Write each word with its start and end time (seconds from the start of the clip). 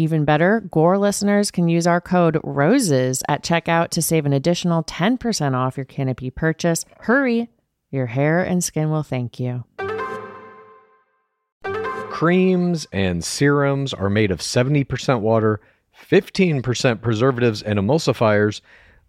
Even 0.00 0.24
better, 0.24 0.60
Gore 0.60 0.96
listeners 0.96 1.50
can 1.50 1.68
use 1.68 1.84
our 1.84 2.00
code 2.00 2.38
ROSES 2.44 3.20
at 3.28 3.42
checkout 3.42 3.88
to 3.88 4.00
save 4.00 4.26
an 4.26 4.32
additional 4.32 4.84
10% 4.84 5.54
off 5.54 5.76
your 5.76 5.86
Canopy 5.86 6.30
purchase. 6.30 6.84
Hurry, 7.00 7.48
your 7.90 8.06
hair 8.06 8.40
and 8.44 8.62
skin 8.62 8.90
will 8.90 9.02
thank 9.02 9.40
you. 9.40 9.64
Creams 12.10 12.86
and 12.92 13.24
serums 13.24 13.92
are 13.92 14.08
made 14.08 14.30
of 14.30 14.38
70% 14.38 15.18
water, 15.20 15.60
15% 16.08 17.02
preservatives 17.02 17.60
and 17.60 17.76
emulsifiers, 17.76 18.60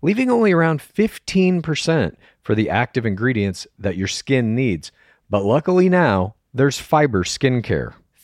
leaving 0.02 0.32
only 0.32 0.52
around 0.52 0.80
15% 0.80 2.16
for 2.42 2.56
the 2.56 2.68
active 2.68 3.06
ingredients 3.06 3.68
that 3.78 3.96
your 3.96 4.08
skin 4.08 4.56
needs. 4.56 4.92
But 5.30 5.46
luckily 5.46 5.88
now, 5.88 6.34
there's 6.52 6.80
fiber 6.80 7.24
skincare. 7.24 7.94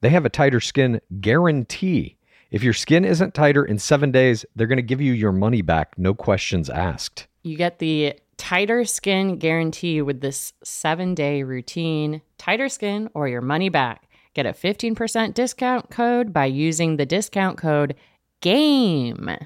they 0.00 0.08
have 0.10 0.24
a 0.24 0.30
tighter 0.30 0.60
skin 0.60 1.00
guarantee. 1.20 2.16
If 2.50 2.62
your 2.62 2.72
skin 2.72 3.04
isn't 3.04 3.34
tighter 3.34 3.64
in 3.64 3.78
seven 3.78 4.10
days, 4.10 4.44
they're 4.56 4.66
going 4.66 4.76
to 4.76 4.82
give 4.82 5.00
you 5.00 5.12
your 5.12 5.32
money 5.32 5.62
back, 5.62 5.96
no 5.98 6.14
questions 6.14 6.68
asked. 6.68 7.26
You 7.42 7.56
get 7.56 7.78
the 7.78 8.14
tighter 8.36 8.84
skin 8.84 9.38
guarantee 9.38 10.02
with 10.02 10.20
this 10.20 10.52
seven 10.64 11.14
day 11.14 11.42
routine. 11.42 12.22
Tighter 12.38 12.68
skin 12.68 13.08
or 13.14 13.28
your 13.28 13.40
money 13.40 13.68
back. 13.68 14.08
Get 14.34 14.46
a 14.46 14.52
15% 14.52 15.34
discount 15.34 15.90
code 15.90 16.32
by 16.32 16.46
using 16.46 16.96
the 16.96 17.06
discount 17.06 17.58
code 17.58 17.94
GAME. 18.40 19.36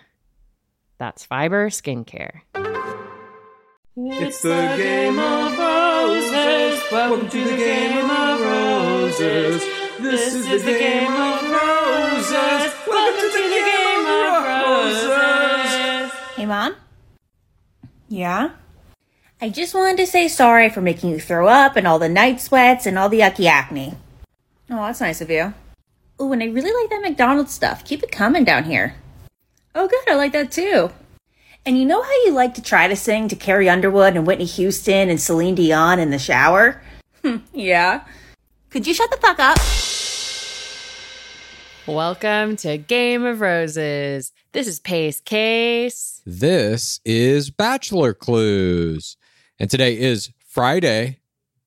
That's 0.98 1.25
Fiber 1.25 1.71
Skincare. 1.71 2.42
It's 3.97 4.42
the 4.42 4.75
game 4.76 5.19
of 5.19 5.59
roses. 5.59 6.82
Welcome 6.92 7.28
to 7.28 7.44
the 7.44 7.56
game 7.56 8.10
of 8.10 8.41
roses. 8.41 9.84
This 10.00 10.34
is 10.34 10.65
the 10.65 10.72
game 10.72 11.12
of 11.12 11.43
roses. 11.43 12.75
Welcome 12.87 13.31
to 13.31 13.49
the 13.49 13.62
game 13.65 14.06
of 14.06 14.44
roses. 14.44 16.12
Hey, 16.34 16.47
Mom? 16.47 16.75
Yeah? 18.09 18.50
I 19.41 19.50
just 19.50 19.72
wanted 19.72 19.99
to 19.99 20.06
say 20.06 20.27
sorry 20.27 20.69
for 20.69 20.81
making 20.81 21.10
you 21.10 21.21
throw 21.21 21.47
up 21.47 21.77
and 21.77 21.87
all 21.87 22.00
the 22.00 22.09
night 22.09 22.41
sweats 22.41 22.87
and 22.87 22.99
all 22.99 23.09
the 23.09 23.21
yucky 23.21 23.47
acne. 23.47 23.94
Oh, 24.69 24.77
that's 24.77 25.00
nice 25.00 25.21
of 25.21 25.31
you. 25.31 25.54
Oh, 26.19 26.33
and 26.33 26.43
I 26.43 26.47
really 26.47 26.72
like 26.72 26.91
that 26.91 27.09
McDonald's 27.09 27.53
stuff. 27.53 27.84
Keep 27.84 28.03
it 28.03 28.10
coming 28.10 28.43
down 28.43 28.65
here. 28.65 28.97
Oh, 29.77 29.87
good. 29.87 30.09
I 30.09 30.15
like 30.15 30.33
that 30.33 30.50
too. 30.50 30.91
And 31.65 31.78
you 31.78 31.84
know 31.84 32.03
how 32.03 32.25
you 32.25 32.33
like 32.33 32.54
to 32.54 32.62
try 32.62 32.88
to 32.88 32.97
sing 32.97 33.28
to 33.28 33.37
Carrie 33.37 33.69
Underwood 33.69 34.16
and 34.16 34.27
Whitney 34.27 34.44
Houston 34.44 35.09
and 35.09 35.21
Celine 35.21 35.54
Dion 35.54 36.00
in 36.00 36.10
the 36.10 36.19
shower? 36.19 36.83
yeah. 37.53 38.04
Could 38.75 38.89
you 38.89 38.95
shut 38.95 39.09
the 39.09 39.17
fuck 39.19 39.39
up? 39.39 39.57
Welcome 41.87 42.57
to 42.57 42.77
Game 42.77 43.25
of 43.25 43.41
Roses. 43.41 44.33
This 44.51 44.67
is 44.67 44.81
Pace 44.81 45.21
Case. 45.21 46.21
This 46.27 46.99
is 47.05 47.53
Bachelor 47.53 48.15
Clues. 48.15 49.17
And 49.61 49.71
today 49.71 49.97
is 49.97 50.33
Friday. 50.45 51.21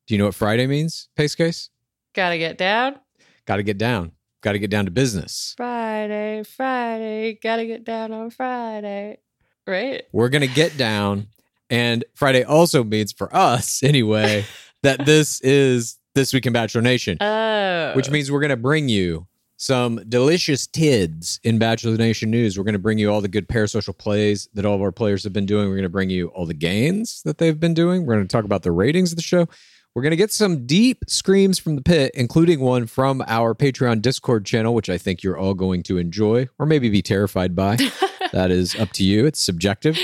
Do 0.05 0.15
you 0.15 0.17
know 0.17 0.25
what 0.25 0.35
Friday 0.35 0.67
means, 0.67 1.07
Pace 1.15 1.33
Case? 1.33 1.69
Gotta 2.13 2.37
get 2.37 2.57
down. 2.57 2.99
Got 3.45 3.55
to 3.55 3.63
get 3.63 3.77
down. 3.77 4.11
Got 4.41 4.51
to 4.51 4.59
get 4.59 4.69
down 4.69 4.83
to 4.83 4.91
business. 4.91 5.53
Friday, 5.55 6.43
Friday, 6.43 7.39
gotta 7.41 7.65
get 7.65 7.85
down 7.85 8.11
on 8.11 8.31
Friday. 8.31 9.19
Right? 9.65 10.03
We're 10.11 10.27
going 10.27 10.41
to 10.41 10.53
get 10.53 10.75
down. 10.75 11.27
And 11.69 12.03
Friday 12.15 12.43
also 12.43 12.83
means 12.83 13.13
for 13.13 13.33
us, 13.33 13.81
anyway, 13.81 14.43
that 14.83 15.05
this 15.05 15.39
is 15.39 15.97
This 16.17 16.33
Week 16.33 16.47
in 16.47 16.53
Bachelor 16.53 16.81
Nation, 16.81 17.19
Oh. 17.21 17.91
which 17.93 18.09
means 18.09 18.31
we're 18.31 18.39
going 18.39 18.49
to 18.49 18.57
bring 18.57 18.89
you 18.89 19.27
some 19.55 20.01
delicious 20.09 20.65
tids 20.65 21.39
in 21.43 21.59
Bachelor 21.59 21.95
Nation 21.95 22.31
news. 22.31 22.57
We're 22.57 22.63
going 22.63 22.73
to 22.73 22.79
bring 22.79 22.97
you 22.97 23.11
all 23.11 23.21
the 23.21 23.27
good 23.27 23.47
parasocial 23.47 23.95
plays 23.95 24.49
that 24.55 24.65
all 24.65 24.73
of 24.73 24.81
our 24.81 24.91
players 24.91 25.23
have 25.25 25.31
been 25.33 25.45
doing. 25.45 25.67
We're 25.69 25.75
going 25.75 25.83
to 25.83 25.89
bring 25.89 26.09
you 26.09 26.29
all 26.29 26.47
the 26.47 26.55
gains 26.55 27.21
that 27.23 27.37
they've 27.37 27.59
been 27.59 27.75
doing. 27.75 28.07
We're 28.07 28.15
going 28.15 28.27
to 28.27 28.31
talk 28.35 28.45
about 28.45 28.63
the 28.63 28.71
ratings 28.71 29.11
of 29.11 29.15
the 29.17 29.21
show. 29.21 29.47
We're 29.93 30.01
going 30.01 30.09
to 30.09 30.15
get 30.17 30.31
some 30.31 30.65
deep 30.65 31.03
screams 31.07 31.59
from 31.59 31.75
the 31.75 31.83
pit, 31.83 32.13
including 32.15 32.61
one 32.61 32.87
from 32.87 33.23
our 33.27 33.53
Patreon 33.53 34.01
Discord 34.01 34.43
channel, 34.43 34.73
which 34.73 34.89
I 34.89 34.97
think 34.97 35.21
you're 35.21 35.37
all 35.37 35.53
going 35.53 35.83
to 35.83 35.99
enjoy 35.99 36.47
or 36.57 36.65
maybe 36.65 36.89
be 36.89 37.03
terrified 37.03 37.55
by. 37.55 37.77
that 38.31 38.51
is 38.51 38.75
up 38.75 38.91
to 38.93 39.03
you. 39.03 39.25
It's 39.25 39.41
subjective. 39.41 39.97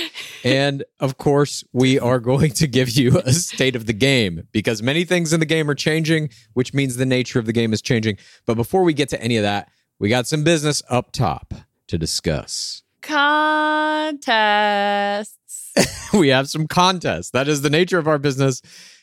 And 0.44 0.84
of 1.00 1.18
course, 1.18 1.64
we 1.74 2.00
are 2.00 2.20
going 2.20 2.52
to 2.52 2.68
give 2.68 2.90
you 2.92 3.20
a 3.25 3.34
state 3.34 3.75
of 3.75 3.86
the 3.86 3.94
game 3.94 4.48
because 4.52 4.81
many 4.81 5.06
things 5.06 5.34
in 5.34 5.40
the 5.40 5.46
game 5.46 5.70
are 5.70 5.75
changing, 5.75 6.30
which 6.54 6.74
means 6.74 6.96
the 6.96 7.06
nature 7.06 7.40
of 7.40 7.46
the 7.46 7.54
game 7.54 7.74
is 7.74 7.81
changing. 7.81 8.18
But 8.46 8.56
before 8.56 8.84
we 8.84 8.94
get 8.94 9.10
to 9.10 9.22
any 9.22 9.38
of 9.38 9.44
that, 9.44 9.70
we 10.00 10.10
got 10.10 10.28
some 10.28 10.44
business 10.44 10.81
up 10.90 11.12
top 11.12 11.54
to 11.88 11.98
discuss. 11.98 12.84
Contests. 13.02 14.14
we 16.14 16.30
have 16.30 16.50
some 16.50 16.68
contests. 16.68 17.31
That 17.31 17.48
is 17.48 17.62
the 17.62 17.70
nature 17.70 18.00
of 18.00 18.08
our 18.08 18.18
business. 18.18 18.62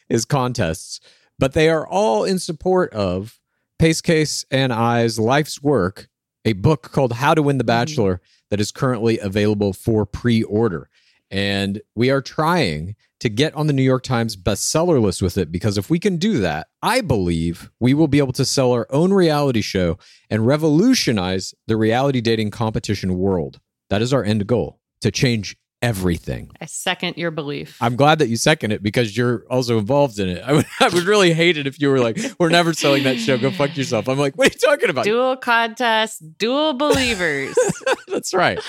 is 0.09 0.25
contests, 0.25 1.01
but 1.39 1.53
they 1.53 1.69
are 1.69 1.87
all 1.87 2.25
in 2.25 2.39
support 2.39 2.93
of 2.93 3.41
Pace 3.79 4.01
Case 4.01 4.45
and 4.51 4.73
I's 4.73 5.19
life's 5.19 5.63
work, 5.63 6.09
a 6.45 6.53
book 6.53 6.93
called 6.93 7.15
How 7.15 7.33
to 7.35 7.43
Win 7.43 7.59
the 7.59 7.65
mm-hmm. 7.65 7.69
Bachelor 7.69 8.21
that 8.51 8.61
is 8.61 8.71
currently 8.71 9.19
available 9.19 9.73
for 9.73 10.05
pre-order. 10.05 10.89
And 11.31 11.81
we 11.95 12.11
are 12.11 12.21
trying 12.21 12.97
to 13.21 13.29
get 13.29 13.55
on 13.55 13.67
the 13.67 13.73
New 13.73 13.83
York 13.83 14.03
Times 14.03 14.37
bestseller 14.37 15.01
list 15.01 15.23
with 15.23 15.39
it 15.39 15.53
because 15.53 15.79
if 15.79 15.91
we 15.91 15.99
can 15.99 16.17
do 16.17 16.39
that, 16.39 16.69
I 16.83 17.03
believe 17.03 17.71
we 17.79 17.95
will 17.95 18.09
be 18.09 18.19
able 18.19 18.33
to 18.33 18.45
sell 18.45 18.73
our 18.73 18.87
own 18.91 19.13
reality 19.13 19.61
show 19.61 19.99
and 20.29 20.47
revolutionize 20.47 21.55
the 21.67 21.77
reality 21.77 22.21
dating 22.21 22.51
competition 22.51 23.17
world. 23.17 23.61
That 23.91 24.03
is 24.03 24.13
our 24.13 24.25
end 24.25 24.47
goal 24.47 24.81
to 25.03 25.11
change 25.11 25.57
everything. 25.83 26.51
I 26.61 26.67
second 26.67 27.17
your 27.17 27.31
belief. 27.31 27.77
I'm 27.81 27.97
glad 27.97 28.19
that 28.19 28.29
you 28.29 28.37
second 28.37 28.73
it 28.73 28.83
because 28.83 29.17
you're 29.17 29.45
also 29.51 29.79
involved 29.79 30.19
in 30.19 30.29
it. 30.29 30.43
I 30.47 30.53
would, 30.53 30.67
I 30.81 30.89
would 30.89 31.05
really 31.05 31.33
hate 31.33 31.57
it 31.57 31.67
if 31.67 31.81
you 31.81 31.89
were 31.89 32.01
like, 32.01 32.19
we're 32.39 32.51
never 32.51 32.73
selling 32.73 33.05
that 33.05 33.19
show. 33.19 33.39
Go 33.39 33.51
fuck 33.51 33.77
yourself. 33.77 34.09
I'm 34.09 34.19
like, 34.19 34.37
what 34.37 34.49
are 34.49 34.53
you 34.53 34.59
talking 34.59 34.91
about? 34.91 35.05
dual 35.05 35.37
contest, 35.37 36.23
dual 36.39 36.75
believers. 36.79 37.55
That's 38.09 38.35
right. 38.35 38.61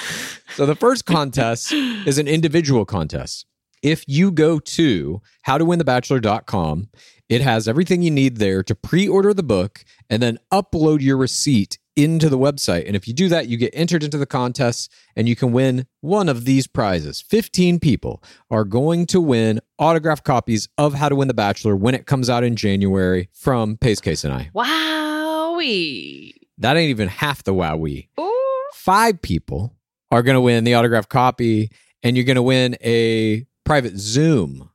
So 0.56 0.66
the 0.66 0.76
first 0.76 1.06
contest 1.06 1.72
is 1.72 2.18
an 2.18 2.28
individual 2.28 2.86
contest. 2.86 3.46
If 3.82 4.04
you 4.08 4.32
go 4.32 4.60
to 4.60 5.22
howtowinthebachelor.com, 5.48 6.90
it 7.30 7.42
has 7.42 7.68
everything 7.68 8.02
you 8.02 8.12
need 8.12 8.38
there 8.38 8.62
to 8.64 8.76
pre-order 8.76 9.34
the 9.34 9.44
book 9.44 9.84
and 10.10 10.22
then 10.22 10.38
upload 10.52 11.02
your 11.02 11.18
receipt 11.18 11.80
into 11.96 12.30
the 12.30 12.38
website. 12.38 12.86
And 12.88 12.96
if 12.96 13.08
you 13.08 13.14
do 13.14 13.28
that, 13.30 13.48
you 13.48 13.58
get 13.58 13.72
entered 13.74 14.04
into 14.04 14.18
the 14.18 14.26
contest 14.26 14.92
and 15.16 15.28
you 15.28 15.36
can 15.36 15.52
win 15.52 15.86
one 16.00 16.30
of 16.30 16.46
these 16.46 16.68
prizes. 16.68 17.22
15 17.22 17.80
people 17.80 18.24
are 18.50 18.64
going 18.64 19.06
to 19.08 19.20
win 19.20 19.60
autographed 19.78 20.24
copies 20.24 20.70
of 20.78 20.94
How 20.94 21.10
to 21.10 21.16
Win 21.16 21.28
the 21.28 21.34
Bachelor 21.34 21.76
when 21.76 21.96
it 21.96 22.06
comes 22.06 22.30
out 22.30 22.44
in 22.44 22.56
January 22.56 23.30
from 23.34 23.78
Pace 23.78 24.00
Case 24.00 24.24
and 24.24 24.34
I. 24.34 24.50
Wowee. 24.56 26.34
That 26.58 26.78
ain't 26.78 26.90
even 26.90 27.08
half 27.08 27.44
the 27.44 27.54
wowee 27.54 28.08
Ooh. 28.20 28.64
five 28.74 29.22
people 29.22 29.76
are 30.12 30.22
going 30.22 30.36
to 30.36 30.42
win 30.42 30.64
the 30.64 30.76
autographed 30.76 31.10
copy, 31.10 31.72
and 32.04 32.16
you're 32.16 32.26
going 32.26 32.36
to 32.36 32.44
win 32.44 32.76
a 32.84 33.46
private 33.64 33.98
Zoom 33.98 34.70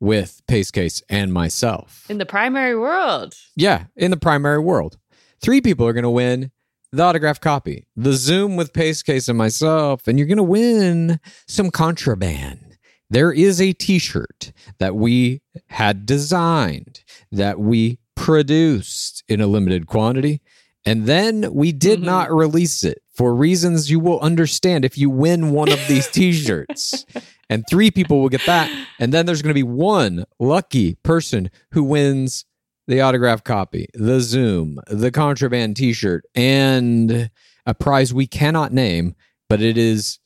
with 0.00 0.42
Pace 0.46 0.70
Case 0.70 1.02
and 1.08 1.32
myself. 1.32 2.04
In 2.08 2.18
the 2.18 2.26
primary 2.26 2.76
world. 2.76 3.34
yeah, 3.56 3.84
in 3.96 4.10
the 4.10 4.16
primary 4.16 4.58
world. 4.58 4.98
Three 5.40 5.60
people 5.60 5.86
are 5.86 5.92
going 5.92 6.02
to 6.04 6.10
win 6.10 6.50
the 6.92 7.02
autographed 7.02 7.40
copy, 7.42 7.86
the 7.96 8.12
Zoom 8.12 8.56
with 8.56 8.72
Pace 8.72 9.02
Case 9.02 9.28
and 9.28 9.38
myself, 9.38 10.06
and 10.06 10.18
you're 10.18 10.28
going 10.28 10.36
to 10.36 10.42
win 10.42 11.20
some 11.48 11.70
contraband. 11.70 12.76
There 13.08 13.32
is 13.32 13.60
a 13.60 13.72
t 13.72 13.98
shirt 13.98 14.52
that 14.78 14.94
we 14.94 15.40
had 15.68 16.06
designed, 16.06 17.02
that 17.30 17.58
we 17.58 17.98
produced 18.14 19.22
in 19.28 19.40
a 19.40 19.46
limited 19.46 19.86
quantity, 19.86 20.40
and 20.84 21.06
then 21.06 21.52
we 21.52 21.72
did 21.72 22.00
Mhm. 22.00 22.04
not 22.04 22.32
release 22.34 22.82
it 22.84 23.02
for 23.14 23.34
reasons 23.34 23.90
you 23.90 24.00
will 24.00 24.18
understand 24.20 24.84
if 24.84 24.96
you 24.98 25.08
win 25.10 25.50
one 25.50 25.70
of 25.70 25.78
these 25.88 26.08
t 26.12 26.32
shirts. 26.32 27.04
and 27.50 27.64
three 27.68 27.90
people 27.90 28.20
will 28.20 28.30
get 28.30 28.44
that. 28.46 28.70
And 28.98 29.12
then 29.12 29.26
there's 29.26 29.42
going 29.42 29.50
to 29.50 29.54
be 29.54 29.62
one 29.62 30.24
lucky 30.40 30.94
person 31.02 31.50
who 31.72 31.84
wins 31.84 32.46
the 32.92 33.00
autographed 33.02 33.44
copy, 33.44 33.88
the 33.94 34.20
Zoom, 34.20 34.78
the 34.86 35.10
contraband 35.10 35.76
t 35.76 35.92
shirt, 35.92 36.24
and 36.34 37.30
a 37.64 37.74
prize 37.74 38.12
we 38.12 38.26
cannot 38.26 38.72
name, 38.72 39.14
but 39.48 39.62
it 39.62 39.78
is, 39.78 40.18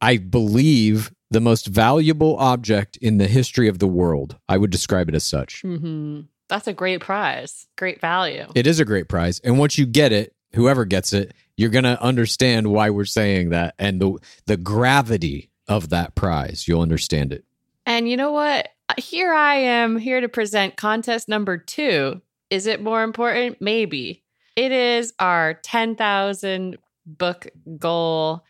I 0.00 0.16
believe, 0.16 1.12
the 1.30 1.40
most 1.40 1.66
valuable 1.66 2.36
object 2.38 2.96
in 2.96 3.18
the 3.18 3.28
history 3.28 3.68
of 3.68 3.78
the 3.78 3.86
world. 3.86 4.36
I 4.48 4.58
would 4.58 4.70
describe 4.70 5.08
it 5.08 5.14
as 5.14 5.24
such. 5.24 5.62
hmm 5.62 6.22
That's 6.48 6.66
a 6.66 6.72
great 6.72 7.00
prize. 7.00 7.68
Great 7.78 8.00
value. 8.00 8.46
It 8.54 8.66
is 8.66 8.80
a 8.80 8.84
great 8.84 9.08
prize. 9.08 9.38
And 9.40 9.58
once 9.58 9.78
you 9.78 9.86
get 9.86 10.12
it, 10.12 10.34
whoever 10.54 10.84
gets 10.84 11.12
it, 11.12 11.32
you're 11.56 11.70
going 11.70 11.84
to 11.84 12.02
understand 12.02 12.66
why 12.66 12.90
we're 12.90 13.04
saying 13.04 13.50
that 13.50 13.74
and 13.78 14.00
the 14.00 14.18
the 14.46 14.56
gravity 14.56 15.50
of 15.68 15.90
that 15.90 16.16
prize. 16.16 16.66
You'll 16.66 16.82
understand 16.82 17.32
it. 17.32 17.44
And 17.86 18.08
you 18.08 18.16
know 18.16 18.32
what? 18.32 18.68
Here 18.98 19.32
I 19.32 19.56
am, 19.56 19.96
here 19.96 20.20
to 20.20 20.28
present 20.28 20.76
contest 20.76 21.28
number 21.28 21.56
two. 21.58 22.20
Is 22.50 22.66
it 22.66 22.82
more 22.82 23.02
important? 23.02 23.60
Maybe. 23.60 24.22
It 24.56 24.72
is 24.72 25.12
our 25.18 25.54
10,000 25.54 26.76
book 27.06 27.46
goal. 27.78 28.44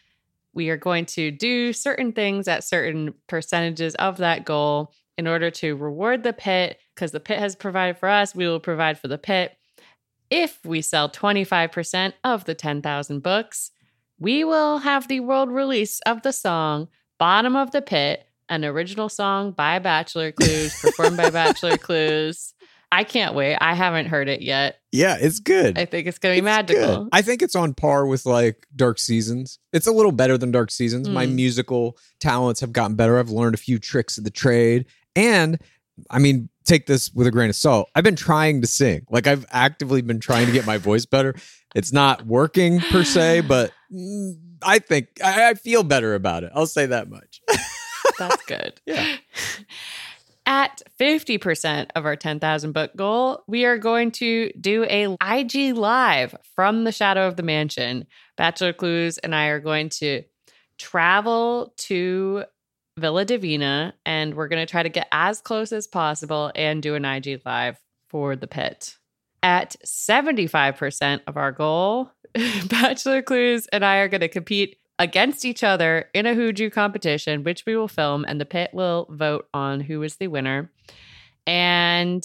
We 0.55 0.69
are 0.71 0.77
going 0.77 1.07
to 1.07 1.31
do 1.31 1.73
certain 1.73 2.13
things 2.13 2.49
at 2.49 2.65
certain 2.65 3.15
percentages 3.29 3.95
of 3.97 4.19
that 4.19 4.45
goal 4.45 4.93
in 5.17 5.27
order 5.27 5.51
to 5.51 5.77
reward 5.77 6.23
the 6.23 6.33
pit 6.33 6.79
because 6.95 7.13
the 7.13 7.21
pit 7.21 7.39
has 7.39 7.55
provided 7.55 7.99
for 7.99 8.09
us. 8.09 8.35
We 8.35 8.47
will 8.47 8.61
provide 8.61 8.99
for 8.99 9.09
the 9.09 9.19
pit. 9.19 9.57
If 10.31 10.59
we 10.65 10.81
sell 10.83 11.11
25% 11.11 12.15
of 12.25 12.45
the 12.45 12.55
10,000 12.55 13.21
books, 13.21 13.71
we 14.19 14.45
will 14.45 14.79
have 14.79 15.09
the 15.09 15.21
world 15.21 15.51
release 15.51 16.01
of 16.07 16.23
the 16.23 16.33
song 16.33 16.89
Bottom 17.19 17.55
of 17.55 17.71
the 17.71 17.83
Pit, 17.83 18.25
an 18.53 18.65
original 18.65 19.09
song 19.09 19.53
by 19.53 19.79
Bachelor 19.79 20.33
Clues, 20.33 20.79
performed 20.81 21.17
by 21.17 21.31
Bachelor 21.31 21.77
Clues. 21.79 22.53
I 22.95 23.05
can't 23.05 23.35
wait. 23.35 23.57
I 23.59 23.75
haven't 23.75 24.07
heard 24.07 24.29
it 24.29 24.43
yet. 24.43 24.77
Yeah, 24.93 25.17
it's 25.19 25.41
good. 25.41 25.79
I 25.79 25.87
think 25.87 26.07
it's 26.07 26.19
going 26.19 26.37
to 26.37 26.43
be 26.43 26.47
It's 26.47 26.57
magical. 26.57 27.05
good. 27.05 27.09
I 27.13 27.23
think 27.23 27.41
it's 27.41 27.57
on 27.57 27.73
par 27.73 28.07
with 28.07 28.27
like 28.27 28.67
Dark 28.77 28.99
Seasons. 28.99 29.59
It's 29.73 29.87
a 29.87 29.93
little 29.93 30.13
better 30.13 30.37
than 30.37 30.51
Dark 30.51 30.71
Seasons. 30.71 31.09
My 31.09 31.27
Mm. 31.27 31.33
musical 31.35 31.97
talents 32.21 32.61
have 32.61 32.73
gotten 32.73 32.95
better. 32.95 33.19
I've 33.19 33.31
learned 33.31 33.55
a 33.55 33.59
few 33.59 33.79
tricks 33.79 34.19
of 34.19 34.25
the 34.25 34.31
trade. 34.31 34.85
And 35.17 35.59
I 36.11 36.19
mean, 36.19 36.51
take 36.65 36.85
this 36.87 37.11
with 37.15 37.27
a 37.27 37.31
grain 37.31 37.49
of 37.49 37.57
salt. 37.57 37.89
I've 37.95 38.05
been 38.05 38.17
trying 38.17 38.61
to 38.61 38.67
sing. 38.67 39.07
Like 39.11 39.27
I've 39.27 39.47
actively 39.51 40.03
been 40.03 40.21
trying 40.21 40.45
to 40.47 40.53
get 40.53 40.67
my 40.67 40.77
voice 40.77 41.07
better. 41.07 41.35
It's 41.75 41.93
not 41.95 42.27
working 42.27 42.81
per 42.81 43.05
se, 43.05 43.41
but 43.49 43.73
mm, 43.91 44.35
I 44.63 44.79
think 44.81 45.09
I, 45.25 45.49
I 45.49 45.55
feel 45.55 45.83
better 45.83 46.15
about 46.15 46.45
it. 46.45 46.53
I'll 46.55 46.67
say 46.67 46.85
that 46.85 47.09
much. 47.09 47.41
That's 48.29 48.45
good. 48.45 48.81
Yeah. 48.87 49.17
At 50.45 50.83
50% 50.99 51.91
of 51.95 52.05
our 52.05 52.17
10,000 52.17 52.73
book 52.73 52.97
goal, 52.97 53.45
we 53.47 53.65
are 53.65 53.79
going 53.79 54.11
to 54.13 54.51
do 54.61 54.85
a 54.85 55.17
IG 55.23 55.77
live 55.77 56.35
from 56.57 56.83
the 56.83 56.91
shadow 56.91 57.29
of 57.29 57.37
the 57.37 57.45
mansion. 57.45 58.07
Bachelor 58.37 58.73
Clues 58.73 59.19
and 59.19 59.37
I 59.37 59.47
are 59.47 59.61
going 59.61 59.89
to 59.91 60.25
travel 60.79 61.73
to 61.77 62.45
Villa 62.99 63.25
Divina 63.25 63.95
and 64.05 64.35
we're 64.35 64.49
going 64.49 64.65
to 64.65 64.71
try 64.71 64.83
to 64.83 64.89
get 64.89 65.07
as 65.13 65.41
close 65.41 65.73
as 65.73 65.87
possible 65.87 66.51
and 66.57 66.83
do 66.83 66.97
an 66.97 67.05
IG 67.05 67.41
live 67.47 67.79
for 68.09 68.35
the 68.35 68.49
pit. 68.49 68.97
At 69.45 69.77
75% 69.87 71.21
of 71.27 71.37
our 71.37 71.53
goal, 71.53 72.11
Bachelor 72.69 73.23
Clues 73.23 73.67
and 73.73 73.85
I 73.85 73.99
are 73.99 74.09
going 74.09 74.21
to 74.21 74.29
compete 74.29 74.77
against 74.99 75.45
each 75.45 75.65
other 75.65 76.09
in 76.15 76.27
a 76.27 76.35
Hooju 76.35 76.73
competition, 76.73 77.45
which 77.45 77.65
we 77.67 77.77
will 77.77 77.89
film, 77.89 78.25
and 78.27 78.41
the 78.41 78.45
pit 78.45 78.71
will 78.73 79.07
vote 79.11 79.49
on 79.53 79.81
who 79.81 80.03
is 80.03 80.17
the 80.17 80.29
winner. 80.29 80.71
And 81.47 82.25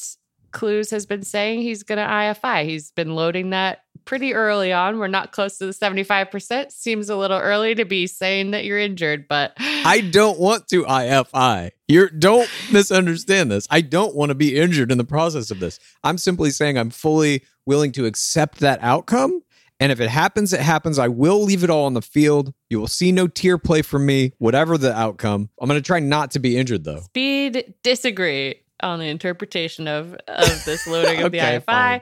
Clues 0.52 0.92
has 0.92 1.06
been 1.06 1.24
saying 1.24 1.62
he's 1.62 1.84
going 1.84 1.98
to 1.98 2.06
IFI. 2.06 2.66
He's 2.66 2.92
been 2.92 3.16
loading 3.16 3.52
that 3.52 3.84
pretty 4.06 4.34
early 4.34 4.72
on. 4.72 4.98
We're 4.98 5.08
not 5.08 5.32
close 5.32 5.58
to 5.58 5.66
the 5.66 5.72
75%. 5.72 6.72
Seems 6.72 7.10
a 7.10 7.16
little 7.16 7.38
early 7.38 7.76
to 7.76 7.86
be 7.86 8.08
saying 8.08 8.52
that 8.52 8.64
you're 8.64 8.80
injured, 8.80 9.28
but 9.28 9.54
I 9.60 10.02
don't 10.02 10.40
want 10.40 10.68
to 10.70 10.84
IFI. 10.84 11.72
You're 11.88 12.10
don't 12.10 12.50
misunderstand 12.72 13.52
this. 13.52 13.68
I 13.70 13.82
don't 13.82 14.16
want 14.16 14.30
to 14.30 14.36
be 14.36 14.58
injured 14.58 14.92
in 14.92 14.98
the 14.98 15.04
process 15.04 15.52
of 15.52 15.60
this. 15.60 15.80
I'm 16.04 16.18
simply 16.18 16.52
saying 16.52 16.78
I'm 16.78 16.90
fully 16.90 17.44
willing 17.66 17.92
to 17.94 18.06
accept 18.06 18.60
that 18.60 18.80
outcome. 18.82 19.42
And 19.80 19.92
if 19.92 20.00
it 20.00 20.10
happens, 20.10 20.54
it 20.54 20.60
happens. 20.60 20.98
I 20.98 21.08
will 21.08 21.44
leave 21.44 21.64
it 21.64 21.70
all 21.70 21.86
on 21.86 21.94
the 21.94 22.02
field. 22.02 22.54
You 22.70 22.80
will 22.80 22.88
see 22.88 23.12
no 23.12 23.28
tear 23.28 23.58
play 23.58 23.82
from 23.84 24.06
me, 24.06 24.34
whatever 24.40 24.78
the 24.78 24.94
outcome. 24.94 25.50
I'm 25.62 25.68
going 25.68 25.80
to 25.80 25.86
try 25.86 26.00
not 26.00 26.32
to 26.32 26.40
be 26.40 26.58
injured, 26.58 26.84
though. 26.84 27.02
Speed 27.02 27.76
disagree 27.84 28.62
on 28.82 29.00
the 29.00 29.06
interpretation 29.08 29.88
of, 29.88 30.16
of 30.28 30.66
this 30.66 30.88
loading 30.88 31.22
of 31.22 31.32
the 31.32 31.38
Okay, 31.42 31.60
IFI. 31.60 31.64
fine. 31.66 32.02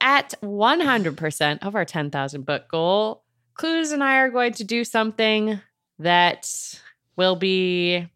At 0.00 0.34
100% 0.42 1.58
of 1.66 1.74
our 1.74 1.84
10,000 1.84 2.44
book 2.44 2.68
goal, 2.68 3.22
Clues 3.54 3.92
and 3.92 4.02
I 4.04 4.16
are 4.18 4.30
going 4.30 4.52
to 4.54 4.64
do 4.64 4.84
something 4.84 5.60
that 6.00 6.50
will 7.16 7.36
be 7.36 8.06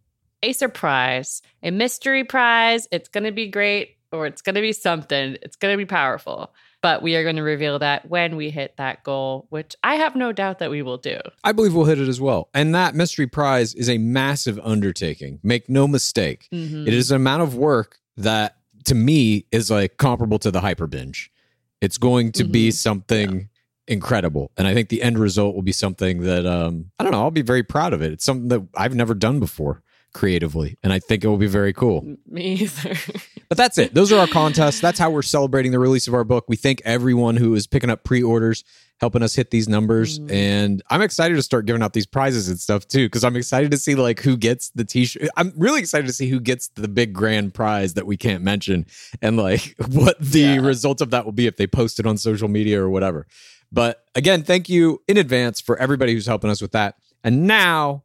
a 0.43 0.53
surprise, 0.53 1.43
a 1.63 1.71
mystery 1.71 2.25
prize. 2.25 2.87
It's 2.91 3.09
going 3.09 3.25
to 3.25 3.33
be 3.33 3.49
great 3.49 3.97
or 4.13 4.27
it's 4.27 4.43
going 4.43 4.57
to 4.57 4.61
be 4.61 4.73
something. 4.73 5.37
It's 5.43 5.57
going 5.57 5.73
to 5.73 5.79
be 5.79 5.87
powerful. 5.87 6.53
But 6.81 7.03
we 7.03 7.17
are 7.17 7.25
going 7.25 7.37
to 7.37 7.43
reveal 7.43 7.79
that 7.81 8.09
when 8.09 8.37
we 8.37 8.51
hit 8.51 8.77
that 8.77 9.03
goal, 9.03 9.47
which 9.51 9.75
I 9.83 9.97
have 9.97 10.15
no 10.15 10.31
doubt 10.33 10.61
that 10.61 10.71
we 10.71 10.83
will 10.83 10.97
do. 10.97 11.19
I 11.43 11.51
believe 11.53 11.75
we'll 11.75 11.87
hit 11.87 12.01
it 12.01 12.09
as 12.09 12.21
well. 12.21 12.49
And 12.55 12.73
that 12.75 12.95
mystery 12.95 13.27
prize 13.27 13.75
is 13.75 13.89
a 13.89 13.99
massive 13.99 14.61
undertaking. 14.63 15.41
Make 15.43 15.69
no 15.69 15.89
mistake. 15.89 16.49
Mhm. 16.53 16.87
It 16.87 16.95
is 16.95 17.11
an 17.11 17.17
amount 17.17 17.43
of 17.43 17.57
work 17.57 17.99
that 18.17 18.57
to 18.85 18.95
me 18.95 19.45
is 19.51 19.71
like 19.73 19.97
comparable 19.97 20.39
to 20.39 20.51
the 20.53 20.61
hyper 20.61 20.87
binge. 20.87 21.33
It's 21.81 21.99
going 21.99 22.31
to 22.33 22.45
be 22.45 22.69
Mhm. 22.69 22.75
something 22.75 23.49
incredible. 23.89 24.53
And 24.57 24.67
I 24.69 24.75
think 24.75 24.89
the 24.89 25.03
end 25.03 25.19
result 25.19 25.55
will 25.57 25.63
be 25.63 25.73
something 25.73 26.21
that 26.23 26.47
um 26.47 26.93
I 26.99 27.03
don't 27.03 27.13
know, 27.13 27.21
I'll 27.23 27.31
be 27.33 27.43
very 27.43 27.63
proud 27.65 27.93
of 27.93 28.03
it. 28.03 28.13
It's 28.13 28.25
something 28.25 28.49
that 28.49 28.63
I've 28.77 28.95
never 28.95 29.15
done 29.15 29.41
before. 29.41 29.83
Creatively. 30.13 30.79
And 30.83 30.93
I 30.93 30.99
think 30.99 31.25
it 31.25 31.29
will 31.29 31.37
be 31.37 31.47
very 31.47 31.73
cool. 31.73 32.17
Me 32.27 32.55
either. 32.55 32.95
But 33.49 33.57
that's 33.57 33.79
it. 33.79 33.95
Those 33.95 34.13
are 34.13 34.19
our 34.19 34.27
contests. 34.27 34.79
That's 34.79 34.99
how 34.99 35.09
we're 35.09 35.23
celebrating 35.23 35.73
the 35.73 35.79
release 35.79 36.07
of 36.07 36.13
our 36.13 36.23
book. 36.23 36.45
We 36.49 36.57
thank 36.57 36.83
everyone 36.85 37.35
who 37.35 37.55
is 37.55 37.67
picking 37.67 37.89
up 37.89 38.05
pre 38.05 38.23
orders, 38.23 38.63
helping 39.01 39.23
us 39.23 39.35
hit 39.35 39.51
these 39.51 39.67
numbers. 39.67 40.19
Mm. 40.19 40.31
And 40.31 40.83
I'm 40.91 41.01
excited 41.01 41.35
to 41.37 41.43
start 41.43 41.65
giving 41.65 41.83
out 41.83 41.95
these 41.95 42.05
prizes 42.05 42.51
and 42.51 42.61
stuff 42.61 42.87
too, 42.87 43.07
because 43.07 43.25
I'm 43.25 43.37
excited 43.37 43.71
to 43.71 43.79
see 43.79 43.95
like 43.95 44.21
who 44.21 44.37
gets 44.37 44.69
the 44.75 44.85
t 44.85 45.07
shirt. 45.07 45.31
I'm 45.35 45.55
really 45.57 45.81
excited 45.81 46.07
to 46.09 46.13
see 46.13 46.29
who 46.29 46.41
gets 46.41 46.69
the 46.69 46.89
big 46.89 47.15
grand 47.15 47.55
prize 47.55 47.95
that 47.95 48.05
we 48.05 48.19
can't 48.19 48.45
mention 48.45 48.85
and 49.23 49.39
like 49.39 49.75
what 49.89 50.21
the 50.21 50.59
result 50.59 51.01
of 51.01 51.11
that 51.13 51.25
will 51.25 51.33
be 51.33 51.47
if 51.47 51.57
they 51.57 51.67
post 51.67 51.99
it 51.99 52.07
on 52.07 52.19
social 52.19 52.49
media 52.49 52.83
or 52.83 52.91
whatever. 52.91 53.27
But 53.73 54.05
again, 54.15 54.43
thank 54.43 54.69
you 54.69 55.01
in 55.09 55.17
advance 55.17 55.59
for 55.59 55.79
everybody 55.79 56.13
who's 56.13 56.27
helping 56.27 56.51
us 56.51 56.61
with 56.61 56.73
that. 56.73 56.97
And 57.25 57.47
now 57.47 58.05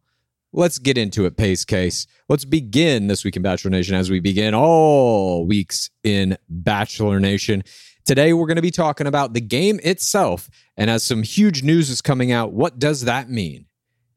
let's 0.54 0.78
get 0.78 0.98
into 0.98 1.26
it, 1.26 1.36
Pace 1.36 1.66
Case. 1.66 2.08
Let's 2.30 2.46
begin 2.46 3.08
this 3.08 3.26
week 3.26 3.36
in 3.36 3.42
Bachelor 3.42 3.72
Nation 3.72 3.96
as 3.96 4.10
we 4.10 4.20
begin 4.20 4.54
all 4.54 5.46
weeks 5.46 5.90
in 6.04 6.38
Bachelor 6.48 7.20
Nation. 7.20 7.64
Today, 8.06 8.34
we're 8.34 8.48
going 8.48 8.58
to 8.58 8.62
be 8.62 8.72
talking 8.72 9.08
about 9.08 9.34
the 9.34 9.42
game 9.42 9.80
itself. 9.84 10.50
And 10.78 10.90
as 10.90 11.04
some 11.04 11.24
huge 11.24 11.64
news 11.64 11.90
is 11.90 12.02
coming 12.02 12.32
out, 12.32 12.54
what 12.54 12.80
does 12.80 13.02
that 13.02 13.30
mean? 13.30 13.66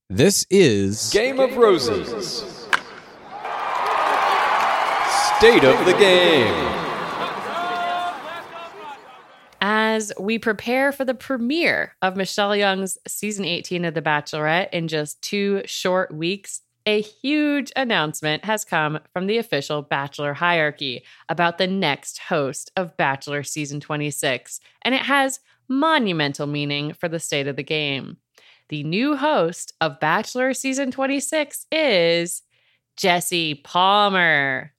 This 0.08 0.46
is 0.50 1.10
Game 1.12 1.40
of 1.40 1.56
Roses. 1.56 2.68
State 5.38 5.64
of 5.64 5.84
the 5.84 5.94
game. 5.98 6.85
As 9.96 10.12
we 10.20 10.38
prepare 10.38 10.92
for 10.92 11.06
the 11.06 11.14
premiere 11.14 11.96
of 12.02 12.18
Michelle 12.18 12.54
Young's 12.54 12.98
season 13.08 13.46
18 13.46 13.86
of 13.86 13.94
The 13.94 14.02
Bachelorette 14.02 14.68
in 14.70 14.88
just 14.88 15.22
two 15.22 15.62
short 15.64 16.14
weeks, 16.14 16.60
a 16.84 17.00
huge 17.00 17.72
announcement 17.76 18.44
has 18.44 18.62
come 18.62 18.98
from 19.14 19.26
the 19.26 19.38
official 19.38 19.80
Bachelor 19.80 20.34
hierarchy 20.34 21.02
about 21.30 21.56
the 21.56 21.66
next 21.66 22.18
host 22.18 22.70
of 22.76 22.94
Bachelor 22.98 23.42
season 23.42 23.80
26, 23.80 24.60
and 24.82 24.94
it 24.94 25.00
has 25.00 25.40
monumental 25.66 26.46
meaning 26.46 26.92
for 26.92 27.08
the 27.08 27.18
state 27.18 27.46
of 27.46 27.56
the 27.56 27.62
game. 27.62 28.18
The 28.68 28.84
new 28.84 29.16
host 29.16 29.72
of 29.80 29.98
Bachelor 29.98 30.52
season 30.52 30.90
26 30.90 31.68
is 31.72 32.42
Jesse 32.98 33.54
Palmer. 33.54 34.74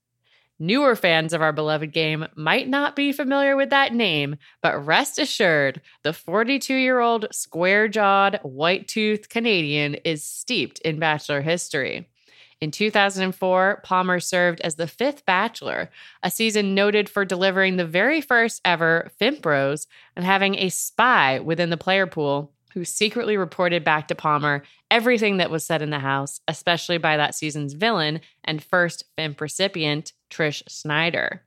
Newer 0.60 0.96
fans 0.96 1.34
of 1.34 1.42
our 1.42 1.54
beloved 1.54 1.92
game 1.92 2.26
might 2.36 2.68
not 2.68 2.96
be 2.96 3.12
familiar 3.12 3.56
with 3.56 3.70
that 3.70 3.94
name, 3.94 4.38
but 4.64 4.84
rest 4.84 5.20
assured, 5.20 5.82
the 6.02 6.14
42 6.14 6.74
year 6.74 7.00
old 7.00 7.28
square 7.32 7.88
jawed, 7.88 8.40
white 8.42 8.88
toothed 8.88 9.30
Canadian 9.30 9.96
is 10.04 10.24
steeped 10.24 10.80
in 10.80 10.98
Bachelor 10.98 11.42
history. 11.42 12.10
In 12.60 12.72
2004, 12.72 13.82
Palmer 13.84 14.20
served 14.20 14.60
as 14.62 14.76
the 14.76 14.88
fifth 14.88 15.28
Bachelor, 15.28 15.92
a 16.24 16.32
season 16.32 16.74
noted 16.74 17.08
for 17.08 17.24
delivering 17.24 17.78
the 17.78 17.86
very 17.86 18.20
first 18.20 18.60
ever 18.66 19.12
Fimp 19.22 19.46
Rose 19.46 19.86
and 20.16 20.26
having 20.26 20.56
a 20.56 20.70
spy 20.70 21.40
within 21.40 21.70
the 21.70 21.78
player 21.78 22.08
pool 22.08 22.52
who 22.78 22.86
secretly 22.86 23.38
reported 23.38 23.84
back 23.84 24.08
to 24.08 24.14
Palmer 24.14 24.62
everything 24.92 25.38
that 25.38 25.50
was 25.50 25.66
said 25.66 25.82
in 25.82 25.90
the 25.90 25.98
house, 25.98 26.42
especially 26.48 27.00
by 27.00 27.18
that 27.18 27.34
season's 27.34 27.74
villain 27.74 28.22
and 28.44 28.64
first 28.64 29.04
FIMP 29.18 29.42
recipient, 29.42 30.14
Trish 30.30 30.62
Schneider. 30.68 31.42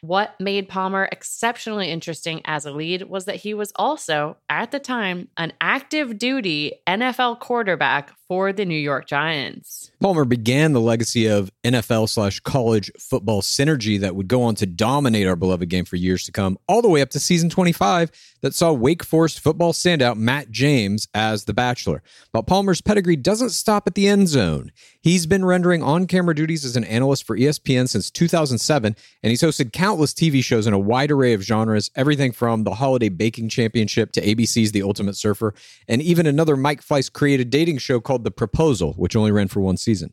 What 0.00 0.40
made 0.40 0.70
Palmer 0.70 1.06
exceptionally 1.12 1.90
interesting 1.90 2.40
as 2.46 2.64
a 2.64 2.72
lead 2.72 3.02
was 3.02 3.26
that 3.26 3.36
he 3.36 3.52
was 3.52 3.74
also, 3.76 4.38
at 4.48 4.70
the 4.70 4.78
time, 4.78 5.28
an 5.36 5.52
active 5.60 6.16
duty 6.16 6.80
NFL 6.86 7.40
quarterback 7.40 8.12
for 8.30 8.52
the 8.52 8.64
New 8.64 8.78
York 8.78 9.08
Giants. 9.08 9.90
Palmer 10.00 10.24
began 10.24 10.72
the 10.72 10.80
legacy 10.80 11.26
of 11.26 11.50
NFL 11.64 12.08
slash 12.08 12.38
college 12.38 12.88
football 12.96 13.42
synergy 13.42 13.98
that 13.98 14.14
would 14.14 14.28
go 14.28 14.44
on 14.44 14.54
to 14.54 14.66
dominate 14.66 15.26
our 15.26 15.34
beloved 15.34 15.68
game 15.68 15.84
for 15.84 15.96
years 15.96 16.22
to 16.26 16.30
come, 16.32 16.56
all 16.68 16.80
the 16.80 16.88
way 16.88 17.02
up 17.02 17.10
to 17.10 17.18
season 17.18 17.50
25 17.50 18.12
that 18.42 18.54
saw 18.54 18.72
Wake 18.72 19.02
Forest 19.02 19.40
football 19.40 19.72
standout 19.72 20.16
Matt 20.16 20.48
James 20.48 21.08
as 21.12 21.44
the 21.44 21.52
Bachelor. 21.52 22.04
But 22.32 22.46
Palmer's 22.46 22.80
pedigree 22.80 23.16
doesn't 23.16 23.50
stop 23.50 23.88
at 23.88 23.96
the 23.96 24.06
end 24.06 24.28
zone. 24.28 24.70
He's 25.02 25.26
been 25.26 25.44
rendering 25.44 25.82
on 25.82 26.06
camera 26.06 26.34
duties 26.34 26.64
as 26.64 26.76
an 26.76 26.84
analyst 26.84 27.26
for 27.26 27.36
ESPN 27.36 27.88
since 27.88 28.10
2007, 28.10 28.94
and 29.22 29.30
he's 29.30 29.42
hosted 29.42 29.72
countless 29.72 30.12
TV 30.14 30.42
shows 30.44 30.66
in 30.66 30.72
a 30.72 30.78
wide 30.78 31.10
array 31.10 31.32
of 31.32 31.42
genres, 31.42 31.90
everything 31.96 32.32
from 32.32 32.64
the 32.64 32.74
Holiday 32.74 33.08
Baking 33.08 33.48
Championship 33.48 34.12
to 34.12 34.20
ABC's 34.20 34.72
The 34.72 34.82
Ultimate 34.82 35.16
Surfer, 35.16 35.54
and 35.88 36.00
even 36.00 36.26
another 36.26 36.56
Mike 36.56 36.82
Fleiss 36.82 37.12
created 37.12 37.50
dating 37.50 37.78
show 37.78 38.00
called 38.00 38.19
The 38.24 38.30
Proposal, 38.30 38.94
which 38.94 39.16
only 39.16 39.32
ran 39.32 39.48
for 39.48 39.60
one 39.60 39.76
season. 39.76 40.12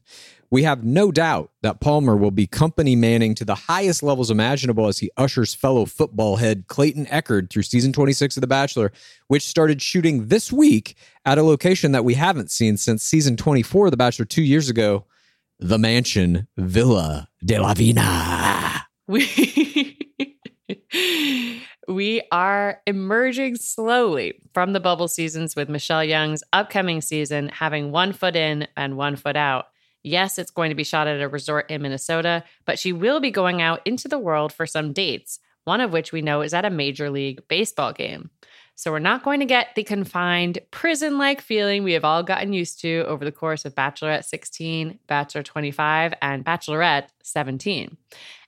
We 0.50 0.64
have 0.64 0.84
no 0.84 1.12
doubt 1.12 1.52
that 1.62 1.82
Palmer 1.82 2.16
will 2.16 2.32
be 2.32 2.48
company 2.48 2.96
manning 2.96 3.36
to 3.36 3.46
the 3.46 3.56
highest 3.56 4.02
levels 4.02 4.32
imaginable 4.32 4.88
as 4.88 5.00
he 5.00 5.12
ushers 5.18 5.54
fellow 5.54 5.86
football 5.86 6.38
head 6.38 6.66
Clayton 6.68 7.06
Echard 7.08 7.50
through 7.50 7.64
season 7.64 7.92
26 7.92 8.38
of 8.38 8.42
The 8.42 8.48
Bachelor, 8.48 8.92
which 9.28 9.46
started 9.46 9.82
shooting 9.82 10.28
this 10.28 10.52
week 10.52 10.96
at 11.26 11.38
a 11.38 11.44
location 11.44 11.92
that 11.92 12.06
we 12.06 12.14
haven't 12.14 12.52
seen 12.52 12.78
since 12.78 13.04
season 13.04 13.36
24 13.36 13.88
of 13.88 13.92
The 13.92 13.98
Bachelor 13.98 14.26
two 14.26 14.44
years 14.44 14.70
ago 14.70 15.06
the 15.60 15.78
mansion 15.78 16.48
Villa 16.58 17.30
de 17.44 17.60
la 17.60 17.74
Vina. 17.74 18.84
We 19.10 19.26
we 21.88 22.22
are 22.32 22.82
emerging 22.86 23.56
slowly 23.56 24.40
from 24.54 24.74
the 24.74 24.80
bubble 24.80 25.08
seasons 25.08 25.56
with 25.56 25.70
Michelle 25.70 26.04
Young's 26.04 26.44
upcoming 26.52 27.02
season 27.02 27.50
having 27.50 27.92
one 27.92 28.12
foot 28.12 28.36
in 28.36 28.68
and 28.76 28.98
one 28.98 29.16
foot 29.16 29.38
out. 29.38 29.68
Yes, 30.04 30.38
it's 30.38 30.52
going 30.52 30.70
to 30.70 30.76
be 30.76 30.84
shot 30.84 31.08
at 31.08 31.22
a 31.22 31.28
resort 31.28 31.70
in 31.72 31.82
Minnesota, 31.82 32.44
but 32.66 32.78
she 32.78 32.94
will 32.94 33.20
be 33.20 33.32
going 33.32 33.62
out 33.62 33.82
into 33.86 34.08
the 34.08 34.20
world 34.20 34.52
for 34.52 34.66
some 34.66 34.94
dates, 34.94 35.40
one 35.64 35.82
of 35.82 35.92
which 35.92 36.12
we 36.12 36.22
know 36.22 36.42
is 36.42 36.54
at 36.54 36.66
a 36.66 36.70
major 36.70 37.10
league 37.10 37.42
baseball 37.48 37.94
game. 37.94 38.30
So 38.76 38.92
we're 38.92 39.00
not 39.00 39.24
going 39.24 39.40
to 39.40 39.46
get 39.46 39.70
the 39.76 39.84
confined 39.84 40.60
prison 40.70 41.18
like 41.18 41.42
feeling 41.42 41.84
we 41.84 41.94
have 41.94 42.06
all 42.06 42.22
gotten 42.22 42.54
used 42.54 42.80
to 42.82 43.06
over 43.08 43.26
the 43.26 43.32
course 43.32 43.66
of 43.66 43.74
Bachelorette 43.74 44.24
16, 44.24 45.00
Bachelor 45.08 45.42
25, 45.42 46.14
and 46.22 46.46
Bachelorette 46.46 47.08
17. 47.24 47.98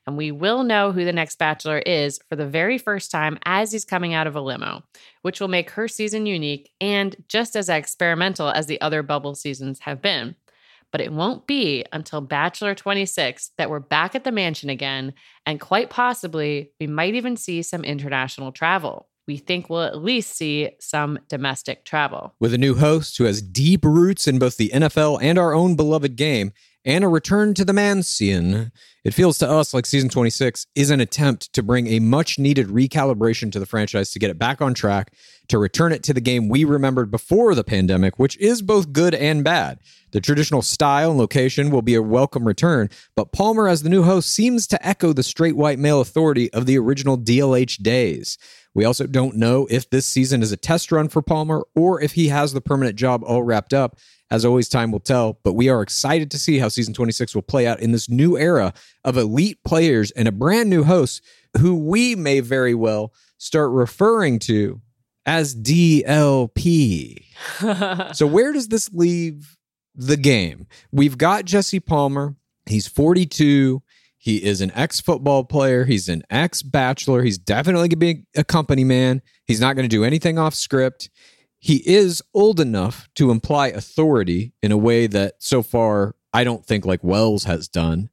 And 0.08 0.18
we 0.18 0.32
will 0.32 0.64
know 0.64 0.92
who 0.92 1.06
the 1.06 1.14
next 1.14 1.38
Bachelor 1.38 1.80
is 1.80 2.20
for 2.30 2.36
the 2.36 2.48
very 2.48 2.78
first 2.78 3.12
time 3.12 3.38
as 3.46 3.72
he's 3.72 3.86
coming 3.86 4.14
out 4.14 4.28
of 4.28 4.36
a 4.36 4.42
limo, 4.42 4.84
which 5.22 5.40
will 5.40 5.48
make 5.48 5.70
her 5.72 5.88
season 5.88 6.26
unique 6.26 6.72
and 6.82 7.16
just 7.28 7.56
as 7.56 7.70
experimental 7.70 8.50
as 8.50 8.66
the 8.66 8.82
other 8.82 9.04
bubble 9.04 9.36
seasons 9.36 9.82
have 9.82 10.02
been. 10.02 10.36
But 10.92 11.02
it 11.02 11.12
won't 11.12 11.46
be 11.46 11.86
until 11.94 12.22
Bachelor 12.22 12.74
26 12.74 13.52
that 13.58 13.70
we're 13.70 13.80
back 13.80 14.16
at 14.16 14.24
the 14.24 14.32
mansion 14.32 14.70
again, 14.70 15.14
and 15.46 15.60
quite 15.60 15.92
possibly 15.92 16.72
we 16.80 16.88
might 16.88 17.14
even 17.14 17.38
see 17.38 17.62
some 17.62 17.84
international 17.84 18.52
travel. 18.52 19.08
We 19.28 19.38
think 19.38 19.70
we'll 19.70 19.84
at 19.84 20.02
least 20.02 20.36
see 20.36 20.72
some 20.80 21.20
domestic 21.28 21.86
travel. 21.86 22.34
With 22.40 22.52
a 22.56 22.58
new 22.58 22.74
host 22.74 23.16
who 23.20 23.26
has 23.26 23.44
deep 23.44 23.86
roots 23.86 24.28
in 24.28 24.40
both 24.40 24.58
the 24.58 24.72
NFL 24.74 25.20
and 25.22 25.38
our 25.38 25.54
own 25.54 25.76
beloved 25.76 26.16
game, 26.16 26.52
and 26.86 27.04
a 27.04 27.08
return 27.08 27.54
to 27.56 27.66
the 27.66 27.74
mansion, 27.74 28.72
it 29.04 29.14
feels 29.14 29.38
to 29.40 29.50
us 29.50 29.74
like 29.74 29.86
season 29.86 30.10
26 30.10 30.68
is 30.76 30.90
an 30.90 31.00
attempt 31.00 31.52
to 31.54 31.64
bring 31.64 31.88
a 31.88 32.00
much 32.00 32.40
needed 32.40 32.68
recalibration 32.68 33.52
to 33.52 33.60
the 33.60 33.66
franchise 33.66 34.12
to 34.12 34.20
get 34.20 34.30
it 34.30 34.40
back 34.40 34.62
on 34.62 34.74
track, 34.74 35.14
to 35.48 35.58
return 35.58 35.92
it 35.92 36.04
to 36.04 36.14
the 36.14 36.22
game 36.22 36.50
we 36.50 36.64
remembered 36.64 37.12
before 37.12 37.56
the 37.56 37.64
pandemic, 37.64 38.20
which 38.20 38.38
is 38.38 38.62
both 38.62 38.94
good 38.94 39.14
and 39.14 39.44
bad. 39.44 39.80
The 40.12 40.22
traditional 40.22 40.62
style 40.62 41.12
and 41.12 41.20
location 41.20 41.70
will 41.70 41.82
be 41.82 41.96
a 41.96 42.02
welcome 42.02 42.48
return, 42.48 42.90
but 43.16 43.32
Palmer, 43.32 43.68
as 43.68 43.84
the 43.84 43.90
new 43.90 44.04
host, 44.04 44.34
seems 44.34 44.66
to 44.68 44.88
echo 44.88 45.14
the 45.14 45.24
straight 45.24 45.56
white 45.56 45.80
male 45.80 46.02
authority 46.02 46.52
of 46.54 46.66
the 46.66 46.78
original 46.78 47.18
DLH 47.18 47.82
days. 47.84 48.38
We 48.80 48.86
also 48.86 49.08
don't 49.08 49.36
know 49.36 49.68
if 49.70 49.90
this 49.90 50.06
season 50.06 50.42
is 50.42 50.54
a 50.54 50.56
test 50.56 50.90
run 50.90 51.10
for 51.10 51.22
Palmer 51.22 51.66
or 51.76 52.02
if 52.02 52.14
he 52.14 52.30
has 52.30 52.54
the 52.54 52.62
permanent 52.62 52.96
job 52.96 53.26
all 53.26 53.44
wrapped 53.44 53.74
up. 53.74 54.00
As 54.32 54.46
always, 54.46 54.70
time 54.70 54.94
will 54.94 55.02
tell, 55.02 55.38
but 55.44 55.52
we 55.52 55.68
are 55.68 55.82
excited 55.82 56.32
to 56.32 56.40
see 56.40 56.60
how 56.60 56.70
season 56.70 56.94
26 56.94 57.36
will 57.36 57.42
play 57.42 57.68
out 57.68 57.82
in 57.82 57.92
this 57.92 58.08
new 58.08 58.38
era 58.38 58.74
of 59.04 59.18
elite 59.18 59.62
players 59.66 60.12
and 60.12 60.30
a 60.30 60.32
brand 60.32 60.70
new 60.70 60.86
host 60.86 61.22
who 61.58 61.76
we 61.76 62.16
may 62.16 62.40
very 62.40 62.74
well 62.74 63.12
start 63.38 63.70
referring 63.72 64.40
to 64.40 64.80
as 65.26 65.54
DLP. 65.54 67.26
so, 68.16 68.26
where 68.28 68.54
does 68.54 68.70
this 68.70 68.90
leave 68.94 69.58
the 69.94 70.16
game? 70.16 70.68
We've 70.90 71.18
got 71.18 71.44
Jesse 71.44 71.82
Palmer. 71.82 72.38
He's 72.66 72.88
42. 72.88 73.84
He 74.22 74.44
is 74.44 74.60
an 74.60 74.72
ex 74.76 75.00
football 75.00 75.46
player. 75.46 75.86
He's 75.86 76.10
an 76.10 76.24
ex 76.30 76.62
bachelor. 76.62 77.24
He's 77.24 77.38
definitely 77.38 77.88
going 77.88 77.90
to 77.92 77.96
be 77.96 78.26
a 78.36 78.44
company 78.44 78.84
man. 78.84 79.22
He's 79.46 79.62
not 79.62 79.78
going 79.78 79.88
to 79.88 79.96
do 79.96 80.04
anything 80.04 80.38
off 80.38 80.54
script. 80.54 81.10
He 81.58 81.78
is 81.90 82.22
old 82.34 82.60
enough 82.60 83.08
to 83.16 83.32
imply 83.32 83.68
authority 83.68 84.52
in 84.62 84.74
a 84.74 84.78
way 84.78 85.08
that 85.08 85.36
so 85.40 85.64
far 85.64 86.16
I 86.34 86.44
don't 86.44 86.66
think 86.66 86.86
like 86.86 87.02
Wells 87.02 87.46
has 87.46 87.70
done. 87.70 88.10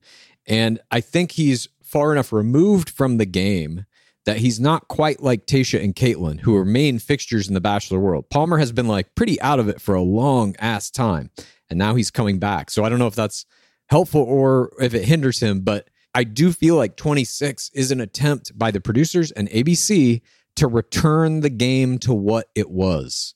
And 0.46 0.78
I 0.92 1.00
think 1.00 1.32
he's 1.32 1.68
far 1.82 2.12
enough 2.12 2.32
removed 2.32 2.88
from 2.88 3.18
the 3.18 3.26
game 3.26 3.84
that 4.26 4.38
he's 4.38 4.60
not 4.60 4.86
quite 4.86 5.22
like 5.22 5.46
Tasha 5.46 5.82
and 5.82 5.94
Caitlin, 5.94 6.40
who 6.40 6.54
are 6.56 6.64
main 6.64 7.00
fixtures 7.00 7.48
in 7.48 7.54
the 7.54 7.60
Bachelor 7.60 7.98
world. 7.98 8.30
Palmer 8.30 8.58
has 8.58 8.70
been 8.70 8.88
like 8.88 9.14
pretty 9.16 9.40
out 9.40 9.58
of 9.58 9.68
it 9.68 9.80
for 9.80 9.96
a 9.96 10.02
long 10.02 10.54
ass 10.60 10.88
time. 10.88 11.30
And 11.68 11.78
now 11.80 11.96
he's 11.96 12.12
coming 12.12 12.38
back. 12.38 12.70
So 12.70 12.84
I 12.84 12.88
don't 12.88 13.00
know 13.00 13.06
if 13.08 13.16
that's 13.16 13.44
helpful 13.88 14.22
or 14.22 14.72
if 14.80 14.94
it 14.94 15.04
hinders 15.04 15.40
him. 15.40 15.60
But 15.60 15.88
I 16.16 16.24
do 16.24 16.50
feel 16.50 16.76
like 16.76 16.96
26 16.96 17.72
is 17.74 17.90
an 17.90 18.00
attempt 18.00 18.58
by 18.58 18.70
the 18.70 18.80
producers 18.80 19.32
and 19.32 19.50
ABC 19.50 20.22
to 20.54 20.66
return 20.66 21.40
the 21.40 21.50
game 21.50 21.98
to 21.98 22.14
what 22.14 22.48
it 22.54 22.70
was, 22.70 23.34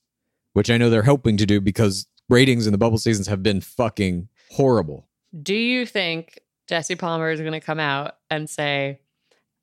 which 0.55 0.71
I 0.71 0.79
know 0.79 0.89
they're 0.89 1.03
hoping 1.03 1.37
to 1.37 1.45
do 1.45 1.61
because 1.61 2.07
ratings 2.31 2.67
in 2.67 2.73
the 2.73 2.79
bubble 2.79 2.97
seasons 2.97 3.27
have 3.27 3.43
been 3.43 3.61
fucking 3.61 4.31
horrible. 4.53 5.11
Do 5.43 5.55
you 5.55 5.85
think 5.85 6.41
Jesse 6.69 6.97
Palmer 6.97 7.31
is 7.31 7.41
going 7.41 7.53
to 7.53 7.61
come 7.61 7.81
out 7.81 8.15
and 8.31 8.49
say, 8.49 9.01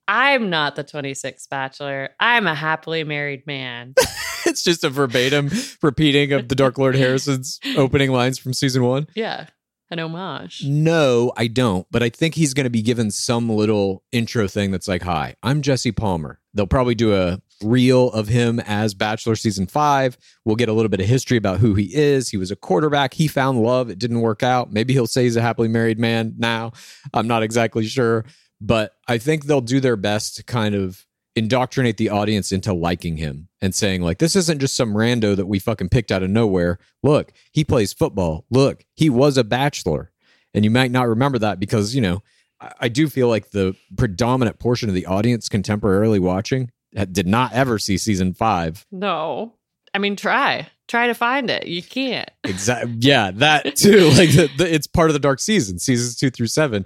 I'm 0.07 0.51
not 0.51 0.75
the 0.75 0.83
26th 0.83 1.49
bachelor. 1.49 2.09
I'm 2.19 2.45
a 2.45 2.53
happily 2.53 3.03
married 3.03 3.47
man. 3.47 3.95
it's 4.45 4.63
just 4.63 4.83
a 4.83 4.89
verbatim 4.89 5.49
repeating 5.81 6.33
of 6.33 6.49
the 6.49 6.55
Dark 6.55 6.77
Lord 6.77 6.95
Harrison's 6.97 7.59
opening 7.77 8.11
lines 8.11 8.37
from 8.37 8.53
season 8.53 8.83
one. 8.83 9.07
yeah, 9.15 9.47
an 9.89 9.99
homage. 9.99 10.63
No, 10.65 11.31
I 11.37 11.47
don't. 11.47 11.87
But 11.91 12.03
I 12.03 12.09
think 12.09 12.35
he's 12.35 12.53
going 12.53 12.65
to 12.65 12.69
be 12.69 12.81
given 12.81 13.11
some 13.11 13.49
little 13.49 14.03
intro 14.11 14.47
thing 14.47 14.71
that's 14.71 14.87
like, 14.87 15.03
"Hi, 15.03 15.35
I'm 15.43 15.61
Jesse 15.61 15.91
Palmer." 15.91 16.39
They'll 16.53 16.67
probably 16.67 16.95
do 16.95 17.15
a 17.15 17.41
reel 17.63 18.11
of 18.11 18.27
him 18.27 18.59
as 18.59 18.93
Bachelor 18.93 19.35
season 19.35 19.67
five. 19.67 20.17
We'll 20.45 20.55
get 20.55 20.69
a 20.69 20.73
little 20.73 20.89
bit 20.89 20.99
of 20.99 21.07
history 21.07 21.37
about 21.37 21.59
who 21.59 21.73
he 21.73 21.89
is. 21.93 22.29
He 22.29 22.37
was 22.37 22.51
a 22.51 22.55
quarterback. 22.55 23.13
He 23.13 23.27
found 23.27 23.61
love. 23.61 23.89
It 23.89 23.99
didn't 23.99 24.21
work 24.21 24.43
out. 24.43 24.71
Maybe 24.71 24.93
he'll 24.93 25.07
say 25.07 25.23
he's 25.23 25.35
a 25.35 25.41
happily 25.41 25.67
married 25.67 25.99
man 25.99 26.35
now. 26.37 26.73
I'm 27.13 27.27
not 27.27 27.43
exactly 27.43 27.85
sure, 27.85 28.25
but 28.61 28.93
I 29.07 29.17
think 29.17 29.45
they'll 29.45 29.61
do 29.61 29.79
their 29.79 29.95
best 29.95 30.35
to 30.35 30.43
kind 30.43 30.75
of 30.75 31.05
indoctrinate 31.37 31.97
the 31.97 32.09
audience 32.09 32.51
into 32.51 32.73
liking 32.73 33.17
him 33.17 33.47
and 33.61 33.75
saying 33.75 34.01
like 34.01 34.17
this 34.17 34.35
isn't 34.35 34.59
just 34.59 34.75
some 34.75 34.93
rando 34.95 35.35
that 35.35 35.45
we 35.45 35.59
fucking 35.59 35.87
picked 35.87 36.11
out 36.11 36.23
of 36.23 36.29
nowhere 36.31 36.79
look 37.03 37.31
he 37.51 37.63
plays 37.63 37.93
football 37.93 38.43
look 38.49 38.83
he 38.95 39.07
was 39.09 39.37
a 39.37 39.43
bachelor 39.43 40.11
and 40.55 40.65
you 40.65 40.71
might 40.71 40.89
not 40.89 41.07
remember 41.07 41.37
that 41.37 41.59
because 41.59 41.93
you 41.93 42.01
know 42.01 42.23
I, 42.59 42.71
I 42.81 42.87
do 42.89 43.07
feel 43.07 43.27
like 43.27 43.51
the 43.51 43.75
predominant 43.95 44.57
portion 44.57 44.89
of 44.89 44.95
the 44.95 45.05
audience 45.05 45.47
contemporarily 45.47 46.19
watching 46.19 46.71
did 47.11 47.27
not 47.27 47.53
ever 47.53 47.77
see 47.77 47.97
season 47.99 48.33
five 48.33 48.85
No. 48.91 49.53
I 49.93 49.99
mean, 49.99 50.15
try. 50.15 50.67
Try 50.87 51.07
to 51.07 51.13
find 51.13 51.49
it. 51.49 51.67
You 51.67 51.83
can't. 51.83 52.29
exactly 52.43 52.95
yeah 52.99 53.29
that 53.31 53.75
too 53.75 54.09
like 54.17 54.31
the, 54.31 54.49
the, 54.57 54.73
it's 54.73 54.87
part 54.87 55.09
of 55.09 55.13
the 55.13 55.19
dark 55.19 55.39
season 55.39 55.77
seasons 55.77 56.15
two 56.15 56.29
through 56.31 56.47
seven 56.47 56.85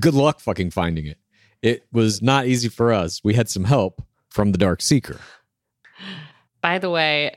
good 0.00 0.14
luck 0.14 0.40
fucking 0.40 0.70
finding 0.70 1.06
it 1.06 1.18
it 1.62 1.86
was 1.92 2.22
not 2.22 2.46
easy 2.46 2.68
for 2.68 2.92
us 2.92 3.20
we 3.24 3.34
had 3.34 3.48
some 3.48 3.64
help 3.64 4.02
from 4.28 4.52
the 4.52 4.58
dark 4.58 4.80
seeker 4.82 5.20
By 6.60 6.78
the 6.78 6.90
way, 6.90 7.36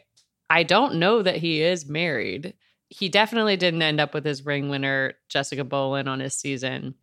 I 0.49 0.63
don't 0.63 0.95
know 0.95 1.21
that 1.21 1.37
he 1.37 1.61
is 1.61 1.87
married. 1.87 2.53
He 2.89 3.07
definitely 3.07 3.55
didn't 3.55 3.81
end 3.81 4.01
up 4.01 4.13
with 4.13 4.25
his 4.25 4.45
ring 4.45 4.69
winner, 4.69 5.13
Jessica 5.29 5.63
Bowlin, 5.63 6.07
on 6.07 6.19
his 6.19 6.35
season, 6.35 6.95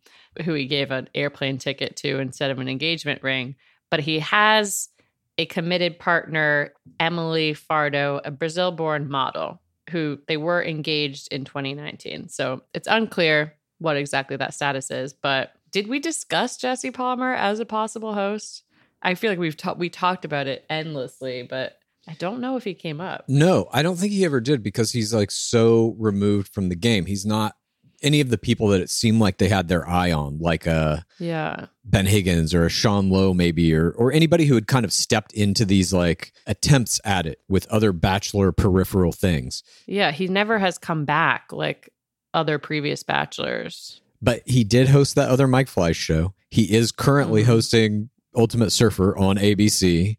who 0.45 0.53
he 0.53 0.67
gave 0.67 0.91
an 0.91 1.09
airplane 1.15 1.57
ticket 1.57 1.95
to 1.97 2.19
instead 2.19 2.51
of 2.51 2.59
an 2.59 2.69
engagement 2.69 3.23
ring. 3.23 3.55
But 3.89 4.01
he 4.01 4.19
has 4.19 4.89
a 5.37 5.45
committed 5.45 5.97
partner, 5.97 6.73
Emely 6.99 7.57
Fardo, 7.57 8.21
a 8.23 8.29
Brazil 8.29 8.71
born 8.71 9.09
model, 9.09 9.61
who 9.89 10.19
they 10.27 10.37
were 10.37 10.63
engaged 10.63 11.29
in 11.31 11.45
2019. 11.45 12.29
So 12.29 12.61
it's 12.73 12.87
unclear 12.87 13.55
what 13.79 13.97
exactly 13.97 14.37
that 14.37 14.53
status 14.53 14.91
is. 14.91 15.13
But 15.13 15.53
did 15.71 15.87
we 15.87 15.99
discuss 15.99 16.57
Jesse 16.57 16.91
Palmer 16.91 17.33
as 17.33 17.59
a 17.59 17.65
possible 17.65 18.13
host? 18.13 18.63
I 19.01 19.15
feel 19.15 19.31
like 19.31 19.39
we've 19.39 19.57
ta- 19.57 19.73
we 19.73 19.89
talked 19.89 20.25
about 20.25 20.47
it 20.47 20.65
endlessly, 20.69 21.43
but 21.43 21.77
I 22.07 22.13
don't 22.13 22.41
know 22.41 22.57
if 22.57 22.63
he 22.63 22.73
came 22.73 22.99
up. 22.99 23.25
No, 23.27 23.69
I 23.71 23.81
don't 23.81 23.95
think 23.97 24.11
he 24.11 24.25
ever 24.25 24.41
did 24.41 24.63
because 24.63 24.91
he's 24.91 25.13
like 25.13 25.31
so 25.31 25.95
removed 25.99 26.53
from 26.53 26.69
the 26.69 26.75
game. 26.75 27.05
He's 27.05 27.25
not 27.25 27.55
any 28.01 28.21
of 28.21 28.29
the 28.29 28.37
people 28.37 28.69
that 28.69 28.81
it 28.81 28.89
seemed 28.89 29.19
like 29.19 29.37
they 29.37 29.49
had 29.49 29.67
their 29.67 29.87
eye 29.87 30.11
on, 30.11 30.39
like 30.39 30.65
a 30.65 31.05
Yeah. 31.19 31.65
Ben 31.83 32.05
Higgins 32.05 32.53
or 32.53 32.65
a 32.65 32.69
Sean 32.69 33.09
Lowe, 33.09 33.33
maybe, 33.33 33.73
or 33.75 33.91
or 33.91 34.11
anybody 34.11 34.45
who 34.45 34.55
had 34.55 34.67
kind 34.67 34.85
of 34.85 34.93
stepped 34.93 35.33
into 35.33 35.65
these 35.65 35.93
like 35.93 36.33
attempts 36.47 36.99
at 37.05 37.25
it 37.25 37.39
with 37.47 37.67
other 37.67 37.91
bachelor 37.91 38.51
peripheral 38.51 39.11
things. 39.11 39.63
Yeah, 39.85 40.11
he 40.11 40.27
never 40.27 40.59
has 40.59 40.77
come 40.77 41.05
back 41.05 41.51
like 41.51 41.89
other 42.33 42.57
previous 42.59 43.03
bachelors. 43.03 44.01
But 44.21 44.41
he 44.45 44.63
did 44.63 44.89
host 44.89 45.15
that 45.15 45.29
other 45.29 45.47
Mike 45.47 45.67
Fleiss 45.67 45.95
show. 45.95 46.33
He 46.49 46.73
is 46.75 46.91
currently 46.91 47.43
Mhm. 47.43 47.47
hosting 47.47 48.09
Ultimate 48.35 48.71
Surfer 48.71 49.17
on 49.17 49.37
ABC. 49.37 50.17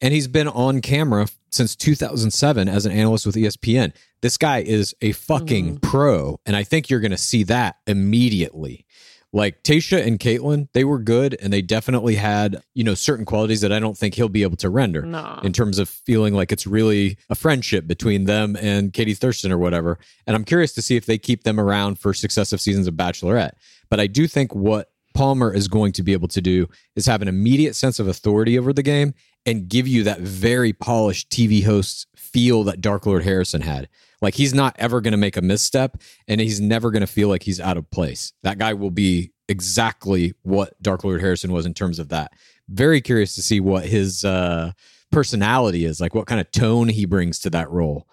And 0.00 0.14
he's 0.14 0.28
been 0.28 0.48
on 0.48 0.80
camera 0.80 1.28
since 1.50 1.74
2007 1.76 2.68
as 2.68 2.86
an 2.86 2.92
analyst 2.92 3.26
with 3.26 3.36
ESPN. 3.36 3.92
This 4.22 4.36
guy 4.38 4.58
is 4.62 4.94
a 5.02 5.12
fucking 5.12 5.78
pro. 5.80 6.38
And 6.46 6.54
I 6.56 6.62
think 6.62 6.88
you're 6.88 7.00
going 7.00 7.10
to 7.10 7.16
see 7.18 7.42
that 7.44 7.76
immediately. 7.86 8.86
Like 9.32 9.62
Tasha 9.62 10.04
and 10.04 10.18
Caitlin, 10.18 10.68
they 10.72 10.82
were 10.82 10.98
good 10.98 11.36
and 11.40 11.52
they 11.52 11.62
definitely 11.62 12.16
had, 12.16 12.62
you 12.74 12.82
know, 12.82 12.94
certain 12.94 13.24
qualities 13.24 13.60
that 13.60 13.70
I 13.72 13.78
don't 13.78 13.96
think 13.96 14.14
he'll 14.14 14.28
be 14.28 14.42
able 14.42 14.56
to 14.56 14.68
render 14.68 15.02
No. 15.02 15.38
in 15.44 15.52
terms 15.52 15.78
of 15.78 15.88
feeling 15.88 16.34
like 16.34 16.50
it's 16.50 16.66
really 16.66 17.16
a 17.28 17.36
friendship 17.36 17.86
between 17.86 18.24
them 18.24 18.56
and 18.60 18.92
Katie 18.92 19.14
Thurston 19.14 19.52
or 19.52 19.58
whatever. 19.58 19.98
And 20.26 20.34
I'm 20.34 20.44
curious 20.44 20.72
to 20.74 20.82
see 20.82 20.96
if 20.96 21.06
they 21.06 21.16
keep 21.16 21.44
them 21.44 21.60
around 21.60 22.00
for 22.00 22.12
successive 22.12 22.60
seasons 22.60 22.88
of 22.88 22.94
Bachelorette. 22.94 23.52
But 23.88 24.00
I 24.00 24.08
do 24.08 24.26
think 24.26 24.52
what 24.52 24.90
Palmer 25.14 25.52
is 25.54 25.68
going 25.68 25.92
to 25.92 26.02
be 26.02 26.12
able 26.12 26.28
to 26.28 26.40
do 26.40 26.68
is 26.96 27.06
have 27.06 27.22
an 27.22 27.28
immediate 27.28 27.76
sense 27.76 28.00
of 28.00 28.08
authority 28.08 28.58
over 28.58 28.72
the 28.72 28.82
game 28.82 29.14
and 29.46 29.68
give 29.68 29.86
you 29.86 30.02
that 30.04 30.20
very 30.20 30.72
polished 30.72 31.30
TV 31.30 31.64
host 31.64 32.06
feel 32.16 32.64
that 32.64 32.80
Dark 32.80 33.06
Lord 33.06 33.22
Harrison 33.24 33.60
had. 33.62 33.88
Like 34.20 34.34
he's 34.34 34.54
not 34.54 34.76
ever 34.78 35.00
going 35.00 35.12
to 35.12 35.18
make 35.18 35.36
a 35.36 35.42
misstep 35.42 35.96
and 36.28 36.40
he's 36.40 36.60
never 36.60 36.90
going 36.90 37.00
to 37.00 37.06
feel 37.06 37.28
like 37.28 37.42
he's 37.42 37.60
out 37.60 37.76
of 37.76 37.90
place. 37.90 38.32
That 38.42 38.58
guy 38.58 38.74
will 38.74 38.90
be 38.90 39.32
exactly 39.48 40.34
what 40.42 40.80
Dark 40.82 41.04
Lord 41.04 41.20
Harrison 41.20 41.52
was 41.52 41.66
in 41.66 41.74
terms 41.74 41.98
of 41.98 42.08
that. 42.10 42.32
Very 42.68 43.00
curious 43.00 43.34
to 43.34 43.42
see 43.42 43.60
what 43.60 43.86
his 43.86 44.24
uh 44.24 44.72
personality 45.10 45.84
is, 45.84 46.00
like 46.00 46.14
what 46.14 46.26
kind 46.26 46.40
of 46.40 46.50
tone 46.52 46.88
he 46.88 47.04
brings 47.04 47.40
to 47.40 47.50
that 47.50 47.70
role. 47.70 48.06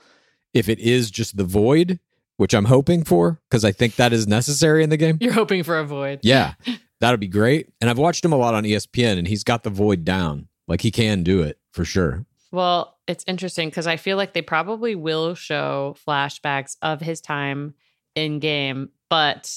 If 0.53 0.67
it 0.69 0.79
is 0.79 1.11
just 1.11 1.37
the 1.37 1.43
void, 1.43 1.99
which 2.37 2.53
I'm 2.53 2.65
hoping 2.65 3.03
for 3.03 3.41
because 3.49 3.65
I 3.65 3.71
think 3.71 3.95
that 3.95 4.13
is 4.13 4.27
necessary 4.27 4.83
in 4.83 4.89
the 4.89 4.97
game. 4.97 5.17
You're 5.19 5.33
hoping 5.33 5.63
for 5.63 5.77
a 5.77 5.83
void. 5.83 6.19
Yeah, 6.23 6.53
that'd 6.99 7.19
be 7.19 7.27
great. 7.27 7.69
And 7.81 7.89
I've 7.89 7.97
watched 7.97 8.23
him 8.23 8.33
a 8.33 8.37
lot 8.37 8.53
on 8.55 8.63
ESPN 8.63 9.17
and 9.17 9.27
he's 9.27 9.43
got 9.43 9.63
the 9.63 9.69
void 9.69 10.05
down. 10.05 10.47
Like 10.67 10.81
he 10.81 10.91
can 10.91 11.23
do 11.23 11.41
it 11.41 11.59
for 11.71 11.85
sure. 11.85 12.25
Well, 12.51 12.97
it's 13.07 13.25
interesting 13.27 13.69
because 13.69 13.87
I 13.87 13.97
feel 13.97 14.17
like 14.17 14.33
they 14.33 14.41
probably 14.41 14.95
will 14.95 15.35
show 15.35 15.95
flashbacks 16.07 16.77
of 16.81 17.01
his 17.01 17.21
time 17.21 17.73
in 18.15 18.39
game, 18.39 18.89
but 19.09 19.53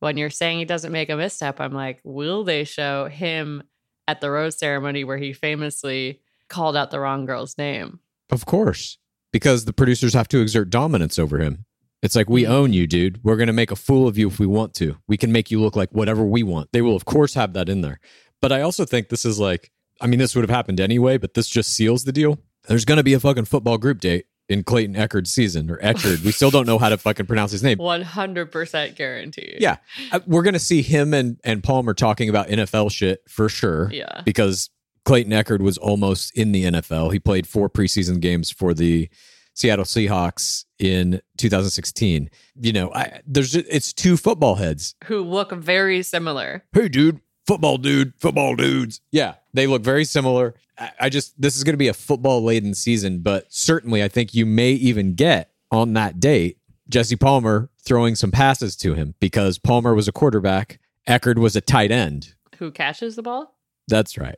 when 0.00 0.16
you're 0.16 0.30
saying 0.30 0.58
he 0.58 0.64
doesn't 0.64 0.92
make 0.92 1.10
a 1.10 1.16
misstep, 1.16 1.60
I'm 1.60 1.72
like, 1.72 2.00
will 2.02 2.42
they 2.42 2.64
show 2.64 3.06
him 3.06 3.62
at 4.08 4.20
the 4.20 4.30
rose 4.30 4.58
ceremony 4.58 5.04
where 5.04 5.16
he 5.16 5.32
famously 5.32 6.20
called 6.48 6.76
out 6.76 6.90
the 6.90 6.98
wrong 6.98 7.24
girl's 7.24 7.56
name? 7.56 8.00
Of 8.30 8.44
course, 8.44 8.98
because 9.32 9.64
the 9.64 9.72
producers 9.72 10.12
have 10.14 10.28
to 10.28 10.40
exert 10.40 10.70
dominance 10.70 11.18
over 11.18 11.38
him. 11.38 11.64
It's 12.02 12.16
like, 12.16 12.28
we 12.28 12.42
mm-hmm. 12.42 12.52
own 12.52 12.72
you, 12.72 12.88
dude. 12.88 13.22
We're 13.22 13.36
going 13.36 13.46
to 13.46 13.52
make 13.52 13.70
a 13.70 13.76
fool 13.76 14.08
of 14.08 14.18
you 14.18 14.26
if 14.26 14.40
we 14.40 14.46
want 14.46 14.74
to. 14.74 14.96
We 15.06 15.16
can 15.16 15.30
make 15.30 15.52
you 15.52 15.60
look 15.60 15.76
like 15.76 15.90
whatever 15.92 16.24
we 16.24 16.42
want. 16.42 16.70
They 16.72 16.82
will, 16.82 16.96
of 16.96 17.04
course, 17.04 17.34
have 17.34 17.52
that 17.52 17.68
in 17.68 17.82
there. 17.82 18.00
But 18.40 18.50
I 18.50 18.62
also 18.62 18.84
think 18.84 19.08
this 19.08 19.24
is 19.24 19.38
like, 19.38 19.70
I 20.02 20.06
mean, 20.06 20.18
this 20.18 20.34
would 20.34 20.42
have 20.42 20.54
happened 20.54 20.80
anyway, 20.80 21.16
but 21.16 21.34
this 21.34 21.48
just 21.48 21.74
seals 21.74 22.04
the 22.04 22.12
deal. 22.12 22.38
There's 22.68 22.84
going 22.84 22.96
to 22.98 23.02
be 23.02 23.14
a 23.14 23.20
fucking 23.20 23.46
football 23.46 23.78
group 23.78 24.00
date 24.00 24.26
in 24.48 24.64
Clayton 24.64 24.94
Echard's 24.96 25.32
season 25.32 25.70
or 25.70 25.78
Eckerd. 25.78 26.24
we 26.24 26.32
still 26.32 26.50
don't 26.50 26.66
know 26.66 26.78
how 26.78 26.88
to 26.88 26.98
fucking 26.98 27.26
pronounce 27.26 27.52
his 27.52 27.62
name. 27.62 27.78
100% 27.78 28.96
guarantee. 28.96 29.56
Yeah. 29.58 29.76
Uh, 30.10 30.20
We're 30.26 30.42
going 30.42 30.54
to 30.54 30.60
see 30.60 30.82
him 30.82 31.14
and, 31.14 31.40
and 31.44 31.62
Palmer 31.62 31.94
talking 31.94 32.28
about 32.28 32.48
NFL 32.48 32.90
shit 32.90 33.22
for 33.28 33.48
sure. 33.48 33.90
Yeah. 33.92 34.22
Because 34.24 34.70
Clayton 35.04 35.32
Echard 35.32 35.60
was 35.60 35.78
almost 35.78 36.36
in 36.36 36.52
the 36.52 36.64
NFL. 36.64 37.12
He 37.12 37.18
played 37.18 37.46
four 37.46 37.70
preseason 37.70 38.20
games 38.20 38.50
for 38.50 38.74
the 38.74 39.08
Seattle 39.54 39.84
Seahawks 39.84 40.64
in 40.78 41.20
2016. 41.38 42.30
You 42.60 42.72
know, 42.72 42.92
I, 42.92 43.20
there's 43.26 43.54
it's 43.54 43.92
two 43.92 44.16
football 44.16 44.56
heads. 44.56 44.94
Who 45.04 45.22
look 45.22 45.52
very 45.52 46.02
similar. 46.02 46.64
Hey, 46.72 46.88
dude, 46.88 47.20
football 47.46 47.78
dude, 47.78 48.14
football 48.20 48.56
dudes. 48.56 49.00
Yeah, 49.10 49.34
they 49.54 49.66
look 49.66 49.82
very 49.82 50.04
similar. 50.04 50.54
I, 50.98 51.08
just 51.10 51.40
this 51.40 51.56
is 51.56 51.64
going 51.64 51.74
to 51.74 51.78
be 51.78 51.88
a 51.88 51.94
football 51.94 52.42
laden 52.42 52.74
season, 52.74 53.20
but 53.20 53.46
certainly 53.52 54.02
I 54.02 54.08
think 54.08 54.34
you 54.34 54.46
may 54.46 54.70
even 54.72 55.14
get 55.14 55.50
on 55.70 55.92
that 55.94 56.18
date 56.18 56.58
Jesse 56.88 57.16
Palmer 57.16 57.70
throwing 57.84 58.14
some 58.14 58.30
passes 58.30 58.76
to 58.76 58.94
him 58.94 59.14
because 59.20 59.58
Palmer 59.58 59.94
was 59.94 60.08
a 60.08 60.12
quarterback, 60.12 60.80
Echard 61.08 61.38
was 61.38 61.56
a 61.56 61.60
tight 61.60 61.90
end. 61.90 62.34
Who 62.58 62.70
catches 62.70 63.16
the 63.16 63.22
ball? 63.22 63.56
That's 63.88 64.16
right. 64.18 64.36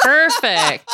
Perfect. 0.00 0.88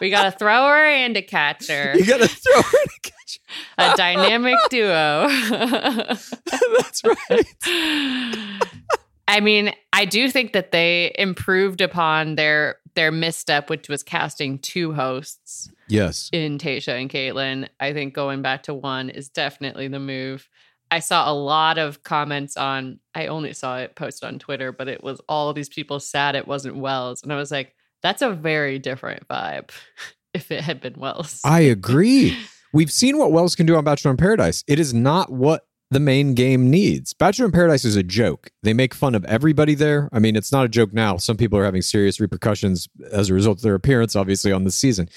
we 0.00 0.10
got 0.10 0.26
a 0.26 0.30
thrower 0.36 0.84
and 0.84 1.16
a 1.16 1.22
catcher. 1.22 1.94
You 1.96 2.06
got 2.06 2.20
to 2.20 2.28
throw 2.28 2.60
it 2.60 2.90
to 3.04 3.10
catch. 3.10 3.40
a 3.78 3.96
dynamic 3.96 4.56
duo. 4.70 5.26
That's 5.28 7.02
right. 7.04 7.46
I 9.30 9.40
mean, 9.40 9.72
I 9.92 10.04
do 10.04 10.28
think 10.30 10.52
that 10.54 10.72
they 10.72 11.14
improved 11.18 11.80
upon 11.80 12.34
their 12.34 12.76
their 12.96 13.12
misstep, 13.12 13.70
which 13.70 13.88
was 13.88 14.02
casting 14.02 14.58
two 14.58 14.92
hosts 14.92 15.70
Yes. 15.88 16.28
in 16.32 16.58
Tasha 16.58 17.00
and 17.00 17.08
Caitlin. 17.08 17.68
I 17.78 17.92
think 17.92 18.14
going 18.14 18.42
back 18.42 18.64
to 18.64 18.74
one 18.74 19.10
is 19.10 19.28
definitely 19.28 19.86
the 19.86 20.00
move. 20.00 20.48
I 20.90 20.98
saw 20.98 21.30
a 21.30 21.32
lot 21.32 21.78
of 21.78 22.02
comments 22.02 22.56
on, 22.56 22.98
I 23.14 23.28
only 23.28 23.52
saw 23.52 23.78
it 23.78 23.94
posted 23.94 24.26
on 24.26 24.40
Twitter, 24.40 24.72
but 24.72 24.88
it 24.88 25.04
was 25.04 25.20
all 25.28 25.52
these 25.52 25.68
people 25.68 26.00
sad 26.00 26.34
it 26.34 26.48
wasn't 26.48 26.78
Wells. 26.78 27.22
And 27.22 27.32
I 27.32 27.36
was 27.36 27.52
like, 27.52 27.76
that's 28.02 28.22
a 28.22 28.30
very 28.32 28.80
different 28.80 29.28
vibe 29.28 29.70
if 30.34 30.50
it 30.50 30.62
had 30.62 30.80
been 30.80 30.94
Wells. 30.98 31.40
I 31.44 31.60
agree. 31.60 32.36
We've 32.72 32.90
seen 32.90 33.18
what 33.18 33.30
Wells 33.30 33.54
can 33.54 33.66
do 33.66 33.76
on 33.76 33.84
Bachelor 33.84 34.10
in 34.10 34.16
Paradise. 34.16 34.64
It 34.66 34.80
is 34.80 34.92
not 34.92 35.30
what 35.30 35.64
the 35.90 36.00
main 36.00 36.34
game 36.34 36.70
needs. 36.70 37.12
Bachelor 37.14 37.46
in 37.46 37.52
Paradise 37.52 37.84
is 37.84 37.96
a 37.96 38.02
joke. 38.02 38.50
They 38.62 38.72
make 38.72 38.94
fun 38.94 39.14
of 39.14 39.24
everybody 39.24 39.74
there. 39.74 40.08
I 40.12 40.18
mean, 40.20 40.36
it's 40.36 40.52
not 40.52 40.64
a 40.64 40.68
joke 40.68 40.92
now. 40.92 41.16
Some 41.16 41.36
people 41.36 41.58
are 41.58 41.64
having 41.64 41.82
serious 41.82 42.20
repercussions 42.20 42.88
as 43.10 43.28
a 43.30 43.34
result 43.34 43.58
of 43.58 43.62
their 43.62 43.74
appearance, 43.74 44.14
obviously, 44.14 44.52
on 44.52 44.64
this 44.64 44.76
season. 44.76 45.08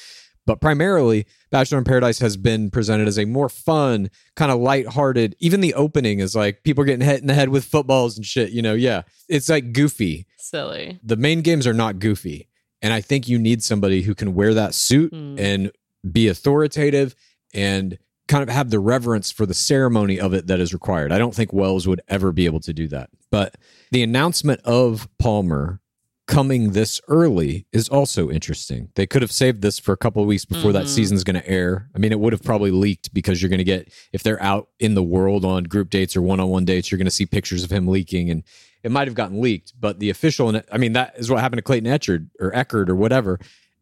But 0.46 0.60
primarily, 0.60 1.26
Bachelor 1.52 1.78
in 1.78 1.84
Paradise 1.86 2.20
has 2.20 2.36
been 2.36 2.70
presented 2.70 3.08
as 3.08 3.18
a 3.18 3.24
more 3.26 3.48
fun, 3.48 4.10
kind 4.36 4.52
of 4.52 4.60
lighthearted. 4.60 5.36
Even 5.40 5.62
the 5.62 5.74
opening 5.74 6.20
is 6.20 6.36
like 6.36 6.64
people 6.64 6.84
getting 6.84 7.06
hit 7.08 7.22
in 7.22 7.28
the 7.28 7.34
head 7.34 7.48
with 7.50 7.64
footballs 7.64 8.18
and 8.18 8.26
shit. 8.26 8.52
You 8.52 8.62
know, 8.62 8.74
yeah, 8.74 9.04
it's 9.30 9.48
like 9.48 9.72
goofy. 9.72 10.26
Silly. 10.38 11.00
The 11.02 11.16
main 11.16 11.42
games 11.42 11.66
are 11.66 11.74
not 11.74 12.00
goofy, 12.00 12.50
and 12.82 12.92
I 12.92 13.00
think 13.00 13.30
you 13.30 13.40
need 13.40 13.64
somebody 13.64 14.02
who 14.02 14.14
can 14.16 14.34
wear 14.36 14.54
that 14.54 14.74
suit 14.74 15.14
Mm. 15.14 15.40
and 15.40 15.72
be 16.12 16.28
authoritative 16.28 17.16
and 17.54 17.98
kind 18.28 18.44
of 18.44 18.50
have 18.50 18.70
the 18.70 18.80
reverence 18.80 19.32
for 19.32 19.46
the 19.46 19.54
ceremony 19.54 20.20
of 20.20 20.34
it 20.34 20.48
that 20.48 20.60
is 20.60 20.74
required. 20.74 21.12
I 21.12 21.18
don't 21.18 21.36
think 21.36 21.52
Wells 21.54 21.88
would 21.88 22.02
ever 22.08 22.32
be 22.32 22.46
able 22.46 22.62
to 22.62 22.74
do 22.74 22.88
that. 22.88 23.10
But 23.30 23.56
the 23.92 24.04
announcement 24.04 24.62
of 24.62 25.08
Palmer 25.20 25.82
coming 26.26 26.72
this 26.72 27.02
early 27.10 27.66
is 27.74 27.90
also 27.90 28.30
interesting. 28.32 28.90
They 28.96 29.06
could 29.06 29.22
have 29.22 29.32
saved 29.32 29.62
this 29.62 29.78
for 29.78 29.92
a 29.92 29.98
couple 29.98 30.22
of 30.22 30.28
weeks 30.28 30.46
before 30.46 30.72
that 30.72 30.86
Mhm. 30.86 30.90
season's 30.90 31.26
going 31.26 31.36
to 31.36 31.48
air. 31.50 31.90
I 31.94 32.00
mean, 32.00 32.14
it 32.14 32.20
would 32.20 32.32
have 32.32 32.42
probably 32.44 32.72
leaked 32.72 33.14
because 33.14 33.42
you're 33.42 33.50
going 33.50 33.58
to 33.58 33.66
get 33.66 33.92
if 34.14 34.24
they're 34.24 34.42
out 34.42 34.70
in 34.80 34.94
the 34.96 35.04
world 35.04 35.44
on 35.44 35.66
group 35.66 35.90
dates 35.90 36.16
or 36.16 36.22
one-on-one 36.22 36.64
dates, 36.64 36.90
you're 36.92 36.98
going 36.98 37.06
to 37.06 37.12
see 37.12 37.26
pictures 37.26 37.64
of 37.66 37.72
him 37.72 37.88
leaking 37.90 38.30
and 38.30 38.44
it 38.84 38.92
might 38.92 39.08
have 39.10 39.16
gotten 39.16 39.42
leaked, 39.42 39.74
but 39.80 40.00
the 40.00 40.10
official 40.10 40.62
I 40.72 40.78
mean, 40.78 40.94
that 40.94 41.14
is 41.18 41.30
what 41.30 41.42
happened 41.42 41.58
to 41.58 41.62
Clayton 41.64 41.90
Etchard 41.92 42.30
or 42.40 42.56
Eckert 42.56 42.90
or 42.90 42.96
whatever, 42.96 43.38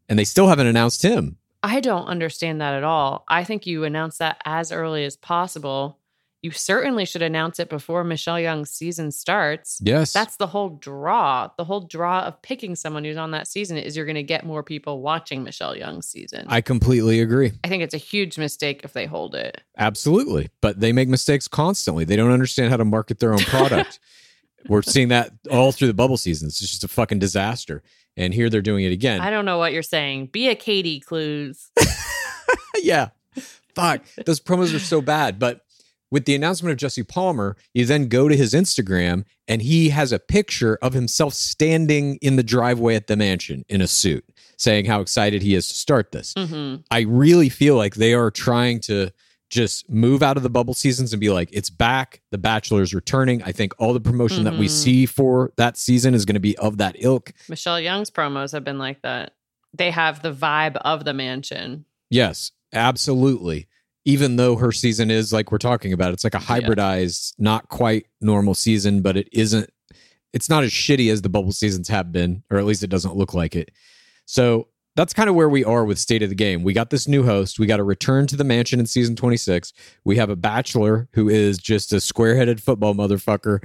and 0.09 0.17
they 0.17 0.23
still 0.25 0.47
haven't 0.47 0.67
announced 0.67 1.03
him. 1.03 1.37
I 1.63 1.79
don't 1.79 2.07
understand 2.07 2.61
that 2.61 2.73
at 2.73 2.83
all. 2.83 3.23
I 3.27 3.43
think 3.43 3.67
you 3.67 3.83
announce 3.83 4.17
that 4.17 4.41
as 4.45 4.71
early 4.71 5.05
as 5.05 5.15
possible. 5.15 5.99
You 6.41 6.49
certainly 6.49 7.05
should 7.05 7.21
announce 7.21 7.59
it 7.59 7.69
before 7.69 8.03
Michelle 8.03 8.39
Young's 8.39 8.71
season 8.71 9.11
starts. 9.11 9.79
Yes. 9.83 10.11
That's 10.11 10.37
the 10.37 10.47
whole 10.47 10.69
draw. 10.69 11.51
The 11.55 11.63
whole 11.63 11.81
draw 11.81 12.21
of 12.21 12.41
picking 12.41 12.75
someone 12.75 13.03
who's 13.03 13.17
on 13.17 13.29
that 13.31 13.47
season 13.47 13.77
is 13.77 13.95
you're 13.95 14.07
going 14.07 14.15
to 14.15 14.23
get 14.23 14.43
more 14.43 14.63
people 14.63 15.01
watching 15.01 15.43
Michelle 15.43 15.77
Young's 15.77 16.07
season. 16.07 16.47
I, 16.49 16.57
I 16.57 16.61
completely 16.61 17.19
agree. 17.21 17.51
I 17.63 17.67
think 17.67 17.83
it's 17.83 17.93
a 17.93 17.97
huge 17.97 18.39
mistake 18.39 18.81
if 18.83 18.93
they 18.93 19.05
hold 19.05 19.35
it. 19.35 19.61
Absolutely. 19.77 20.49
But 20.61 20.79
they 20.79 20.91
make 20.91 21.09
mistakes 21.09 21.47
constantly. 21.47 22.05
They 22.05 22.15
don't 22.15 22.31
understand 22.31 22.71
how 22.71 22.77
to 22.77 22.85
market 22.85 23.19
their 23.19 23.33
own 23.33 23.39
product. 23.41 23.99
We're 24.67 24.81
seeing 24.81 25.09
that 25.09 25.31
all 25.49 25.71
through 25.71 25.87
the 25.87 25.93
bubble 25.93 26.17
season. 26.17 26.47
It's 26.47 26.59
just 26.59 26.83
a 26.83 26.87
fucking 26.87 27.19
disaster. 27.19 27.83
And 28.17 28.33
here 28.33 28.49
they're 28.49 28.61
doing 28.61 28.85
it 28.85 28.91
again. 28.91 29.21
I 29.21 29.29
don't 29.29 29.45
know 29.45 29.57
what 29.57 29.73
you're 29.73 29.83
saying. 29.83 30.27
Be 30.27 30.49
a 30.49 30.55
Katie 30.55 30.99
Clues. 30.99 31.71
yeah. 32.81 33.09
Fuck. 33.75 34.01
Those 34.25 34.39
promos 34.39 34.75
are 34.75 34.79
so 34.79 35.01
bad. 35.01 35.39
But 35.39 35.61
with 36.11 36.25
the 36.25 36.35
announcement 36.35 36.71
of 36.73 36.77
Jesse 36.77 37.03
Palmer, 37.03 37.55
you 37.73 37.85
then 37.85 38.09
go 38.09 38.27
to 38.27 38.35
his 38.35 38.53
Instagram 38.53 39.23
and 39.47 39.61
he 39.61 39.89
has 39.89 40.11
a 40.11 40.19
picture 40.19 40.77
of 40.81 40.93
himself 40.93 41.33
standing 41.33 42.17
in 42.21 42.35
the 42.35 42.43
driveway 42.43 42.95
at 42.95 43.07
the 43.07 43.15
mansion 43.15 43.63
in 43.69 43.81
a 43.81 43.87
suit, 43.87 44.25
saying 44.57 44.85
how 44.85 44.99
excited 44.99 45.41
he 45.41 45.55
is 45.55 45.67
to 45.69 45.73
start 45.73 46.11
this. 46.11 46.33
hmm 46.37 46.75
I 46.91 47.01
really 47.01 47.47
feel 47.49 47.77
like 47.77 47.95
they 47.95 48.13
are 48.13 48.29
trying 48.29 48.81
to 48.81 49.11
just 49.51 49.87
move 49.89 50.23
out 50.23 50.37
of 50.37 50.43
the 50.43 50.49
bubble 50.49 50.73
seasons 50.73 51.13
and 51.13 51.19
be 51.19 51.29
like, 51.29 51.49
it's 51.51 51.69
back. 51.69 52.21
The 52.31 52.37
Bachelor's 52.37 52.93
returning. 52.93 53.43
I 53.43 53.51
think 53.51 53.73
all 53.77 53.93
the 53.93 53.99
promotion 53.99 54.45
that 54.45 54.57
we 54.57 54.65
Mhm. 54.67 54.69
see 54.69 55.05
for 55.05 55.51
that 55.57 55.77
season 55.77 56.13
is 56.15 56.23
going 56.25 56.35
to 56.35 56.39
be 56.39 56.57
of 56.57 56.77
that 56.77 56.95
ilk. 56.99 57.33
Michelle 57.49 57.79
Young's 57.79 58.09
promos 58.09 58.53
have 58.53 58.63
been 58.63 58.79
like 58.79 59.01
that. 59.01 59.33
They 59.77 59.91
have 59.91 60.21
the 60.21 60.33
vibe 60.33 60.77
of 60.77 61.03
the 61.05 61.13
mansion. 61.13 61.83
Yes, 62.09 62.51
absolutely. 62.73 63.67
Even 64.05 64.37
though 64.37 64.55
her 64.55 64.71
season 64.71 65.11
is 65.11 65.31
like 65.31 65.51
we're 65.51 65.57
talking 65.59 65.93
about, 65.93 66.13
it's 66.13 66.23
like 66.23 66.33
a 66.33 66.39
hybridized, 66.39 67.33
not 67.37 67.67
quite 67.69 68.07
normal 68.21 68.55
season, 68.55 69.01
but 69.01 69.15
it 69.17 69.27
isn't, 69.31 69.69
it's 70.33 70.49
not 70.49 70.63
as 70.63 70.71
shitty 70.71 71.11
as 71.11 71.21
the 71.21 71.29
bubble 71.29 71.51
seasons 71.51 71.87
have 71.89 72.11
been, 72.11 72.41
or 72.49 72.57
at 72.57 72.65
least 72.65 72.83
it 72.83 72.89
doesn't 72.89 73.15
look 73.17 73.33
like 73.33 73.55
it. 73.55 73.69
So 74.25 74.69
that's 74.95 75.13
kind 75.13 75.29
of 75.29 75.35
where 75.35 75.49
we 75.49 75.63
are 75.63 75.85
with 75.85 75.99
state 75.99 76.21
of 76.21 76.29
the 76.29 76.35
game. 76.35 76.63
We 76.63 76.73
got 76.73 76.89
this 76.89 77.07
new 77.07 77.23
host. 77.23 77.59
We 77.59 77.65
got 77.65 77.79
a 77.79 77.83
return 77.83 78.27
to 78.27 78.35
the 78.35 78.43
mansion 78.43 78.79
in 78.79 78.85
season 78.85 79.15
26. 79.15 79.73
We 80.03 80.17
have 80.17 80.29
a 80.29 80.35
bachelor 80.35 81.07
who 81.13 81.29
is 81.29 81.57
just 81.57 81.93
a 81.93 82.01
square 82.01 82.35
headed 82.35 82.61
football 82.61 82.93
motherfucker 82.93 83.63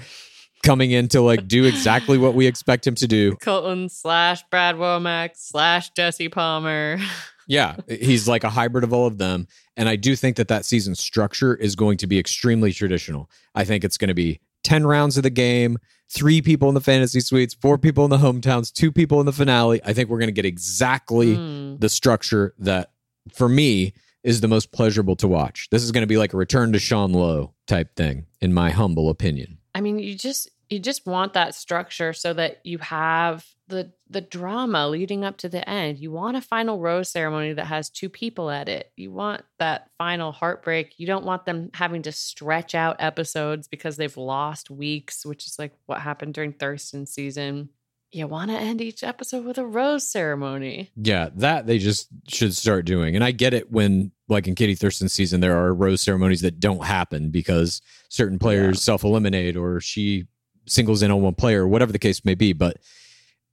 coming 0.64 0.90
in 0.90 1.08
to 1.08 1.20
like 1.20 1.46
do 1.48 1.64
exactly 1.64 2.18
what 2.18 2.34
we 2.34 2.46
expect 2.46 2.86
him 2.86 2.94
to 2.96 3.06
do. 3.06 3.36
Colton 3.40 3.88
slash 3.88 4.42
Brad 4.50 4.76
Womack 4.76 5.30
slash 5.34 5.90
Jesse 5.90 6.28
Palmer. 6.28 6.98
Yeah, 7.48 7.76
he's 7.86 8.26
like 8.26 8.42
a 8.42 8.50
hybrid 8.50 8.82
of 8.82 8.92
all 8.92 9.06
of 9.06 9.18
them. 9.18 9.46
And 9.76 9.88
I 9.88 9.94
do 9.94 10.16
think 10.16 10.34
that 10.36 10.48
that 10.48 10.64
season 10.64 10.96
structure 10.96 11.54
is 11.54 11.76
going 11.76 11.96
to 11.98 12.08
be 12.08 12.18
extremely 12.18 12.72
traditional. 12.72 13.30
I 13.54 13.64
think 13.64 13.84
it's 13.84 13.96
going 13.96 14.08
to 14.08 14.14
be 14.14 14.40
10 14.64 14.84
rounds 14.84 15.16
of 15.16 15.22
the 15.22 15.30
game, 15.30 15.78
three 16.08 16.40
people 16.42 16.68
in 16.68 16.74
the 16.74 16.80
fantasy 16.80 17.20
suites, 17.20 17.54
four 17.54 17.78
people 17.78 18.04
in 18.04 18.10
the 18.10 18.18
hometowns, 18.18 18.72
two 18.72 18.92
people 18.92 19.20
in 19.20 19.26
the 19.26 19.32
finale. 19.32 19.80
I 19.84 19.92
think 19.92 20.08
we're 20.08 20.18
going 20.18 20.28
to 20.28 20.32
get 20.32 20.44
exactly 20.44 21.36
Mm. 21.36 21.80
the 21.80 21.88
structure 21.88 22.54
that, 22.58 22.90
for 23.32 23.48
me, 23.48 23.92
is 24.22 24.40
the 24.40 24.48
most 24.48 24.72
pleasurable 24.72 25.16
to 25.16 25.28
watch. 25.28 25.68
This 25.70 25.82
is 25.82 25.92
going 25.92 26.02
to 26.02 26.06
be 26.08 26.16
like 26.16 26.32
a 26.32 26.36
return 26.36 26.72
to 26.72 26.78
Sean 26.78 27.12
Lowe 27.12 27.54
type 27.66 27.94
thing, 27.96 28.26
in 28.40 28.52
my 28.52 28.70
humble 28.70 29.08
opinion. 29.08 29.58
I 29.74 29.80
mean, 29.80 29.98
you 29.98 30.16
just 30.16 30.50
you 30.68 30.78
just 30.78 31.06
want 31.06 31.34
that 31.34 31.54
structure 31.54 32.12
so 32.12 32.32
that 32.34 32.60
you 32.64 32.78
have 32.78 33.46
the 33.68 33.92
the 34.08 34.20
drama 34.20 34.88
leading 34.88 35.24
up 35.24 35.36
to 35.38 35.48
the 35.48 35.68
end. 35.68 35.98
You 35.98 36.12
want 36.12 36.36
a 36.36 36.40
final 36.40 36.78
rose 36.78 37.08
ceremony 37.08 37.52
that 37.52 37.66
has 37.66 37.90
two 37.90 38.08
people 38.08 38.50
at 38.50 38.68
it. 38.68 38.92
You 38.96 39.10
want 39.10 39.42
that 39.58 39.90
final 39.98 40.32
heartbreak. 40.32 40.94
You 40.98 41.06
don't 41.06 41.24
want 41.24 41.44
them 41.44 41.70
having 41.74 42.02
to 42.02 42.12
stretch 42.12 42.74
out 42.74 42.96
episodes 43.00 43.66
because 43.66 43.96
they've 43.96 44.16
lost 44.16 44.70
weeks, 44.70 45.26
which 45.26 45.46
is 45.46 45.58
like 45.58 45.72
what 45.86 46.00
happened 46.00 46.34
during 46.34 46.52
Thurston 46.52 47.06
season. 47.06 47.70
You 48.12 48.28
want 48.28 48.50
to 48.52 48.56
end 48.56 48.80
each 48.80 49.02
episode 49.02 49.44
with 49.44 49.58
a 49.58 49.66
rose 49.66 50.08
ceremony. 50.08 50.90
Yeah, 50.96 51.30
that 51.34 51.66
they 51.66 51.78
just 51.78 52.08
should 52.28 52.54
start 52.54 52.84
doing. 52.84 53.16
And 53.16 53.24
I 53.24 53.32
get 53.32 53.52
it 53.52 53.70
when, 53.70 54.12
like 54.28 54.46
in 54.46 54.54
Katie 54.54 54.76
Thurston's 54.76 55.12
season, 55.12 55.40
there 55.40 55.56
are 55.56 55.74
rose 55.74 56.02
ceremonies 56.02 56.40
that 56.42 56.60
don't 56.60 56.84
happen 56.84 57.30
because 57.30 57.82
certain 58.08 58.38
players 58.38 58.80
self 58.80 59.02
eliminate 59.02 59.56
or 59.56 59.80
she 59.80 60.26
singles 60.66 61.02
in 61.02 61.10
on 61.10 61.22
one 61.22 61.34
player, 61.34 61.64
or 61.64 61.68
whatever 61.68 61.92
the 61.92 61.98
case 61.98 62.24
may 62.24 62.34
be. 62.34 62.52
But 62.52 62.78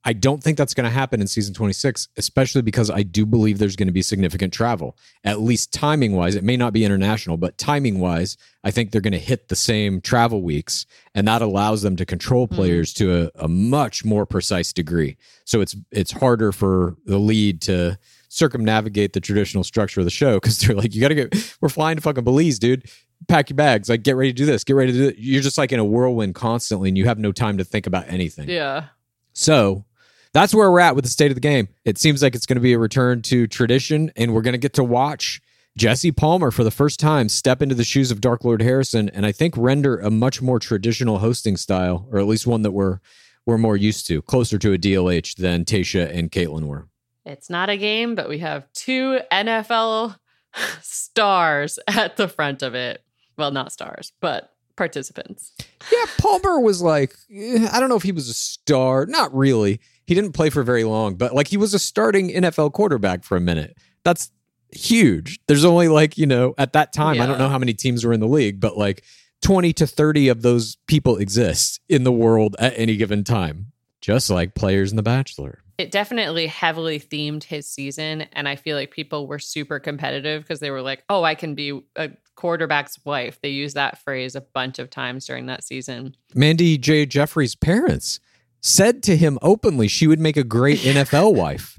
I 0.06 0.12
don't 0.12 0.42
think 0.42 0.58
that's 0.58 0.74
going 0.74 0.84
to 0.84 0.90
happen 0.90 1.22
in 1.22 1.26
season 1.26 1.54
26, 1.54 2.08
especially 2.18 2.60
because 2.60 2.90
I 2.90 3.02
do 3.02 3.24
believe 3.24 3.58
there's 3.58 3.76
going 3.76 3.88
to 3.88 3.92
be 3.92 4.02
significant 4.02 4.52
travel, 4.52 4.98
at 5.24 5.40
least 5.40 5.72
timing 5.72 6.12
wise. 6.12 6.34
It 6.34 6.44
may 6.44 6.58
not 6.58 6.74
be 6.74 6.84
international, 6.84 7.38
but 7.38 7.56
timing 7.56 8.00
wise, 8.00 8.36
I 8.62 8.70
think 8.70 8.90
they're 8.90 9.00
going 9.00 9.12
to 9.12 9.18
hit 9.18 9.48
the 9.48 9.56
same 9.56 10.02
travel 10.02 10.42
weeks. 10.42 10.84
And 11.14 11.26
that 11.26 11.40
allows 11.40 11.80
them 11.80 11.96
to 11.96 12.04
control 12.04 12.46
mm-hmm. 12.46 12.56
players 12.56 12.92
to 12.94 13.24
a, 13.24 13.44
a 13.44 13.48
much 13.48 14.04
more 14.04 14.26
precise 14.26 14.74
degree. 14.74 15.16
So 15.46 15.62
it's 15.62 15.74
it's 15.90 16.12
harder 16.12 16.52
for 16.52 16.96
the 17.06 17.18
lead 17.18 17.62
to 17.62 17.98
circumnavigate 18.28 19.12
the 19.12 19.20
traditional 19.20 19.64
structure 19.64 20.00
of 20.00 20.04
the 20.04 20.10
show 20.10 20.34
because 20.34 20.58
they're 20.58 20.76
like, 20.76 20.94
you 20.94 21.00
got 21.00 21.08
to 21.08 21.14
get, 21.14 21.56
we're 21.60 21.68
flying 21.68 21.96
to 21.96 22.02
fucking 22.02 22.24
Belize, 22.24 22.58
dude. 22.58 22.90
Pack 23.28 23.50
your 23.50 23.56
bags. 23.56 23.88
Like, 23.88 24.02
get 24.02 24.16
ready 24.16 24.32
to 24.32 24.36
do 24.36 24.46
this. 24.46 24.64
Get 24.64 24.74
ready 24.74 24.92
to 24.92 24.98
do 24.98 25.08
it. 25.08 25.16
You're 25.18 25.42
just 25.42 25.58
like 25.58 25.72
in 25.72 25.80
a 25.80 25.84
whirlwind 25.84 26.34
constantly, 26.34 26.88
and 26.88 26.98
you 26.98 27.06
have 27.06 27.18
no 27.18 27.32
time 27.32 27.58
to 27.58 27.64
think 27.64 27.86
about 27.86 28.08
anything. 28.08 28.48
Yeah. 28.48 28.86
So 29.32 29.84
that's 30.32 30.54
where 30.54 30.70
we're 30.70 30.80
at 30.80 30.94
with 30.94 31.04
the 31.04 31.10
state 31.10 31.30
of 31.30 31.34
the 31.36 31.40
game. 31.40 31.68
It 31.84 31.98
seems 31.98 32.22
like 32.22 32.34
it's 32.34 32.46
going 32.46 32.56
to 32.56 32.62
be 32.62 32.72
a 32.72 32.78
return 32.78 33.22
to 33.22 33.46
tradition, 33.46 34.10
and 34.16 34.34
we're 34.34 34.42
going 34.42 34.52
to 34.52 34.58
get 34.58 34.74
to 34.74 34.84
watch 34.84 35.40
Jesse 35.76 36.12
Palmer 36.12 36.50
for 36.50 36.64
the 36.64 36.70
first 36.70 37.00
time 37.00 37.28
step 37.28 37.60
into 37.60 37.74
the 37.74 37.84
shoes 37.84 38.10
of 38.10 38.20
Dark 38.20 38.44
Lord 38.44 38.62
Harrison, 38.62 39.08
and 39.08 39.26
I 39.26 39.32
think 39.32 39.54
render 39.56 39.98
a 39.98 40.10
much 40.10 40.40
more 40.40 40.58
traditional 40.58 41.18
hosting 41.18 41.56
style, 41.56 42.08
or 42.12 42.18
at 42.18 42.26
least 42.26 42.46
one 42.46 42.62
that 42.62 42.72
we're 42.72 43.00
we're 43.46 43.58
more 43.58 43.76
used 43.76 44.06
to, 44.06 44.22
closer 44.22 44.58
to 44.58 44.72
a 44.72 44.78
DLH 44.78 45.36
than 45.36 45.66
Tasha 45.66 46.10
and 46.16 46.32
Caitlin 46.32 46.64
were. 46.64 46.88
It's 47.26 47.50
not 47.50 47.68
a 47.68 47.76
game, 47.76 48.14
but 48.14 48.28
we 48.28 48.38
have 48.38 48.72
two 48.72 49.20
NFL 49.30 50.16
stars 50.80 51.78
at 51.86 52.16
the 52.16 52.28
front 52.28 52.62
of 52.62 52.74
it. 52.74 53.03
Well, 53.36 53.50
not 53.50 53.72
stars, 53.72 54.12
but 54.20 54.54
participants. 54.76 55.52
Yeah, 55.92 56.04
Paul 56.18 56.40
Palmer 56.40 56.60
was 56.60 56.82
like, 56.82 57.14
eh, 57.32 57.68
I 57.72 57.80
don't 57.80 57.88
know 57.88 57.96
if 57.96 58.02
he 58.02 58.12
was 58.12 58.28
a 58.28 58.34
star. 58.34 59.06
Not 59.06 59.34
really. 59.34 59.80
He 60.06 60.14
didn't 60.14 60.32
play 60.32 60.50
for 60.50 60.62
very 60.62 60.84
long, 60.84 61.14
but 61.14 61.34
like 61.34 61.48
he 61.48 61.56
was 61.56 61.74
a 61.74 61.78
starting 61.78 62.30
NFL 62.30 62.72
quarterback 62.72 63.24
for 63.24 63.36
a 63.36 63.40
minute. 63.40 63.76
That's 64.04 64.30
huge. 64.70 65.40
There's 65.46 65.64
only 65.64 65.88
like, 65.88 66.18
you 66.18 66.26
know, 66.26 66.54
at 66.58 66.72
that 66.74 66.92
time, 66.92 67.20
I 67.20 67.26
don't 67.26 67.38
know 67.38 67.48
how 67.48 67.58
many 67.58 67.72
teams 67.72 68.04
were 68.04 68.12
in 68.12 68.20
the 68.20 68.28
league, 68.28 68.60
but 68.60 68.76
like 68.76 69.04
20 69.42 69.72
to 69.74 69.86
30 69.86 70.28
of 70.28 70.42
those 70.42 70.76
people 70.86 71.16
exist 71.16 71.80
in 71.88 72.04
the 72.04 72.12
world 72.12 72.56
at 72.58 72.74
any 72.76 72.96
given 72.96 73.24
time, 73.24 73.72
just 74.00 74.28
like 74.28 74.54
players 74.54 74.90
in 74.90 74.96
The 74.96 75.02
Bachelor. 75.02 75.60
It 75.76 75.90
definitely 75.90 76.46
heavily 76.46 77.00
themed 77.00 77.44
his 77.44 77.68
season. 77.68 78.22
And 78.32 78.48
I 78.48 78.56
feel 78.56 78.76
like 78.76 78.90
people 78.90 79.26
were 79.26 79.40
super 79.40 79.80
competitive 79.80 80.42
because 80.42 80.60
they 80.60 80.70
were 80.70 80.82
like, 80.82 81.02
oh, 81.08 81.24
I 81.24 81.34
can 81.34 81.54
be 81.54 81.82
a 81.96 82.10
quarterback's 82.36 82.98
wife. 83.04 83.38
They 83.42 83.50
use 83.50 83.74
that 83.74 83.98
phrase 83.98 84.34
a 84.34 84.40
bunch 84.40 84.78
of 84.78 84.90
times 84.90 85.26
during 85.26 85.46
that 85.46 85.64
season. 85.64 86.16
Mandy 86.34 86.78
Jaye 86.78 87.08
Jeffreys' 87.08 87.54
parents 87.54 88.20
said 88.60 89.02
to 89.04 89.16
him 89.16 89.38
openly 89.42 89.88
she 89.88 90.06
would 90.06 90.20
make 90.20 90.36
a 90.36 90.44
great 90.44 90.78
NFL 90.80 91.34
wife. 91.34 91.78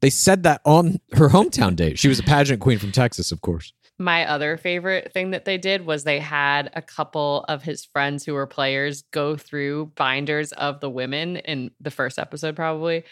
They 0.00 0.10
said 0.10 0.42
that 0.42 0.60
on 0.64 1.00
her 1.12 1.30
hometown 1.30 1.74
date. 1.74 1.98
She 1.98 2.08
was 2.08 2.18
a 2.18 2.22
pageant 2.22 2.60
queen 2.60 2.78
from 2.78 2.92
Texas, 2.92 3.32
of 3.32 3.40
course. 3.40 3.72
My 3.98 4.26
other 4.26 4.58
favorite 4.58 5.12
thing 5.14 5.30
that 5.30 5.46
they 5.46 5.56
did 5.56 5.86
was 5.86 6.04
they 6.04 6.20
had 6.20 6.70
a 6.74 6.82
couple 6.82 7.46
of 7.48 7.62
his 7.62 7.86
friends 7.86 8.24
who 8.24 8.34
were 8.34 8.46
players 8.46 9.02
go 9.10 9.36
through 9.36 9.92
binders 9.96 10.52
of 10.52 10.80
the 10.80 10.90
women 10.90 11.36
in 11.38 11.70
the 11.80 11.90
first 11.90 12.18
episode, 12.18 12.56
probably, 12.56 13.04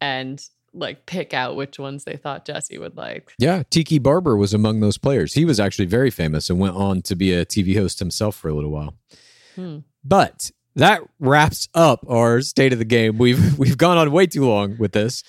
and 0.00 0.40
like 0.74 1.06
pick 1.06 1.34
out 1.34 1.56
which 1.56 1.78
ones 1.78 2.04
they 2.04 2.16
thought 2.16 2.44
Jesse 2.44 2.78
would 2.78 2.96
like. 2.96 3.32
Yeah, 3.38 3.62
Tiki 3.70 3.98
Barber 3.98 4.36
was 4.36 4.54
among 4.54 4.80
those 4.80 4.98
players. 4.98 5.34
He 5.34 5.44
was 5.44 5.58
actually 5.58 5.86
very 5.86 6.10
famous 6.10 6.50
and 6.50 6.58
went 6.58 6.76
on 6.76 7.02
to 7.02 7.16
be 7.16 7.32
a 7.32 7.44
TV 7.44 7.76
host 7.76 7.98
himself 7.98 8.36
for 8.36 8.48
a 8.48 8.54
little 8.54 8.70
while. 8.70 8.94
Hmm. 9.54 9.78
But 10.04 10.50
that 10.76 11.02
wraps 11.18 11.68
up 11.74 12.04
our 12.08 12.40
state 12.40 12.72
of 12.72 12.78
the 12.78 12.84
game. 12.84 13.18
We've 13.18 13.58
we've 13.58 13.78
gone 13.78 13.98
on 13.98 14.12
way 14.12 14.26
too 14.26 14.46
long 14.46 14.76
with 14.78 14.92
this. 14.92 15.22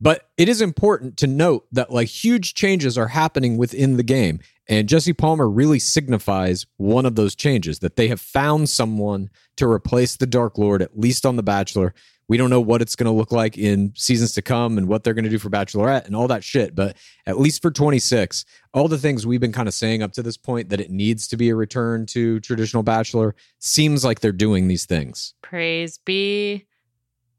But 0.00 0.28
it 0.36 0.48
is 0.48 0.60
important 0.60 1.16
to 1.18 1.28
note 1.28 1.66
that 1.70 1.92
like 1.92 2.08
huge 2.08 2.54
changes 2.54 2.98
are 2.98 3.08
happening 3.08 3.56
within 3.56 3.96
the 3.96 4.02
game. 4.02 4.40
And 4.68 4.88
Jesse 4.88 5.12
Palmer 5.12 5.48
really 5.48 5.78
signifies 5.78 6.66
one 6.76 7.06
of 7.06 7.14
those 7.14 7.36
changes 7.36 7.78
that 7.80 7.94
they 7.94 8.08
have 8.08 8.20
found 8.20 8.68
someone 8.68 9.30
to 9.56 9.68
replace 9.68 10.16
the 10.16 10.26
Dark 10.26 10.58
Lord, 10.58 10.82
at 10.82 10.98
least 10.98 11.24
on 11.24 11.36
The 11.36 11.42
Bachelor. 11.44 11.94
We 12.28 12.36
don't 12.36 12.50
know 12.50 12.60
what 12.60 12.82
it's 12.82 12.96
going 12.96 13.06
to 13.06 13.12
look 13.12 13.32
like 13.32 13.58
in 13.58 13.92
seasons 13.96 14.32
to 14.34 14.42
come 14.42 14.78
and 14.78 14.88
what 14.88 15.04
they're 15.04 15.14
going 15.14 15.24
to 15.24 15.30
do 15.30 15.38
for 15.38 15.50
Bachelorette 15.50 16.06
and 16.06 16.16
all 16.16 16.28
that 16.28 16.44
shit. 16.44 16.74
But 16.74 16.96
at 17.26 17.38
least 17.38 17.62
for 17.62 17.70
26, 17.70 18.44
all 18.72 18.88
the 18.88 18.98
things 18.98 19.26
we've 19.26 19.40
been 19.40 19.52
kind 19.52 19.68
of 19.68 19.74
saying 19.74 20.02
up 20.02 20.12
to 20.12 20.22
this 20.22 20.36
point 20.36 20.70
that 20.70 20.80
it 20.80 20.90
needs 20.90 21.28
to 21.28 21.36
be 21.36 21.50
a 21.50 21.54
return 21.54 22.06
to 22.06 22.40
traditional 22.40 22.82
Bachelor 22.82 23.34
seems 23.58 24.04
like 24.04 24.20
they're 24.20 24.32
doing 24.32 24.68
these 24.68 24.86
things. 24.86 25.34
Praise 25.42 25.98
be 25.98 26.66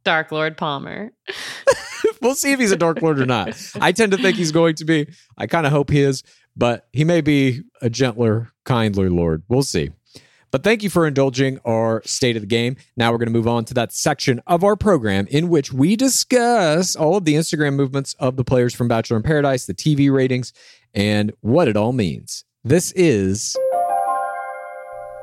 Dark 0.04 0.32
Lord 0.32 0.58
Palmer. 0.58 1.12
we'll 2.22 2.36
see 2.36 2.52
if 2.52 2.60
he's 2.60 2.72
a 2.72 2.78
Dark 2.78 3.02
Lord 3.02 3.20
or 3.20 3.26
not. 3.26 3.56
I 3.80 3.92
tend 3.92 4.12
to 4.12 4.18
think 4.18 4.38
he's 4.38 4.52
going 4.52 4.76
to 4.76 4.86
be. 4.86 5.08
I 5.38 5.48
kind 5.48 5.66
of 5.66 5.72
hope 5.72 5.90
he 5.90 6.02
is, 6.02 6.24
but 6.56 6.88
he 6.92 7.04
may 7.04 7.22
be 7.22 7.62
a 7.82 7.90
gentler, 7.90 8.52
kindler 8.66 9.10
Lord. 9.10 9.44
We'll 9.48 9.64
see. 9.64 9.92
But 10.54 10.64
thank 10.64 10.84
you 10.84 10.92
for 10.92 11.08
indulging 11.08 11.58
our 11.66 12.04
state 12.06 12.36
of 12.36 12.44
the 12.44 12.48
game. 12.48 12.76
Now 12.96 13.12
we're 13.12 13.18
going 13.18 13.26
to 13.26 13.34
move 13.34 13.48
on 13.48 13.66
to 13.66 13.74
that 13.74 13.92
section 13.92 14.40
of 14.46 14.64
our 14.64 14.76
program 14.76 15.26
in 15.32 15.50
which 15.50 15.74
we 15.74 15.96
discuss 15.96 16.96
all 16.96 17.18
of 17.18 17.26
the 17.26 17.34
Instagram 17.34 17.74
movements 17.74 18.14
of 18.20 18.36
the 18.36 18.44
players 18.44 18.76
from 18.76 18.88
Bachelor 18.88 19.18
in 19.18 19.24
Paradise, 19.24 19.66
the 19.66 19.74
TV 19.74 20.14
ratings, 20.14 20.54
and 20.94 21.34
what 21.42 21.68
it 21.68 21.76
all 21.76 21.92
means. 21.92 22.46
This 22.64 22.92
is 22.92 23.58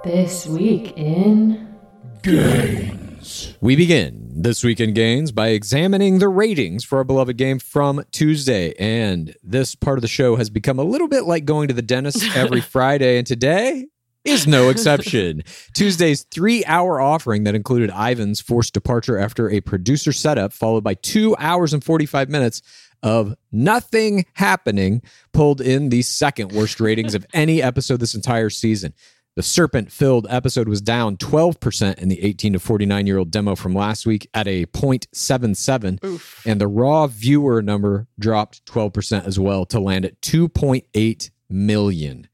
This 0.02 0.48
week 0.48 0.94
in 0.96 1.76
Gains. 2.24 3.54
We 3.60 3.76
begin 3.76 4.32
this 4.34 4.64
week 4.64 4.80
in 4.80 4.94
gains 4.94 5.30
by 5.30 5.50
examining 5.50 6.18
the 6.18 6.28
ratings 6.28 6.82
for 6.82 6.98
our 6.98 7.04
beloved 7.04 7.36
game 7.36 7.60
from 7.60 8.02
Tuesday. 8.10 8.74
And 8.80 9.36
this 9.44 9.76
part 9.76 9.96
of 9.96 10.02
the 10.02 10.08
show 10.08 10.34
has 10.34 10.50
become 10.50 10.80
a 10.80 10.84
little 10.84 11.06
bit 11.06 11.22
like 11.22 11.44
going 11.44 11.68
to 11.68 11.74
the 11.74 11.82
dentist 11.82 12.36
every 12.36 12.60
Friday. 12.60 13.16
And 13.16 13.26
today 13.28 13.86
is 14.24 14.46
no 14.46 14.68
exception. 14.68 15.42
Tuesday's 15.74 16.24
three 16.30 16.64
hour 16.64 17.00
offering 17.00 17.44
that 17.44 17.54
included 17.54 17.90
Ivan's 17.90 18.40
forced 18.40 18.74
departure 18.74 19.18
after 19.18 19.50
a 19.50 19.60
producer 19.60 20.12
setup, 20.12 20.52
followed 20.52 20.84
by 20.84 20.94
two 20.94 21.36
hours 21.38 21.72
and 21.72 21.82
45 21.82 22.28
minutes 22.28 22.62
of 23.02 23.34
nothing 23.50 24.26
happening, 24.34 25.02
pulled 25.32 25.60
in 25.60 25.88
the 25.88 26.02
second 26.02 26.52
worst 26.52 26.80
ratings 26.80 27.14
of 27.14 27.24
any 27.34 27.62
episode 27.62 28.00
this 28.00 28.14
entire 28.14 28.50
season. 28.50 28.92
The 29.36 29.42
serpent 29.44 29.92
filled 29.92 30.26
episode 30.28 30.68
was 30.68 30.82
down 30.82 31.16
12% 31.16 31.98
in 31.98 32.08
the 32.08 32.22
18 32.22 32.54
to 32.54 32.58
49 32.58 33.06
year 33.06 33.16
old 33.16 33.30
demo 33.30 33.54
from 33.54 33.74
last 33.74 34.04
week 34.04 34.28
at 34.34 34.48
a 34.48 34.66
0.77. 34.66 36.44
And 36.44 36.60
the 36.60 36.68
raw 36.68 37.06
viewer 37.06 37.62
number 37.62 38.08
dropped 38.18 38.66
12% 38.66 39.24
as 39.24 39.38
well 39.38 39.64
to 39.66 39.80
land 39.80 40.04
at 40.04 40.20
2.8 40.20 41.30
million. 41.48 42.28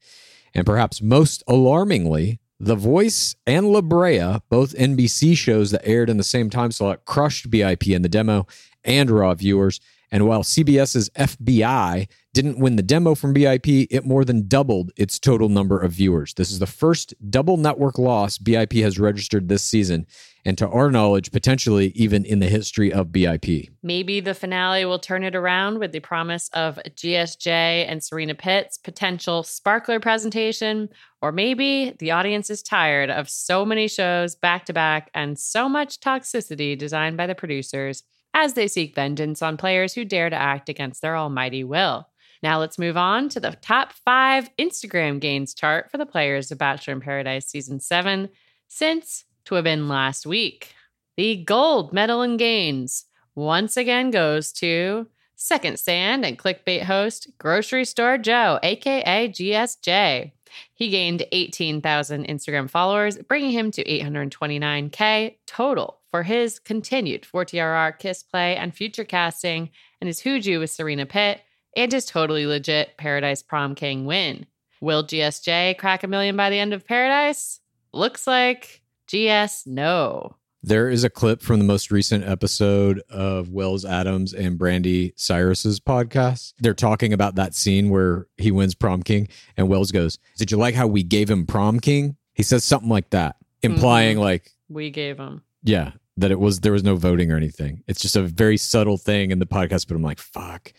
And 0.53 0.65
perhaps 0.65 1.01
most 1.01 1.43
alarmingly, 1.47 2.39
The 2.59 2.75
Voice 2.75 3.35
and 3.45 3.71
La 3.71 3.81
Brea, 3.81 4.39
both 4.49 4.73
NBC 4.75 5.35
shows 5.37 5.71
that 5.71 5.87
aired 5.87 6.09
in 6.09 6.17
the 6.17 6.23
same 6.23 6.49
time 6.49 6.71
slot, 6.71 7.05
crushed 7.05 7.49
BIP 7.49 7.93
in 7.93 8.01
the 8.01 8.09
demo 8.09 8.47
and 8.83 9.09
raw 9.11 9.33
viewers. 9.33 9.79
And 10.11 10.25
while 10.27 10.43
CBS's 10.43 11.09
FBI 11.11 12.07
didn't 12.33 12.59
win 12.59 12.75
the 12.75 12.83
demo 12.83 13.15
from 13.15 13.33
BIP, 13.33 13.87
it 13.89 14.05
more 14.05 14.23
than 14.23 14.47
doubled 14.47 14.91
its 14.95 15.19
total 15.19 15.49
number 15.49 15.79
of 15.79 15.91
viewers. 15.91 16.33
This 16.35 16.51
is 16.51 16.59
the 16.59 16.67
first 16.67 17.13
double 17.29 17.57
network 17.57 17.97
loss 17.97 18.37
BIP 18.37 18.81
has 18.83 18.99
registered 18.99 19.49
this 19.49 19.63
season, 19.63 20.05
and 20.45 20.57
to 20.59 20.67
our 20.69 20.91
knowledge, 20.91 21.31
potentially 21.31 21.87
even 21.95 22.23
in 22.23 22.39
the 22.39 22.47
history 22.47 22.93
of 22.93 23.07
BIP. 23.07 23.69
Maybe 23.83 24.19
the 24.21 24.33
finale 24.33 24.85
will 24.85 24.99
turn 24.99 25.23
it 25.23 25.35
around 25.35 25.79
with 25.79 25.91
the 25.91 25.99
promise 25.99 26.49
of 26.53 26.79
GSJ 26.95 27.47
and 27.47 28.01
Serena 28.01 28.35
Pitt's 28.35 28.77
potential 28.77 29.43
sparkler 29.43 29.99
presentation. 29.99 30.89
Or 31.21 31.31
maybe 31.31 31.95
the 31.99 32.11
audience 32.11 32.49
is 32.49 32.61
tired 32.61 33.09
of 33.09 33.29
so 33.29 33.65
many 33.65 33.87
shows 33.87 34.35
back 34.35 34.65
to 34.67 34.73
back 34.73 35.09
and 35.13 35.37
so 35.37 35.67
much 35.67 35.99
toxicity 35.99 36.77
designed 36.77 37.17
by 37.17 37.25
the 37.25 37.35
producers 37.35 38.03
as 38.37 38.53
they 38.53 38.67
seek 38.67 38.93
vengeance 38.93 39.41
on 39.41 39.57
players 39.57 39.95
who 39.95 40.05
dare 40.05 40.29
to 40.29 40.35
act 40.35 40.69
against 40.69 41.01
their 41.01 41.17
almighty 41.17 41.63
will. 41.63 42.07
Now 42.43 42.59
let's 42.59 42.77
move 42.77 42.95
on 42.95 43.29
to 43.29 43.39
the 43.39 43.57
top 43.63 43.93
five 43.93 44.47
Instagram 44.57 45.19
gains 45.19 45.55
chart 45.55 45.89
for 45.89 45.97
the 45.97 46.05
players 46.05 46.51
of 46.51 46.59
Bachelor 46.59 46.93
in 46.93 47.01
Paradise 47.01 47.47
Season 47.47 47.79
7 47.79 48.29
since 48.67 49.25
to 49.45 49.55
have 49.55 49.63
been 49.63 49.87
last 49.87 50.27
week. 50.27 50.75
The 51.15 51.43
gold 51.45 51.93
medal 51.93 52.21
in 52.21 52.37
gains 52.37 53.05
once 53.33 53.75
again 53.75 54.11
goes 54.11 54.51
to 54.53 55.07
second 55.35 55.79
sand 55.79 56.23
and 56.23 56.37
clickbait 56.37 56.83
host 56.83 57.31
Grocery 57.39 57.85
Store 57.85 58.19
Joe, 58.19 58.59
aka 58.61 59.29
GSJ. 59.29 60.31
He 60.75 60.89
gained 60.89 61.25
18,000 61.31 62.27
Instagram 62.27 62.69
followers, 62.69 63.17
bringing 63.17 63.51
him 63.51 63.71
to 63.71 63.83
829K 63.83 65.37
total 65.47 65.96
for 66.11 66.23
his 66.23 66.59
continued 66.59 67.23
4TRR 67.23 67.97
kiss 67.99 68.23
play 68.23 68.55
and 68.55 68.73
future 68.73 69.03
casting, 69.03 69.69
and 70.01 70.07
his 70.07 70.21
Hooju 70.21 70.59
with 70.59 70.71
Serena 70.71 71.05
Pitt, 71.05 71.41
and 71.75 71.91
his 71.91 72.05
totally 72.05 72.45
legit 72.45 72.97
Paradise 72.97 73.43
Prom 73.43 73.75
King 73.75 74.05
win. 74.05 74.45
Will 74.81 75.03
GSJ 75.03 75.77
crack 75.77 76.03
a 76.03 76.07
million 76.07 76.35
by 76.35 76.49
the 76.49 76.59
end 76.59 76.73
of 76.73 76.85
Paradise? 76.85 77.59
Looks 77.93 78.27
like 78.27 78.81
GS 79.07 79.65
no. 79.65 80.35
There 80.63 80.89
is 80.89 81.03
a 81.03 81.09
clip 81.09 81.41
from 81.41 81.59
the 81.59 81.65
most 81.65 81.91
recent 81.91 82.25
episode 82.25 83.01
of 83.09 83.49
Wells 83.49 83.85
Adams 83.85 84.33
and 84.33 84.59
Brandi 84.59 85.13
Cyrus's 85.15 85.79
podcast. 85.79 86.53
They're 86.59 86.73
talking 86.73 87.13
about 87.13 87.35
that 87.35 87.53
scene 87.53 87.89
where 87.89 88.27
he 88.37 88.51
wins 88.51 88.75
prom 88.75 89.03
king, 89.03 89.29
and 89.55 89.69
Wells 89.69 89.91
goes, 89.91 90.17
"Did 90.37 90.51
you 90.51 90.57
like 90.57 90.75
how 90.75 90.87
we 90.87 91.03
gave 91.03 91.29
him 91.29 91.45
prom 91.45 91.79
king?" 91.79 92.17
He 92.33 92.43
says 92.43 92.63
something 92.63 92.89
like 92.89 93.11
that, 93.11 93.37
implying 93.61 94.17
mm-hmm. 94.17 94.23
like, 94.23 94.51
We 94.67 94.89
gave 94.89 95.17
him. 95.17 95.43
Yeah, 95.63 95.91
that 96.17 96.31
it 96.31 96.39
was 96.39 96.61
there 96.61 96.71
was 96.71 96.83
no 96.83 96.95
voting 96.95 97.31
or 97.31 97.37
anything. 97.37 97.83
It's 97.87 98.01
just 98.01 98.15
a 98.15 98.23
very 98.23 98.57
subtle 98.57 98.97
thing 98.97 99.31
in 99.31 99.39
the 99.39 99.45
podcast. 99.45 99.87
But 99.87 99.95
I'm 99.95 100.03
like, 100.03 100.19
fuck, 100.19 100.73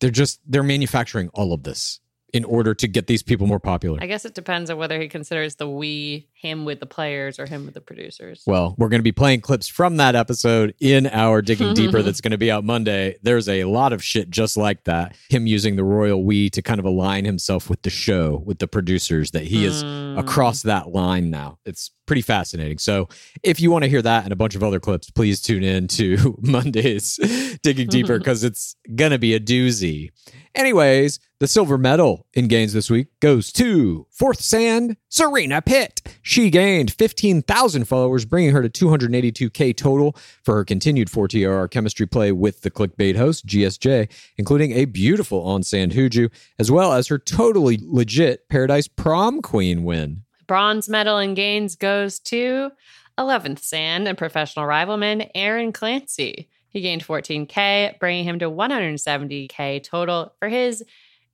they're 0.00 0.10
just 0.10 0.40
they're 0.46 0.62
manufacturing 0.62 1.28
all 1.34 1.52
of 1.52 1.62
this 1.62 2.00
in 2.32 2.44
order 2.44 2.74
to 2.74 2.86
get 2.86 3.06
these 3.06 3.22
people 3.22 3.46
more 3.46 3.58
popular. 3.58 3.98
I 4.02 4.06
guess 4.06 4.24
it 4.24 4.34
depends 4.34 4.68
on 4.70 4.76
whether 4.76 5.00
he 5.00 5.08
considers 5.08 5.56
the 5.56 5.68
we 5.68 6.28
him 6.34 6.64
with 6.64 6.78
the 6.78 6.86
players 6.86 7.38
or 7.38 7.46
him 7.46 7.64
with 7.64 7.74
the 7.74 7.80
producers. 7.80 8.42
Well, 8.46 8.74
we're 8.76 8.90
going 8.90 9.00
to 9.00 9.04
be 9.04 9.12
playing 9.12 9.40
clips 9.40 9.66
from 9.66 9.96
that 9.96 10.14
episode 10.14 10.74
in 10.78 11.06
our 11.06 11.40
Digging 11.40 11.74
Deeper 11.74 12.02
that's 12.02 12.20
going 12.20 12.32
to 12.32 12.38
be 12.38 12.50
out 12.50 12.64
Monday. 12.64 13.16
There's 13.22 13.48
a 13.48 13.64
lot 13.64 13.92
of 13.92 14.04
shit 14.04 14.30
just 14.30 14.56
like 14.56 14.84
that. 14.84 15.16
Him 15.30 15.46
using 15.46 15.76
the 15.76 15.84
royal 15.84 16.22
we 16.22 16.50
to 16.50 16.60
kind 16.60 16.78
of 16.78 16.84
align 16.84 17.24
himself 17.24 17.70
with 17.70 17.82
the 17.82 17.90
show, 17.90 18.42
with 18.44 18.58
the 18.58 18.68
producers, 18.68 19.30
that 19.30 19.44
he 19.44 19.64
is 19.64 19.82
hmm. 19.82 20.18
across 20.18 20.62
that 20.62 20.88
line 20.88 21.30
now. 21.30 21.58
It's 21.64 21.90
pretty 22.08 22.22
fascinating. 22.22 22.78
So 22.78 23.08
if 23.44 23.60
you 23.60 23.70
want 23.70 23.84
to 23.84 23.88
hear 23.88 24.02
that 24.02 24.24
and 24.24 24.32
a 24.32 24.36
bunch 24.36 24.56
of 24.56 24.64
other 24.64 24.80
clips, 24.80 25.10
please 25.10 25.40
tune 25.40 25.62
in 25.62 25.86
to 25.88 26.36
Monday's 26.42 27.16
Digging 27.62 27.86
Deeper 27.86 28.18
because 28.18 28.42
it's 28.42 28.74
going 28.96 29.12
to 29.12 29.18
be 29.18 29.34
a 29.34 29.40
doozy. 29.40 30.10
Anyways, 30.54 31.20
the 31.38 31.46
silver 31.46 31.78
medal 31.78 32.26
in 32.32 32.48
gains 32.48 32.72
this 32.72 32.90
week 32.90 33.08
goes 33.20 33.52
to 33.52 34.06
fourth 34.10 34.40
sand 34.40 34.96
Serena 35.08 35.62
Pitt. 35.62 36.00
She 36.22 36.50
gained 36.50 36.92
15,000 36.92 37.84
followers, 37.84 38.24
bringing 38.24 38.52
her 38.52 38.66
to 38.66 38.68
282K 38.68 39.76
total 39.76 40.16
for 40.42 40.54
her 40.54 40.64
continued 40.64 41.08
4TRR 41.08 41.70
chemistry 41.70 42.06
play 42.06 42.32
with 42.32 42.62
the 42.62 42.70
clickbait 42.70 43.16
host, 43.16 43.46
GSJ, 43.46 44.10
including 44.36 44.72
a 44.72 44.86
beautiful 44.86 45.42
on 45.42 45.62
sand 45.62 45.92
Hooju, 45.92 46.30
as 46.58 46.70
well 46.70 46.92
as 46.92 47.06
her 47.06 47.18
totally 47.18 47.78
legit 47.80 48.48
Paradise 48.48 48.88
Prom 48.88 49.42
Queen 49.42 49.84
win. 49.84 50.24
Bronze 50.48 50.88
medal 50.88 51.18
in 51.18 51.34
gains 51.34 51.76
goes 51.76 52.18
to 52.20 52.72
11th 53.18 53.60
Sand 53.60 54.08
and 54.08 54.18
professional 54.18 54.64
rivalman 54.64 55.30
Aaron 55.34 55.72
Clancy. 55.72 56.48
He 56.70 56.80
gained 56.80 57.04
14K, 57.04 57.98
bringing 57.98 58.24
him 58.24 58.38
to 58.40 58.50
170K 58.50 59.82
total 59.84 60.32
for 60.38 60.48
his 60.48 60.82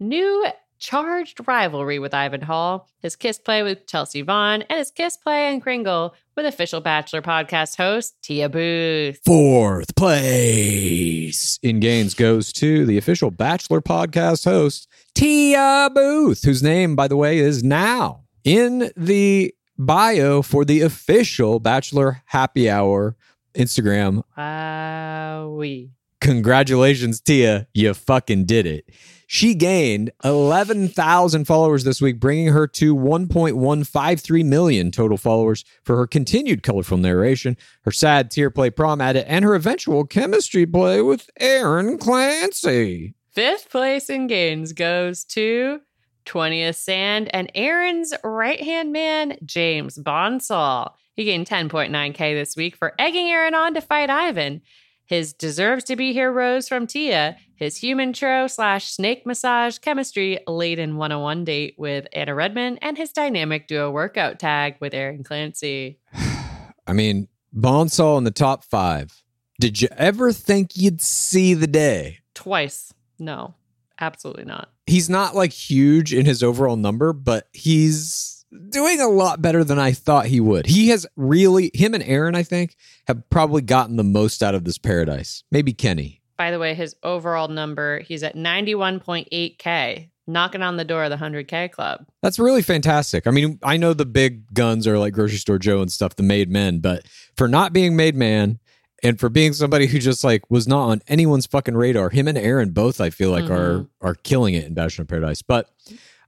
new 0.00 0.46
charged 0.78 1.46
rivalry 1.46 1.98
with 1.98 2.12
Ivan 2.12 2.42
Hall, 2.42 2.88
his 3.00 3.16
kiss 3.16 3.38
play 3.38 3.62
with 3.62 3.86
Chelsea 3.86 4.22
Vaughn, 4.22 4.62
and 4.62 4.78
his 4.78 4.90
kiss 4.90 5.16
play 5.16 5.50
and 5.50 5.62
Kringle 5.62 6.14
with 6.36 6.46
official 6.46 6.80
Bachelor 6.80 7.22
podcast 7.22 7.76
host 7.76 8.20
Tia 8.22 8.48
Booth. 8.48 9.20
Fourth 9.24 9.94
place 9.96 11.58
in 11.62 11.80
gains 11.80 12.14
goes 12.14 12.52
to 12.54 12.84
the 12.84 12.98
official 12.98 13.30
Bachelor 13.30 13.80
podcast 13.80 14.44
host, 14.44 14.88
Tia 15.14 15.90
Booth, 15.94 16.44
whose 16.44 16.62
name, 16.62 16.96
by 16.96 17.08
the 17.08 17.16
way, 17.16 17.38
is 17.38 17.62
now 17.62 18.23
in 18.44 18.92
the 18.96 19.54
bio 19.76 20.42
for 20.42 20.64
the 20.64 20.82
official 20.82 21.58
Bachelor 21.58 22.22
Happy 22.26 22.70
Hour 22.70 23.16
Instagram. 23.54 24.22
Wowie. 24.36 25.90
Congratulations, 26.20 27.20
Tia. 27.20 27.66
You 27.74 27.92
fucking 27.92 28.46
did 28.46 28.66
it. 28.66 28.88
She 29.26 29.54
gained 29.54 30.10
11,000 30.22 31.44
followers 31.44 31.84
this 31.84 32.00
week, 32.00 32.20
bringing 32.20 32.48
her 32.48 32.66
to 32.68 32.94
1.153 32.94 34.44
million 34.44 34.90
total 34.90 35.16
followers 35.16 35.64
for 35.82 35.96
her 35.96 36.06
continued 36.06 36.62
colorful 36.62 36.98
narration, 36.98 37.56
her 37.82 37.90
sad 37.90 38.30
tear 38.30 38.50
play 38.50 38.70
prom 38.70 39.00
edit, 39.00 39.24
and 39.28 39.44
her 39.44 39.54
eventual 39.54 40.04
chemistry 40.04 40.66
play 40.66 41.02
with 41.02 41.28
Aaron 41.40 41.98
Clancy. 41.98 43.14
Fifth 43.30 43.70
place 43.70 44.08
in 44.08 44.26
gains 44.26 44.72
goes 44.72 45.24
to 45.24 45.80
20th 46.26 46.76
Sand 46.76 47.34
and 47.34 47.50
Aaron's 47.54 48.14
right 48.22 48.60
hand 48.60 48.92
man, 48.92 49.36
James 49.44 49.98
Bonsall. 49.98 50.94
He 51.14 51.24
gained 51.24 51.46
10.9K 51.46 52.34
this 52.34 52.56
week 52.56 52.76
for 52.76 52.92
egging 52.98 53.28
Aaron 53.28 53.54
on 53.54 53.74
to 53.74 53.80
fight 53.80 54.10
Ivan. 54.10 54.62
His 55.06 55.32
deserves 55.32 55.84
to 55.84 55.96
be 55.96 56.12
here 56.12 56.32
rose 56.32 56.66
from 56.66 56.86
Tia, 56.86 57.36
his 57.56 57.76
human 57.76 58.12
tro 58.12 58.46
slash 58.46 58.86
snake 58.86 59.26
massage 59.26 59.78
chemistry 59.78 60.38
laden 60.46 60.96
101 60.96 61.44
date 61.44 61.74
with 61.76 62.06
Anna 62.12 62.34
Redman, 62.34 62.78
and 62.78 62.96
his 62.96 63.12
dynamic 63.12 63.68
duo 63.68 63.90
workout 63.90 64.38
tag 64.38 64.76
with 64.80 64.94
Aaron 64.94 65.22
Clancy. 65.22 65.98
I 66.86 66.92
mean, 66.92 67.28
Bonsall 67.52 68.18
in 68.18 68.24
the 68.24 68.30
top 68.30 68.64
five. 68.64 69.22
Did 69.60 69.80
you 69.80 69.88
ever 69.96 70.32
think 70.32 70.72
you'd 70.74 71.00
see 71.00 71.54
the 71.54 71.66
day? 71.66 72.18
Twice. 72.34 72.92
No, 73.18 73.54
absolutely 74.00 74.44
not. 74.44 74.73
He's 74.86 75.08
not 75.08 75.34
like 75.34 75.52
huge 75.52 76.12
in 76.12 76.26
his 76.26 76.42
overall 76.42 76.76
number, 76.76 77.12
but 77.12 77.48
he's 77.52 78.44
doing 78.68 79.00
a 79.00 79.08
lot 79.08 79.42
better 79.42 79.64
than 79.64 79.78
I 79.78 79.92
thought 79.92 80.26
he 80.26 80.40
would. 80.40 80.66
He 80.66 80.88
has 80.88 81.06
really, 81.16 81.70
him 81.74 81.94
and 81.94 82.02
Aaron, 82.02 82.34
I 82.34 82.42
think, 82.42 82.76
have 83.06 83.28
probably 83.30 83.62
gotten 83.62 83.96
the 83.96 84.04
most 84.04 84.42
out 84.42 84.54
of 84.54 84.64
this 84.64 84.78
paradise. 84.78 85.42
Maybe 85.50 85.72
Kenny. 85.72 86.20
By 86.36 86.50
the 86.50 86.58
way, 86.58 86.74
his 86.74 86.96
overall 87.02 87.48
number, 87.48 88.00
he's 88.00 88.22
at 88.22 88.34
91.8K, 88.34 90.10
knocking 90.26 90.62
on 90.62 90.76
the 90.76 90.84
door 90.84 91.04
of 91.04 91.10
the 91.10 91.16
100K 91.16 91.70
club. 91.70 92.06
That's 92.22 92.38
really 92.38 92.62
fantastic. 92.62 93.26
I 93.26 93.30
mean, 93.30 93.58
I 93.62 93.76
know 93.76 93.94
the 93.94 94.04
big 94.04 94.52
guns 94.52 94.86
are 94.86 94.98
like 94.98 95.14
grocery 95.14 95.38
store 95.38 95.58
Joe 95.58 95.80
and 95.80 95.92
stuff, 95.92 96.16
the 96.16 96.22
made 96.22 96.50
men, 96.50 96.80
but 96.80 97.06
for 97.36 97.48
not 97.48 97.72
being 97.72 97.96
made 97.96 98.16
man 98.16 98.58
and 99.04 99.20
for 99.20 99.28
being 99.28 99.52
somebody 99.52 99.86
who 99.86 99.98
just 99.98 100.24
like 100.24 100.50
was 100.50 100.66
not 100.66 100.88
on 100.88 101.02
anyone's 101.06 101.46
fucking 101.46 101.76
radar, 101.76 102.10
him 102.10 102.26
and 102.26 102.38
Aaron 102.38 102.70
both 102.70 103.00
I 103.00 103.10
feel 103.10 103.30
like 103.30 103.44
are 103.50 103.74
mm-hmm. 103.74 104.06
are 104.06 104.14
killing 104.14 104.54
it 104.54 104.64
in 104.64 104.74
Bachelor 104.74 105.02
in 105.02 105.06
Paradise. 105.06 105.42
But 105.42 105.70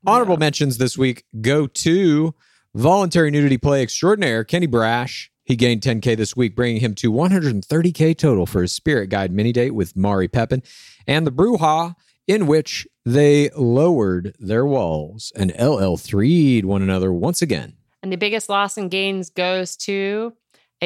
honorable 0.07 0.37
mentions 0.37 0.79
this 0.79 0.97
week 0.97 1.25
go 1.41 1.67
to 1.67 2.35
voluntary 2.75 3.31
nudity 3.31 3.57
play 3.57 3.83
extraordinaire 3.83 4.45
Kenny 4.45 4.69
Braasch. 4.69 5.31
He 5.45 5.57
gained 5.57 5.81
10K 5.83 6.17
this 6.17 6.37
week, 6.37 6.57
bringing 6.57 6.81
him 6.81 6.95
to 6.97 7.13
130K 7.13 8.19
total 8.19 8.47
for 8.47 8.63
his 8.63 8.73
Spirit 8.73 9.11
Guide 9.11 9.33
mini 9.33 9.53
date 9.53 9.71
with 9.71 9.97
Mari 9.97 10.29
Pepin 10.29 10.63
and 11.07 11.27
the 11.27 11.31
Bruja, 11.31 11.95
in 12.27 12.47
which 12.49 12.87
they 13.05 13.51
lowered 13.51 14.35
their 14.41 14.67
walls 14.67 15.33
and 15.37 15.53
LL 15.53 15.97
3'd 15.97 16.65
one 16.65 16.83
another 16.83 17.13
once 17.13 17.41
again. 17.41 17.77
And 18.03 18.13
the 18.13 18.17
biggest 18.17 18.49
loss 18.49 18.77
in 18.77 18.89
gains 18.89 19.31
goes 19.31 19.77
to 19.79 20.33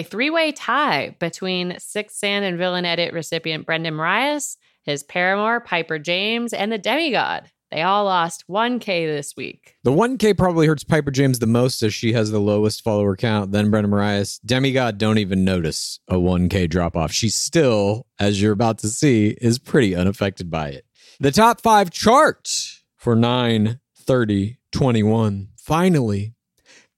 a 0.01 0.03
three 0.03 0.31
way 0.31 0.51
tie 0.51 1.15
between 1.19 1.79
Six 1.79 2.17
Sand 2.17 2.45
and 2.45 2.57
Villain 2.57 2.87
Edit 2.87 3.13
recipient 3.13 3.67
Brendan 3.67 3.95
Morais, 3.95 4.57
his 4.83 5.03
paramour 5.03 5.61
Piper 5.61 5.99
James, 5.99 6.55
and 6.55 6.73
the 6.73 6.79
demigod. 6.79 7.51
They 7.71 7.83
all 7.83 8.07
lost 8.07 8.45
1K 8.49 9.07
this 9.07 9.37
week. 9.37 9.77
The 9.85 9.93
1K 9.93 10.37
probably 10.37 10.67
hurts 10.67 10.85
Piper 10.85 11.11
James 11.11 11.39
the 11.39 11.47
most 11.47 11.83
as 11.83 11.93
she 11.95 12.15
has 12.15 12.31
the 12.31 12.41
lowest 12.41 12.83
follower 12.83 13.15
count, 13.15 13.53
then 13.53 13.71
Brenda 13.71 13.89
Morais. 13.89 14.41
Demigod 14.45 14.97
don't 14.97 15.19
even 15.19 15.45
notice 15.45 16.01
a 16.09 16.15
1K 16.15 16.69
drop 16.69 16.97
off. 16.97 17.13
She 17.13 17.29
still, 17.29 18.07
as 18.19 18.41
you're 18.41 18.53
about 18.53 18.79
to 18.79 18.89
see, 18.89 19.37
is 19.41 19.59
pretty 19.59 19.95
unaffected 19.95 20.51
by 20.51 20.71
it. 20.71 20.87
The 21.21 21.31
top 21.31 21.61
five 21.61 21.91
chart 21.91 22.49
for 22.97 23.15
9 23.15 23.79
30 23.97 24.57
21 24.73 25.49
finally 25.57 26.35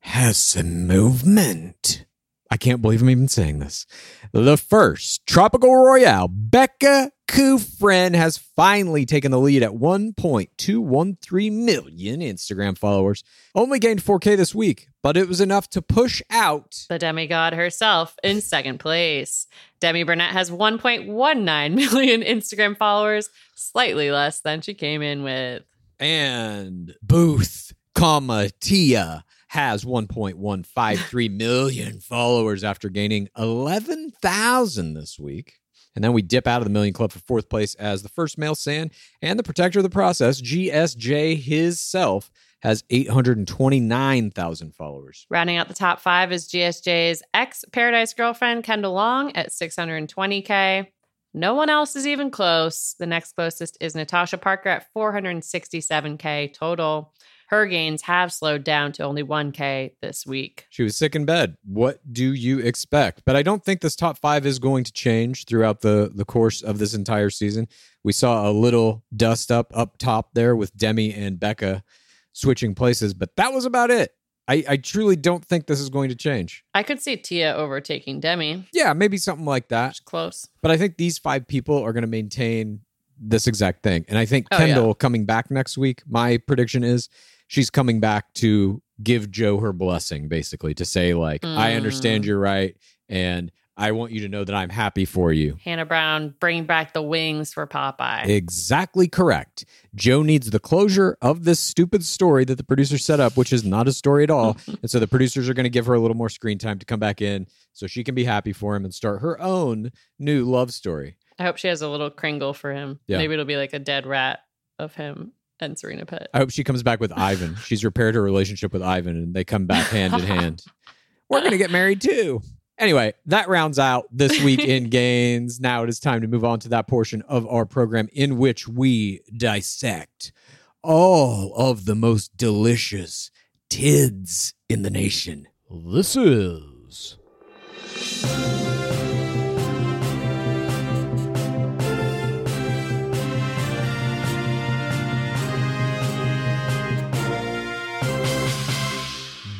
has 0.00 0.36
some 0.36 0.86
movement. 0.86 2.06
I 2.52 2.58
can't 2.58 2.82
believe 2.82 3.00
I'm 3.00 3.08
even 3.08 3.28
saying 3.28 3.60
this. 3.60 3.86
The 4.32 4.58
first 4.58 5.26
Tropical 5.26 5.74
Royale, 5.74 6.28
Becca 6.28 7.10
Kufrin 7.26 8.14
has 8.14 8.36
finally 8.36 9.06
taken 9.06 9.30
the 9.30 9.40
lead 9.40 9.62
at 9.62 9.70
1.213 9.70 11.52
million 11.64 12.20
Instagram 12.20 12.76
followers. 12.76 13.24
Only 13.54 13.78
gained 13.78 14.04
4K 14.04 14.36
this 14.36 14.54
week, 14.54 14.88
but 15.02 15.16
it 15.16 15.28
was 15.28 15.40
enough 15.40 15.70
to 15.70 15.80
push 15.80 16.20
out. 16.28 16.84
The 16.90 16.98
demigod 16.98 17.54
herself 17.54 18.16
in 18.22 18.42
second 18.42 18.80
place. 18.80 19.46
Demi 19.80 20.02
Burnett 20.02 20.32
has 20.32 20.50
1.19 20.50 21.06
million 21.74 22.20
Instagram 22.20 22.76
followers, 22.76 23.30
slightly 23.54 24.10
less 24.10 24.40
than 24.40 24.60
she 24.60 24.74
came 24.74 25.00
in 25.00 25.22
with. 25.22 25.62
And 25.98 26.94
Booth, 27.00 27.72
comma, 27.94 28.50
Tia 28.60 29.24
has 29.52 29.84
1.153 29.84 31.30
million 31.30 32.00
followers 32.00 32.64
after 32.64 32.88
gaining 32.88 33.28
11,000 33.36 34.94
this 34.94 35.18
week. 35.18 35.58
And 35.94 36.02
then 36.02 36.14
we 36.14 36.22
dip 36.22 36.46
out 36.46 36.62
of 36.62 36.64
the 36.64 36.70
million 36.70 36.94
club 36.94 37.12
for 37.12 37.18
fourth 37.18 37.50
place 37.50 37.74
as 37.74 38.02
the 38.02 38.08
first 38.08 38.38
male 38.38 38.54
sand 38.54 38.92
and 39.20 39.38
the 39.38 39.42
protector 39.42 39.80
of 39.80 39.82
the 39.82 39.90
process, 39.90 40.40
GSJ 40.40 41.38
himself, 41.38 42.30
has 42.62 42.82
829,000 42.88 44.74
followers. 44.74 45.26
Rounding 45.28 45.58
out 45.58 45.68
the 45.68 45.74
top 45.74 46.00
five 46.00 46.32
is 46.32 46.48
GSJ's 46.48 47.22
ex 47.34 47.62
Paradise 47.72 48.14
girlfriend, 48.14 48.64
Kendall 48.64 48.94
Long, 48.94 49.36
at 49.36 49.50
620K. 49.50 50.86
No 51.34 51.52
one 51.52 51.68
else 51.68 51.94
is 51.94 52.06
even 52.06 52.30
close. 52.30 52.94
The 52.98 53.06
next 53.06 53.34
closest 53.34 53.76
is 53.82 53.94
Natasha 53.94 54.38
Parker 54.38 54.70
at 54.70 54.86
467K 54.96 56.54
total. 56.54 57.12
Her 57.52 57.66
gains 57.66 58.00
have 58.02 58.32
slowed 58.32 58.64
down 58.64 58.92
to 58.92 59.02
only 59.02 59.22
1K 59.22 59.96
this 60.00 60.26
week. 60.26 60.66
She 60.70 60.82
was 60.82 60.96
sick 60.96 61.14
in 61.14 61.26
bed. 61.26 61.58
What 61.66 62.00
do 62.10 62.32
you 62.32 62.60
expect? 62.60 63.24
But 63.26 63.36
I 63.36 63.42
don't 63.42 63.62
think 63.62 63.82
this 63.82 63.94
top 63.94 64.16
five 64.16 64.46
is 64.46 64.58
going 64.58 64.84
to 64.84 64.92
change 64.92 65.44
throughout 65.44 65.82
the, 65.82 66.10
the 66.14 66.24
course 66.24 66.62
of 66.62 66.78
this 66.78 66.94
entire 66.94 67.28
season. 67.28 67.68
We 68.02 68.14
saw 68.14 68.48
a 68.48 68.52
little 68.52 69.04
dust 69.14 69.52
up 69.52 69.70
up 69.74 69.98
top 69.98 70.30
there 70.32 70.56
with 70.56 70.74
Demi 70.74 71.12
and 71.12 71.38
Becca 71.38 71.84
switching 72.32 72.74
places, 72.74 73.12
but 73.12 73.36
that 73.36 73.52
was 73.52 73.66
about 73.66 73.90
it. 73.90 74.12
I, 74.48 74.64
I 74.66 74.76
truly 74.78 75.16
don't 75.16 75.44
think 75.44 75.66
this 75.66 75.78
is 75.78 75.90
going 75.90 76.08
to 76.08 76.16
change. 76.16 76.64
I 76.72 76.82
could 76.82 77.02
see 77.02 77.18
Tia 77.18 77.54
overtaking 77.54 78.20
Demi. 78.20 78.66
Yeah, 78.72 78.94
maybe 78.94 79.18
something 79.18 79.44
like 79.44 79.68
that. 79.68 79.90
It's 79.90 80.00
close. 80.00 80.48
But 80.62 80.70
I 80.70 80.78
think 80.78 80.96
these 80.96 81.18
five 81.18 81.46
people 81.46 81.76
are 81.82 81.92
going 81.92 82.00
to 82.00 82.08
maintain 82.08 82.80
this 83.24 83.46
exact 83.46 83.82
thing. 83.82 84.04
And 84.08 84.18
I 84.18 84.26
think 84.26 84.46
Oh, 84.50 84.56
yeah. 84.58 84.66
Kendall 84.66 84.94
coming 84.94 85.24
back 85.24 85.50
next 85.50 85.78
week, 85.78 86.02
my 86.08 86.38
prediction 86.38 86.82
is 86.84 87.08
she's 87.46 87.70
coming 87.70 88.00
back 88.00 88.32
to 88.34 88.82
give 89.02 89.30
Joe 89.30 89.58
her 89.58 89.72
blessing, 89.72 90.28
basically, 90.28 90.74
to 90.74 90.84
say, 90.84 91.14
like, 91.14 91.44
I 91.44 91.70
Mm. 91.72 91.76
understand 91.76 92.24
you're 92.24 92.38
right. 92.38 92.76
And 93.08 93.50
I 93.76 93.92
want 93.92 94.12
you 94.12 94.20
to 94.20 94.28
know 94.28 94.44
that 94.44 94.54
I'm 94.54 94.68
happy 94.68 95.04
for 95.06 95.32
you. 95.32 95.56
Hannah 95.64 95.86
Brown 95.86 96.34
bringing 96.38 96.66
back 96.66 96.92
the 96.92 97.00
wings 97.02 97.54
for 97.54 97.66
Popeye. 97.66 98.26
Exactly 98.28 99.08
correct. 99.08 99.64
Joe 99.94 100.22
needs 100.22 100.50
the 100.50 100.60
closure 100.60 101.16
of 101.22 101.44
this 101.44 101.58
stupid 101.58 102.04
story 102.04 102.44
that 102.44 102.56
the 102.56 102.64
producer 102.64 102.98
set 102.98 103.18
up, 103.18 103.36
which 103.36 103.52
is 103.52 103.64
not 103.64 103.88
a 103.88 103.92
story 103.92 104.24
at 104.24 104.30
all. 104.30 104.56
and 104.82 104.90
so 104.90 104.98
the 104.98 105.08
producers 105.08 105.48
are 105.48 105.54
going 105.54 105.64
to 105.64 105.70
give 105.70 105.86
her 105.86 105.94
a 105.94 106.00
little 106.00 106.16
more 106.16 106.28
screen 106.28 106.58
time 106.58 106.78
to 106.78 106.86
come 106.86 107.00
back 107.00 107.22
in 107.22 107.46
so 107.72 107.86
she 107.86 108.04
can 108.04 108.14
be 108.14 108.24
happy 108.24 108.52
for 108.52 108.76
him 108.76 108.84
and 108.84 108.92
start 108.94 109.20
her 109.22 109.40
own 109.40 109.90
new 110.18 110.44
love 110.44 110.72
story. 110.72 111.16
I 111.42 111.46
hope 111.46 111.56
she 111.56 111.66
has 111.66 111.82
a 111.82 111.88
little 111.88 112.08
kringle 112.08 112.54
for 112.54 112.72
him. 112.72 113.00
Yeah. 113.08 113.18
Maybe 113.18 113.34
it'll 113.34 113.44
be 113.44 113.56
like 113.56 113.72
a 113.72 113.80
dead 113.80 114.06
rat 114.06 114.38
of 114.78 114.94
him 114.94 115.32
and 115.58 115.76
Serena 115.76 116.06
Pitt. 116.06 116.28
I 116.32 116.38
hope 116.38 116.50
she 116.50 116.62
comes 116.62 116.84
back 116.84 117.00
with 117.00 117.12
Ivan. 117.12 117.56
She's 117.56 117.84
repaired 117.84 118.14
her 118.14 118.22
relationship 118.22 118.72
with 118.72 118.80
Ivan 118.80 119.16
and 119.16 119.34
they 119.34 119.42
come 119.42 119.66
back 119.66 119.88
hand 119.88 120.14
in 120.14 120.20
hand. 120.20 120.64
We're 121.28 121.40
going 121.40 121.50
to 121.50 121.58
get 121.58 121.72
married 121.72 122.00
too. 122.00 122.42
Anyway, 122.78 123.14
that 123.26 123.48
rounds 123.48 123.80
out 123.80 124.06
this 124.12 124.40
week 124.40 124.60
in 124.60 124.84
gains. 124.90 125.58
Now 125.58 125.82
it 125.82 125.88
is 125.88 125.98
time 125.98 126.20
to 126.20 126.28
move 126.28 126.44
on 126.44 126.60
to 126.60 126.68
that 126.68 126.86
portion 126.86 127.22
of 127.22 127.44
our 127.48 127.66
program 127.66 128.08
in 128.12 128.38
which 128.38 128.68
we 128.68 129.22
dissect 129.36 130.32
all 130.80 131.52
of 131.56 131.86
the 131.86 131.96
most 131.96 132.36
delicious 132.36 133.32
tids 133.68 134.54
in 134.68 134.82
the 134.82 134.90
nation. 134.90 135.48
This 135.68 136.14
is. 136.14 137.16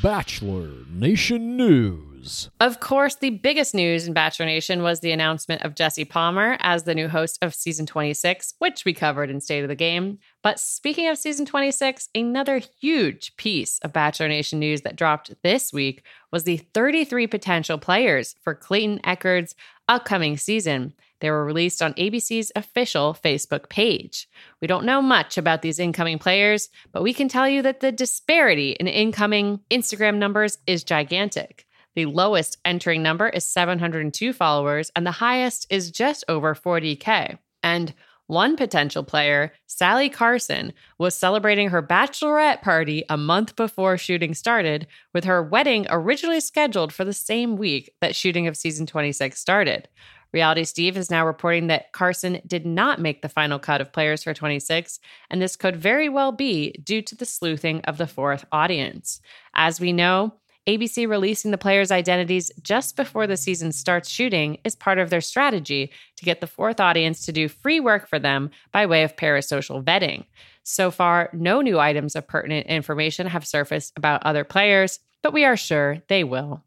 Bachelor 0.02 0.68
Nation 0.90 1.56
News. 1.56 2.50
Of 2.58 2.80
course, 2.80 3.14
the 3.14 3.30
biggest 3.30 3.72
news 3.72 4.08
in 4.08 4.12
Bachelor 4.12 4.46
Nation 4.46 4.82
was 4.82 4.98
the 4.98 5.12
announcement 5.12 5.62
of 5.62 5.76
Jesse 5.76 6.04
Palmer 6.04 6.56
as 6.58 6.82
the 6.82 6.94
new 6.96 7.06
host 7.06 7.38
of 7.40 7.54
season 7.54 7.86
26, 7.86 8.54
which 8.58 8.84
we 8.84 8.94
covered 8.94 9.30
in 9.30 9.40
State 9.40 9.62
of 9.62 9.68
the 9.68 9.76
Game. 9.76 10.18
But 10.42 10.58
speaking 10.58 11.06
of 11.06 11.18
season 11.18 11.46
26, 11.46 12.08
another 12.16 12.58
huge 12.80 13.36
piece 13.36 13.78
of 13.78 13.92
Bachelor 13.92 14.26
Nation 14.26 14.58
news 14.58 14.80
that 14.80 14.96
dropped 14.96 15.32
this 15.44 15.72
week 15.72 16.02
was 16.32 16.42
the 16.42 16.56
33 16.56 17.28
potential 17.28 17.78
players 17.78 18.34
for 18.42 18.56
Clayton 18.56 18.98
Echard's 19.04 19.54
upcoming 19.86 20.36
season. 20.36 20.94
They 21.22 21.30
were 21.30 21.44
released 21.44 21.80
on 21.80 21.94
ABC's 21.94 22.50
official 22.56 23.16
Facebook 23.24 23.68
page. 23.68 24.28
We 24.60 24.66
don't 24.66 24.84
know 24.84 25.00
much 25.00 25.38
about 25.38 25.62
these 25.62 25.78
incoming 25.78 26.18
players, 26.18 26.68
but 26.90 27.04
we 27.04 27.14
can 27.14 27.28
tell 27.28 27.48
you 27.48 27.62
that 27.62 27.78
the 27.78 27.92
disparity 27.92 28.72
in 28.72 28.88
incoming 28.88 29.60
Instagram 29.70 30.16
numbers 30.16 30.58
is 30.66 30.82
gigantic. 30.82 31.64
The 31.94 32.06
lowest 32.06 32.58
entering 32.64 33.04
number 33.04 33.28
is 33.28 33.46
702 33.46 34.32
followers, 34.32 34.90
and 34.96 35.06
the 35.06 35.12
highest 35.12 35.68
is 35.70 35.92
just 35.92 36.24
over 36.26 36.56
40K. 36.56 37.38
And 37.62 37.94
one 38.26 38.56
potential 38.56 39.04
player, 39.04 39.52
Sally 39.66 40.08
Carson, 40.08 40.72
was 40.98 41.14
celebrating 41.14 41.68
her 41.68 41.82
bachelorette 41.82 42.62
party 42.62 43.04
a 43.08 43.16
month 43.16 43.54
before 43.54 43.96
shooting 43.96 44.34
started, 44.34 44.88
with 45.14 45.22
her 45.24 45.40
wedding 45.40 45.86
originally 45.88 46.40
scheduled 46.40 46.92
for 46.92 47.04
the 47.04 47.12
same 47.12 47.56
week 47.56 47.92
that 48.00 48.16
shooting 48.16 48.48
of 48.48 48.56
season 48.56 48.86
26 48.86 49.38
started. 49.38 49.86
Reality 50.32 50.64
Steve 50.64 50.96
is 50.96 51.10
now 51.10 51.26
reporting 51.26 51.66
that 51.66 51.92
Carson 51.92 52.40
did 52.46 52.64
not 52.64 53.00
make 53.00 53.22
the 53.22 53.28
final 53.28 53.58
cut 53.58 53.80
of 53.80 53.92
players 53.92 54.22
for 54.22 54.32
26, 54.32 54.98
and 55.30 55.42
this 55.42 55.56
could 55.56 55.76
very 55.76 56.08
well 56.08 56.32
be 56.32 56.72
due 56.82 57.02
to 57.02 57.14
the 57.14 57.26
sleuthing 57.26 57.80
of 57.82 57.98
the 57.98 58.06
fourth 58.06 58.44
audience. 58.50 59.20
As 59.54 59.80
we 59.80 59.92
know, 59.92 60.34
ABC 60.68 61.08
releasing 61.08 61.50
the 61.50 61.58
players' 61.58 61.90
identities 61.90 62.50
just 62.62 62.94
before 62.94 63.26
the 63.26 63.36
season 63.36 63.72
starts 63.72 64.08
shooting 64.08 64.58
is 64.64 64.76
part 64.76 64.98
of 64.98 65.10
their 65.10 65.20
strategy 65.20 65.90
to 66.16 66.24
get 66.24 66.40
the 66.40 66.46
fourth 66.46 66.78
audience 66.78 67.26
to 67.26 67.32
do 67.32 67.48
free 67.48 67.80
work 67.80 68.08
for 68.08 68.20
them 68.20 68.48
by 68.70 68.86
way 68.86 69.02
of 69.02 69.16
parasocial 69.16 69.82
vetting. 69.82 70.24
So 70.62 70.92
far, 70.92 71.30
no 71.32 71.60
new 71.60 71.80
items 71.80 72.14
of 72.14 72.28
pertinent 72.28 72.68
information 72.68 73.26
have 73.26 73.46
surfaced 73.46 73.92
about 73.96 74.24
other 74.24 74.44
players, 74.44 75.00
but 75.20 75.32
we 75.32 75.44
are 75.44 75.56
sure 75.56 75.98
they 76.08 76.22
will. 76.22 76.62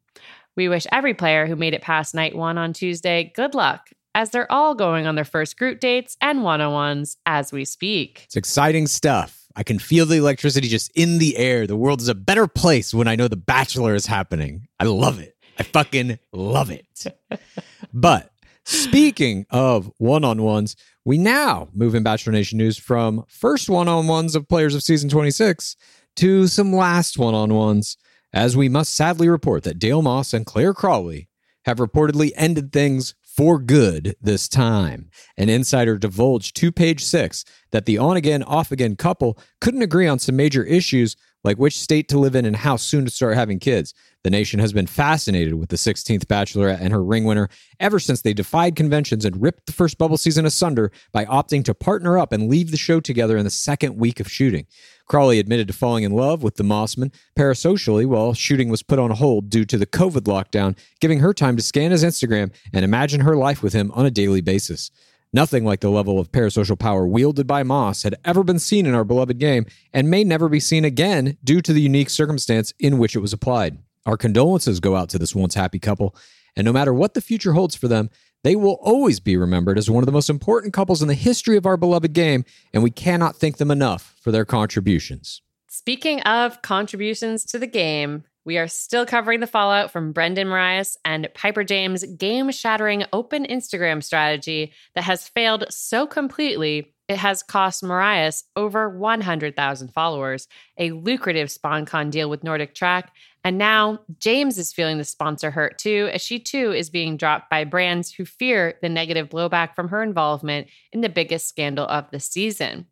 We 0.56 0.70
wish 0.70 0.88
every 0.91 1.14
player 1.14 1.47
who 1.47 1.56
made 1.56 1.74
it 1.74 1.82
past 1.82 2.16
night 2.16 2.36
one 2.36 2.58
on 2.58 2.72
Tuesday 2.72 3.32
good 3.36 3.53
luck, 3.53 3.89
as 4.14 4.30
they're 4.30 4.51
all 4.51 4.74
going 4.74 5.06
on 5.06 5.16
their 5.16 5.26
first 5.26 5.58
group 5.58 5.82
dates 5.82 6.16
and 6.22 6.43
one 6.43 6.62
on 6.62 6.72
ones 6.72 7.18
as 7.26 7.51
we 7.51 7.66
speak. 7.66 8.22
It's 8.26 8.38
exciting 8.38 8.88
stuff. 8.88 9.45
I 9.58 9.64
can 9.64 9.80
feel 9.80 10.06
the 10.06 10.16
electricity 10.16 10.70
just 10.70 10.91
in 10.95 11.18
the 11.18 11.38
air. 11.38 11.68
The 11.68 11.76
world 11.76 12.01
is 12.01 12.08
a 12.08 12.16
better 12.16 12.47
place 12.47 12.93
when 12.93 13.08
I 13.08 13.16
know 13.16 13.28
The 13.28 13.36
Bachelor 13.36 13.95
is 13.95 14.06
happening. 14.06 14.68
I 14.80 14.86
love 14.86 15.20
it. 15.20 15.36
I 15.58 15.64
fucking 15.64 16.20
love 16.32 16.72
it. 16.72 17.06
but 17.93 18.32
speaking 18.64 19.45
of 19.49 19.91
one 19.97 20.24
on 20.24 20.41
ones, 20.41 20.76
we 21.03 21.18
now 21.18 21.70
move 21.74 21.95
in 21.95 22.03
Bachelor 22.03 22.34
Nation 22.34 22.58
news 22.58 22.78
from 22.78 23.26
first 23.28 23.70
one 23.70 23.88
on 23.88 24.08
ones 24.08 24.36
of 24.36 24.47
players 24.47 24.76
of 24.76 24.84
season 24.84 25.10
26 25.10 25.76
to 26.18 26.47
some 26.47 26.74
last 26.74 27.18
one 27.18 27.34
on 27.34 27.53
ones 27.53 27.97
as 28.36 28.57
we 28.57 28.67
must 28.67 28.93
sadly 28.93 29.29
report 29.29 29.63
that 29.63 29.79
Dale 29.79 30.01
Moss 30.01 30.33
and 30.33 30.45
Clare 30.45 30.73
Crawley 30.73 31.29
have 31.63 31.77
reportedly 31.77 32.31
ended 32.36 32.71
things 32.71 33.15
for 33.23 33.57
good 33.57 34.15
this 34.21 34.47
time. 34.47 35.09
An 35.38 35.49
insider 35.49 35.97
divulged 35.97 36.55
to 36.57 36.71
page 36.71 37.03
six 37.03 37.43
that 37.71 37.86
the 37.86 37.97
on 37.97 38.17
again, 38.17 38.43
off 38.43 38.71
again 38.71 38.95
couple 38.95 39.39
couldn't 39.61 39.81
agree 39.81 40.07
on 40.07 40.19
some 40.19 40.36
major 40.36 40.63
issues 40.63 41.15
like 41.46 41.58
which 41.58 41.80
state 41.80 42.10
to 42.10 42.18
live 42.18 42.36
in 42.36 42.43
and 42.43 42.56
how 42.56 42.76
soon 42.76 43.06
to 43.06 43.12
start 43.12 43.36
having 43.36 43.60
kids. 43.60 43.93
The 44.24 44.32
nation 44.32 44.60
has 44.60 44.74
been 44.74 44.88
fascinated 44.88 45.54
with 45.54 45.70
the 45.70 45.76
16th 45.76 46.26
Bachelorette 46.26 46.82
and 46.82 46.91
her 46.91 47.04
ring 47.04 47.24
winner 47.24 47.50
ever 47.80 48.00
since 48.00 48.24
they 48.24 48.34
defied 48.34 48.76
conventions 48.76 49.24
and 49.24 49.39
ripped 49.39 49.68
the 49.68 49.72
first 49.72 50.00
bubble 50.00 50.18
season 50.18 50.48
asunder 50.48 50.91
by 51.14 51.24
opting 51.26 51.64
to 51.66 51.76
partner 51.76 52.18
up 52.18 52.32
and 52.32 52.50
leave 52.50 52.72
the 52.72 52.78
show 52.78 53.00
together 53.00 53.38
in 53.38 53.43
the 53.43 53.52
second 53.52 53.96
week 53.96 54.20
of 54.20 54.30
shooting. 54.30 54.66
Crawley 55.08 55.38
admitted 55.38 55.68
to 55.68 55.74
falling 55.74 56.04
in 56.04 56.14
love 56.14 56.41
with 56.41 56.56
the 56.56 56.64
Mossman 56.64 57.14
parasocially 57.38 58.08
while 58.08 58.34
shooting 58.34 58.70
was 58.70 58.82
put 58.82 58.98
on 58.98 59.12
hold 59.12 59.52
due 59.52 59.66
to 59.66 59.78
the 59.78 59.86
COVID 59.86 60.22
lockdown, 60.22 60.76
giving 61.00 61.20
her 61.20 61.32
time 61.32 61.56
to 61.58 61.62
scan 61.62 61.91
his 61.91 62.04
Instagram 62.04 62.52
and 62.74 62.84
imagine 62.84 63.22
her 63.22 63.36
life 63.36 63.62
with 63.62 63.74
him 63.74 63.91
on 63.93 64.08
a 64.08 64.12
daily 64.12 64.41
basis. 64.41 64.89
Nothing 65.36 65.65
like 65.65 65.81
the 65.81 65.89
level 65.89 66.17
of 66.17 66.31
parasocial 66.31 66.79
power 66.79 67.05
wielded 67.05 67.45
by 67.45 67.61
Moss 67.61 68.03
had 68.03 68.15
ever 68.23 68.41
been 68.41 68.57
seen 68.57 68.86
in 68.86 68.95
our 68.95 69.03
beloved 69.03 69.38
game 69.38 69.65
and 69.91 70.09
may 70.09 70.23
never 70.23 70.47
be 70.47 70.61
seen 70.61 70.86
again 70.86 71.38
due 71.43 71.59
to 71.59 71.73
the 71.73 71.81
unique 71.81 72.09
circumstance 72.09 72.73
in 72.79 72.99
which 72.99 73.17
it 73.17 73.19
was 73.19 73.33
applied. 73.33 73.77
Our 74.05 74.15
condolences 74.15 74.79
go 74.79 74.95
out 74.95 75.09
to 75.09 75.19
this 75.19 75.36
once 75.36 75.53
happy 75.53 75.77
couple, 75.77 76.15
and 76.55 76.63
no 76.63 76.71
matter 76.71 76.93
what 76.93 77.15
the 77.15 77.19
future 77.21 77.51
holds 77.51 77.75
for 77.75 77.89
them, 77.89 78.09
they 78.45 78.55
will 78.55 78.79
always 78.81 79.19
be 79.19 79.36
remembered 79.36 79.77
as 79.77 79.89
one 79.89 80.01
of 80.01 80.05
the 80.05 80.13
most 80.13 80.29
important 80.29 80.73
couples 80.73 81.01
in 81.01 81.09
the 81.09 81.13
history 81.13 81.57
of 81.57 81.65
our 81.65 81.75
beloved 81.75 82.13
game, 82.13 82.45
and 82.73 82.81
we 82.81 82.89
cannot 82.89 83.36
thank 83.36 83.57
them 83.57 83.71
enough 83.71 84.15
for 84.21 84.31
their 84.31 84.45
contributions. 84.45 85.41
Speaking 85.69 86.21
of 86.21 86.61
contributions 86.61 87.43
to 87.47 87.59
the 87.59 87.67
game, 87.67 88.23
we 88.46 88.58
are 88.58 88.68
still 88.68 89.06
covering 89.06 89.39
the 89.39 89.48
fallout 89.48 89.91
from 89.91 90.12
Brendan 90.12 90.48
Morais 90.48 90.86
and 91.04 91.28
Piper 91.34 91.64
James' 91.64 92.04
game 92.04 92.52
shattering 92.52 93.04
open 93.12 93.46
Instagram 93.46 94.04
strategy 94.04 94.72
that 94.93 95.04
has 95.04 95.28
failed 95.28 95.66
so 95.70 96.06
completely 96.06 96.93
it 97.08 97.18
has 97.18 97.43
cost 97.43 97.84
Morais 97.84 98.32
over 98.56 98.89
100,000 98.89 99.88
followers, 99.89 100.48
a 100.78 100.91
lucrative 100.91 101.50
sponcon 101.50 102.10
deal 102.10 102.30
with 102.30 102.43
NordicTrack, 102.43 103.10
and 103.43 103.60
now 103.60 104.00
James 104.18 104.58
is 104.58 104.74
feeling 104.74 104.98
the 104.98 105.04
sponsor 105.04 105.52
hurt 105.52 105.78
too, 105.78 106.10
as 106.12 106.22
she 106.24 106.39
too 106.39 106.72
is 106.72 106.89
being 106.89 107.16
dropped 107.16 107.50
by 107.50 107.64
brands 107.64 108.12
who 108.12 108.26
fear 108.26 108.74
the 108.82 108.89
negative 108.89 109.30
blowback 109.30 109.76
from 109.76 109.89
her 109.89 110.02
involvement 110.02 110.68
in 110.91 111.02
the 111.02 111.10
biggest 111.10 111.48
scandal 111.48 111.86
of 111.86 112.10
the 112.10 112.20
season. 112.20 112.88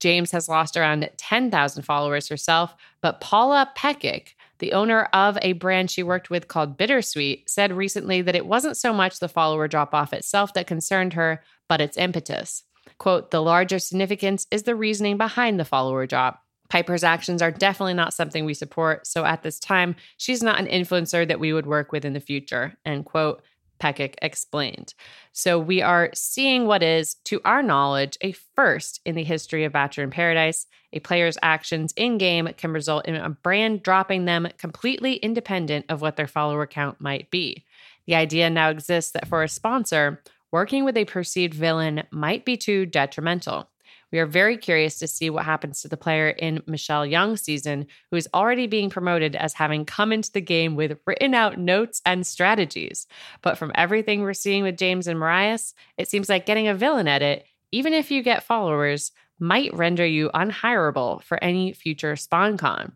James 0.00 0.30
has 0.30 0.48
lost 0.48 0.78
around 0.78 1.10
10,000 1.18 1.82
followers 1.82 2.28
herself, 2.28 2.74
but 3.02 3.20
Paula 3.20 3.70
Pekic, 3.76 4.28
the 4.60 4.72
owner 4.72 5.08
of 5.12 5.36
a 5.42 5.54
brand 5.54 5.90
she 5.90 6.02
worked 6.02 6.30
with 6.30 6.48
called 6.48 6.78
Bittersweet, 6.78 7.50
said 7.50 7.72
recently 7.72 8.22
that 8.22 8.36
it 8.36 8.46
wasn't 8.46 8.76
so 8.76 8.92
much 8.92 9.18
the 9.18 9.28
follower 9.28 9.66
drop 9.66 9.92
off 9.92 10.12
itself 10.12 10.54
that 10.54 10.66
concerned 10.66 11.14
her, 11.14 11.42
but 11.68 11.80
its 11.80 11.96
impetus. 11.96 12.62
Quote, 12.98 13.30
the 13.30 13.42
larger 13.42 13.78
significance 13.78 14.46
is 14.50 14.62
the 14.62 14.74
reasoning 14.74 15.16
behind 15.16 15.58
the 15.58 15.64
follower 15.64 16.06
drop. 16.06 16.42
Piper's 16.68 17.02
actions 17.02 17.42
are 17.42 17.50
definitely 17.50 17.94
not 17.94 18.14
something 18.14 18.44
we 18.44 18.54
support, 18.54 19.06
so 19.06 19.24
at 19.24 19.42
this 19.42 19.58
time, 19.58 19.96
she's 20.16 20.42
not 20.42 20.60
an 20.60 20.66
influencer 20.66 21.26
that 21.26 21.40
we 21.40 21.52
would 21.52 21.66
work 21.66 21.92
with 21.92 22.04
in 22.04 22.12
the 22.12 22.20
future, 22.20 22.76
end 22.86 23.04
quote. 23.04 23.42
Pekic 23.80 24.14
explained. 24.22 24.94
So 25.32 25.58
we 25.58 25.80
are 25.82 26.10
seeing 26.14 26.66
what 26.66 26.82
is, 26.82 27.14
to 27.24 27.40
our 27.44 27.62
knowledge, 27.62 28.18
a 28.20 28.32
first 28.54 29.00
in 29.04 29.14
the 29.14 29.24
history 29.24 29.64
of 29.64 29.72
Bachelor 29.72 30.04
in 30.04 30.10
Paradise. 30.10 30.66
A 30.92 31.00
player's 31.00 31.38
actions 31.42 31.94
in 31.96 32.18
game 32.18 32.48
can 32.56 32.72
result 32.72 33.06
in 33.06 33.14
a 33.14 33.30
brand 33.30 33.82
dropping 33.82 34.24
them 34.24 34.48
completely 34.58 35.14
independent 35.14 35.86
of 35.88 36.02
what 36.02 36.16
their 36.16 36.26
follower 36.26 36.66
count 36.66 37.00
might 37.00 37.30
be. 37.30 37.64
The 38.06 38.16
idea 38.16 38.50
now 38.50 38.70
exists 38.70 39.12
that 39.12 39.28
for 39.28 39.42
a 39.42 39.48
sponsor, 39.48 40.22
working 40.50 40.84
with 40.84 40.96
a 40.96 41.04
perceived 41.04 41.54
villain 41.54 42.02
might 42.10 42.44
be 42.44 42.56
too 42.56 42.86
detrimental. 42.86 43.69
We 44.12 44.18
are 44.18 44.26
very 44.26 44.56
curious 44.56 44.98
to 44.98 45.06
see 45.06 45.30
what 45.30 45.44
happens 45.44 45.82
to 45.82 45.88
the 45.88 45.96
player 45.96 46.30
in 46.30 46.62
Michelle 46.66 47.06
Young's 47.06 47.42
season, 47.42 47.86
who 48.10 48.16
is 48.16 48.28
already 48.34 48.66
being 48.66 48.90
promoted 48.90 49.36
as 49.36 49.54
having 49.54 49.84
come 49.84 50.12
into 50.12 50.32
the 50.32 50.40
game 50.40 50.74
with 50.74 50.98
written 51.06 51.34
out 51.34 51.58
notes 51.58 52.02
and 52.04 52.26
strategies. 52.26 53.06
But 53.42 53.58
from 53.58 53.72
everything 53.74 54.22
we're 54.22 54.34
seeing 54.34 54.62
with 54.62 54.76
James 54.76 55.06
and 55.06 55.18
Morais, 55.18 55.58
it 55.96 56.08
seems 56.08 56.28
like 56.28 56.46
getting 56.46 56.68
a 56.68 56.74
villain 56.74 57.08
edit, 57.08 57.46
even 57.72 57.92
if 57.92 58.10
you 58.10 58.22
get 58.22 58.42
followers, 58.42 59.12
might 59.38 59.72
render 59.74 60.04
you 60.04 60.30
unhireable 60.34 61.22
for 61.22 61.42
any 61.42 61.72
future 61.72 62.14
sponcon. 62.14 62.92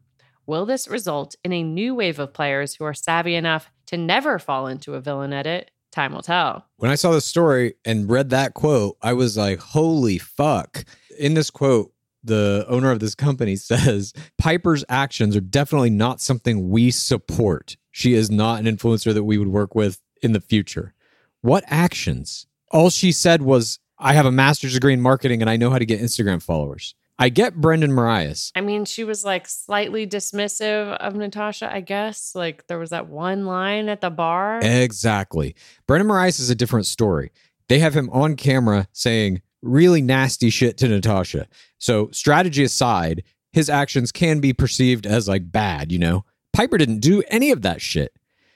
Will 0.47 0.67
this 0.67 0.89
result 0.89 1.37
in 1.43 1.53
a 1.53 1.63
new 1.63 1.95
wave 1.95 2.19
of 2.19 2.35
players 2.35 2.75
who 2.75 2.85
are 2.85 2.93
savvy 2.93 3.35
enough 3.35 3.71
to 3.87 3.97
never 3.97 4.39
fall 4.39 4.67
into 4.67 4.95
a 4.95 5.01
villain 5.01 5.33
edit? 5.33 5.71
Time 5.91 6.13
will 6.13 6.23
tell. 6.23 6.67
When 6.77 6.91
I 6.91 6.97
saw 6.97 7.13
this 7.13 7.25
story 7.25 7.75
and 7.85 8.11
read 8.11 8.31
that 8.31 8.53
quote, 8.53 8.97
I 9.01 9.13
was 9.13 9.37
like, 9.37 9.61
holy 9.61 10.19
fuck. 10.19 10.85
In 11.19 11.35
this 11.35 11.51
quote, 11.51 11.93
the 12.23 12.65
owner 12.69 12.91
of 12.91 13.01
this 13.01 13.15
company 13.15 13.57
says 13.57 14.13
Piper's 14.39 14.85
actions 14.89 15.37
are 15.37 15.41
definitely 15.41 15.91
not 15.91 16.21
something 16.21 16.71
we 16.71 16.91
support. 16.91 17.77
She 17.91 18.15
is 18.15 18.31
not 18.31 18.61
an 18.61 18.67
influencer 18.67 19.15
that 19.15 19.25
we 19.25 19.39
would 19.39 19.49
work 19.49 19.75
with 19.75 20.01
in 20.23 20.33
the 20.33 20.41
future. 20.41 20.95
What 21.43 21.65
actions? 21.67 22.47
All 22.71 22.91
she 22.91 23.13
said 23.13 23.43
was, 23.43 23.79
I 23.99 24.15
have 24.15 24.27
a 24.27 24.33
master's 24.33 24.75
degree 24.75 24.95
in 24.95 25.01
marketing 25.01 25.43
and 25.43 25.51
I 25.51 25.57
know 25.57 25.71
how 25.71 25.79
to 25.79 25.87
get 25.87 26.01
Instagram 26.01 26.43
followers. 26.43 26.95
I 27.17 27.29
get 27.29 27.55
Brendan 27.55 27.93
Morais. 27.93 28.51
I 28.57 28.61
mean, 28.61 28.85
she 28.85 29.05
was 29.05 29.25
like 29.25 29.47
slightly 29.47 30.07
dismissive 30.07 30.97
of 30.97 31.15
Natasha, 31.15 31.73
I 31.73 31.81
guess. 31.81 32.35
Like 32.35 32.67
there 32.67 32.79
was 32.79 32.91
that 32.91 33.09
one 33.09 33.47
line 33.47 33.89
at 33.89 34.01
the 34.01 34.11
bar. 34.11 34.59
Exactly. 34.61 35.55
Brendan 35.87 36.09
Morais 36.09 36.31
is 36.31 36.51
a 36.51 36.57
different 36.57 36.87
story. 36.87 37.31
They 37.69 37.79
have 37.79 37.95
him 37.95 38.11
on 38.11 38.35
camera 38.35 38.89
saying 38.93 39.43
really 39.65 40.03
nasty 40.03 40.51
shit 40.51 40.77
to 40.79 40.89
Natasha. 40.89 41.47
So, 41.79 42.11
strategy 42.13 42.65
aside, 42.65 43.23
his 43.53 43.71
actions 43.71 44.13
can 44.13 44.41
be 44.41 44.53
perceived 44.53 45.07
as 45.07 45.29
like 45.29 45.51
bad, 45.51 45.93
you 45.93 45.99
know? 45.99 46.25
Piper 46.53 46.79
didn't 46.79 47.01
do 47.01 47.23
any 47.29 47.51
of 47.51 47.63
that 47.63 47.81
shit. 47.81 48.13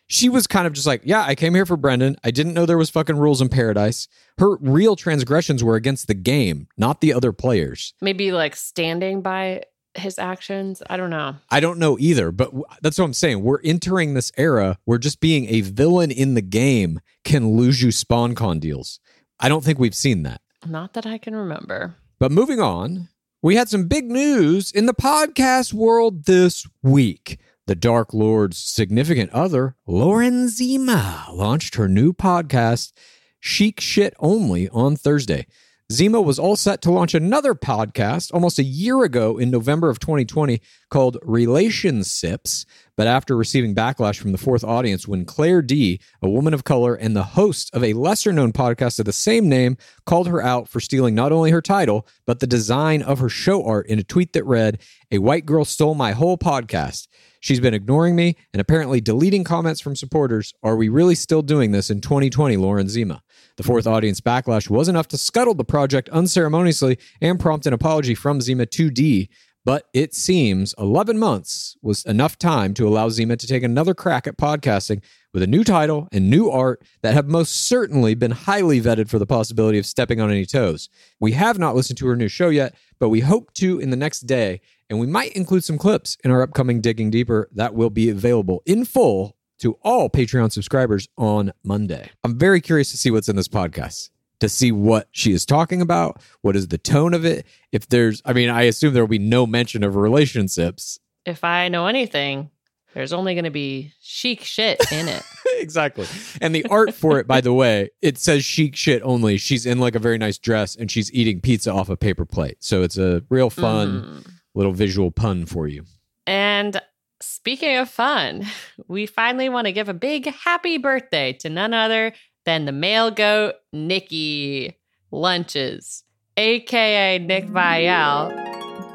She 0.06 0.28
was 0.28 0.46
kind 0.46 0.66
of 0.66 0.72
just 0.72 0.86
like, 0.86 1.02
yeah, 1.04 1.22
I 1.22 1.34
came 1.34 1.54
here 1.54 1.66
for 1.66 1.76
Brendan. 1.76 2.16
I 2.24 2.30
didn't 2.30 2.54
know 2.54 2.64
there 2.64 2.78
was 2.78 2.88
fucking 2.88 3.18
rules 3.18 3.42
in 3.42 3.48
paradise. 3.50 4.08
Her 4.38 4.56
real 4.56 4.96
transgressions 4.96 5.62
were 5.62 5.76
against 5.76 6.06
the 6.06 6.14
game, 6.14 6.68
not 6.78 7.00
the 7.00 7.12
other 7.12 7.32
players. 7.32 7.92
Maybe 8.00 8.32
like 8.32 8.56
standing 8.56 9.20
by 9.20 9.64
his 9.94 10.18
actions. 10.18 10.82
I 10.88 10.96
don't 10.96 11.10
know. 11.10 11.36
I 11.50 11.60
don't 11.60 11.78
know 11.78 11.98
either, 11.98 12.32
but 12.32 12.46
w- 12.46 12.64
that's 12.80 12.98
what 12.98 13.04
I'm 13.04 13.12
saying. 13.12 13.42
We're 13.42 13.60
entering 13.62 14.14
this 14.14 14.32
era 14.36 14.78
where 14.84 14.98
just 14.98 15.20
being 15.20 15.46
a 15.48 15.60
villain 15.60 16.10
in 16.10 16.34
the 16.34 16.42
game 16.42 17.00
can 17.24 17.56
lose 17.56 17.82
you 17.82 17.92
spon 17.92 18.34
con 18.34 18.60
deals. 18.60 19.00
I 19.40 19.48
don't 19.48 19.64
think 19.64 19.78
we've 19.78 19.94
seen 19.94 20.22
that. 20.22 20.40
Not 20.66 20.94
that 20.94 21.06
I 21.06 21.18
can 21.18 21.36
remember. 21.36 21.96
But 22.18 22.32
moving 22.32 22.60
on, 22.60 23.08
we 23.42 23.54
had 23.54 23.68
some 23.68 23.86
big 23.86 24.06
news 24.06 24.72
in 24.72 24.86
the 24.86 24.94
podcast 24.94 25.72
world 25.72 26.24
this 26.24 26.66
week. 26.82 27.38
The 27.66 27.76
Dark 27.76 28.12
Lord's 28.12 28.58
significant 28.58 29.30
other, 29.30 29.76
Lauren 29.86 30.48
Zima, 30.48 31.26
launched 31.32 31.76
her 31.76 31.86
new 31.86 32.12
podcast, 32.12 32.92
Chic 33.38 33.80
Shit 33.80 34.14
Only, 34.18 34.68
on 34.70 34.96
Thursday. 34.96 35.46
Zima 35.90 36.20
was 36.20 36.38
all 36.38 36.54
set 36.54 36.82
to 36.82 36.90
launch 36.90 37.14
another 37.14 37.54
podcast 37.54 38.30
almost 38.34 38.58
a 38.58 38.62
year 38.62 39.04
ago 39.04 39.38
in 39.38 39.50
November 39.50 39.88
of 39.88 39.98
2020 39.98 40.60
called 40.90 41.16
Relationships, 41.22 42.66
but 42.94 43.06
after 43.06 43.34
receiving 43.34 43.74
backlash 43.74 44.18
from 44.18 44.32
the 44.32 44.36
fourth 44.36 44.62
audience 44.62 45.08
when 45.08 45.24
Claire 45.24 45.62
D, 45.62 45.98
a 46.20 46.28
woman 46.28 46.52
of 46.52 46.62
color 46.62 46.94
and 46.94 47.16
the 47.16 47.22
host 47.22 47.74
of 47.74 47.82
a 47.82 47.94
lesser 47.94 48.34
known 48.34 48.52
podcast 48.52 48.98
of 48.98 49.06
the 49.06 49.14
same 49.14 49.48
name, 49.48 49.78
called 50.04 50.28
her 50.28 50.42
out 50.42 50.68
for 50.68 50.78
stealing 50.78 51.14
not 51.14 51.32
only 51.32 51.52
her 51.52 51.62
title, 51.62 52.06
but 52.26 52.40
the 52.40 52.46
design 52.46 53.00
of 53.00 53.18
her 53.20 53.30
show 53.30 53.64
art 53.64 53.86
in 53.86 53.98
a 53.98 54.04
tweet 54.04 54.34
that 54.34 54.44
read, 54.44 54.82
A 55.10 55.16
white 55.16 55.46
girl 55.46 55.64
stole 55.64 55.94
my 55.94 56.12
whole 56.12 56.36
podcast. 56.36 57.08
She's 57.40 57.60
been 57.60 57.72
ignoring 57.72 58.14
me 58.14 58.36
and 58.52 58.60
apparently 58.60 59.00
deleting 59.00 59.42
comments 59.42 59.80
from 59.80 59.96
supporters. 59.96 60.52
Are 60.62 60.76
we 60.76 60.90
really 60.90 61.14
still 61.14 61.40
doing 61.40 61.72
this 61.72 61.88
in 61.88 62.02
2020, 62.02 62.58
Lauren 62.58 62.90
Zima? 62.90 63.22
The 63.58 63.64
fourth 63.64 63.88
audience 63.88 64.20
backlash 64.20 64.70
was 64.70 64.88
enough 64.88 65.08
to 65.08 65.18
scuttle 65.18 65.52
the 65.52 65.64
project 65.64 66.08
unceremoniously 66.10 66.96
and 67.20 67.40
prompt 67.40 67.66
an 67.66 67.72
apology 67.72 68.14
from 68.14 68.40
Zima 68.40 68.66
2D. 68.66 69.28
But 69.64 69.88
it 69.92 70.14
seems 70.14 70.76
11 70.78 71.18
months 71.18 71.76
was 71.82 72.04
enough 72.04 72.38
time 72.38 72.72
to 72.74 72.86
allow 72.86 73.08
Zima 73.08 73.36
to 73.36 73.46
take 73.48 73.64
another 73.64 73.94
crack 73.94 74.28
at 74.28 74.38
podcasting 74.38 75.02
with 75.34 75.42
a 75.42 75.48
new 75.48 75.64
title 75.64 76.06
and 76.12 76.30
new 76.30 76.48
art 76.48 76.84
that 77.02 77.14
have 77.14 77.26
most 77.26 77.66
certainly 77.66 78.14
been 78.14 78.30
highly 78.30 78.80
vetted 78.80 79.08
for 79.08 79.18
the 79.18 79.26
possibility 79.26 79.76
of 79.76 79.86
stepping 79.86 80.20
on 80.20 80.30
any 80.30 80.46
toes. 80.46 80.88
We 81.18 81.32
have 81.32 81.58
not 81.58 81.74
listened 81.74 81.98
to 81.98 82.06
her 82.06 82.16
new 82.16 82.28
show 82.28 82.50
yet, 82.50 82.76
but 83.00 83.08
we 83.08 83.20
hope 83.20 83.52
to 83.54 83.80
in 83.80 83.90
the 83.90 83.96
next 83.96 84.20
day, 84.20 84.60
and 84.88 85.00
we 85.00 85.08
might 85.08 85.32
include 85.32 85.64
some 85.64 85.78
clips 85.78 86.16
in 86.22 86.30
our 86.30 86.42
upcoming 86.42 86.80
Digging 86.80 87.10
Deeper 87.10 87.48
that 87.56 87.74
will 87.74 87.90
be 87.90 88.08
available 88.08 88.62
in 88.66 88.84
full 88.84 89.36
to 89.58 89.78
all 89.82 90.08
Patreon 90.08 90.52
subscribers 90.52 91.08
on 91.16 91.52
Monday. 91.62 92.10
I'm 92.24 92.38
very 92.38 92.60
curious 92.60 92.90
to 92.92 92.96
see 92.96 93.10
what's 93.10 93.28
in 93.28 93.36
this 93.36 93.48
podcast, 93.48 94.10
to 94.40 94.48
see 94.48 94.72
what 94.72 95.08
she 95.10 95.32
is 95.32 95.44
talking 95.44 95.80
about, 95.80 96.20
what 96.42 96.56
is 96.56 96.68
the 96.68 96.78
tone 96.78 97.14
of 97.14 97.24
it. 97.24 97.46
If 97.72 97.88
there's, 97.88 98.22
I 98.24 98.32
mean, 98.32 98.50
I 98.50 98.62
assume 98.62 98.94
there 98.94 99.02
will 99.02 99.08
be 99.08 99.18
no 99.18 99.46
mention 99.46 99.84
of 99.84 99.96
relationships. 99.96 100.98
If 101.24 101.44
I 101.44 101.68
know 101.68 101.86
anything, 101.86 102.50
there's 102.94 103.12
only 103.12 103.34
going 103.34 103.44
to 103.44 103.50
be 103.50 103.92
chic 104.00 104.42
shit 104.42 104.80
in 104.90 105.08
it. 105.08 105.22
exactly. 105.58 106.06
And 106.40 106.54
the 106.54 106.64
art 106.70 106.94
for 106.94 107.18
it, 107.18 107.26
by 107.26 107.40
the 107.40 107.52
way, 107.52 107.90
it 108.00 108.18
says 108.18 108.44
chic 108.44 108.74
shit 108.76 109.02
only. 109.02 109.36
She's 109.36 109.66
in 109.66 109.78
like 109.78 109.94
a 109.94 109.98
very 109.98 110.18
nice 110.18 110.38
dress 110.38 110.74
and 110.74 110.90
she's 110.90 111.12
eating 111.12 111.40
pizza 111.40 111.72
off 111.72 111.88
a 111.90 111.96
paper 111.96 112.24
plate. 112.24 112.56
So 112.60 112.82
it's 112.82 112.96
a 112.96 113.22
real 113.28 113.50
fun 113.50 114.02
mm. 114.02 114.32
little 114.54 114.72
visual 114.72 115.10
pun 115.10 115.46
for 115.46 115.68
you. 115.68 115.84
And 116.26 116.80
speaking 117.20 117.76
of 117.76 117.88
fun, 117.88 118.46
we 118.88 119.06
finally 119.06 119.48
want 119.48 119.66
to 119.66 119.72
give 119.72 119.88
a 119.88 119.94
big 119.94 120.26
happy 120.26 120.78
birthday 120.78 121.32
to 121.34 121.48
none 121.48 121.74
other 121.74 122.12
than 122.44 122.64
the 122.64 122.72
male 122.72 123.10
goat, 123.10 123.54
Nikki 123.72 124.76
Lunches, 125.10 126.04
aka 126.36 127.18
Nick 127.18 127.46
Viall, 127.46 128.32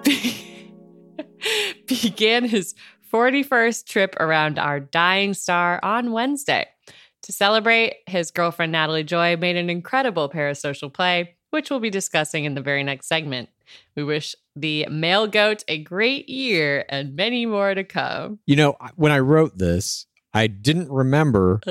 began 1.87 2.45
his 2.45 2.73
41st 3.11 3.85
trip 3.85 4.15
around 4.19 4.57
our 4.57 4.79
dying 4.79 5.33
star 5.33 5.79
on 5.83 6.11
Wednesday. 6.11 6.67
To 7.23 7.31
celebrate, 7.31 7.97
his 8.07 8.31
girlfriend 8.31 8.71
Natalie 8.71 9.03
Joy 9.03 9.37
made 9.37 9.55
an 9.55 9.69
incredible 9.69 10.29
parasocial 10.29 10.91
play, 10.91 11.35
which 11.51 11.69
we'll 11.69 11.79
be 11.79 11.89
discussing 11.89 12.45
in 12.45 12.55
the 12.55 12.61
very 12.61 12.83
next 12.83 13.07
segment. 13.07 13.49
We 13.95 14.03
wish 14.03 14.35
the 14.55 14.87
male 14.89 15.27
goat 15.27 15.63
a 15.67 15.77
great 15.77 16.29
year 16.29 16.85
and 16.89 17.15
many 17.15 17.45
more 17.45 17.73
to 17.73 17.83
come. 17.83 18.39
You 18.45 18.55
know, 18.55 18.75
when 18.95 19.11
I 19.11 19.19
wrote 19.19 19.57
this, 19.57 20.05
I 20.33 20.47
didn't 20.47 20.91
remember 20.91 21.61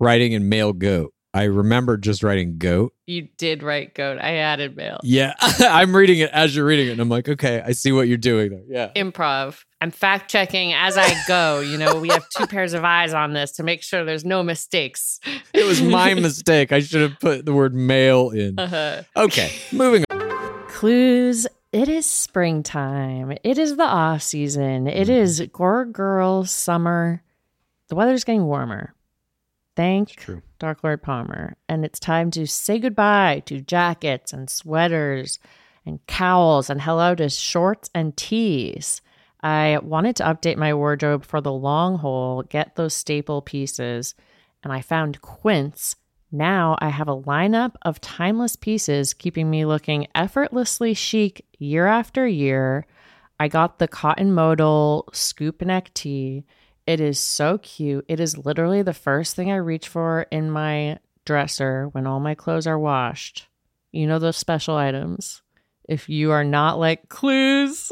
writing 0.00 0.32
in 0.32 0.48
male 0.48 0.72
goat. 0.72 1.12
I 1.34 1.44
remember 1.44 1.98
just 1.98 2.22
writing 2.22 2.56
goat. 2.56 2.94
You 3.06 3.28
did 3.36 3.62
write 3.62 3.94
goat. 3.94 4.18
I 4.18 4.36
added 4.36 4.76
male. 4.76 4.98
Yeah, 5.02 5.34
I'm 5.40 5.94
reading 5.94 6.18
it 6.20 6.30
as 6.30 6.56
you're 6.56 6.64
reading 6.64 6.88
it, 6.88 6.92
and 6.92 7.00
I'm 7.00 7.10
like, 7.10 7.28
okay, 7.28 7.62
I 7.64 7.72
see 7.72 7.92
what 7.92 8.08
you're 8.08 8.16
doing 8.16 8.50
there. 8.50 8.64
Yeah. 8.66 9.02
Improv. 9.02 9.62
I'm 9.80 9.90
fact 9.90 10.30
checking 10.30 10.72
as 10.72 10.96
I 10.96 11.14
go. 11.28 11.60
You 11.60 11.76
know, 11.76 12.00
we 12.00 12.08
have 12.08 12.26
two 12.36 12.46
pairs 12.46 12.72
of 12.72 12.82
eyes 12.82 13.12
on 13.12 13.34
this 13.34 13.52
to 13.52 13.62
make 13.62 13.82
sure 13.82 14.04
there's 14.04 14.24
no 14.24 14.42
mistakes. 14.42 15.20
It 15.52 15.64
was 15.64 15.82
my 15.82 16.14
mistake. 16.14 16.72
I 16.72 16.80
should 16.80 17.02
have 17.02 17.20
put 17.20 17.44
the 17.44 17.52
word 17.52 17.74
male 17.74 18.30
in. 18.30 18.58
Uh-huh. 18.58 19.02
Okay, 19.16 19.52
moving 19.70 20.04
on. 20.10 20.17
Clues. 20.78 21.44
It 21.72 21.88
is 21.88 22.06
springtime. 22.06 23.36
It 23.42 23.58
is 23.58 23.76
the 23.76 23.82
off 23.82 24.22
season. 24.22 24.86
It 24.86 25.08
mm-hmm. 25.08 25.12
is 25.12 25.42
Gore 25.52 25.84
Girl 25.84 26.44
summer. 26.44 27.20
The 27.88 27.96
weather's 27.96 28.22
getting 28.22 28.44
warmer. 28.44 28.94
Thank 29.74 30.10
true. 30.10 30.40
Dark 30.60 30.84
Lord 30.84 31.02
Palmer. 31.02 31.56
And 31.68 31.84
it's 31.84 31.98
time 31.98 32.30
to 32.30 32.46
say 32.46 32.78
goodbye 32.78 33.42
to 33.46 33.60
jackets 33.60 34.32
and 34.32 34.48
sweaters 34.48 35.40
and 35.84 35.98
cowls 36.06 36.70
and 36.70 36.80
hello 36.80 37.16
to 37.16 37.28
shorts 37.28 37.90
and 37.92 38.16
tees. 38.16 39.02
I 39.42 39.80
wanted 39.82 40.14
to 40.14 40.26
update 40.26 40.58
my 40.58 40.74
wardrobe 40.74 41.24
for 41.24 41.40
the 41.40 41.52
long 41.52 41.98
haul, 41.98 42.44
get 42.44 42.76
those 42.76 42.94
staple 42.94 43.42
pieces, 43.42 44.14
and 44.62 44.72
I 44.72 44.82
found 44.82 45.22
Quince. 45.22 45.96
Now 46.30 46.76
I 46.80 46.90
have 46.90 47.08
a 47.08 47.16
lineup 47.16 47.74
of 47.82 48.00
timeless 48.00 48.54
pieces 48.54 49.14
keeping 49.14 49.48
me 49.48 49.64
looking 49.64 50.08
effortlessly 50.14 50.92
chic 50.92 51.46
year 51.58 51.86
after 51.86 52.26
year. 52.26 52.86
I 53.40 53.48
got 53.48 53.78
the 53.78 53.88
cotton 53.88 54.34
modal 54.34 55.08
scoop 55.12 55.62
neck 55.62 55.92
tee. 55.94 56.44
It 56.86 57.00
is 57.00 57.18
so 57.18 57.58
cute. 57.58 58.04
It 58.08 58.20
is 58.20 58.36
literally 58.36 58.82
the 58.82 58.92
first 58.92 59.36
thing 59.36 59.50
I 59.50 59.56
reach 59.56 59.88
for 59.88 60.26
in 60.30 60.50
my 60.50 60.98
dresser 61.24 61.88
when 61.92 62.06
all 62.06 62.20
my 62.20 62.34
clothes 62.34 62.66
are 62.66 62.78
washed. 62.78 63.46
You 63.92 64.06
know 64.06 64.18
those 64.18 64.36
special 64.36 64.76
items. 64.76 65.42
If 65.88 66.10
you 66.10 66.32
are 66.32 66.44
not 66.44 66.78
like 66.78 67.08
Clues, 67.08 67.90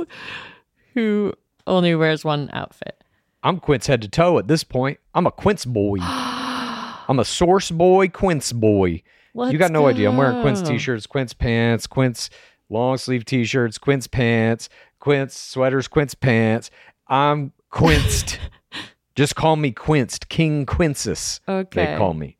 who 0.93 1.33
only 1.67 1.95
wears 1.95 2.25
one 2.25 2.51
outfit. 2.53 3.03
I'm 3.43 3.61
Quince 3.61 3.87
head 3.87 4.03
to 4.03 4.09
toe 4.09 4.39
at 4.39 4.49
this 4.49 4.65
point. 4.65 4.99
I'm 5.15 5.27
a 5.27 5.31
Quince 5.31 5.65
boy. 5.65 5.99
I'm 7.09 7.19
a 7.19 7.25
source 7.25 7.71
boy, 7.71 8.09
Quince 8.09 8.53
boy. 8.53 9.03
you 9.35 9.59
got 9.59 9.71
no 9.71 9.87
idea. 9.87 10.11
I'm 10.11 10.17
wearing 10.17 10.43
Quince 10.43 10.63
t-shirts, 10.63 11.07
Quince 11.07 11.33
pants, 11.33 11.87
Quince 11.87 12.31
long 12.69 12.97
sleeve 12.99 13.25
t-shirts, 13.25 13.79
Quince 13.79 14.07
pants, 14.07 14.69
Quince 14.99 15.37
sweaters, 15.39 15.89
Quince 15.89 16.15
pants. 16.15 16.71
I'm 17.09 17.53
quinced. 17.71 18.41
Just 19.15 19.35
call 19.37 19.57
me 19.57 19.71
quinced, 19.71 20.29
King 20.29 20.67
Quinces. 20.67 21.41
Okay. 21.49 21.87
They 21.87 21.97
call 21.97 22.13
me. 22.15 22.37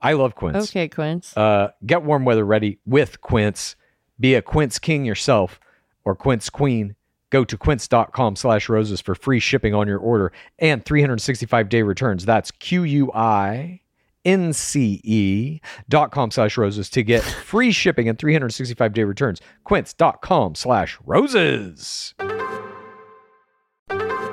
I 0.00 0.12
love 0.14 0.34
Quince. 0.34 0.70
Okay, 0.70 0.88
Quince. 0.88 1.36
Uh, 1.36 1.70
get 1.84 2.02
warm 2.02 2.24
weather 2.24 2.44
ready 2.44 2.78
with 2.86 3.20
Quince. 3.20 3.76
Be 4.18 4.34
a 4.34 4.42
Quince 4.42 4.78
king 4.78 5.04
yourself 5.04 5.60
or 6.04 6.14
Quince 6.14 6.48
queen. 6.48 6.94
Go 7.30 7.44
to 7.44 7.58
quince.com 7.58 8.36
slash 8.36 8.68
roses 8.68 9.00
for 9.00 9.14
free 9.14 9.40
shipping 9.40 9.74
on 9.74 9.88
your 9.88 9.98
order 9.98 10.32
and 10.58 10.84
365 10.84 11.68
day 11.68 11.82
returns. 11.82 12.24
That's 12.24 12.50
Q 12.52 12.84
U 12.84 13.12
I 13.12 13.80
N 14.26 14.52
C 14.52 15.00
E 15.04 15.60
dot 15.88 16.10
com 16.10 16.30
slash 16.30 16.58
roses 16.58 16.90
to 16.90 17.02
get 17.02 17.22
free 17.44 17.72
shipping 17.72 18.08
and 18.08 18.18
365 18.18 18.92
day 18.92 19.04
returns. 19.04 19.40
Quince.com 19.64 20.54
slash 20.56 20.98
roses. 21.06 22.14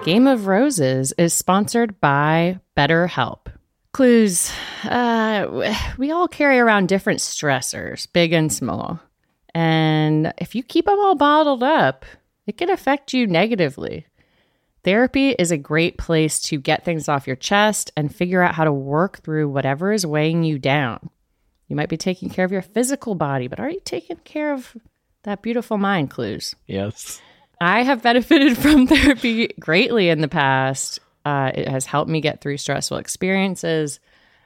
Game 0.04 0.28
of 0.28 0.48
Roses 0.48 1.14
is 1.18 1.34
sponsored 1.34 2.02
by 2.02 2.60
BetterHelp. 2.76 3.48
Clues. 3.94 4.52
Uh, 4.84 5.74
we 5.98 6.12
all 6.12 6.28
carry 6.28 6.60
around 6.60 6.90
different 6.90 7.22
stressors, 7.22 8.12
big 8.12 8.34
and 8.34 8.52
small. 8.52 9.00
And 9.56 10.34
if 10.40 10.56
you 10.56 10.64
keep 10.64 10.86
them 10.88 11.00
all 11.00 11.16
bottled 11.16 11.64
up, 11.64 12.06
it 12.48 12.58
can 12.58 12.70
affect 12.70 13.14
you 13.14 13.28
negatively. 13.28 14.06
Therapy 14.84 15.30
is 15.30 15.52
a 15.52 15.58
great 15.58 15.98
place 15.98 16.42
to 16.42 16.60
get 16.60 16.84
things 16.84 17.08
off 17.08 17.28
your 17.28 17.38
chest 17.38 17.92
and 17.96 18.14
figure 18.14 18.42
out 18.42 18.56
how 18.56 18.66
to 18.66 18.74
work 18.74 19.22
through 19.24 19.50
whatever 19.50 19.94
is 19.94 20.06
weighing 20.06 20.44
you 20.44 20.60
down. 20.60 21.10
You 21.68 21.76
might 21.76 21.90
be 21.90 21.98
taking 21.98 22.30
care 22.30 22.44
of 22.46 22.52
your 22.52 22.62
physical 22.62 23.16
body, 23.16 23.48
but 23.48 23.60
are 23.60 23.70
you 23.70 23.80
taking 23.86 24.18
care 24.18 24.54
of 24.54 24.76
that 25.24 25.42
beautiful 25.42 25.78
mind, 25.78 26.10
Clues? 26.10 26.54
Yes. 26.68 27.22
I 27.62 27.84
have 27.84 28.04
benefited 28.04 28.58
from 28.60 28.88
therapy 28.88 29.48
greatly 29.60 30.10
in 30.10 30.22
the 30.22 30.28
past. 30.28 31.00
Uh, 31.26 31.52
it 31.56 31.68
has 31.68 31.86
helped 31.86 32.10
me 32.10 32.20
get 32.20 32.42
through 32.42 32.58
stressful 32.58 32.98
experiences, 32.98 34.02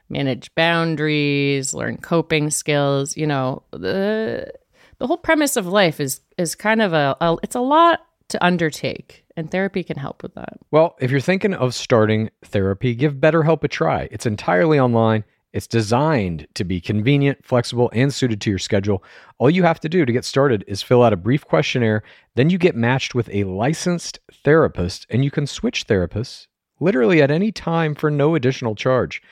manage 0.08 0.54
boundaries, 0.54 1.74
learn 1.74 1.96
coping 1.96 2.50
skills. 2.50 3.16
You 3.16 3.26
know, 3.26 3.64
the 3.72 4.52
the 4.98 5.06
whole 5.08 5.16
premise 5.16 5.56
of 5.56 5.66
life 5.66 5.98
is 5.98 6.20
is 6.36 6.54
kind 6.54 6.80
of 6.80 6.92
a, 6.92 7.16
a 7.20 7.36
it's 7.42 7.56
a 7.56 7.60
lot 7.60 8.06
to 8.28 8.44
undertake, 8.44 9.24
and 9.38 9.52
therapy 9.52 9.84
can 9.84 9.96
help 9.96 10.22
with 10.24 10.34
that. 10.34 10.58
Well, 10.72 10.96
if 11.00 11.12
you're 11.12 11.20
thinking 11.20 11.54
of 11.54 11.72
starting 11.72 12.30
therapy, 12.44 12.96
give 12.96 13.14
BetterHelp 13.14 13.62
a 13.62 13.68
try. 13.68 14.08
It's 14.10 14.26
entirely 14.26 14.80
online. 14.80 15.22
It's 15.52 15.68
designed 15.68 16.48
to 16.54 16.64
be 16.64 16.80
convenient, 16.80 17.44
flexible, 17.44 17.88
and 17.94 18.12
suited 18.12 18.40
to 18.40 18.50
your 18.50 18.58
schedule. 18.58 19.02
All 19.38 19.48
you 19.48 19.62
have 19.62 19.78
to 19.80 19.88
do 19.88 20.04
to 20.04 20.12
get 20.12 20.24
started 20.24 20.64
is 20.66 20.82
fill 20.82 21.04
out 21.04 21.12
a 21.12 21.16
brief 21.16 21.46
questionnaire. 21.46 22.02
Then 22.34 22.50
you 22.50 22.58
get 22.58 22.74
matched 22.74 23.14
with 23.14 23.30
a 23.32 23.44
licensed 23.44 24.18
therapist, 24.44 25.06
and 25.08 25.24
you 25.24 25.30
can 25.30 25.46
switch 25.46 25.86
therapists 25.86 26.48
literally 26.80 27.22
at 27.22 27.30
any 27.30 27.52
time 27.52 27.94
for 27.94 28.10
no 28.10 28.34
additional 28.34 28.74
charge. 28.74 29.22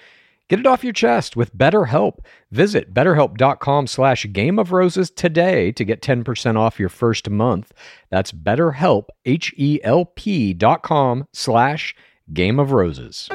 Get 0.49 0.61
it 0.61 0.67
off 0.67 0.85
your 0.85 0.93
chest 0.93 1.35
with 1.37 1.57
BetterHelp. 1.57 2.19
Visit 2.53 2.95
betterhelp.com 2.95 3.89
slash 3.89 4.27
game 4.33 4.59
of 4.61 4.71
roses 4.71 5.11
today 5.11 5.73
to 5.73 5.85
get 5.85 6.01
10% 6.03 6.57
off 6.57 6.79
your 6.79 6.89
first 6.89 7.29
month. 7.29 7.73
That's 8.11 8.31
betterhelp, 8.31 9.07
H-E-L-P 9.25 10.55
dot 10.55 10.83
com 10.85 11.27
slash 11.33 11.97
game 12.33 12.61
of 12.61 12.71
roses. 12.71 13.29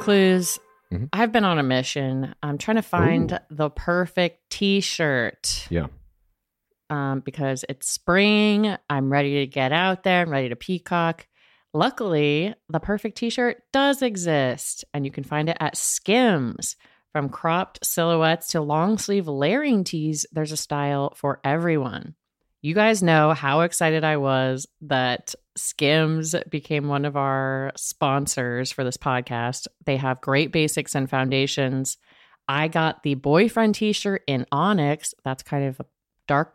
Clues. 0.00 0.58
Mhm. 0.92 1.08
I've 1.12 1.30
been 1.32 1.44
on 1.44 1.58
a 1.58 1.62
mission. 1.62 2.34
I'm 2.42 2.58
trying 2.58 2.76
to 2.76 2.82
find 2.82 3.38
the 3.50 3.70
perfect 3.70 4.50
T-shirt. 4.50 5.66
Yeah. 5.70 5.86
um, 6.90 7.20
because 7.20 7.64
it's 7.70 7.88
spring. 7.90 8.76
I'm 8.90 9.10
ready 9.10 9.40
to 9.40 9.46
get 9.46 9.72
out 9.72 10.02
there. 10.02 10.20
I'm 10.22 10.30
ready 10.30 10.50
to 10.50 10.56
peacock. 10.56 11.26
Luckily, 11.74 12.54
the 12.68 12.80
perfect 12.80 13.16
t 13.16 13.30
shirt 13.30 13.62
does 13.72 14.02
exist, 14.02 14.84
and 14.92 15.04
you 15.04 15.10
can 15.10 15.24
find 15.24 15.48
it 15.48 15.56
at 15.60 15.76
Skims. 15.76 16.76
From 17.12 17.28
cropped 17.28 17.84
silhouettes 17.84 18.48
to 18.48 18.60
long 18.62 18.96
sleeve 18.96 19.28
layering 19.28 19.84
tees, 19.84 20.24
there's 20.32 20.52
a 20.52 20.56
style 20.56 21.12
for 21.14 21.40
everyone. 21.44 22.14
You 22.62 22.74
guys 22.74 23.02
know 23.02 23.32
how 23.32 23.62
excited 23.62 24.04
I 24.04 24.16
was 24.18 24.66
that 24.82 25.34
Skims 25.56 26.34
became 26.48 26.88
one 26.88 27.04
of 27.04 27.16
our 27.16 27.72
sponsors 27.76 28.70
for 28.70 28.84
this 28.84 28.96
podcast. 28.96 29.66
They 29.84 29.96
have 29.96 30.20
great 30.20 30.52
basics 30.52 30.94
and 30.94 31.10
foundations. 31.10 31.98
I 32.48 32.68
got 32.68 33.02
the 33.02 33.14
boyfriend 33.14 33.74
t 33.74 33.92
shirt 33.92 34.22
in 34.26 34.46
Onyx. 34.52 35.14
That's 35.24 35.42
kind 35.42 35.64
of 35.64 35.80
a 35.80 35.86
dark 36.28 36.54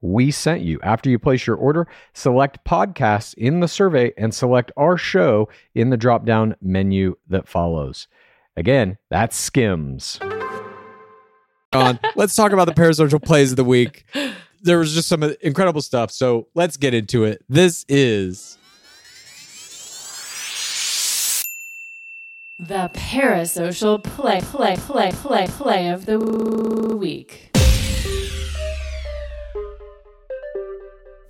we 0.00 0.30
sent 0.30 0.62
you. 0.62 0.78
After 0.82 1.10
you 1.10 1.18
place 1.18 1.46
your 1.46 1.56
order, 1.56 1.86
select 2.14 2.64
podcasts 2.64 3.34
in 3.34 3.60
the 3.60 3.68
survey 3.68 4.12
and 4.16 4.34
select 4.34 4.72
our 4.76 4.96
show 4.96 5.48
in 5.74 5.90
the 5.90 5.96
drop 5.96 6.24
down 6.24 6.56
menu 6.60 7.16
that 7.28 7.48
follows. 7.48 8.08
Again, 8.56 8.98
that's 9.10 9.36
Skims. 9.36 10.18
on. 11.72 11.98
Let's 12.14 12.34
talk 12.34 12.52
about 12.52 12.66
the 12.66 12.74
parasocial 12.74 13.22
plays 13.22 13.52
of 13.52 13.56
the 13.56 13.64
week. 13.64 14.04
There 14.62 14.78
was 14.78 14.94
just 14.94 15.08
some 15.08 15.22
incredible 15.40 15.82
stuff. 15.82 16.10
So 16.10 16.48
let's 16.54 16.76
get 16.76 16.94
into 16.94 17.24
it. 17.24 17.44
This 17.48 17.84
is 17.88 18.58
The 22.58 22.90
parasocial 22.94 24.02
play, 24.02 24.40
play, 24.40 24.76
play, 24.76 25.12
play, 25.12 25.46
play 25.46 25.88
of 25.88 26.06
the 26.06 26.18
week. 26.18 27.55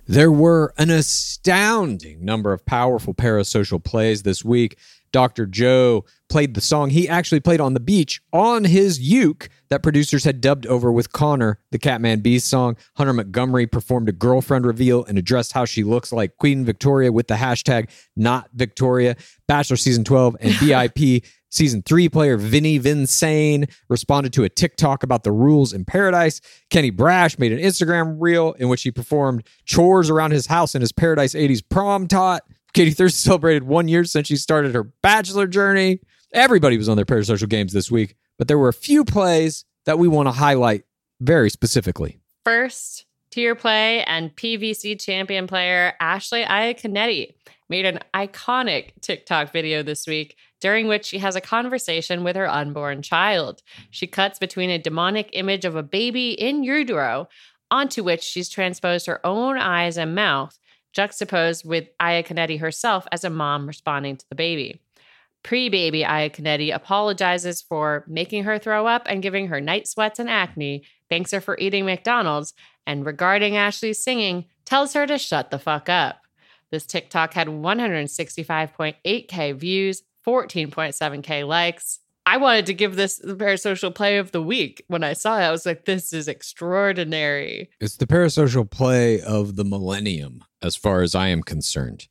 There 0.07 0.31
were 0.31 0.73
an 0.77 0.89
astounding 0.89 2.23
number 2.23 2.53
of 2.53 2.65
powerful 2.65 3.13
parasocial 3.13 3.83
plays 3.83 4.23
this 4.23 4.43
week. 4.43 4.77
Dr. 5.11 5.45
Joe 5.45 6.05
played 6.29 6.53
the 6.53 6.61
song 6.61 6.89
he 6.89 7.07
actually 7.09 7.39
played 7.39 7.61
on 7.61 7.73
the 7.73 7.79
beach 7.79 8.21
on 8.31 8.65
his 8.65 8.99
uke 8.99 9.49
that 9.69 9.83
producers 9.83 10.23
had 10.23 10.41
dubbed 10.41 10.65
over 10.67 10.91
with 10.91 11.11
Connor, 11.11 11.59
the 11.71 11.79
Catman 11.79 12.21
Beast 12.21 12.49
song. 12.49 12.77
Hunter 12.95 13.13
Montgomery 13.13 13.67
performed 13.67 14.07
a 14.09 14.13
girlfriend 14.13 14.65
reveal 14.65 15.03
and 15.05 15.17
addressed 15.17 15.53
how 15.53 15.65
she 15.65 15.83
looks 15.83 16.11
like 16.11 16.37
Queen 16.37 16.63
Victoria 16.63 17.11
with 17.11 17.27
the 17.27 17.35
hashtag 17.35 17.89
not 18.15 18.49
Victoria. 18.53 19.15
Bachelor 19.47 19.77
season 19.77 20.03
12 20.03 20.37
and 20.39 20.53
BIP 20.59 21.23
Season 21.57 21.81
three 21.81 22.07
player 22.07 22.37
Vinny 22.37 22.79
Vinsane 22.79 23.67
responded 23.89 24.31
to 24.33 24.43
a 24.43 24.49
TikTok 24.49 25.01
about 25.01 25.23
the 25.23 25.31
rules 25.31 25.73
in 25.73 25.85
paradise. 25.85 26.39
Kenny 26.69 26.91
Braasch 26.91 27.39
made 27.39 27.51
an 27.51 27.57
Instagram 27.57 28.17
reel 28.19 28.53
in 28.59 28.69
which 28.69 28.83
he 28.83 28.91
performed 28.91 29.43
chores 29.65 30.11
around 30.11 30.33
his 30.33 30.45
house 30.45 30.75
in 30.75 30.81
his 30.81 30.91
Paradise 30.91 31.33
80s 31.33 31.63
prom 31.67 32.07
tot. 32.07 32.43
Katie 32.73 32.91
Thurston 32.91 33.17
celebrated 33.31 33.63
one 33.63 33.87
year 33.87 34.03
since 34.03 34.27
she 34.27 34.35
started 34.35 34.75
her 34.75 34.83
bachelor 34.83 35.47
journey. 35.47 35.99
Everybody 36.31 36.77
was 36.77 36.89
on 36.89 36.95
their 36.95 37.05
parasocial 37.05 37.49
games 37.49 37.73
this 37.73 37.89
week, 37.89 38.15
but 38.37 38.47
there 38.47 38.59
were 38.59 38.69
a 38.69 38.73
few 38.73 39.03
plays 39.03 39.65
that 39.85 39.97
we 39.97 40.07
want 40.07 40.27
to 40.27 40.33
highlight 40.33 40.83
very 41.21 41.49
specifically. 41.49 42.19
First, 42.45 43.07
tier 43.31 43.55
play 43.55 44.03
and 44.03 44.35
PVC 44.35 45.01
champion 45.01 45.47
player 45.47 45.93
Ashley 45.99 46.43
Iaconetti 46.43 47.33
made 47.67 47.87
an 47.87 47.99
iconic 48.13 48.91
TikTok 49.01 49.51
video 49.51 49.81
this 49.81 50.05
week 50.05 50.35
during 50.59 50.87
which 50.87 51.05
she 51.05 51.19
has 51.19 51.35
a 51.35 51.41
conversation 51.41 52.23
with 52.23 52.35
her 52.35 52.49
unborn 52.49 53.01
child. 53.01 53.61
She 53.89 54.07
cuts 54.07 54.39
between 54.39 54.69
a 54.69 54.79
demonic 54.79 55.29
image 55.33 55.65
of 55.65 55.75
a 55.75 55.83
baby 55.83 56.31
in 56.31 56.63
utero 56.63 57.27
onto 57.69 58.01
which 58.03 58.23
she's 58.23 58.49
transposed 58.49 59.05
her 59.07 59.25
own 59.25 59.57
eyes 59.57 59.97
and 59.97 60.13
mouth, 60.15 60.57
juxtaposed 60.93 61.65
with 61.65 61.89
Iaconetti 61.99 62.59
herself 62.59 63.07
as 63.11 63.23
a 63.23 63.29
mom 63.29 63.67
responding 63.67 64.17
to 64.17 64.25
the 64.29 64.35
baby. 64.35 64.81
Pre 65.43 65.69
baby 65.69 66.03
Iaconetti 66.03 66.73
apologizes 66.73 67.61
for 67.61 68.03
making 68.07 68.45
her 68.45 68.57
throw 68.57 68.87
up 68.87 69.03
and 69.05 69.21
giving 69.21 69.47
her 69.47 69.61
night 69.61 69.87
sweats 69.87 70.17
and 70.19 70.29
acne, 70.29 70.83
thanks 71.09 71.31
her 71.31 71.39
for 71.39 71.57
eating 71.59 71.85
McDonald's, 71.85 72.53
and 72.85 73.05
regarding 73.05 73.55
Ashley's 73.55 74.03
singing, 74.03 74.43
tells 74.65 74.91
her 74.93 75.07
to 75.07 75.17
shut 75.17 75.49
the 75.51 75.59
fuck 75.59 75.87
up. 75.89 76.21
This 76.71 76.85
TikTok 76.85 77.33
had 77.33 77.47
165.8K 77.47 79.55
views, 79.55 80.01
14.7K 80.27 81.47
likes. 81.47 81.99
I 82.25 82.35
wanted 82.35 82.65
to 82.65 82.73
give 82.73 82.97
this 82.97 83.17
the 83.17 83.35
parasocial 83.35 83.95
play 83.95 84.17
of 84.17 84.33
the 84.33 84.41
week. 84.41 84.83
When 84.87 85.01
I 85.01 85.13
saw 85.13 85.39
it, 85.39 85.43
I 85.43 85.51
was 85.51 85.65
like, 85.65 85.85
this 85.85 86.11
is 86.11 86.27
extraordinary. 86.27 87.69
It's 87.79 87.95
the 87.95 88.05
parasocial 88.05 88.69
play 88.69 89.21
of 89.21 89.55
the 89.55 89.63
millennium, 89.63 90.43
as 90.61 90.75
far 90.75 91.01
as 91.01 91.15
I 91.15 91.29
am 91.29 91.41
concerned. 91.41 92.09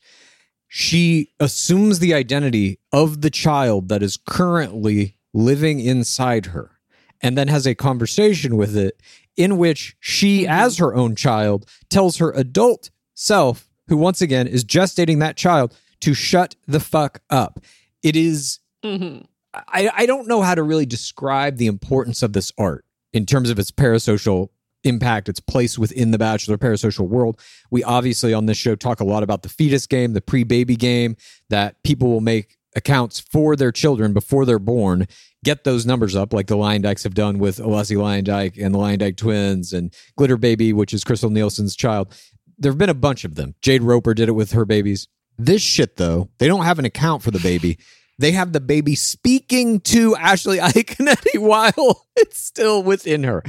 She 0.67 1.33
assumes 1.39 1.99
the 1.99 2.15
identity 2.15 2.81
of 2.93 3.21
the 3.21 3.29
child 3.29 3.91
that 3.91 4.03
is 4.03 4.17
currently 4.17 5.19
living 5.35 5.81
inside 5.81 6.47
her 6.47 6.73
and 7.21 7.37
then 7.37 7.49
has 7.49 7.67
a 7.67 7.75
conversation 7.75 8.57
with 8.57 8.75
it 8.75 9.01
in 9.37 9.59
which 9.59 9.97
she, 10.01 10.43
mm-hmm. 10.43 10.53
as 10.53 10.79
her 10.79 10.95
own 10.95 11.15
child, 11.15 11.69
tells 11.91 12.17
her 12.17 12.31
adult 12.33 12.89
self, 13.15 13.69
who 13.89 13.99
once 13.99 14.23
again 14.23 14.47
is 14.47 14.65
gestating 14.65 15.21
that 15.21 15.37
child, 15.37 15.77
to 16.01 16.15
shut 16.15 16.57
the 16.67 16.81
fuck 16.81 17.21
up. 17.29 17.61
It 18.07 18.15
is 18.17 18.61
Mhm. 18.85 19.27
I, 19.53 19.91
I 19.93 20.07
don't 20.07 20.29
know 20.29 20.43
how 20.43 20.55
to 20.55 20.63
really 20.63 20.87
describe 20.87 21.57
the 21.57 21.67
importance 21.67 22.23
of 22.23 22.33
this 22.35 22.53
art 22.57 22.85
in 23.13 23.27
terms 23.27 23.51
of 23.51 23.59
its 23.59 23.71
parasocial 23.73 24.51
impact, 24.85 25.29
its 25.29 25.41
place 25.41 25.77
within 25.79 26.13
the 26.13 26.19
Bachelor 26.19 26.57
parasocial 26.57 27.09
world. 27.09 27.41
We 27.71 27.83
obviously 27.83 28.33
on 28.33 28.47
this 28.47 28.59
show 28.59 28.77
talk 28.77 29.01
a 29.01 29.05
lot 29.05 29.23
about 29.25 29.43
the 29.43 29.49
fetus 29.49 29.87
game, 29.87 30.13
the 30.13 30.21
pre 30.21 30.45
baby 30.45 30.77
game, 30.77 31.17
that 31.51 31.83
people 31.83 32.09
will 32.11 32.21
make 32.21 32.57
accounts 32.77 33.19
for 33.19 33.57
their 33.57 33.73
children 33.73 34.13
before 34.13 34.45
they're 34.45 34.59
born, 34.61 35.09
get 35.43 35.65
those 35.65 35.85
numbers 35.87 36.15
up, 36.15 36.33
like 36.33 36.47
the 36.47 36.57
Luyendyks 36.57 37.03
have 37.03 37.15
done 37.15 37.39
with 37.39 37.57
Alessi 37.57 37.97
Luyendyk 37.97 38.63
and 38.63 38.73
the 38.73 38.79
Luyendyk 38.79 39.17
twins 39.17 39.73
and 39.73 39.93
Glitter 40.17 40.37
Baby, 40.37 40.73
which 40.73 40.93
is 40.95 41.03
Krystal 41.03 41.31
Nielson's 41.33 41.75
child. 41.75 42.15
There 42.59 42.71
have 42.71 42.79
been 42.79 42.91
a 42.91 42.95
bunch 42.95 43.25
of 43.25 43.35
them. 43.35 43.55
Jade 43.63 43.83
Roper 43.83 44.15
did 44.15 44.29
it 44.29 44.33
with 44.33 44.53
her 44.53 44.65
babies. 44.65 45.09
This 45.39 45.63
shit, 45.63 45.97
though, 45.97 46.29
they 46.39 46.47
don't 46.47 46.65
have 46.65 46.79
an 46.79 46.85
account 46.85 47.23
for 47.23 47.31
the 47.31 47.41
baby. 47.41 47.79
They 48.19 48.33
have 48.33 48.53
the 48.53 48.61
baby 48.61 48.95
speaking 48.95 49.81
to 49.81 50.17
Ashley 50.17 50.59
Iaconetti 50.59 51.39
while 51.39 52.07
it's 52.17 52.39
still 52.39 52.83
within 52.83 53.25
her. 53.25 53.43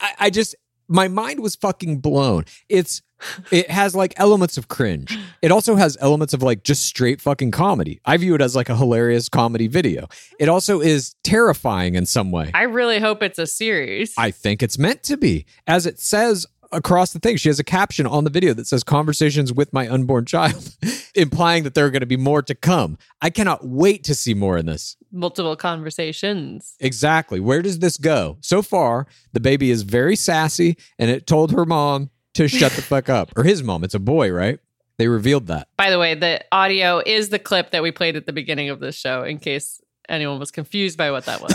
I, 0.00 0.12
I 0.18 0.30
just, 0.30 0.56
my 0.88 1.06
mind 1.08 1.40
was 1.40 1.54
fucking 1.54 1.98
blown. 1.98 2.44
It's 2.68 3.02
it 3.50 3.70
has 3.70 3.94
like 3.94 4.14
elements 4.16 4.58
of 4.58 4.68
cringe. 4.68 5.18
It 5.42 5.50
also 5.50 5.74
has 5.76 5.96
elements 6.00 6.34
of 6.34 6.42
like 6.42 6.62
just 6.62 6.84
straight 6.84 7.20
fucking 7.20 7.50
comedy. 7.50 8.00
I 8.04 8.16
view 8.16 8.34
it 8.34 8.40
as 8.40 8.54
like 8.54 8.68
a 8.68 8.76
hilarious 8.76 9.28
comedy 9.28 9.66
video. 9.66 10.08
It 10.38 10.48
also 10.48 10.80
is 10.80 11.14
terrifying 11.24 11.94
in 11.94 12.06
some 12.06 12.30
way. 12.30 12.50
I 12.54 12.62
really 12.62 13.00
hope 13.00 13.22
it's 13.22 13.38
a 13.38 13.46
series. 13.46 14.14
I 14.16 14.30
think 14.30 14.62
it's 14.62 14.78
meant 14.78 15.02
to 15.04 15.16
be. 15.16 15.46
As 15.66 15.86
it 15.86 15.98
says 15.98 16.46
across 16.72 17.12
the 17.12 17.18
thing, 17.18 17.36
she 17.36 17.48
has 17.48 17.58
a 17.58 17.64
caption 17.64 18.06
on 18.06 18.24
the 18.24 18.30
video 18.30 18.54
that 18.54 18.66
says 18.66 18.84
conversations 18.84 19.52
with 19.52 19.72
my 19.72 19.88
unborn 19.88 20.24
child, 20.24 20.76
implying 21.14 21.64
that 21.64 21.74
there 21.74 21.86
are 21.86 21.90
going 21.90 22.00
to 22.00 22.06
be 22.06 22.16
more 22.16 22.42
to 22.42 22.54
come. 22.54 22.98
I 23.20 23.30
cannot 23.30 23.66
wait 23.66 24.04
to 24.04 24.14
see 24.14 24.34
more 24.34 24.56
in 24.58 24.66
this. 24.66 24.96
Multiple 25.10 25.56
conversations. 25.56 26.74
Exactly. 26.80 27.40
Where 27.40 27.62
does 27.62 27.78
this 27.78 27.96
go? 27.96 28.38
So 28.40 28.62
far, 28.62 29.06
the 29.32 29.40
baby 29.40 29.70
is 29.70 29.82
very 29.82 30.16
sassy 30.16 30.76
and 30.98 31.10
it 31.10 31.26
told 31.26 31.52
her 31.52 31.64
mom 31.64 32.10
to 32.34 32.48
shut 32.48 32.72
the 32.72 32.82
fuck 32.82 33.08
up. 33.08 33.30
Or 33.36 33.44
his 33.44 33.62
mom. 33.62 33.84
It's 33.84 33.94
a 33.94 34.00
boy, 34.00 34.30
right? 34.30 34.58
They 34.98 35.08
revealed 35.08 35.46
that. 35.46 35.68
By 35.76 35.90
the 35.90 35.98
way, 35.98 36.14
the 36.14 36.44
audio 36.50 37.00
is 37.04 37.28
the 37.28 37.38
clip 37.38 37.70
that 37.70 37.82
we 37.82 37.92
played 37.92 38.16
at 38.16 38.26
the 38.26 38.32
beginning 38.32 38.68
of 38.68 38.80
this 38.80 38.96
show 38.96 39.22
in 39.22 39.38
case 39.38 39.80
anyone 40.08 40.38
was 40.38 40.50
confused 40.50 40.98
by 40.98 41.10
what 41.10 41.24
that 41.26 41.40
was. 41.40 41.54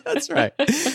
That's 0.04 0.30
right. 0.30 0.52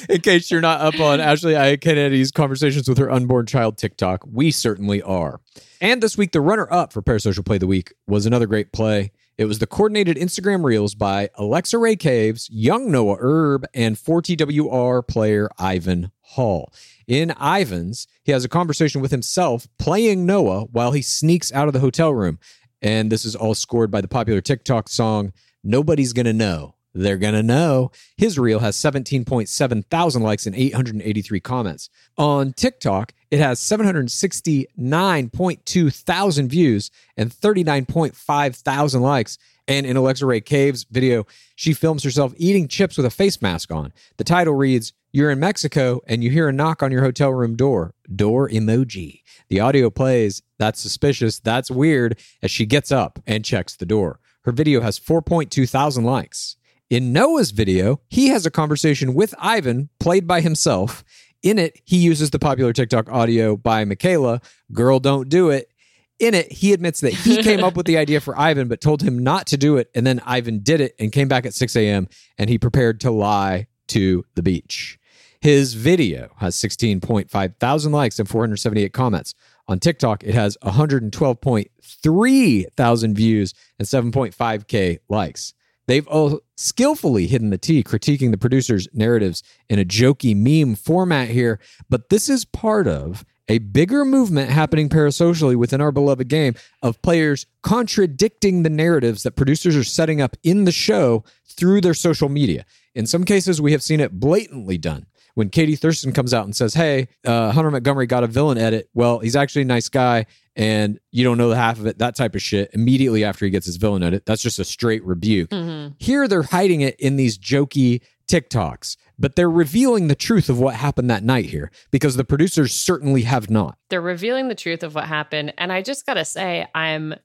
In 0.10 0.22
case 0.22 0.50
you're 0.50 0.62
not 0.62 0.82
up 0.82 1.00
on 1.00 1.20
Ashley 1.20 1.54
Iaconetti's 1.54 2.32
conversations 2.32 2.88
with 2.88 2.98
her 2.98 3.12
unborn 3.12 3.46
child 3.46 3.78
TikTok, 3.78 4.24
we 4.32 4.52
certainly 4.52 5.02
are. 5.02 5.42
And 5.82 6.04
this 6.04 6.18
week, 6.18 6.32
the 6.32 6.42
runner 6.42 6.68
up 6.72 6.92
for 6.92 7.02
Parasocial 7.02 7.46
Play 7.46 7.58
of 7.58 7.62
the 7.62 7.68
Week 7.68 7.94
was 8.08 8.26
another 8.26 8.48
great 8.48 8.72
play. 8.72 9.12
It 9.38 9.46
was 9.46 9.60
the 9.60 9.68
coordinated 9.68 10.18
Instagram 10.18 10.66
reels 10.66 10.96
by 10.96 11.30
Alexa 11.36 11.78
Ray 11.78 11.96
Caves, 11.96 12.50
young 12.52 12.92
Noah 12.92 13.18
Erb, 13.22 13.66
and 13.74 13.96
4TWR 13.96 15.08
player 15.08 15.50
Ivan 15.58 16.12
Hall. 16.20 16.74
In 17.08 17.32
Ivan's, 17.42 18.06
he 18.24 18.34
has 18.34 18.44
a 18.44 18.50
conversation 18.50 19.00
with 19.00 19.12
himself 19.12 19.68
playing 19.78 20.26
Noah 20.26 20.66
while 20.66 20.92
he 20.92 21.02
sneaks 21.02 21.54
out 21.54 21.68
of 21.68 21.74
the 21.74 21.80
hotel 21.80 22.14
room. 22.14 22.38
And 22.82 23.10
this 23.10 23.24
is 23.24 23.36
all 23.36 23.56
scored 23.56 23.90
by 23.90 24.02
the 24.02 24.08
popular 24.10 24.42
TikTok 24.42 24.90
song, 24.90 25.32
Nobody's 25.64 26.14
Gonna 26.14 26.34
Know. 26.34 26.76
They're 26.94 27.18
gonna 27.18 27.44
know. 27.44 27.92
His 28.18 28.40
reel 28.40 28.60
has 28.60 28.76
17.7 28.76 29.86
thousand 29.86 30.24
likes 30.24 30.48
and 30.48 30.56
883 30.56 31.40
comments. 31.40 31.90
On 32.18 32.52
TikTok, 32.52 33.14
it 33.30 33.40
has 33.40 33.60
769.2 33.60 35.94
thousand 35.94 36.50
views 36.50 36.90
and 37.16 37.32
39.5 37.32 38.56
thousand 38.56 39.02
likes. 39.02 39.38
And 39.68 39.86
in 39.86 39.98
Alexa 39.98 40.26
Ray 40.26 40.42
Caves' 40.42 40.88
video, 40.90 41.28
she 41.56 41.74
films 41.74 42.04
herself 42.04 42.34
eating 42.38 42.68
chips 42.68 42.98
with 42.98 43.06
a 43.06 43.12
face 43.12 43.40
mask 43.40 43.72
on. 43.72 43.94
The 44.18 44.24
title 44.24 44.56
reads, 44.56 44.94
You're 45.12 45.30
in 45.30 45.40
Mexico 45.40 46.02
and 46.08 46.24
you 46.24 46.32
hear 46.32 46.50
a 46.50 46.54
knock 46.54 46.82
on 46.82 46.92
your 46.92 47.04
hotel 47.04 47.32
room 47.32 47.56
door. 47.56 47.94
Door 48.14 48.50
emoji. 48.50 49.22
The 49.50 49.60
audio 49.60 49.92
plays, 49.92 50.42
That's 50.58 50.80
suspicious. 50.80 51.38
That's 51.40 51.70
weird, 51.70 52.18
as 52.42 52.50
she 52.50 52.66
gets 52.66 52.92
up 52.92 53.20
and 53.28 53.46
checks 53.46 53.76
the 53.76 53.86
door. 53.86 54.19
Her 54.44 54.52
video 54.52 54.82
has 54.82 55.00
4.2 55.00 55.70
thousand 55.70 56.06
likes. 56.06 56.56
In 56.90 57.14
Noah's 57.14 57.52
video, 57.52 58.02
he 58.08 58.30
has 58.30 58.46
a 58.46 58.52
conversation 58.52 59.14
with 59.14 59.36
Ivan, 59.38 59.90
played 60.00 60.28
by 60.28 60.42
himself. 60.42 61.04
In 61.44 61.60
it, 61.60 61.80
he 61.86 61.98
uses 61.98 62.32
the 62.32 62.40
popular 62.40 62.74
TikTok 62.74 63.10
audio 63.10 63.56
by 63.56 63.86
Michaela, 63.86 64.42
Girl 64.74 65.00
Don't 65.00 65.30
Do 65.30 65.50
It. 65.50 65.70
In 66.18 66.34
it, 66.34 66.52
he 66.52 66.74
admits 66.74 67.00
that 67.02 67.14
he 67.14 67.42
came 67.42 67.64
up 67.64 67.78
with 67.78 67.86
the 67.86 67.98
idea 67.98 68.20
for 68.20 68.38
Ivan, 68.38 68.68
but 68.68 68.82
told 68.82 69.02
him 69.02 69.20
not 69.20 69.48
to 69.48 69.58
do 69.58 69.78
it. 69.78 69.90
And 69.96 70.06
then 70.06 70.20
Ivan 70.26 70.60
did 70.60 70.82
it 70.82 70.96
and 71.00 71.14
came 71.14 71.30
back 71.30 71.46
at 71.46 71.54
6 71.54 71.76
a.m. 71.78 72.10
and 72.38 72.50
he 72.50 72.58
prepared 72.58 73.00
to 73.02 73.12
lie 73.12 73.68
to 73.90 74.26
the 74.36 74.44
beach. 74.44 75.00
His 75.42 75.76
video 75.76 76.32
has 76.38 76.56
16.5 76.58 77.56
thousand 77.60 77.92
likes 77.94 78.20
and 78.20 78.28
478 78.28 78.92
comments. 78.92 79.34
On 79.70 79.80
TikTok, 79.80 80.24
it 80.24 80.34
has 80.34 80.58
112.3 80.64 82.66
thousand 82.76 83.16
views 83.16 83.54
and 83.78 83.88
7.5K 83.88 84.98
likes. 85.08 85.54
They've 85.86 86.08
all 86.08 86.40
skillfully 86.58 87.28
hidden 87.28 87.52
the 87.52 87.60
T, 87.60 87.84
critiquing 87.84 88.32
the 88.32 88.40
producer's 88.40 88.88
narratives 88.94 89.44
in 89.70 89.78
a 89.78 89.86
jokey 89.86 90.36
meme 90.36 90.74
format 90.76 91.30
here. 91.30 91.60
But 91.88 92.10
this 92.10 92.30
is 92.30 92.46
part 92.46 92.88
of 92.88 93.24
a 93.48 93.60
bigger 93.60 94.06
movement 94.06 94.50
happening 94.50 94.90
parasocially 94.90 95.56
within 95.56 95.82
our 95.82 95.92
beloved 95.92 96.30
game 96.30 96.56
of 96.82 97.00
players 97.04 97.46
contradicting 97.62 98.64
the 98.64 98.72
narratives 98.72 99.22
that 99.22 99.36
producers 99.36 99.76
are 99.76 99.84
setting 99.84 100.20
up 100.20 100.36
in 100.42 100.66
the 100.66 100.72
show 100.72 101.24
through 101.46 101.82
their 101.82 101.94
social 101.94 102.30
media. 102.30 102.66
In 102.96 103.06
some 103.06 103.24
cases, 103.24 103.62
we 103.62 103.72
have 103.72 103.84
seen 103.84 104.00
it 104.00 104.20
blatantly 104.20 104.80
done. 104.80 105.06
When 105.40 105.50
Katie 105.50 105.78
Thurston 105.78 106.12
comes 106.12 106.34
out 106.34 106.44
and 106.44 106.54
says, 106.54 106.74
Hey, 106.74 107.08
uh, 107.26 107.54
Hunter 107.54 107.72
Montgomery 107.72 108.08
got 108.08 108.26
a 108.26 108.28
villain 108.28 108.58
edit. 108.58 108.90
Well, 108.94 109.20
he's 109.20 109.38
actually 109.38 109.62
a 109.62 109.66
nice 109.66 109.88
guy 109.88 110.26
and 110.54 111.00
you 111.14 111.24
don't 111.24 111.38
know 111.38 111.48
the 111.48 111.56
half 111.56 111.80
of 111.80 111.86
it, 111.86 112.00
that 112.00 112.18
type 112.18 112.36
of 112.36 112.42
shit, 112.42 112.72
immediately 112.74 113.24
after 113.24 113.46
he 113.46 113.52
gets 113.52 113.66
his 113.66 113.78
villain 113.78 114.04
edit. 114.04 114.26
That's 114.26 114.42
just 114.42 114.60
a 114.60 114.66
straight 114.66 115.02
rebuke. 115.06 115.54
Here, 115.98 116.28
they're 116.28 116.44
hiding 116.44 116.82
it 116.82 117.00
in 117.00 117.16
these 117.16 117.38
jokey 117.38 118.02
TikToks, 118.28 118.98
but 119.18 119.38
they're 119.38 119.50
revealing 119.50 120.10
the 120.10 120.16
truth 120.16 120.50
of 120.50 120.60
what 120.60 120.76
happened 120.76 121.10
that 121.10 121.24
night 121.24 121.46
here 121.46 121.72
because 121.90 122.18
the 122.18 122.26
producers 122.26 122.74
certainly 122.74 123.22
have 123.22 123.50
not. 123.50 123.78
They're 123.90 124.02
revealing 124.02 124.50
the 124.50 124.56
truth 124.56 124.84
of 124.84 124.94
what 124.94 125.06
happened. 125.06 125.54
And 125.58 125.72
I 125.72 125.82
just 125.82 126.06
got 126.06 126.16
to 126.16 126.26
say, 126.26 126.68
I'm 126.76 127.16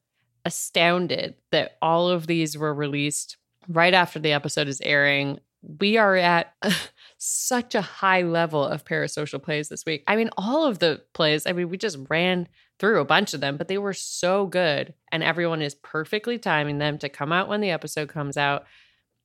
astounded 0.44 1.34
that 1.50 1.78
all 1.82 2.08
of 2.10 2.28
these 2.28 2.56
were 2.56 2.72
released 2.72 3.38
right 3.66 3.92
after 3.92 4.20
the 4.20 4.30
episode 4.30 4.68
is 4.68 4.80
airing. 4.82 5.40
We 5.80 5.96
are 5.96 6.14
at 6.14 6.54
such 7.24 7.74
a 7.74 7.80
high 7.80 8.22
level 8.22 8.64
of 8.64 8.84
parasocial 8.84 9.42
plays 9.42 9.68
this 9.68 9.86
week. 9.86 10.04
I 10.06 10.16
mean, 10.16 10.30
all 10.36 10.66
of 10.66 10.78
the 10.78 11.02
plays, 11.14 11.46
I 11.46 11.52
mean, 11.52 11.70
we 11.70 11.78
just 11.78 11.98
ran 12.10 12.48
through 12.78 13.00
a 13.00 13.04
bunch 13.04 13.32
of 13.32 13.40
them, 13.40 13.56
but 13.56 13.68
they 13.68 13.78
were 13.78 13.94
so 13.94 14.46
good. 14.46 14.94
And 15.10 15.22
everyone 15.22 15.62
is 15.62 15.74
perfectly 15.74 16.38
timing 16.38 16.78
them 16.78 16.98
to 16.98 17.08
come 17.08 17.32
out 17.32 17.48
when 17.48 17.60
the 17.60 17.70
episode 17.70 18.08
comes 18.08 18.36
out. 18.36 18.66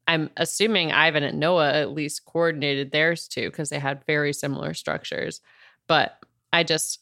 I'm 0.07 0.29
assuming 0.37 0.91
Ivan 0.91 1.23
and 1.23 1.39
Noah 1.39 1.73
at 1.73 1.91
least 1.91 2.25
coordinated 2.25 2.91
theirs 2.91 3.27
too, 3.27 3.49
because 3.49 3.69
they 3.69 3.79
had 3.79 4.05
very 4.05 4.33
similar 4.33 4.73
structures. 4.73 5.41
But 5.85 6.17
I 6.53 6.63
just, 6.63 7.01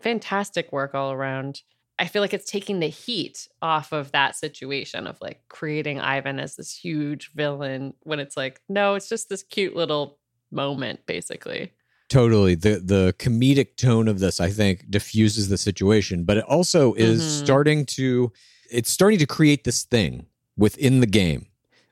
fantastic 0.00 0.72
work 0.72 0.94
all 0.94 1.10
around. 1.10 1.62
I 1.98 2.06
feel 2.06 2.22
like 2.22 2.34
it's 2.34 2.50
taking 2.50 2.78
the 2.80 2.88
heat 2.88 3.48
off 3.62 3.92
of 3.92 4.12
that 4.12 4.36
situation 4.36 5.06
of 5.06 5.18
like 5.20 5.40
creating 5.48 6.00
Ivan 6.00 6.38
as 6.38 6.54
this 6.54 6.76
huge 6.76 7.32
villain 7.34 7.94
when 8.02 8.20
it's 8.20 8.36
like, 8.36 8.60
no, 8.68 8.94
it's 8.94 9.08
just 9.08 9.28
this 9.28 9.42
cute 9.42 9.74
little 9.74 10.18
moment, 10.56 11.06
basically. 11.06 11.70
Totally. 12.08 12.54
The 12.56 12.80
the 12.84 13.14
comedic 13.18 13.76
tone 13.76 14.08
of 14.08 14.18
this, 14.20 14.40
I 14.40 14.50
think, 14.50 14.90
diffuses 14.90 15.48
the 15.48 15.58
situation, 15.58 16.24
but 16.24 16.36
it 16.36 16.44
also 16.44 16.94
is 16.94 17.20
Mhm. 17.22 17.44
starting 17.44 17.86
to 17.98 18.32
it's 18.70 18.90
starting 18.90 19.18
to 19.20 19.26
create 19.26 19.62
this 19.64 19.84
thing 19.84 20.26
within 20.56 20.98
the 21.00 21.06
game, 21.06 21.46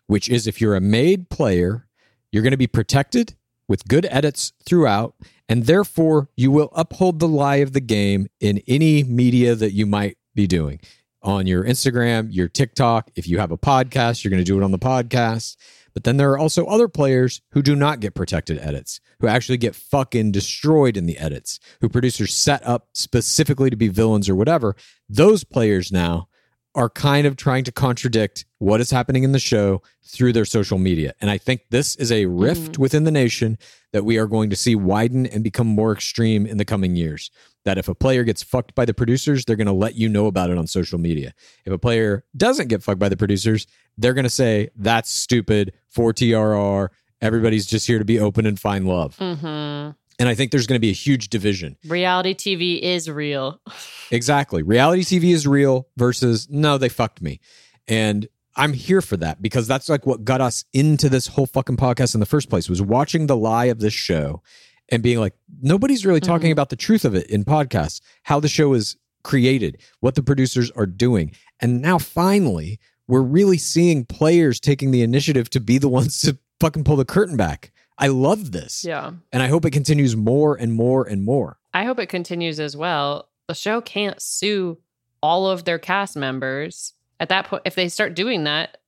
which 0.09 0.29
is 0.29 0.47
if 0.49 0.61
you're 0.61 0.75
a 0.75 0.81
made 0.81 1.29
player, 1.31 1.87
you're 2.33 2.43
going 2.43 2.51
to 2.51 2.57
be 2.57 2.67
protected 2.67 3.35
with 3.69 3.87
good 3.87 4.07
edits 4.11 4.53
throughout, 4.67 5.15
and 5.49 5.67
therefore 5.67 6.29
you 6.37 6.51
will 6.51 6.71
uphold 6.75 7.19
the 7.21 7.29
lie 7.29 7.57
of 7.67 7.73
the 7.75 7.81
game 7.81 8.27
in 8.41 8.61
any 8.67 9.03
media 9.05 9.55
that 9.55 9.73
you 9.73 9.87
might 9.87 10.17
be 10.35 10.47
doing. 10.47 10.81
On 11.25 11.47
your 11.47 11.65
Instagram, 11.65 12.29
your 12.31 12.49
TikTok, 12.49 13.11
if 13.17 13.27
you 13.27 13.39
have 13.39 13.51
a 13.51 13.59
podcast, 13.59 14.23
you're 14.23 14.31
going 14.31 14.45
to 14.45 14.45
do 14.45 14.61
it 14.61 14.63
on 14.63 14.73
the 14.73 14.79
podcast. 14.79 15.57
But 15.95 16.05
then 16.05 16.19
there 16.19 16.31
are 16.33 16.39
also 16.39 16.67
other 16.67 16.87
players 16.87 17.41
who 17.53 17.63
do 17.63 17.75
not 17.75 18.01
get 18.01 18.15
protected 18.15 18.59
edits, 18.59 19.01
who 19.21 19.27
actually 19.27 19.57
get 19.57 19.75
fucking 19.75 20.33
destroyed 20.33 20.99
in 20.99 21.07
the 21.07 21.17
edits, 21.17 21.61
who 21.81 21.89
producers 21.89 22.35
set 22.35 22.67
up 22.67 22.89
specifically 22.93 23.71
to 23.71 23.77
be 23.77 23.89
villains 23.89 24.29
or 24.29 24.35
whatever. 24.35 24.77
Those 25.09 25.45
players 25.45 25.91
now 25.91 26.29
are 26.75 26.91
kind 26.91 27.27
of 27.27 27.37
trying 27.37 27.65
to 27.65 27.73
contradict 27.73 28.45
what 28.59 28.81
is 28.81 28.91
happening 28.91 29.23
in 29.23 29.33
the 29.33 29.39
show 29.39 29.81
through 30.05 30.33
their 30.33 30.45
social 30.45 30.79
media. 30.79 31.15
And 31.21 31.31
I 31.31 31.39
think 31.39 31.63
this 31.71 31.97
is 31.97 32.11
a 32.11 32.27
rift 32.27 32.73
mm. 32.73 32.79
within 32.79 33.05
the 33.05 33.11
nation 33.11 33.59
that 33.93 34.05
we 34.05 34.19
are 34.19 34.27
going 34.27 34.51
to 34.51 34.57
see 34.57 34.75
widen 34.75 35.27
and 35.27 35.45
become 35.45 35.69
more 35.69 35.93
extreme 35.93 36.47
in 36.47 36.59
the 36.59 36.65
coming 36.65 36.97
years. 36.97 37.31
That 37.65 37.79
if 37.79 37.89
a 37.89 37.95
player 37.95 38.25
gets 38.25 38.43
fucked 38.43 38.75
by 38.75 38.85
the 38.85 38.95
producers, 38.95 39.45
they're 39.45 39.57
going 39.57 39.67
to 39.67 39.73
let 39.73 39.95
you 39.95 40.09
know 40.09 40.27
about 40.27 40.51
it 40.51 40.59
on 40.59 40.67
social 40.67 40.99
media. 40.99 41.33
If 41.65 41.73
a 41.73 41.79
player 41.79 42.25
doesn't 42.37 42.69
get 42.69 42.83
fucked 42.83 42.99
by 42.99 43.09
the 43.09 43.17
producers, 43.17 43.67
they're 43.97 44.15
going 44.15 44.25
to 44.25 44.31
say, 44.31 44.69
that's 44.77 45.11
stupid, 45.11 45.73
4TRR, 45.95 46.89
everybody's 47.21 47.67
just 47.67 47.87
here 47.87 47.99
to 47.99 48.05
be 48.05 48.21
open 48.21 48.47
and 48.47 48.61
find 48.61 48.87
love. 48.87 49.17
Mm-hmm. 49.17 49.93
And 50.19 50.29
I 50.29 50.35
think 50.35 50.53
there's 50.53 50.67
going 50.67 50.77
to 50.77 50.81
be 50.81 50.91
a 50.91 50.95
huge 50.95 51.29
division. 51.29 51.77
Reality 51.87 52.35
TV 52.35 52.81
is 52.81 53.11
real. 53.11 53.61
Exactly. 54.11 54.63
Reality 54.63 55.03
TV 55.03 55.33
is 55.33 55.45
real 55.47 55.89
versus 55.97 56.47
no, 56.49 56.77
they 56.79 56.91
fucked 56.91 57.23
me. 57.23 57.41
And 57.89 58.29
I'm 58.55 58.75
here 58.75 59.01
for 59.01 59.17
that 59.17 59.43
because 59.43 59.67
that's 59.67 59.89
like 59.89 60.07
what 60.07 60.25
got 60.25 60.41
us 60.41 60.67
into 60.73 61.09
this 61.09 61.27
whole 61.27 61.47
fucking 61.47 61.79
podcast 61.79 62.15
in 62.15 62.21
the 62.21 62.27
first 62.27 62.49
place 62.49 62.69
was 62.69 62.81
watching 62.81 63.27
the 63.27 63.37
lie 63.37 63.65
of 63.65 63.81
this 63.81 63.95
show 63.95 64.43
and 64.91 65.03
being 65.03 65.19
like, 65.19 65.35
nobody's 65.63 66.05
really 66.07 66.21
talking 66.21 66.49
Mhm. 66.49 66.53
about 66.53 66.69
the 66.71 66.77
truth 66.77 67.05
of 67.05 67.15
it 67.15 67.27
in 67.29 67.45
podcasts, 67.45 68.01
how 68.25 68.41
the 68.41 68.49
show 68.49 68.75
is 68.75 68.97
created, 69.23 69.79
what 70.01 70.15
the 70.15 70.23
producers 70.23 70.71
are 70.73 70.87
doing. 70.87 71.33
And 71.61 71.81
now 71.81 71.99
finally, 71.99 72.79
we're 73.09 73.23
really 73.23 73.59
seeing 73.59 74.05
players 74.05 74.61
taking 74.61 74.91
the 74.91 75.03
initiative 75.03 75.49
to 75.51 75.61
be 75.61 75.79
the 75.79 75.89
ones 75.99 76.21
to 76.23 76.39
fucking 76.61 76.85
pull 76.85 76.97
the 76.97 77.05
curtain 77.05 77.37
back 77.37 77.71
I 77.97 78.09
love 78.09 78.51
this. 78.51 78.85
Yeah. 78.85 79.13
And 79.33 79.41
I 79.41 79.47
hope 79.47 79.65
it 79.65 79.71
continues 79.71 80.17
more 80.17 80.57
and 80.57 80.73
more 80.73 81.05
and 81.07 81.25
more. 81.25 81.59
I 81.73 81.85
hope 81.85 82.01
it 82.01 82.09
continues 82.09 82.59
as 82.59 82.77
well. 82.77 83.29
The 83.47 83.55
show 83.55 83.81
can't 83.81 84.21
sue 84.21 84.79
all 85.23 85.47
of 85.49 85.65
their 85.65 85.79
cast 85.79 86.17
members. 86.17 86.95
At 87.21 87.29
that 87.29 87.47
point, 87.47 87.63
if 87.65 87.77
they 87.77 87.89
start 87.89 88.15
doing 88.17 88.43
that, 88.45 88.79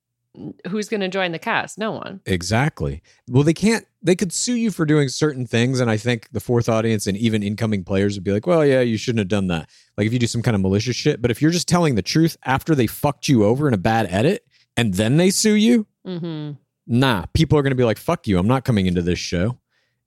who's 0.68 0.88
going 0.88 1.00
to 1.00 1.08
join 1.08 1.32
the 1.32 1.38
cast? 1.38 1.78
No 1.78 1.92
one. 1.92 2.20
Exactly. 2.26 3.02
Well, 3.28 3.42
they 3.42 3.54
can't, 3.54 3.84
they 4.02 4.14
could 4.16 4.32
sue 4.32 4.54
you 4.54 4.70
for 4.70 4.84
doing 4.86 5.08
certain 5.08 5.46
things. 5.46 5.80
And 5.80 5.90
I 5.90 5.96
think 5.96 6.28
the 6.32 6.40
fourth 6.40 6.68
audience 6.68 7.06
and 7.06 7.16
even 7.16 7.42
incoming 7.42 7.84
players 7.84 8.14
would 8.16 8.24
be 8.24 8.32
like, 8.32 8.46
well, 8.46 8.64
yeah, 8.64 8.80
you 8.80 8.96
shouldn't 8.96 9.20
have 9.20 9.28
done 9.28 9.46
that. 9.48 9.68
Like 9.96 10.06
if 10.06 10.12
you 10.12 10.18
do 10.18 10.26
some 10.26 10.42
kind 10.42 10.54
of 10.54 10.60
malicious 10.60 10.96
shit. 10.96 11.20
But 11.22 11.30
if 11.30 11.40
you're 11.42 11.50
just 11.50 11.68
telling 11.68 11.94
the 11.94 12.02
truth 12.02 12.36
after 12.44 12.74
they 12.74 12.86
fucked 12.86 13.28
you 13.28 13.44
over 13.44 13.66
in 13.68 13.74
a 13.74 13.78
bad 13.78 14.06
edit 14.10 14.44
and 14.76 14.94
then 14.94 15.16
they 15.16 15.30
sue 15.30 15.54
you, 15.54 15.86
Mm-hmm. 16.06 16.52
nah, 16.86 17.24
people 17.34 17.58
are 17.58 17.62
going 17.62 17.72
to 17.72 17.76
be 17.76 17.82
like, 17.84 17.98
fuck 17.98 18.28
you. 18.28 18.38
I'm 18.38 18.46
not 18.46 18.64
coming 18.64 18.86
into 18.86 19.02
this 19.02 19.18
show. 19.18 19.58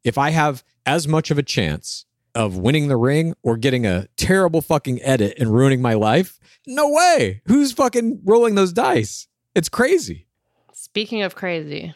If 0.04 0.18
I 0.18 0.30
have 0.30 0.64
as 0.86 1.08
much 1.08 1.30
of 1.30 1.38
a 1.38 1.44
chance 1.44 2.06
of 2.36 2.56
winning 2.58 2.88
the 2.88 2.96
ring 2.96 3.34
or 3.44 3.58
getting 3.58 3.86
a 3.86 4.08
terrible 4.16 4.62
fucking 4.62 5.02
edit 5.02 5.34
and 5.40 5.54
ruining 5.54 5.82
my 5.82 5.94
life, 5.96 6.40
no 6.68 6.90
way. 6.90 7.42
Who's 7.48 7.72
fucking 7.74 8.22
rolling 8.24 8.56
those 8.56 8.72
dice? 8.72 9.28
It's 9.56 9.70
crazy. 9.70 10.28
Speaking 10.74 11.24
of 11.24 11.36
crazy, 11.36 11.94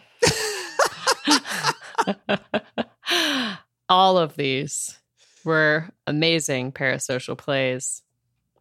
all 3.90 4.18
of 4.18 4.36
these 4.36 5.00
were 5.46 5.90
amazing 6.08 6.72
parasocial 6.72 7.38
plays, 7.38 8.02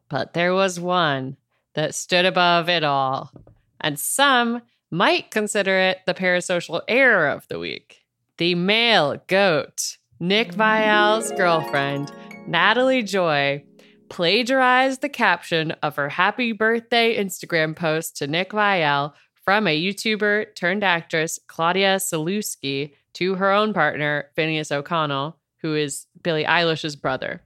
but 0.08 0.34
there 0.34 0.52
was 0.54 0.78
one 0.78 1.36
that 1.74 1.94
stood 1.94 2.24
above 2.24 2.68
it 2.68 2.84
all, 2.84 3.32
and 3.80 3.98
some 3.98 4.62
might 4.90 5.30
consider 5.30 5.78
it 5.78 6.00
the 6.06 6.14
parasocial 6.14 6.82
error 6.86 7.28
of 7.28 7.48
the 7.48 7.58
week. 7.58 8.04
The 8.36 8.54
male 8.54 9.22
goat, 9.26 9.96
Nick 10.20 10.52
Viall's 10.52 11.32
girlfriend, 11.32 12.12
Natalie 12.46 13.02
Joy, 13.02 13.64
plagiarized 14.12 15.00
the 15.00 15.08
caption 15.08 15.70
of 15.82 15.96
her 15.96 16.10
happy 16.10 16.52
birthday 16.52 17.16
Instagram 17.16 17.74
post 17.74 18.14
to 18.14 18.26
Nick 18.26 18.50
Viall 18.50 19.14
from 19.42 19.66
a 19.66 19.82
YouTuber 19.82 20.54
turned 20.54 20.84
actress, 20.84 21.38
Claudia 21.46 21.96
Sulewski, 21.96 22.92
to 23.14 23.36
her 23.36 23.50
own 23.50 23.72
partner, 23.72 24.26
Finneas 24.36 24.70
O'Connell, 24.70 25.38
who 25.62 25.74
is 25.74 26.06
Billie 26.22 26.44
Eilish's 26.44 26.94
brother. 26.94 27.40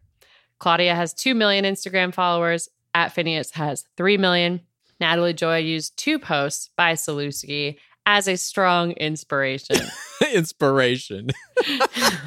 Claudia 0.59 0.97
has 0.97 1.15
2 1.15 1.37
million 1.37 1.65
Instagram 1.65 2.13
followers. 2.13 2.69
At 2.95 3.15
Finneas 3.15 3.53
has 3.53 3.85
3 3.97 4.17
million. 4.17 4.61
Natalie 4.99 5.35
Joy 5.35 5.59
used 5.59 5.97
two 5.97 6.19
posts 6.19 6.71
by 6.77 6.95
Sulewski 6.95 7.77
as 8.07 8.27
a 8.27 8.37
strong 8.37 8.91
inspiration. 8.93 9.77
Inspiration. 10.35 11.29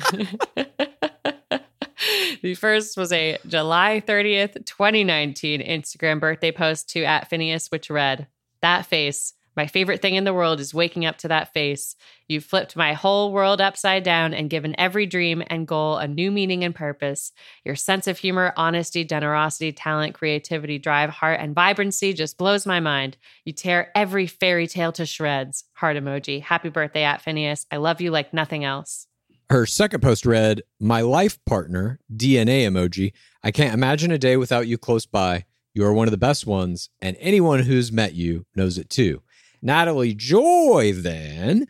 the 2.42 2.56
first 2.56 2.98
was 2.98 3.12
a 3.12 3.38
July 3.48 4.02
30th, 4.06 4.66
2019 4.66 5.62
Instagram 5.62 6.20
birthday 6.20 6.52
post 6.52 6.90
to 6.90 7.04
at 7.04 7.30
Finneas, 7.30 7.72
which 7.72 7.90
read, 7.90 8.28
That 8.62 8.86
face. 8.86 9.34
My 9.60 9.68
favorite 9.68 10.02
thing 10.02 10.16
in 10.16 10.24
the 10.24 10.34
world 10.34 10.62
is 10.62 10.74
waking 10.74 11.06
up 11.06 11.18
to 11.18 11.28
that 11.28 11.52
face. 11.54 11.98
You've 12.30 12.46
flipped 12.46 12.78
my 12.78 12.94
whole 12.94 13.34
world 13.34 13.60
upside 13.60 14.04
down 14.04 14.34
and 14.34 14.50
given 14.50 14.74
every 14.80 15.06
dream 15.06 15.44
and 15.48 15.68
goal 15.68 15.98
a 15.98 16.08
new 16.08 16.32
meaning 16.32 16.64
and 16.64 16.74
purpose. 16.74 17.34
Your 17.66 17.76
sense 17.76 18.08
of 18.08 18.20
humor, 18.20 18.54
honesty, 18.56 19.04
generosity, 19.04 19.74
talent, 19.74 20.14
creativity, 20.14 20.80
drive, 20.80 21.10
heart, 21.10 21.42
and 21.42 21.54
vibrancy 21.54 22.14
just 22.14 22.38
blows 22.38 22.66
my 22.66 22.80
mind. 22.80 23.18
You 23.44 23.52
tear 23.52 23.92
every 23.96 24.28
fairy 24.28 24.66
tale 24.66 24.94
to 24.94 25.06
shreds. 25.06 25.66
Heart 25.74 25.98
emoji. 25.98 26.42
Happy 26.42 26.70
birthday, 26.70 27.04
at 27.04 27.22
Finneas. 27.22 27.66
I 27.70 27.78
love 27.78 28.00
you 28.00 28.12
like 28.12 28.34
nothing 28.34 28.64
else. 28.64 29.09
Her 29.50 29.66
second 29.66 30.02
post 30.02 30.28
read, 30.28 30.62
My 30.80 31.02
life 31.02 31.44
partner, 31.46 32.00
DNA 32.16 32.68
emoji. 32.68 33.14
I 33.44 33.50
can't 33.50 33.74
imagine 33.74 34.12
a 34.12 34.20
day 34.20 34.38
without 34.38 34.68
you 34.68 34.78
close 34.78 35.08
by. 35.08 35.46
You 35.74 35.86
are 35.86 35.94
one 35.94 36.08
of 36.08 36.12
the 36.12 36.18
best 36.18 36.46
ones, 36.46 36.92
and 37.02 37.18
anyone 37.20 37.62
who's 37.62 37.92
met 37.92 38.14
you 38.14 38.46
knows 38.56 38.78
it 38.78 38.92
too. 38.92 39.24
Natalie 39.60 40.14
Joy 40.14 40.94
then 40.96 41.66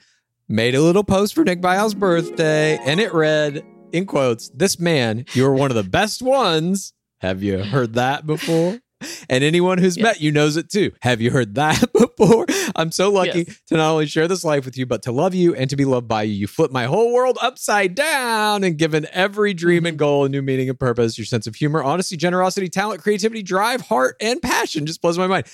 made 0.50 0.76
a 0.76 0.82
little 0.82 1.06
post 1.06 1.34
for 1.34 1.46
Nick 1.46 1.62
Viall's 1.62 1.94
birthday, 1.94 2.78
and 2.80 3.00
it 3.00 3.14
read, 3.14 3.64
in 3.94 4.06
quotes, 4.06 4.50
This 4.50 4.78
man, 4.78 5.24
you're 5.32 5.54
one 5.54 5.72
of 5.72 5.76
the 5.76 5.90
best 5.90 6.22
ones. 6.22 6.92
Have 7.20 7.42
you 7.44 7.64
heard 7.64 7.94
that 7.94 8.26
before? 8.26 8.80
And 9.30 9.44
anyone 9.44 9.78
who's 9.78 9.98
Yes. 9.98 10.04
met 10.04 10.22
you 10.22 10.32
knows 10.32 10.58
it 10.58 10.70
too. 10.70 10.92
Have 11.02 11.22
you 11.22 11.32
heard 11.32 11.56
that 11.56 11.92
before? 12.18 12.46
I'm 12.76 12.92
so 12.92 13.12
lucky 13.12 13.46
Yes. 13.48 13.58
to 13.68 13.78
not 13.78 13.92
only 13.92 14.06
share 14.08 14.28
this 14.28 14.44
life 14.44 14.66
with 14.66 14.78
you, 14.78 14.86
but 14.86 15.04
to 15.04 15.12
love 15.12 15.34
you 15.34 15.56
and 15.56 15.70
to 15.70 15.76
be 15.76 15.86
loved 15.86 16.08
by 16.08 16.24
you. 16.24 16.34
You 16.34 16.48
flip 16.48 16.72
my 16.72 16.86
whole 16.86 17.14
world 17.14 17.38
upside 17.42 17.96
down 17.96 18.64
and 18.64 18.78
given 18.78 19.08
every 19.12 19.54
dream 19.54 19.86
and 19.86 19.96
mm-hmm. 19.96 20.00
goal 20.00 20.26
a 20.26 20.30
new 20.30 20.42
meaning 20.42 20.70
and 20.70 20.80
purpose. 20.80 21.18
Your 21.18 21.26
sense 21.26 21.48
of 21.48 21.56
humor, 21.56 21.84
honesty, 21.84 22.18
generosity, 22.18 22.70
talent, 22.70 23.02
creativity, 23.02 23.44
drive, 23.44 23.82
heart, 23.82 24.16
and 24.22 24.42
passion 24.42 24.86
just 24.86 25.02
blows 25.02 25.18
my 25.18 25.28
mind. 25.28 25.46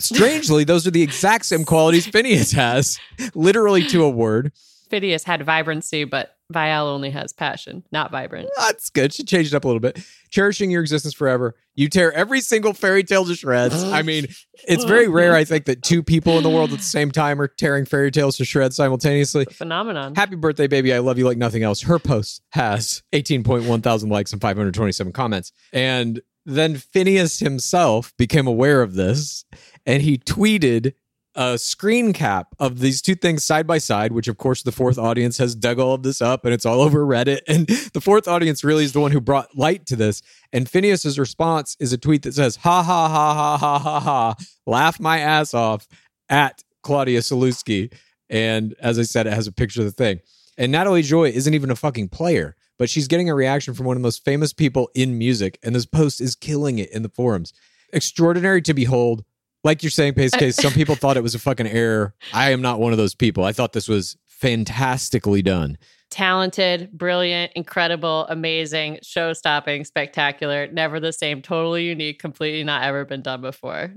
Strangely, 0.00 0.64
those 0.64 0.86
are 0.86 0.92
the 0.92 1.02
exact 1.02 1.44
same 1.44 1.64
qualities 1.64 2.06
Finneas 2.10 2.54
has, 2.54 2.98
literally 3.34 3.84
to 3.88 4.04
a 4.04 4.10
word. 4.10 4.52
Finneas 4.90 5.24
had 5.24 5.42
vibrancy, 5.42 6.04
but 6.04 6.37
Viall 6.52 6.86
only 6.86 7.10
has 7.10 7.32
passion, 7.32 7.84
not 7.92 8.10
vibrant. 8.10 8.48
That's 8.56 8.88
good. 8.88 9.12
She 9.12 9.22
changed 9.22 9.52
it 9.52 9.56
up 9.56 9.64
a 9.64 9.66
little 9.66 9.80
bit. 9.80 10.00
Cherishing 10.30 10.70
your 10.70 10.80
existence 10.80 11.14
forever. 11.14 11.54
You 11.74 11.88
tear 11.88 12.10
every 12.12 12.40
single 12.40 12.72
fairy 12.72 13.04
tale 13.04 13.26
to 13.26 13.34
shreds. 13.34 13.84
I 13.84 14.00
mean, 14.02 14.26
it's 14.66 14.84
very 14.84 15.08
rare, 15.08 15.34
I 15.34 15.44
think, 15.44 15.66
that 15.66 15.82
two 15.82 16.02
people 16.02 16.38
in 16.38 16.42
the 16.42 16.48
world 16.48 16.72
at 16.72 16.78
the 16.78 16.84
same 16.84 17.10
time 17.10 17.40
are 17.40 17.48
tearing 17.48 17.84
fairy 17.84 18.10
tales 18.10 18.38
to 18.38 18.46
shreds 18.46 18.76
simultaneously. 18.76 19.44
Phenomenon. 19.46 20.14
Happy 20.14 20.36
birthday, 20.36 20.66
baby. 20.66 20.94
I 20.94 21.00
love 21.00 21.18
you 21.18 21.26
like 21.26 21.38
nothing 21.38 21.62
else. 21.62 21.82
Her 21.82 21.98
post 21.98 22.42
has 22.52 23.02
18.1 23.12 23.82
thousand 23.82 24.08
likes 24.08 24.32
and 24.32 24.40
527 24.40 25.12
comments. 25.12 25.52
And 25.72 26.22
then 26.46 26.76
Finneas 26.76 27.40
himself 27.40 28.16
became 28.16 28.46
aware 28.46 28.80
of 28.80 28.94
this 28.94 29.44
and 29.84 30.02
he 30.02 30.16
tweeted 30.16 30.94
a 31.38 31.56
screen 31.56 32.12
cap 32.12 32.48
of 32.58 32.80
these 32.80 33.00
two 33.00 33.14
things 33.14 33.44
side 33.44 33.64
by 33.64 33.78
side, 33.78 34.10
which 34.10 34.26
of 34.26 34.36
course 34.38 34.64
the 34.64 34.72
fourth 34.72 34.98
audience 34.98 35.38
has 35.38 35.54
dug 35.54 35.78
all 35.78 35.94
of 35.94 36.02
this 36.02 36.20
up 36.20 36.44
and 36.44 36.52
it's 36.52 36.66
all 36.66 36.80
over 36.82 37.06
Reddit. 37.06 37.42
And 37.46 37.68
the 37.68 38.00
fourth 38.00 38.26
audience 38.26 38.64
really 38.64 38.82
is 38.82 38.92
the 38.92 38.98
one 39.00 39.12
who 39.12 39.20
brought 39.20 39.56
light 39.56 39.86
to 39.86 39.96
this. 39.96 40.20
And 40.52 40.68
Finneas's 40.68 41.16
response 41.16 41.76
is 41.78 41.92
a 41.92 41.98
tweet 41.98 42.22
that 42.22 42.34
says, 42.34 42.56
ha 42.56 42.82
ha 42.82 43.08
ha 43.08 43.32
ha 43.32 43.56
ha 43.56 43.78
ha 43.78 44.00
ha, 44.00 44.34
laugh 44.66 44.98
my 44.98 45.20
ass 45.20 45.54
off 45.54 45.86
at 46.28 46.64
Claudia 46.82 47.20
Sulewski. 47.20 47.94
And 48.28 48.74
as 48.80 48.98
I 48.98 49.02
said, 49.02 49.28
it 49.28 49.32
has 49.32 49.46
a 49.46 49.52
picture 49.52 49.80
of 49.80 49.86
the 49.86 49.92
thing. 49.92 50.18
And 50.56 50.72
Natalie 50.72 51.02
Joy 51.02 51.28
isn't 51.28 51.54
even 51.54 51.70
a 51.70 51.76
fucking 51.76 52.08
player, 52.08 52.56
but 52.80 52.90
she's 52.90 53.06
getting 53.06 53.30
a 53.30 53.34
reaction 53.34 53.74
from 53.74 53.86
one 53.86 53.96
of 53.96 54.02
the 54.02 54.06
most 54.06 54.24
famous 54.24 54.52
people 54.52 54.90
in 54.92 55.16
music. 55.16 55.60
And 55.62 55.72
this 55.72 55.86
post 55.86 56.20
is 56.20 56.34
killing 56.34 56.80
it 56.80 56.90
in 56.90 57.02
the 57.02 57.08
forums. 57.08 57.52
Extraordinary 57.92 58.60
to 58.62 58.74
behold. 58.74 59.24
Like 59.68 59.82
you're 59.82 59.90
saying, 59.90 60.14
Pace 60.14 60.32
uh, 60.32 60.38
Case, 60.38 60.56
some 60.56 60.72
people 60.72 60.94
thought 60.94 61.18
it 61.18 61.22
was 61.22 61.34
a 61.34 61.38
fucking 61.38 61.66
error. 61.66 62.14
I 62.32 62.52
am 62.52 62.62
not 62.62 62.80
one 62.80 62.92
of 62.92 62.96
those 62.96 63.14
people. 63.14 63.44
I 63.44 63.52
thought 63.52 63.74
this 63.74 63.86
was 63.86 64.16
fantastically 64.26 65.42
done. 65.42 65.76
Talented, 66.08 66.90
brilliant, 66.96 67.52
incredible, 67.54 68.24
amazing, 68.30 69.00
show 69.02 69.34
stopping, 69.34 69.84
spectacular, 69.84 70.68
never 70.68 71.00
the 71.00 71.12
same, 71.12 71.42
totally 71.42 71.84
unique, 71.84 72.18
completely 72.18 72.64
not 72.64 72.82
ever 72.82 73.04
been 73.04 73.20
done 73.20 73.42
before. 73.42 73.92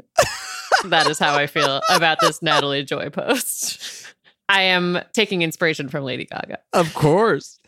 that 0.84 1.08
is 1.08 1.18
how 1.18 1.36
I 1.36 1.48
feel 1.48 1.80
about 1.90 2.18
this 2.20 2.42
Natalie 2.42 2.84
Joy 2.84 3.10
post. 3.10 4.14
I 4.50 4.64
am 4.64 5.00
taking 5.14 5.42
inspiration 5.42 5.88
from 5.88 6.04
Lady 6.04 6.26
Gaga. 6.26 6.58
Of 6.74 6.94
course. 6.94 7.60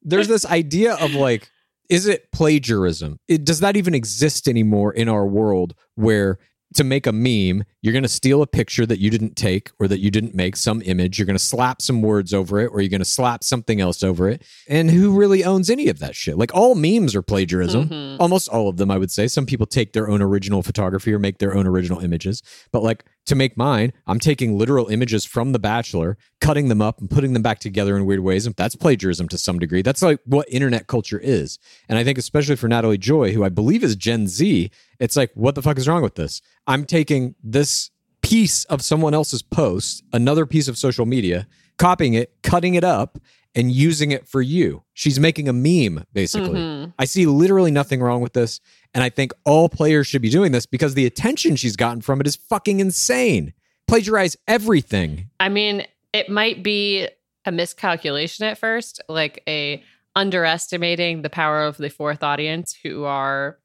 There's 0.00 0.28
this 0.28 0.46
idea 0.46 0.94
of 0.94 1.12
like, 1.12 1.50
is 1.90 2.06
it 2.06 2.32
plagiarism? 2.32 3.20
It, 3.28 3.44
does 3.44 3.60
that 3.60 3.76
even 3.76 3.94
exist 3.94 4.48
anymore 4.48 4.94
in 4.94 5.10
our 5.10 5.26
world 5.26 5.74
where 5.96 6.38
to 6.74 6.84
make 6.84 7.06
a 7.06 7.12
meme, 7.12 7.64
you're 7.82 7.92
going 7.92 8.02
to 8.04 8.08
steal 8.08 8.42
a 8.42 8.46
picture 8.46 8.86
that 8.86 9.00
you 9.00 9.10
didn't 9.10 9.34
take 9.36 9.70
or 9.80 9.88
that 9.88 9.98
you 9.98 10.10
didn't 10.10 10.34
make, 10.34 10.54
some 10.56 10.82
image, 10.82 11.18
you're 11.18 11.26
going 11.26 11.36
to 11.38 11.42
slap 11.44 11.82
some 11.82 12.00
words 12.02 12.32
over 12.32 12.60
it 12.60 12.66
or 12.66 12.80
you're 12.80 12.90
going 12.90 13.00
to 13.00 13.04
slap 13.04 13.42
something 13.42 13.80
else 13.80 14.02
over 14.02 14.28
it. 14.28 14.44
And 14.68 14.90
who 14.90 15.10
really 15.10 15.42
owns 15.42 15.68
any 15.70 15.88
of 15.88 15.98
that 15.98 16.14
shit? 16.14 16.38
Like 16.38 16.54
all 16.54 16.74
memes 16.74 17.14
are 17.16 17.22
plagiarism. 17.22 17.88
Mhm. 17.88 18.16
Almost 18.20 18.48
all 18.48 18.68
of 18.68 18.76
them, 18.76 18.90
I 18.90 18.98
would 18.98 19.10
say. 19.10 19.26
Some 19.26 19.46
people 19.46 19.66
take 19.66 19.92
their 19.92 20.08
own 20.08 20.22
original 20.22 20.62
photography 20.62 21.12
or 21.12 21.18
make 21.18 21.38
their 21.38 21.56
own 21.56 21.66
original 21.66 22.00
images. 22.00 22.42
But 22.72 22.82
like 22.82 23.04
to 23.26 23.34
make 23.34 23.56
mine, 23.56 23.92
I'm 24.06 24.18
taking 24.20 24.56
literal 24.56 24.88
images 24.88 25.24
from 25.24 25.52
The 25.52 25.58
Bachelor, 25.58 26.18
cutting 26.40 26.68
them 26.68 26.80
up 26.82 27.00
and 27.00 27.10
putting 27.10 27.32
them 27.32 27.42
back 27.42 27.58
together 27.60 27.96
in 27.96 28.06
weird 28.06 28.20
ways. 28.20 28.46
And 28.46 28.54
that's 28.56 28.76
plagiarism 28.76 29.28
to 29.28 29.38
some 29.38 29.58
degree. 29.58 29.82
That's 29.82 30.02
like 30.02 30.20
what 30.24 30.46
internet 30.50 30.86
culture 30.86 31.18
is. 31.18 31.58
And 31.88 31.98
I 31.98 32.04
think, 32.04 32.18
especially 32.18 32.56
for 32.56 32.68
Natalie 32.68 32.98
Joy, 32.98 33.32
who 33.32 33.44
I 33.44 33.48
believe 33.48 33.82
is 33.84 33.96
Gen 33.96 34.26
Z, 34.26 34.70
it's 35.00 35.16
like, 35.16 35.30
what 35.34 35.54
the 35.56 35.62
fuck 35.62 35.78
is 35.78 35.88
wrong 35.88 36.02
with 36.02 36.14
this? 36.14 36.40
I'm 36.66 36.84
taking 36.84 37.34
this 37.42 37.90
piece 38.22 38.64
of 38.66 38.82
someone 38.82 39.14
else's 39.14 39.42
post, 39.42 40.04
another 40.12 40.46
piece 40.46 40.68
of 40.68 40.76
social 40.78 41.06
media, 41.06 41.46
copying 41.78 42.14
it, 42.14 42.34
cutting 42.42 42.74
it 42.74 42.84
up, 42.84 43.18
and 43.54 43.72
using 43.72 44.12
it 44.12 44.28
for 44.28 44.40
you. 44.40 44.84
She's 44.92 45.18
making 45.18 45.48
a 45.48 45.52
meme, 45.52 46.04
basically. 46.12 46.60
Mhm. 46.60 46.92
I 46.98 47.04
see 47.06 47.26
literally 47.26 47.72
nothing 47.72 48.00
wrong 48.00 48.20
with 48.20 48.32
this. 48.34 48.60
And 48.94 49.02
I 49.02 49.08
think 49.08 49.32
all 49.44 49.68
players 49.68 50.06
should 50.06 50.22
be 50.22 50.30
doing 50.30 50.52
this 50.52 50.66
because 50.66 50.94
the 50.94 51.06
attention 51.06 51.56
she's 51.56 51.74
gotten 51.74 52.00
from 52.00 52.20
it 52.20 52.26
is 52.28 52.36
fucking 52.36 52.78
insane. 52.78 53.52
Plagiarize 53.88 54.36
everything. 54.46 55.30
I 55.40 55.48
mean, 55.48 55.84
it 56.12 56.28
might 56.28 56.62
be 56.62 57.08
a 57.44 57.50
miscalculation 57.50 58.44
at 58.44 58.58
first, 58.58 59.00
like 59.08 59.42
a 59.48 59.82
underestimating 60.14 61.22
the 61.22 61.30
power 61.30 61.62
of 61.64 61.76
the 61.76 61.88
fourth 61.88 62.22
audience 62.22 62.76
who 62.84 63.04
are 63.04 63.58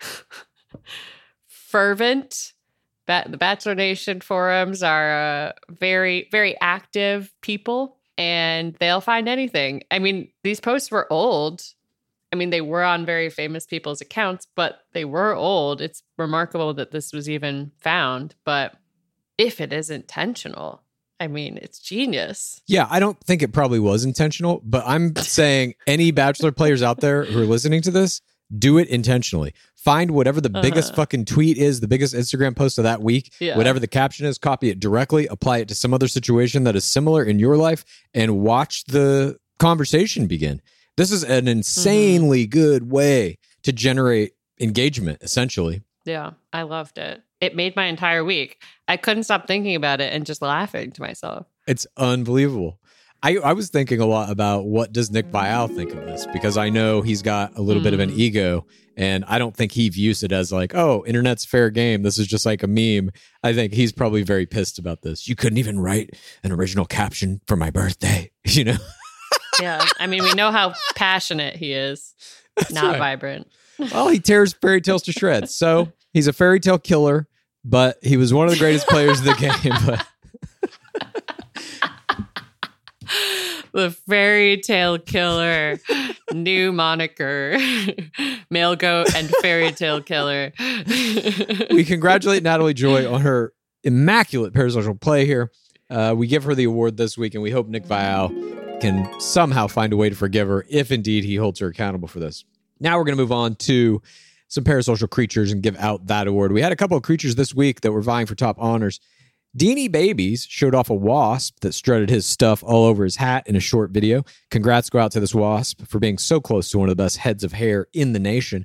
fervent. 1.46 2.52
Ba- 3.06 3.26
the 3.28 3.36
Bachelor 3.36 3.74
Nation 3.74 4.20
forums 4.20 4.82
are 4.82 5.48
uh, 5.48 5.52
very, 5.68 6.28
very 6.30 6.56
active 6.60 7.32
people 7.40 7.98
and 8.18 8.74
they'll 8.78 9.00
find 9.00 9.28
anything. 9.28 9.82
I 9.90 9.98
mean, 9.98 10.28
these 10.42 10.60
posts 10.60 10.90
were 10.90 11.10
old. 11.12 11.62
I 12.32 12.36
mean, 12.36 12.50
they 12.50 12.60
were 12.60 12.82
on 12.82 13.04
very 13.04 13.28
famous 13.28 13.66
people's 13.66 14.00
accounts, 14.00 14.46
but 14.54 14.80
they 14.92 15.04
were 15.04 15.34
old. 15.34 15.80
It's 15.80 16.02
remarkable 16.16 16.72
that 16.74 16.90
this 16.90 17.12
was 17.12 17.28
even 17.28 17.72
found. 17.78 18.34
But 18.44 18.74
if 19.36 19.60
it 19.60 19.72
is 19.72 19.90
intentional, 19.90 20.82
I 21.20 21.28
mean, 21.28 21.58
it's 21.60 21.78
genius. 21.78 22.60
Yeah, 22.66 22.86
I 22.90 23.00
don't 23.00 23.18
think 23.20 23.42
it 23.42 23.52
probably 23.52 23.78
was 23.78 24.04
intentional, 24.04 24.60
but 24.64 24.82
I'm 24.86 25.14
saying 25.16 25.74
any 25.86 26.10
Bachelor 26.10 26.52
players 26.52 26.82
out 26.82 27.00
there 27.00 27.24
who 27.24 27.42
are 27.42 27.46
listening 27.46 27.82
to 27.82 27.90
this, 27.90 28.20
do 28.58 28.78
it 28.78 28.88
intentionally. 28.88 29.54
Find 29.76 30.10
whatever 30.12 30.40
the 30.40 30.50
biggest 30.50 30.92
Uh-huh. 30.92 31.02
fucking 31.02 31.24
tweet 31.24 31.56
is, 31.58 31.80
the 31.80 31.88
biggest 31.88 32.14
Instagram 32.14 32.54
post 32.54 32.78
of 32.78 32.84
that 32.84 33.02
week, 33.02 33.32
Yeah. 33.40 33.56
whatever 33.56 33.80
the 33.80 33.86
caption 33.86 34.26
is, 34.26 34.38
copy 34.38 34.68
it 34.68 34.78
directly, 34.80 35.26
apply 35.26 35.58
it 35.58 35.68
to 35.68 35.74
some 35.74 35.92
other 35.94 36.08
situation 36.08 36.64
that 36.64 36.76
is 36.76 36.84
similar 36.84 37.24
in 37.24 37.38
your 37.38 37.56
life, 37.56 37.84
and 38.14 38.40
watch 38.40 38.84
the 38.84 39.38
conversation 39.58 40.26
begin. 40.26 40.60
This 40.96 41.10
is 41.10 41.24
an 41.24 41.48
insanely 41.48 42.46
good 42.46 42.90
way 42.90 43.38
to 43.62 43.72
generate 43.72 44.32
engagement, 44.60 45.18
essentially. 45.22 45.82
Yeah, 46.04 46.32
I 46.52 46.62
loved 46.62 46.98
it. 46.98 47.22
It 47.40 47.56
made 47.56 47.74
my 47.74 47.86
entire 47.86 48.22
week. 48.24 48.58
I 48.86 48.96
couldn't 48.96 49.22
stop 49.24 49.46
thinking 49.46 49.74
about 49.74 50.00
it 50.00 50.12
and 50.12 50.26
just 50.26 50.42
laughing 50.42 50.90
to 50.92 51.00
myself. 51.00 51.46
It's 51.66 51.86
unbelievable. 51.96 52.78
I, 53.22 53.36
I 53.36 53.52
was 53.52 53.70
thinking 53.70 54.00
a 54.00 54.06
lot 54.06 54.30
about 54.30 54.66
what 54.66 54.92
does 54.92 55.10
Nick 55.10 55.30
Viall 55.30 55.74
think 55.74 55.92
of 55.92 56.04
this 56.04 56.26
because 56.32 56.56
I 56.56 56.70
know 56.70 57.02
he's 57.02 57.22
got 57.22 57.56
a 57.56 57.62
little 57.62 57.82
bit 57.82 57.94
of 57.94 58.00
an 58.00 58.10
hmm. 58.10 58.18
ego 58.18 58.66
and 58.96 59.24
I 59.26 59.38
don't 59.38 59.56
think 59.56 59.72
he 59.72 59.88
views 59.88 60.22
it 60.22 60.32
as 60.32 60.52
like, 60.52 60.74
oh, 60.74 61.04
internet's 61.06 61.44
fair 61.44 61.70
game. 61.70 62.02
This 62.02 62.18
is 62.18 62.26
just 62.26 62.44
like 62.44 62.62
a 62.62 62.66
meme. 62.66 63.10
I 63.42 63.54
think 63.54 63.72
he's 63.72 63.92
probably 63.92 64.22
very 64.22 64.44
pissed 64.44 64.78
about 64.78 65.02
this. 65.02 65.28
You 65.28 65.36
couldn't 65.36 65.58
even 65.58 65.80
write 65.80 66.10
an 66.42 66.52
original 66.52 66.84
caption 66.84 67.40
for 67.46 67.56
my 67.56 67.70
birthday, 67.70 68.30
you 68.44 68.64
know? 68.64 68.78
Yeah, 69.60 69.84
I 69.98 70.06
mean, 70.06 70.22
we 70.22 70.32
know 70.34 70.50
how 70.50 70.74
passionate 70.94 71.56
he 71.56 71.72
is, 71.72 72.14
not 72.70 72.92
right. 72.92 72.98
vibrant. 72.98 73.48
well, 73.78 74.08
he 74.08 74.18
tears 74.18 74.52
fairy 74.54 74.80
tales 74.80 75.02
to 75.04 75.12
shreds. 75.12 75.54
So 75.54 75.92
he's 76.12 76.26
a 76.26 76.32
fairy 76.32 76.58
tale 76.58 76.78
killer, 76.78 77.28
but 77.64 77.98
he 78.02 78.16
was 78.16 78.34
one 78.34 78.46
of 78.46 78.52
the 78.52 78.58
greatest 78.58 78.88
players 78.88 79.20
of 79.20 79.24
the 79.24 79.34
game. 79.62 79.74
But 79.86 80.06
The 83.72 83.90
fairy 83.90 84.58
tale 84.58 84.98
killer, 84.98 85.78
new 86.30 86.72
moniker, 86.72 87.56
male 88.50 88.76
goat 88.76 89.14
and 89.16 89.30
fairy 89.40 89.72
tale 89.72 90.02
killer. 90.02 90.52
we 91.70 91.82
congratulate 91.86 92.42
Natalie 92.42 92.74
Joy 92.74 93.10
on 93.10 93.22
her 93.22 93.54
immaculate 93.82 94.52
parasocial 94.52 95.00
play 95.00 95.24
here. 95.24 95.50
Uh, 95.88 96.14
we 96.14 96.26
give 96.26 96.44
her 96.44 96.54
the 96.54 96.64
award 96.64 96.98
this 96.98 97.16
week, 97.16 97.32
and 97.32 97.42
we 97.42 97.50
hope 97.50 97.66
Nick 97.66 97.86
Viall 97.86 98.28
can 98.82 99.08
somehow 99.20 99.68
find 99.68 99.92
a 99.92 99.96
way 99.96 100.10
to 100.10 100.16
forgive 100.16 100.48
her 100.48 100.66
if 100.68 100.92
indeed 100.92 101.24
he 101.24 101.36
holds 101.36 101.60
her 101.60 101.68
accountable 101.68 102.08
for 102.08 102.20
this. 102.20 102.44
Now 102.78 102.98
we're 102.98 103.04
going 103.04 103.16
to 103.16 103.22
move 103.22 103.32
on 103.32 103.54
to 103.56 104.02
some 104.48 104.64
parasocial 104.64 105.08
creatures 105.08 105.50
and 105.50 105.62
give 105.62 105.76
out 105.78 106.08
that 106.08 106.26
award. 106.26 106.52
We 106.52 106.60
had 106.60 106.72
a 106.72 106.76
couple 106.76 106.96
of 106.96 107.02
creatures 107.02 107.36
this 107.36 107.54
week 107.54 107.80
that 107.80 107.92
were 107.92 108.02
vying 108.02 108.26
for 108.26 108.34
top 108.34 108.56
honors. 108.58 109.00
Deanie 109.56 109.92
Babies 109.92 110.46
showed 110.48 110.74
off 110.74 110.88
a 110.88 110.94
wasp 110.94 111.60
that 111.60 111.74
strutted 111.74 112.08
his 112.08 112.24
stuff 112.24 112.64
all 112.64 112.86
over 112.86 113.04
his 113.04 113.16
hat 113.16 113.46
in 113.46 113.54
a 113.54 113.60
short 113.60 113.90
video. 113.90 114.24
Congrats 114.50 114.88
go 114.88 114.98
out 114.98 115.12
to 115.12 115.20
this 115.20 115.34
wasp 115.34 115.86
for 115.86 115.98
being 115.98 116.16
so 116.16 116.40
close 116.40 116.70
to 116.70 116.78
one 116.78 116.88
of 116.88 116.96
the 116.96 117.02
best 117.02 117.18
heads 117.18 117.44
of 117.44 117.52
hair 117.52 117.86
in 117.92 118.14
the 118.14 118.18
nation. 118.18 118.64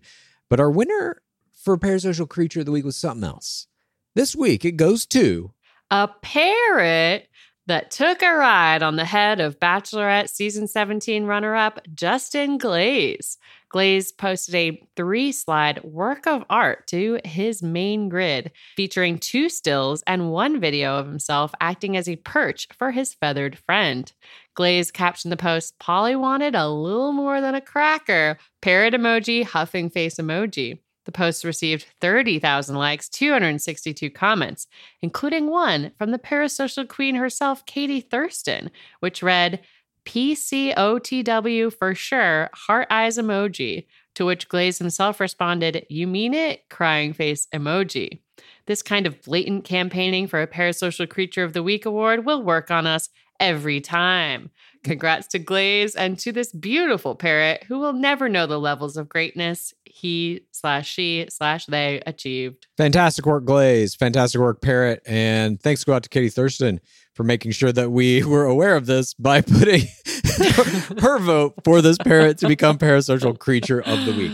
But 0.50 0.62
our 0.62 0.72
winner 0.72 1.22
for 1.54 1.78
parasocial 1.78 2.30
creature 2.30 2.62
of 2.62 2.66
the 2.66 2.72
week 2.72 2.86
was 2.86 2.96
something 2.96 3.28
else. 3.28 3.68
This 4.16 4.34
week 4.34 4.64
it 4.64 4.78
goes 4.78 5.06
to 5.08 5.52
a 5.92 6.08
parrot 6.22 7.28
that 7.66 7.92
took 7.92 8.22
a 8.22 8.34
ride 8.34 8.82
on 8.82 8.96
the 8.96 9.04
head 9.04 9.42
of 9.42 9.60
Bachelorette 9.60 10.30
season 10.30 10.68
17 10.68 11.26
runner 11.26 11.54
up 11.54 11.82
Justin 11.94 12.58
Glaze. 12.58 13.38
Glaze 13.70 14.12
posted 14.12 14.56
a 14.56 14.88
three 14.96 15.32
slide 15.32 15.84
work 15.84 16.26
of 16.26 16.46
art 16.50 16.88
to 16.88 17.20
his 17.26 17.62
main 17.62 18.08
grid, 18.08 18.52
featuring 18.76 19.20
two 19.20 19.50
stills 19.50 20.04
and 20.08 20.32
one 20.32 20.60
video 20.60 20.96
of 20.96 21.06
himself 21.06 21.54
acting 21.60 21.98
as 21.98 22.08
a 22.08 22.16
perch 22.16 22.68
for 22.78 22.92
his 22.92 23.14
feathered 23.14 23.58
friend. 23.58 24.14
Glaze 24.56 24.90
captioned 24.90 25.32
the 25.32 25.38
post 25.38 25.78
Polly 25.80 26.16
wanted 26.16 26.56
a 26.56 26.70
little 26.70 27.12
more 27.12 27.42
than 27.42 27.56
a 27.56 27.62
cracker, 27.62 28.38
parrot 28.62 28.94
emoji, 28.94 29.44
huffing 29.44 29.90
face 29.90 30.16
emoji. 30.16 30.80
The 31.08 31.12
post 31.14 31.46
received 31.46 31.86
30,000 32.02 32.76
likes, 32.76 33.08
262 33.08 34.10
comments, 34.10 34.68
including 35.02 35.50
one 35.50 35.94
from 35.98 36.12
the 36.12 36.20
parasocial 36.20 36.86
queen 36.86 37.16
herself, 37.16 37.66
Katie 37.66 38.02
Thurston, 38.02 38.72
which 39.00 39.24
read, 39.24 39.62
PCOTW 40.08 41.74
for 41.74 41.94
sure, 41.94 42.50
heart 42.54 42.88
eyes 42.90 43.18
emoji. 43.18 43.88
To 44.16 44.26
which 44.26 44.48
Glaze 44.48 44.80
himself 44.80 45.20
responded, 45.20 45.86
You 45.90 46.08
mean 46.08 46.34
it? 46.34 46.64
Crying 46.70 47.12
face 47.12 47.46
emoji. 47.54 48.22
This 48.68 48.82
kind 48.82 49.06
of 49.06 49.22
blatant 49.22 49.66
campaigning 49.66 50.28
for 50.28 50.42
a 50.42 50.48
Parasocial 50.48 51.10
Creature 51.10 51.44
of 51.44 51.54
the 51.54 51.62
Week 51.62 51.86
award 51.86 52.26
will 52.26 52.42
work 52.42 52.72
on 52.72 52.88
us 52.88 53.10
every 53.40 53.82
time. 53.82 54.50
Congrats 54.88 55.28
to 55.28 55.40
Glaze 55.40 55.96
and 55.96 56.18
to 56.20 56.32
this 56.32 56.52
beautiful 56.54 57.14
parrot 57.14 57.64
who 57.68 57.80
will 57.80 57.94
never 57.94 58.30
know 58.30 58.48
the 58.48 58.60
levels 58.60 58.96
of 58.96 59.10
greatness 59.10 59.74
he 59.84 60.42
slash 60.52 60.88
she 60.90 61.28
slash 61.30 61.66
they 61.66 62.02
achieved. 62.06 62.68
fantastic 62.78 63.26
work, 63.26 63.44
Glaze. 63.46 63.96
Fantastic 63.96 64.40
work, 64.40 64.62
Parrot. 64.62 65.02
And 65.06 65.62
thanks 65.62 65.84
go 65.84 65.94
out 65.94 66.04
to 66.04 66.10
Katie 66.10 66.30
Thurston 66.30 66.80
for 67.14 67.24
making 67.24 67.52
sure 67.52 67.72
that 67.72 67.92
we 67.92 68.24
were 68.26 68.46
aware 68.46 68.76
of 68.76 68.86
this 68.86 69.14
by 69.14 69.42
putting 69.60 69.82
her 71.02 71.20
vote 71.20 71.56
for 71.64 71.82
this 71.82 71.98
parrot 71.98 72.38
to 72.40 72.48
become 72.48 72.78
parasocial 72.78 73.38
creature 73.38 73.82
of 73.82 74.06
the 74.06 74.14
week. 74.14 74.32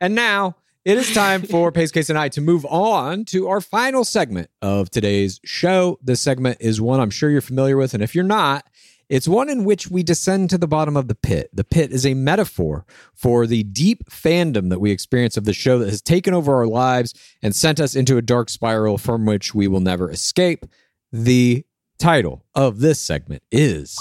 And 0.00 0.14
now 0.14 0.56
it 0.84 0.98
is 0.98 1.12
time 1.14 1.42
for 1.42 1.70
Pace 1.70 1.90
Case 1.90 2.08
and 2.10 2.18
I 2.18 2.28
to 2.30 2.40
move 2.40 2.64
on 2.66 3.24
to 3.26 3.48
our 3.48 3.60
final 3.60 4.04
segment 4.04 4.50
of 4.60 4.90
today's 4.90 5.38
show. 5.44 5.98
This 6.02 6.20
segment 6.20 6.58
is 6.60 6.80
one 6.80 7.00
I'm 7.00 7.10
sure 7.10 7.30
you're 7.30 7.40
familiar 7.40 7.76
with. 7.76 7.94
And 7.94 8.02
if 8.02 8.14
you're 8.14 8.24
not, 8.24 8.66
it's 9.10 9.26
one 9.26 9.50
in 9.50 9.64
which 9.64 9.90
we 9.90 10.04
descend 10.04 10.48
to 10.50 10.58
the 10.58 10.68
bottom 10.68 10.96
of 10.96 11.08
the 11.08 11.16
pit. 11.16 11.50
The 11.52 11.64
pit 11.64 11.90
is 11.90 12.06
a 12.06 12.14
metaphor 12.14 12.86
for 13.12 13.44
the 13.44 13.64
deep 13.64 14.08
fandom 14.08 14.70
that 14.70 14.78
we 14.78 14.92
experience 14.92 15.36
of 15.36 15.44
the 15.44 15.52
show 15.52 15.80
that 15.80 15.88
has 15.88 16.00
taken 16.00 16.32
over 16.32 16.54
our 16.54 16.68
lives 16.68 17.12
and 17.42 17.54
sent 17.54 17.80
us 17.80 17.96
into 17.96 18.16
a 18.16 18.22
dark 18.22 18.48
spiral 18.48 18.98
from 18.98 19.26
which 19.26 19.52
we 19.52 19.66
will 19.66 19.80
never 19.80 20.08
escape. 20.12 20.64
The 21.10 21.66
title 21.98 22.44
of 22.54 22.78
this 22.78 23.00
segment 23.00 23.42
is 23.50 23.98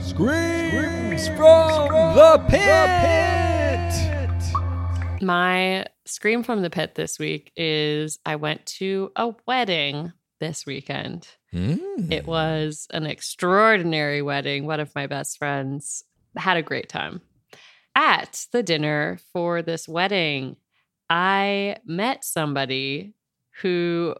Screams 0.00 1.28
from 1.28 2.14
the 2.14 2.44
Pit. 2.50 2.80
My 5.22 5.86
scream 6.04 6.42
from 6.42 6.60
the 6.62 6.70
pit 6.70 6.94
this 6.94 7.18
week 7.18 7.52
is 7.56 8.18
I 8.26 8.36
went 8.36 8.66
to 8.66 9.12
a 9.16 9.34
wedding 9.46 10.12
this 10.40 10.66
weekend. 10.66 11.28
Mm. 11.54 12.10
It 12.10 12.26
was 12.26 12.88
an 12.92 13.06
extraordinary 13.06 14.22
wedding. 14.22 14.66
One 14.66 14.80
of 14.80 14.94
my 14.94 15.06
best 15.06 15.38
friends 15.38 16.04
had 16.36 16.56
a 16.56 16.62
great 16.62 16.88
time. 16.88 17.20
At 17.94 18.46
the 18.52 18.62
dinner 18.62 19.18
for 19.32 19.62
this 19.62 19.86
wedding, 19.86 20.56
I 21.08 21.76
met 21.84 22.24
somebody 22.24 23.14
who 23.62 24.14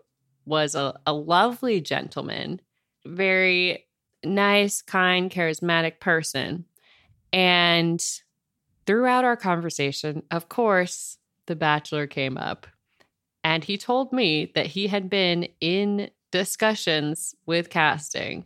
was 0.44 0.74
a, 0.74 0.98
a 1.06 1.12
lovely 1.12 1.80
gentleman, 1.80 2.60
very 3.04 3.86
nice, 4.24 4.82
kind, 4.82 5.30
charismatic 5.30 6.00
person. 6.00 6.64
And 7.32 8.04
throughout 8.86 9.24
our 9.24 9.36
conversation, 9.36 10.24
of 10.30 10.48
course, 10.48 11.18
the 11.46 11.56
bachelor 11.56 12.06
came 12.06 12.36
up 12.36 12.66
and 13.44 13.64
he 13.64 13.78
told 13.78 14.12
me 14.12 14.52
that 14.54 14.66
he 14.66 14.86
had 14.86 15.08
been 15.08 15.48
in 15.60 16.10
discussions 16.30 17.34
with 17.46 17.70
casting. 17.70 18.44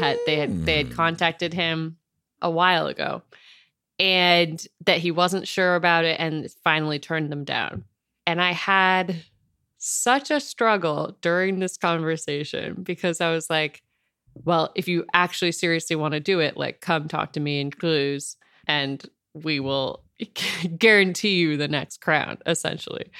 Had 0.00 0.18
they 0.26 0.36
had 0.36 0.66
they 0.66 0.78
had 0.78 0.88
mm. 0.88 0.94
contacted 0.94 1.54
him 1.54 1.96
a 2.42 2.50
while 2.50 2.86
ago 2.86 3.22
and 3.98 4.66
that 4.84 4.98
he 4.98 5.10
wasn't 5.10 5.48
sure 5.48 5.74
about 5.74 6.04
it 6.04 6.20
and 6.20 6.50
finally 6.62 6.98
turned 6.98 7.32
them 7.32 7.44
down. 7.44 7.84
And 8.26 8.42
I 8.42 8.52
had 8.52 9.24
such 9.78 10.30
a 10.30 10.40
struggle 10.40 11.16
during 11.20 11.60
this 11.60 11.76
conversation 11.76 12.82
because 12.82 13.20
I 13.20 13.30
was 13.30 13.48
like, 13.48 13.82
well, 14.44 14.72
if 14.74 14.86
you 14.88 15.06
actually 15.14 15.52
seriously 15.52 15.96
want 15.96 16.12
to 16.12 16.20
do 16.20 16.40
it, 16.40 16.56
like 16.56 16.80
come 16.80 17.08
talk 17.08 17.32
to 17.32 17.40
me 17.40 17.60
in 17.60 17.70
clues 17.70 18.36
and 18.66 19.02
we 19.32 19.60
will 19.60 20.02
guarantee 20.78 21.36
you 21.36 21.56
the 21.56 21.68
next 21.68 22.00
crown, 22.00 22.38
essentially. 22.46 23.10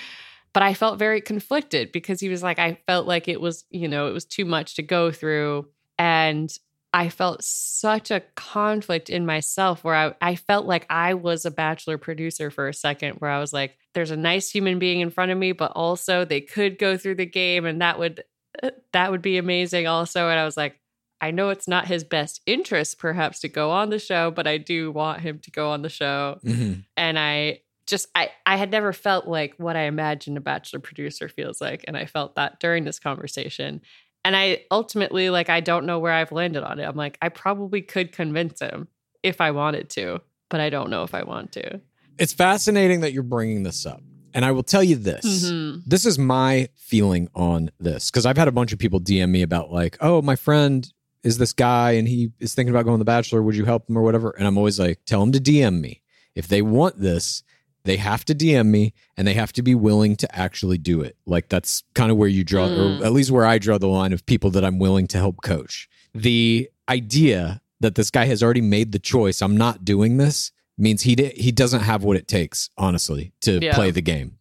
But 0.57 0.63
I 0.63 0.73
felt 0.73 0.99
very 0.99 1.21
conflicted 1.21 1.93
because 1.93 2.19
he 2.19 2.31
was 2.31 2.43
like, 2.43 2.59
I 2.59 2.79
felt 2.87 3.07
like 3.07 3.29
it 3.29 3.43
was, 3.43 3.67
you 3.69 3.89
know, 3.89 4.09
it 4.09 4.13
was 4.13 4.25
too 4.25 4.47
much 4.47 4.77
to 4.77 4.83
go 4.83 5.13
through. 5.13 5.67
And 5.99 6.51
I 6.95 7.11
felt 7.11 7.45
such 7.45 8.11
a 8.11 8.23
conflict 8.37 9.11
in 9.11 9.27
myself 9.27 9.85
where 9.85 9.95
I, 9.95 10.15
I 10.23 10.35
felt 10.35 10.65
like 10.65 10.87
I 10.89 11.13
was 11.13 11.45
a 11.45 11.51
bachelor 11.51 11.99
producer 11.99 12.51
for 12.51 12.69
a 12.69 12.73
second, 12.73 13.17
where 13.17 13.31
I 13.31 13.39
was 13.39 13.53
like, 13.53 13.77
there's 13.93 14.11
a 14.11 14.17
nice 14.17 14.49
human 14.49 14.79
being 14.79 15.01
in 15.01 15.11
front 15.11 15.31
of 15.31 15.37
me, 15.37 15.53
but 15.53 15.73
also 15.73 16.25
they 16.25 16.41
could 16.41 16.79
go 16.79 16.97
through 16.97 17.17
the 17.17 17.27
game 17.27 17.67
and 17.67 17.83
that 17.83 17.99
would 17.99 18.25
that 18.95 19.11
would 19.11 19.21
be 19.21 19.37
amazing 19.37 19.87
also. 19.87 20.31
And 20.31 20.41
I 20.41 20.47
was 20.47 20.57
like, 20.57 20.81
I 21.21 21.33
know 21.33 21.51
it's 21.51 21.69
not 21.69 21.87
his 21.87 22.03
best 22.03 22.41
interest 22.47 22.99
perhaps 22.99 23.41
to 23.41 23.49
go 23.49 23.73
on 23.73 23.91
the 23.91 23.99
show, 23.99 24.31
but 24.31 24.47
I 24.47 24.57
do 24.57 24.91
want 24.91 25.21
him 25.21 25.39
to 25.41 25.51
go 25.51 25.69
on 25.73 25.83
the 25.83 25.91
show. 25.91 26.39
Mhm. 26.43 26.85
And 26.97 27.19
I 27.19 27.61
just 27.87 28.09
I 28.15 28.31
I 28.45 28.57
had 28.57 28.71
never 28.71 28.93
felt 28.93 29.27
like 29.27 29.55
what 29.59 29.77
I 29.77 29.83
imagined 29.83 30.37
a 30.37 30.41
bachelor 30.41 30.81
producer 30.81 31.29
feels 31.29 31.61
like. 31.61 31.85
And 31.87 31.97
I 31.97 32.07
felt 32.07 32.35
that 32.37 32.61
during 32.61 32.85
this 32.85 32.99
conversation. 32.99 33.81
And 34.25 34.37
I 34.37 34.65
ultimately 34.71 35.31
like 35.31 35.49
I 35.49 35.61
don't 35.61 35.87
know 35.87 35.99
where 35.99 36.13
I've 36.13 36.33
landed 36.33 36.65
on 36.65 36.81
it. 36.81 36.85
I'm 36.85 36.97
like, 36.97 37.17
I 37.23 37.29
probably 37.29 37.83
could 37.83 38.13
convince 38.13 38.61
him 38.61 38.89
if 39.23 39.41
I 39.41 39.53
wanted 39.53 39.89
to, 39.91 40.21
but 40.51 40.61
I 40.61 40.71
don't 40.71 40.91
know 40.91 41.03
if 41.05 41.15
I 41.15 41.23
want 41.23 41.53
to. 41.53 41.81
It's 42.19 42.33
fascinating 42.33 43.01
that 43.01 43.13
you're 43.13 43.23
bringing 43.23 43.63
this 43.63 43.87
up. 43.87 44.03
And 44.35 44.45
I 44.45 44.51
will 44.53 44.63
tell 44.63 44.83
you 44.83 44.97
this. 44.97 45.25
Mhm. 45.51 45.83
This 45.87 46.05
is 46.05 46.19
my 46.19 46.69
feeling 46.77 47.29
on 47.35 47.71
this 47.81 48.11
because 48.11 48.27
I've 48.27 48.37
had 48.37 48.49
a 48.49 48.53
bunch 48.53 48.73
of 48.73 48.79
people 48.79 49.01
DM 49.01 49.31
me 49.31 49.43
about, 49.43 49.73
like, 49.73 49.97
oh, 50.01 50.21
my 50.21 50.37
friend 50.37 50.87
is 51.23 51.39
this 51.39 51.53
guy 51.55 51.93
and 51.93 52.07
he 52.07 52.33
is 52.39 52.55
thinking 52.55 52.71
about 52.75 52.85
going 52.85 52.97
to 52.97 53.01
The 53.01 53.05
Bachelor. 53.07 53.43
Would 53.43 53.57
you 53.57 53.65
help 53.65 53.89
him 53.89 53.97
or 53.97 54.03
whatever? 54.03 54.31
And 54.31 54.47
I'm 54.47 54.59
always 54.59 54.79
like, 54.79 55.01
tell 55.07 55.23
him 55.23 55.33
to 55.33 55.41
DM 55.41 55.81
me. 55.81 56.03
If 56.35 56.49
they 56.49 56.61
want 56.61 57.01
this, 57.01 57.43
they 57.87 57.97
have 57.97 58.25
to 58.27 58.35
DM 58.35 58.67
me 58.67 58.93
and 59.17 59.27
they 59.27 59.35
have 59.35 59.53
to 59.55 59.63
be 59.63 59.75
willing 59.75 60.17
to 60.17 60.37
actually 60.39 60.77
do 60.79 61.01
it. 61.01 61.17
Like, 61.25 61.49
that's 61.49 61.83
kind 61.95 62.11
of 62.11 62.17
where 62.19 62.29
you 62.29 62.45
draw, 62.45 62.69
Mm. 62.69 63.01
or 63.01 63.05
at 63.07 63.13
least 63.13 63.31
where 63.31 63.47
I 63.47 63.59
draw 63.59 63.79
the 63.79 63.89
line 63.89 64.13
of 64.13 64.27
people 64.27 64.51
that 64.51 64.65
I'm 64.65 64.79
willing 64.79 65.07
to 65.09 65.19
help 65.19 65.43
coach. 65.43 65.89
The 66.15 66.69
idea 66.89 67.61
that 67.81 67.95
this 67.95 68.11
guy 68.11 68.27
has 68.27 68.43
already 68.43 68.61
made 68.61 68.93
the 68.93 68.99
choice, 68.99 69.41
I'm 69.43 69.57
not 69.57 69.85
doing 69.85 70.17
this, 70.19 70.53
means 70.79 71.03
he 71.03 71.15
di- 71.15 71.35
he 71.37 71.51
doesn't 71.53 71.81
have 71.81 72.05
what 72.05 72.17
it 72.17 72.29
takes, 72.29 72.71
honestly, 72.77 73.33
to 73.43 73.59
Yeah. 73.63 73.75
play 73.75 73.91
the 73.91 74.03
game. 74.03 74.33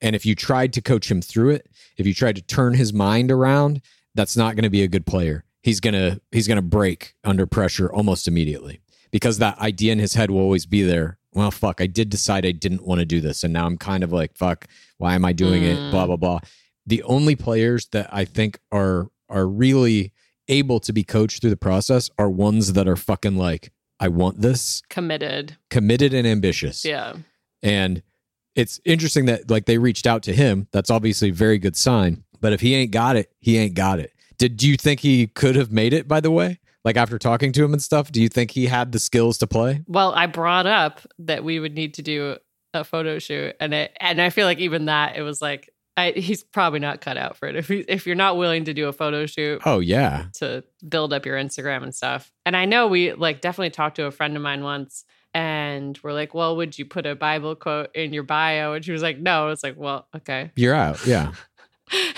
And 0.00 0.14
if 0.16 0.26
you 0.26 0.34
tried 0.34 0.72
to 0.74 0.80
coach 0.82 1.10
him 1.10 1.22
through 1.22 1.50
it, 1.50 1.66
if 1.96 2.06
you 2.06 2.14
tried 2.14 2.36
to 2.36 2.42
turn 2.42 2.74
his 2.74 2.92
mind 2.92 3.30
around, 3.30 3.80
that's 4.14 4.36
not 4.36 4.54
going 4.56 4.64
to 4.64 4.70
be 4.70 4.82
a 4.82 4.88
good 4.88 5.06
player. 5.06 5.44
He's 5.62 5.80
going 5.80 5.94
to 5.94 6.20
he's 6.32 6.46
going 6.46 6.56
to 6.56 6.62
break 6.62 7.14
under 7.24 7.46
pressure 7.46 7.90
almost 7.92 8.28
immediately 8.28 8.80
because 9.10 9.38
that 9.38 9.58
idea 9.60 9.92
in 9.92 9.98
his 9.98 10.14
head 10.14 10.30
will 10.30 10.40
always 10.40 10.66
be 10.66 10.82
there. 10.82 11.18
Well, 11.34 11.50
fuck, 11.50 11.80
I 11.80 11.86
did 11.86 12.08
decide 12.10 12.46
I 12.46 12.52
didn't 12.52 12.84
want 12.86 13.00
to 13.00 13.04
do 13.04 13.20
this 13.20 13.42
and 13.44 13.52
now 13.52 13.66
I'm 13.66 13.76
kind 13.76 14.02
of 14.04 14.12
like, 14.12 14.36
fuck, 14.36 14.66
why 14.98 15.14
am 15.14 15.24
I 15.24 15.32
doing 15.32 15.62
it? 15.64 15.76
Mm. 15.76 15.90
blah 15.90 16.06
blah 16.06 16.16
blah. 16.16 16.38
The 16.86 17.02
only 17.04 17.34
players 17.36 17.86
that 17.92 18.08
I 18.12 18.24
think 18.24 18.58
are 18.70 19.08
are 19.28 19.46
really 19.46 20.12
able 20.48 20.78
to 20.80 20.92
be 20.92 21.02
coached 21.02 21.40
through 21.40 21.50
the 21.50 21.56
process 21.56 22.10
are 22.18 22.28
ones 22.30 22.74
that 22.74 22.86
are 22.86 22.96
fucking 22.96 23.36
like 23.36 23.72
I 23.98 24.08
want 24.08 24.40
this, 24.40 24.82
Committed. 24.90 25.56
committed 25.70 26.12
and 26.12 26.26
ambitious. 26.26 26.84
Yeah. 26.84 27.14
And 27.62 28.02
it's 28.54 28.80
interesting 28.84 29.24
that 29.26 29.50
like 29.50 29.64
they 29.66 29.78
reached 29.78 30.06
out 30.06 30.22
to 30.24 30.32
him. 30.34 30.68
That's 30.72 30.90
obviously 30.90 31.30
a 31.30 31.32
very 31.32 31.58
good 31.58 31.76
sign. 31.76 32.24
But 32.40 32.52
if 32.52 32.60
he 32.60 32.74
ain't 32.74 32.90
got 32.90 33.16
it, 33.16 33.32
he 33.40 33.56
ain't 33.56 33.74
got 33.74 33.98
it. 33.98 34.12
Did 34.36 34.62
you 34.62 34.76
think 34.76 35.00
he 35.00 35.26
could 35.28 35.56
have 35.56 35.72
made 35.72 35.92
it, 35.94 36.06
by 36.06 36.20
the 36.20 36.30
way? 36.30 36.58
Like 36.84 36.96
after 36.96 37.18
talking 37.18 37.52
to 37.52 37.64
him 37.64 37.72
and 37.72 37.82
stuff, 37.82 38.12
do 38.12 38.20
you 38.20 38.28
think 38.28 38.50
he 38.50 38.66
had 38.66 38.92
the 38.92 38.98
skills 38.98 39.38
to 39.38 39.46
play? 39.46 39.82
Well, 39.86 40.12
I 40.12 40.26
brought 40.26 40.66
up 40.66 41.00
that 41.20 41.42
we 41.44 41.58
would 41.58 41.74
need 41.74 41.94
to 41.94 42.02
do 42.02 42.36
a 42.74 42.84
photo 42.84 43.18
shoot, 43.18 43.54
and 43.60 43.72
it, 43.72 43.96
and 44.00 44.20
I 44.20 44.30
feel 44.30 44.46
like 44.46 44.58
even 44.58 44.86
that 44.86 45.16
it 45.16 45.22
was 45.22 45.40
like 45.40 45.70
I, 45.96 46.10
he's 46.10 46.42
probably 46.42 46.80
not 46.80 47.00
cut 47.00 47.16
out 47.16 47.36
for 47.36 47.48
it. 47.48 47.54
If 47.54 47.68
he, 47.68 47.78
if 47.88 48.04
you're 48.06 48.16
not 48.16 48.36
willing 48.36 48.64
to 48.64 48.74
do 48.74 48.88
a 48.88 48.92
photo 48.92 49.26
shoot 49.26 49.62
Oh 49.64 49.78
yeah. 49.78 50.26
to 50.34 50.64
build 50.88 51.12
up 51.12 51.24
your 51.24 51.36
Instagram 51.38 51.84
and 51.84 51.94
stuff, 51.94 52.32
and 52.44 52.56
I 52.56 52.64
know 52.64 52.88
we 52.88 53.12
like 53.12 53.40
definitely 53.40 53.70
talked 53.70 53.96
to 53.96 54.06
a 54.06 54.10
friend 54.10 54.36
of 54.36 54.42
mine 54.42 54.64
once, 54.64 55.04
and 55.32 55.98
we're 56.02 56.12
like, 56.12 56.34
well, 56.34 56.56
would 56.56 56.78
you 56.78 56.84
put 56.84 57.06
a 57.06 57.14
Bible 57.14 57.54
quote 57.54 57.94
in 57.94 58.12
your 58.12 58.22
bio? 58.24 58.74
And 58.74 58.84
she 58.84 58.92
was 58.92 59.02
like, 59.02 59.18
no. 59.18 59.48
It's 59.48 59.62
like, 59.64 59.76
well, 59.76 60.06
okay, 60.16 60.50
You're 60.56 60.74
out. 60.74 61.04
Yeah. 61.06 61.32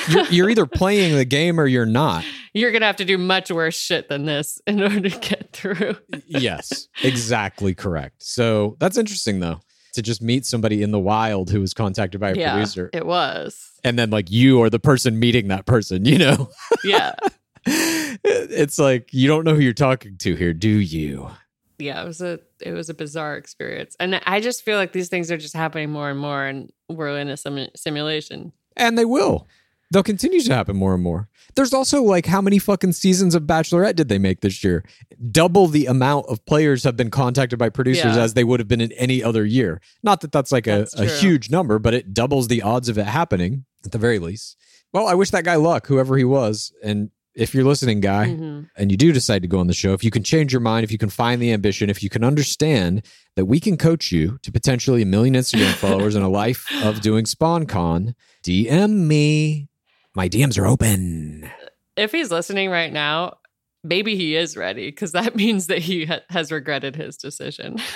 You're, 0.08 0.24
you're 0.30 0.50
either 0.50 0.66
playing 0.66 1.16
the 1.16 1.24
game 1.24 1.58
or 1.60 1.66
you're 1.66 1.86
not. 1.86 2.24
you're 2.54 2.72
gonna 2.72 2.86
have 2.86 2.96
to 2.96 3.04
do 3.04 3.18
much 3.18 3.50
worse 3.50 3.76
shit 3.76 4.08
than 4.08 4.24
this 4.24 4.60
in 4.66 4.80
order 4.82 5.00
to 5.08 5.18
get 5.18 5.52
through. 5.52 5.96
yes, 6.26 6.88
exactly 7.02 7.74
correct. 7.74 8.22
So 8.22 8.76
that's 8.78 8.96
interesting 8.96 9.40
though 9.40 9.60
to 9.94 10.02
just 10.02 10.20
meet 10.22 10.44
somebody 10.44 10.82
in 10.82 10.90
the 10.90 10.98
wild 10.98 11.50
who 11.50 11.60
was 11.60 11.72
contacted 11.72 12.20
by 12.20 12.30
a 12.30 12.34
yeah, 12.34 12.52
producer, 12.52 12.90
it 12.92 13.06
was. 13.06 13.70
and 13.82 13.98
then 13.98 14.10
like 14.10 14.30
you 14.30 14.62
are 14.62 14.68
the 14.70 14.78
person 14.78 15.18
meeting 15.18 15.48
that 15.48 15.64
person. 15.66 16.04
You 16.04 16.18
know, 16.18 16.50
Yeah. 16.84 17.14
it's 17.66 18.78
like 18.78 19.12
you 19.12 19.26
don't 19.28 19.44
know 19.44 19.54
who 19.54 19.60
you're 19.62 19.72
talking 19.72 20.16
to 20.18 20.34
here, 20.36 20.52
do 20.52 20.68
you? 20.68 21.30
yeah, 21.78 22.02
it 22.02 22.06
was 22.06 22.20
a 22.22 22.38
it 22.60 22.72
was 22.72 22.88
a 22.88 22.94
bizarre 22.94 23.36
experience, 23.36 23.96
and 24.00 24.20
I 24.24 24.40
just 24.40 24.62
feel 24.64 24.76
like 24.78 24.92
these 24.92 25.08
things 25.08 25.30
are 25.30 25.36
just 25.36 25.54
happening 25.54 25.90
more 25.90 26.08
and 26.10 26.18
more, 26.18 26.44
and 26.44 26.70
we're 26.88 27.18
in 27.18 27.28
a 27.28 27.36
sim- 27.36 27.68
simulation. 27.76 28.52
And 28.76 28.96
they 28.98 29.04
will. 29.04 29.46
They'll 29.92 30.02
continue 30.02 30.40
to 30.40 30.54
happen 30.54 30.76
more 30.76 30.94
and 30.94 31.02
more. 31.02 31.28
There's 31.54 31.72
also 31.72 32.02
like 32.02 32.26
how 32.26 32.40
many 32.42 32.58
fucking 32.58 32.92
seasons 32.92 33.34
of 33.34 33.44
Bachelorette 33.44 33.94
did 33.94 34.08
they 34.08 34.18
make 34.18 34.40
this 34.40 34.62
year? 34.64 34.84
Double 35.30 35.68
the 35.68 35.86
amount 35.86 36.26
of 36.26 36.44
players 36.44 36.82
have 36.84 36.96
been 36.96 37.10
contacted 37.10 37.58
by 37.58 37.68
producers 37.70 38.16
Yeah. 38.16 38.22
as 38.22 38.34
they 38.34 38.44
would 38.44 38.58
have 38.60 38.68
been 38.68 38.80
in 38.80 38.92
any 38.92 39.22
other 39.22 39.44
year. 39.44 39.80
Not 40.02 40.20
that 40.22 40.32
that's 40.32 40.50
like 40.52 40.66
a, 40.66 40.78
That's 40.78 40.98
a 40.98 41.06
huge 41.06 41.50
number, 41.50 41.78
but 41.78 41.94
it 41.94 42.12
doubles 42.12 42.48
the 42.48 42.62
odds 42.62 42.88
of 42.88 42.98
it 42.98 43.06
happening 43.06 43.64
at 43.84 43.92
the 43.92 43.98
very 43.98 44.18
least. 44.18 44.56
Well, 44.92 45.06
I 45.06 45.14
wish 45.14 45.30
that 45.30 45.44
guy 45.44 45.54
luck, 45.56 45.86
whoever 45.86 46.16
he 46.16 46.24
was. 46.24 46.72
And 46.82 47.10
if 47.36 47.54
you're 47.54 47.64
listening, 47.64 48.00
guy, 48.00 48.26
Mhm. 48.28 48.68
and 48.76 48.90
you 48.90 48.96
do 48.96 49.12
decide 49.12 49.42
to 49.42 49.48
go 49.48 49.58
on 49.58 49.66
the 49.66 49.74
show, 49.74 49.92
if 49.92 50.02
you 50.02 50.10
can 50.10 50.22
change 50.22 50.52
your 50.52 50.60
mind, 50.60 50.84
if 50.84 50.90
you 50.90 50.98
can 50.98 51.10
find 51.10 51.40
the 51.40 51.52
ambition, 51.52 51.90
if 51.90 52.02
you 52.02 52.08
can 52.08 52.24
understand 52.24 53.02
that 53.36 53.44
we 53.44 53.60
can 53.60 53.76
coach 53.76 54.10
you 54.10 54.38
to 54.42 54.50
potentially 54.50 55.02
a 55.02 55.06
million 55.06 55.34
Instagram 55.34 55.72
followers 55.84 56.14
and 56.14 56.24
a 56.24 56.28
life 56.28 56.66
of 56.82 57.00
doing 57.00 57.24
sponcon, 57.26 58.14
DM 58.42 59.06
me. 59.06 59.68
My 60.14 60.28
DMs 60.28 60.58
are 60.58 60.66
open. 60.66 61.48
If 61.96 62.12
he's 62.12 62.30
listening 62.30 62.70
right 62.70 62.92
now, 62.92 63.36
maybe 63.84 64.16
he 64.16 64.34
is 64.34 64.56
ready 64.56 64.88
because 64.90 65.12
that 65.12 65.36
means 65.42 65.66
that 65.68 65.80
he 65.80 66.06
ha- 66.06 66.20
has 66.30 66.50
regretted 66.50 66.96
his 66.96 67.16
decision. 67.16 67.76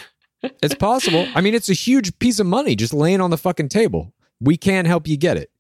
It's 0.63 0.75
possible. 0.75 1.29
I 1.35 1.43
mean, 1.43 1.55
it's 1.55 1.69
a 1.69 1.75
huge 1.75 2.19
piece 2.19 2.39
of 2.41 2.47
money 2.47 2.75
just 2.75 2.95
laying 2.95 3.21
on 3.21 3.29
the 3.29 3.37
fucking 3.37 3.69
table. 3.69 4.15
We 4.41 4.57
can 4.57 4.87
help 4.87 5.07
you 5.07 5.19
get 5.19 5.37
it. 5.37 5.51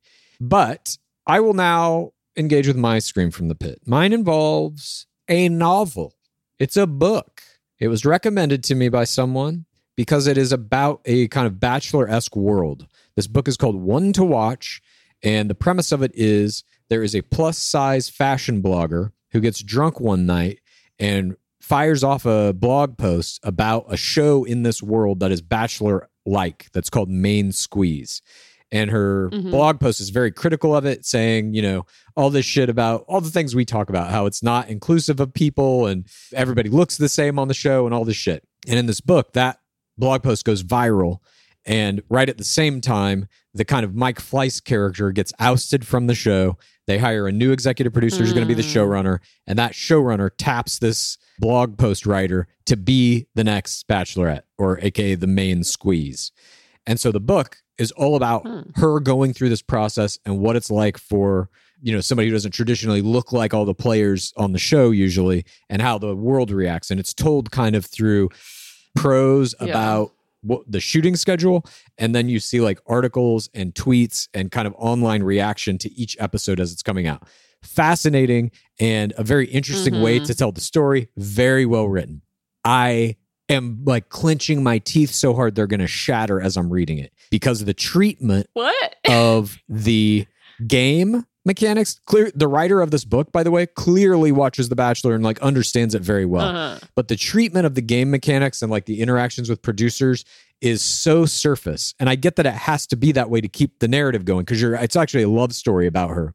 But 0.40 0.96
I 1.26 1.40
will 1.40 1.52
now 1.52 2.12
engage 2.40 2.66
with 2.66 2.76
my 2.76 2.98
scream 2.98 3.30
from 3.30 3.48
the 3.48 3.54
pit. 3.54 3.80
Mine 3.86 4.12
involves 4.12 5.06
a 5.28 5.48
novel, 5.48 6.16
it's 6.58 6.76
a 6.76 6.86
book. 6.86 7.42
It 7.78 7.88
was 7.88 8.04
recommended 8.04 8.62
to 8.64 8.74
me 8.74 8.88
by 8.88 9.04
someone 9.04 9.64
because 9.96 10.26
it 10.26 10.36
is 10.36 10.52
about 10.52 11.00
a 11.04 11.28
kind 11.28 11.46
of 11.46 11.60
bachelor 11.60 12.08
esque 12.08 12.36
world. 12.36 12.86
This 13.16 13.26
book 13.26 13.48
is 13.48 13.56
called 13.56 13.76
One 13.76 14.12
to 14.14 14.24
Watch. 14.24 14.82
And 15.22 15.48
the 15.48 15.54
premise 15.54 15.92
of 15.92 16.02
it 16.02 16.12
is 16.14 16.64
there 16.88 17.02
is 17.02 17.14
a 17.14 17.22
plus 17.22 17.58
size 17.58 18.08
fashion 18.08 18.62
blogger 18.62 19.12
who 19.32 19.40
gets 19.40 19.62
drunk 19.62 20.00
one 20.00 20.26
night 20.26 20.60
and 20.98 21.36
fires 21.60 22.02
off 22.02 22.26
a 22.26 22.52
blog 22.52 22.98
post 22.98 23.40
about 23.42 23.86
a 23.88 23.96
show 23.96 24.44
in 24.44 24.62
this 24.62 24.82
world 24.82 25.20
that 25.20 25.30
is 25.30 25.40
bachelor 25.40 26.08
like 26.26 26.68
that's 26.72 26.90
called 26.90 27.08
Main 27.08 27.52
Squeeze. 27.52 28.22
And 28.72 28.90
her 28.90 29.30
Mhm. 29.30 29.50
blog 29.50 29.80
post 29.80 30.00
is 30.00 30.10
very 30.10 30.30
critical 30.30 30.76
of 30.76 30.84
it, 30.86 31.04
saying, 31.04 31.54
you 31.54 31.62
know, 31.62 31.86
all 32.16 32.30
this 32.30 32.46
shit 32.46 32.68
about 32.68 33.04
all 33.08 33.20
the 33.20 33.30
things 33.30 33.54
we 33.54 33.64
talk 33.64 33.88
about, 33.88 34.10
how 34.10 34.26
it's 34.26 34.42
not 34.42 34.68
inclusive 34.68 35.18
of 35.18 35.34
people 35.34 35.86
and 35.86 36.06
everybody 36.32 36.68
looks 36.68 36.96
the 36.96 37.08
same 37.08 37.38
on 37.38 37.48
the 37.48 37.54
show 37.54 37.84
and 37.86 37.94
all 37.94 38.04
this 38.04 38.16
shit. 38.16 38.44
And 38.68 38.78
in 38.78 38.86
this 38.86 39.00
book, 39.00 39.32
that 39.32 39.58
blog 39.98 40.22
post 40.22 40.44
goes 40.44 40.62
viral. 40.62 41.18
And 41.66 42.00
right 42.08 42.28
at 42.28 42.38
the 42.38 42.44
same 42.44 42.80
time, 42.80 43.26
the 43.52 43.64
kind 43.64 43.84
of 43.84 43.94
Mike 43.94 44.18
Fleiss 44.20 44.62
character 44.64 45.10
gets 45.12 45.32
ousted 45.38 45.86
from 45.86 46.06
the 46.06 46.14
show. 46.14 46.56
They 46.86 46.98
hire 46.98 47.26
a 47.28 47.32
new 47.32 47.52
executive 47.52 47.92
producer 47.92 48.18
who's 48.18 48.32
going 48.32 48.46
to 48.46 48.54
be 48.54 48.60
the 48.60 48.66
Mm. 48.66 48.74
showrunner. 48.74 49.18
And 49.46 49.58
that 49.58 49.72
showrunner 49.72 50.30
taps 50.38 50.78
this 50.78 51.18
blog 51.38 51.76
post 51.76 52.06
writer 52.06 52.46
to 52.66 52.76
be 52.76 53.26
the 53.34 53.44
next 53.44 53.86
bachelorette 53.88 54.42
or 54.58 54.78
AKA 54.80 55.16
the 55.16 55.26
main 55.26 55.64
squeeze. 55.64 56.30
And 56.90 56.98
so 56.98 57.12
the 57.12 57.20
book 57.20 57.58
is 57.78 57.92
all 57.92 58.16
about 58.16 58.42
Hmm. 58.46 58.60
her 58.80 58.98
going 59.00 59.32
through 59.32 59.48
this 59.50 59.62
process 59.62 60.18
and 60.26 60.40
what 60.40 60.56
it's 60.56 60.70
like 60.70 60.98
for 60.98 61.48
you 61.82 61.92
know 61.94 62.00
somebody 62.02 62.28
who 62.28 62.34
doesn't 62.34 62.50
traditionally 62.50 63.00
look 63.00 63.32
like 63.32 63.54
all 63.54 63.64
the 63.64 63.74
players 63.86 64.34
on 64.36 64.52
the 64.52 64.58
show 64.58 64.90
usually 64.90 65.44
and 65.70 65.80
how 65.80 65.96
the 65.98 66.14
world 66.14 66.50
reacts 66.50 66.90
and 66.90 66.98
it's 67.00 67.14
told 67.14 67.50
kind 67.52 67.74
of 67.76 67.86
through 67.86 68.28
prose 68.96 69.54
Yeah. 69.60 69.68
about 69.68 70.12
what 70.42 70.62
the 70.70 70.80
shooting 70.80 71.16
schedule 71.16 71.64
and 71.96 72.14
then 72.14 72.28
you 72.28 72.40
see 72.40 72.60
like 72.60 72.80
articles 72.86 73.48
and 73.54 73.74
tweets 73.74 74.28
and 74.34 74.50
kind 74.50 74.66
of 74.66 74.74
online 74.78 75.22
reaction 75.22 75.78
to 75.78 75.88
each 75.94 76.16
episode 76.18 76.58
as 76.60 76.72
it's 76.72 76.82
coming 76.82 77.06
out 77.06 77.22
fascinating 77.62 78.50
and 78.78 79.12
a 79.16 79.24
very 79.24 79.46
interesting 79.46 80.02
way 80.02 80.18
Mhm. 80.20 80.26
to 80.26 80.34
tell 80.34 80.52
the 80.52 80.60
story 80.60 81.08
very 81.16 81.64
well 81.66 81.88
written 81.88 82.22
i 82.64 83.16
am 83.50 83.82
like 83.84 84.08
clenching 84.08 84.62
my 84.62 84.78
teeth 84.78 85.10
so 85.10 85.34
hard 85.34 85.54
they're 85.54 85.66
going 85.66 85.80
to 85.80 85.86
shatter 85.86 86.40
as 86.40 86.56
i'm 86.56 86.70
reading 86.70 86.98
it 86.98 87.12
because 87.30 87.60
of 87.60 87.66
the 87.66 87.74
treatment 87.74 88.48
what? 88.54 88.96
of 89.08 89.58
the 89.68 90.26
game 90.66 91.26
mechanics. 91.44 92.00
Clear 92.06 92.30
the 92.34 92.48
writer 92.48 92.80
of 92.80 92.90
this 92.90 93.04
book, 93.04 93.32
by 93.32 93.42
the 93.42 93.50
way, 93.50 93.66
clearly 93.66 94.32
watches 94.32 94.68
The 94.68 94.76
Bachelor 94.76 95.14
and 95.14 95.24
like 95.24 95.40
understands 95.40 95.94
it 95.94 96.02
very 96.02 96.24
well. 96.24 96.46
Uh-huh. 96.46 96.86
But 96.94 97.08
the 97.08 97.16
treatment 97.16 97.66
of 97.66 97.74
the 97.74 97.82
game 97.82 98.10
mechanics 98.10 98.62
and 98.62 98.70
like 98.70 98.86
the 98.86 99.00
interactions 99.00 99.48
with 99.48 99.62
producers 99.62 100.24
is 100.60 100.82
so 100.82 101.26
surface. 101.26 101.94
And 101.98 102.08
I 102.08 102.14
get 102.14 102.36
that 102.36 102.46
it 102.46 102.54
has 102.54 102.86
to 102.88 102.96
be 102.96 103.12
that 103.12 103.30
way 103.30 103.40
to 103.40 103.48
keep 103.48 103.78
the 103.78 103.88
narrative 103.88 104.24
going 104.24 104.44
because 104.44 104.60
you're 104.60 104.74
it's 104.74 104.96
actually 104.96 105.22
a 105.22 105.28
love 105.28 105.52
story 105.54 105.86
about 105.86 106.10
her. 106.10 106.34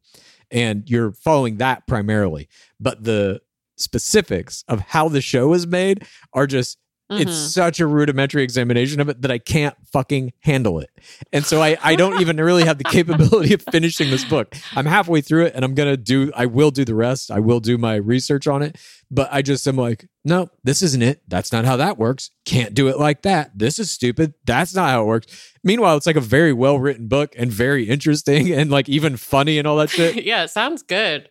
And 0.52 0.90
you're 0.90 1.12
following 1.12 1.58
that 1.58 1.88
primarily. 1.88 2.48
But 2.80 3.04
the 3.04 3.42
specifics 3.78 4.64
of 4.68 4.80
how 4.80 5.10
the 5.10 5.22
show 5.22 5.54
is 5.54 5.68
made 5.68 6.08
are 6.34 6.48
just 6.48 6.78
it's 7.10 7.32
Mhm. 7.32 7.48
such 7.50 7.80
a 7.80 7.86
rudimentary 7.86 8.42
examination 8.44 9.00
of 9.00 9.10
it 9.10 9.22
that 9.22 9.30
I 9.30 9.38
can't 9.38 9.76
fucking 9.94 10.34
handle 10.40 10.80
it. 10.80 10.90
And 11.32 11.46
so 11.46 11.62
I, 11.62 11.78
I 11.84 11.96
don't 11.96 12.20
even 12.20 12.38
really 12.38 12.64
have 12.66 12.80
the 12.80 12.84
capability 12.84 13.54
of 13.54 13.62
finishing 13.72 14.10
this 14.10 14.26
book. 14.26 14.56
I'm 14.76 14.88
halfway 14.88 15.22
through 15.22 15.46
it 15.46 15.54
and 15.56 15.64
I'm 15.64 15.76
going 15.76 15.90
to 15.90 15.98
do, 15.98 16.32
I 16.36 16.48
will 16.48 16.72
do 16.72 16.84
the 16.84 16.96
rest. 16.96 17.30
I 17.30 17.40
will 17.40 17.60
do 17.60 17.78
my 17.78 17.96
research 17.96 18.48
on 18.48 18.64
it. 18.64 18.78
But 19.12 19.30
I 19.32 19.44
just 19.44 19.68
am 19.68 19.76
like, 19.76 20.08
no, 20.24 20.50
this 20.64 20.82
isn't 20.82 21.04
it. 21.04 21.22
That's 21.28 21.52
not 21.52 21.64
how 21.64 21.78
that 21.78 22.00
works. 22.00 22.32
Can't 22.44 22.74
do 22.74 22.88
it 22.88 22.98
like 23.00 23.22
that. 23.22 23.52
This 23.56 23.78
is 23.78 23.92
stupid. 23.92 24.34
That's 24.46 24.74
not 24.74 24.90
how 24.90 25.04
it 25.04 25.06
works. 25.06 25.28
Meanwhile, 25.64 25.98
it's 25.98 26.08
like 26.08 26.16
a 26.16 26.22
very 26.22 26.52
well 26.54 26.80
written 26.80 27.08
book 27.08 27.36
and 27.38 27.52
very 27.52 27.88
interesting 27.88 28.52
and 28.52 28.72
like 28.72 28.90
even 28.90 29.16
funny 29.16 29.60
and 29.60 29.68
all 29.68 29.78
that 29.78 29.92
shit. 29.92 30.24
yeah, 30.26 30.44
it 30.44 30.50
sounds 30.50 30.82
good. 30.82 31.30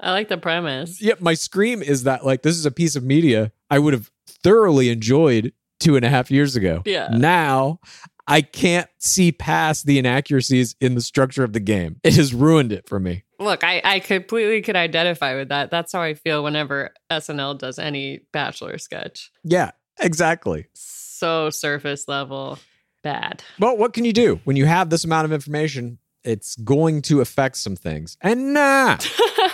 I 0.00 0.10
like 0.10 0.28
the 0.28 0.36
premise. 0.36 1.00
Yep, 1.00 1.20
my 1.20 1.34
scream 1.34 1.80
is 1.80 2.02
that 2.02 2.26
like 2.26 2.42
this 2.42 2.56
is 2.56 2.66
a 2.66 2.72
piece 2.72 2.96
of 2.96 3.04
media 3.04 3.52
I 3.70 3.78
would 3.78 3.92
have 3.94 4.10
thoroughly 4.46 4.90
enjoyed 4.90 5.52
two 5.80 5.96
and 5.96 6.04
a 6.04 6.08
half 6.08 6.30
years 6.30 6.54
ago. 6.54 6.82
Yeah. 6.84 7.08
Now 7.10 7.80
I 8.28 8.42
can't 8.42 8.88
see 8.98 9.32
past 9.32 9.86
the 9.86 9.98
inaccuracies 9.98 10.76
in 10.80 10.94
the 10.94 11.00
structure 11.00 11.42
of 11.42 11.52
the 11.52 11.58
game. 11.58 11.96
It 12.04 12.14
has 12.14 12.32
ruined 12.32 12.72
it 12.72 12.88
for 12.88 13.00
me. 13.00 13.24
Look, 13.40 13.64
I, 13.64 13.82
I 13.84 13.98
completely 13.98 14.62
could 14.62 14.76
identify 14.76 15.34
with 15.34 15.48
that. 15.48 15.70
That's 15.72 15.92
how 15.92 16.00
I 16.00 16.14
feel 16.14 16.44
whenever 16.44 16.90
SNL 17.10 17.58
does 17.58 17.78
any 17.80 18.20
Bachelor 18.32 18.78
sketch. 18.78 19.32
Yeah, 19.42 19.72
exactly. 20.00 20.66
So 20.74 21.50
surface 21.50 22.06
level, 22.06 22.60
bad. 23.02 23.42
Well, 23.58 23.76
what 23.76 23.94
can 23.94 24.04
you 24.04 24.12
do 24.12 24.40
when 24.44 24.56
you 24.56 24.66
have 24.66 24.90
this 24.90 25.04
amount 25.04 25.24
of 25.24 25.32
information? 25.32 25.98
It's 26.22 26.54
going 26.56 27.02
to 27.02 27.20
affect 27.20 27.56
some 27.56 27.76
things. 27.76 28.16
And 28.22 28.54
nah, 28.54 28.98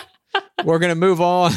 we're 0.63 0.79
going 0.79 0.91
to 0.91 0.95
move 0.95 1.19
on 1.19 1.51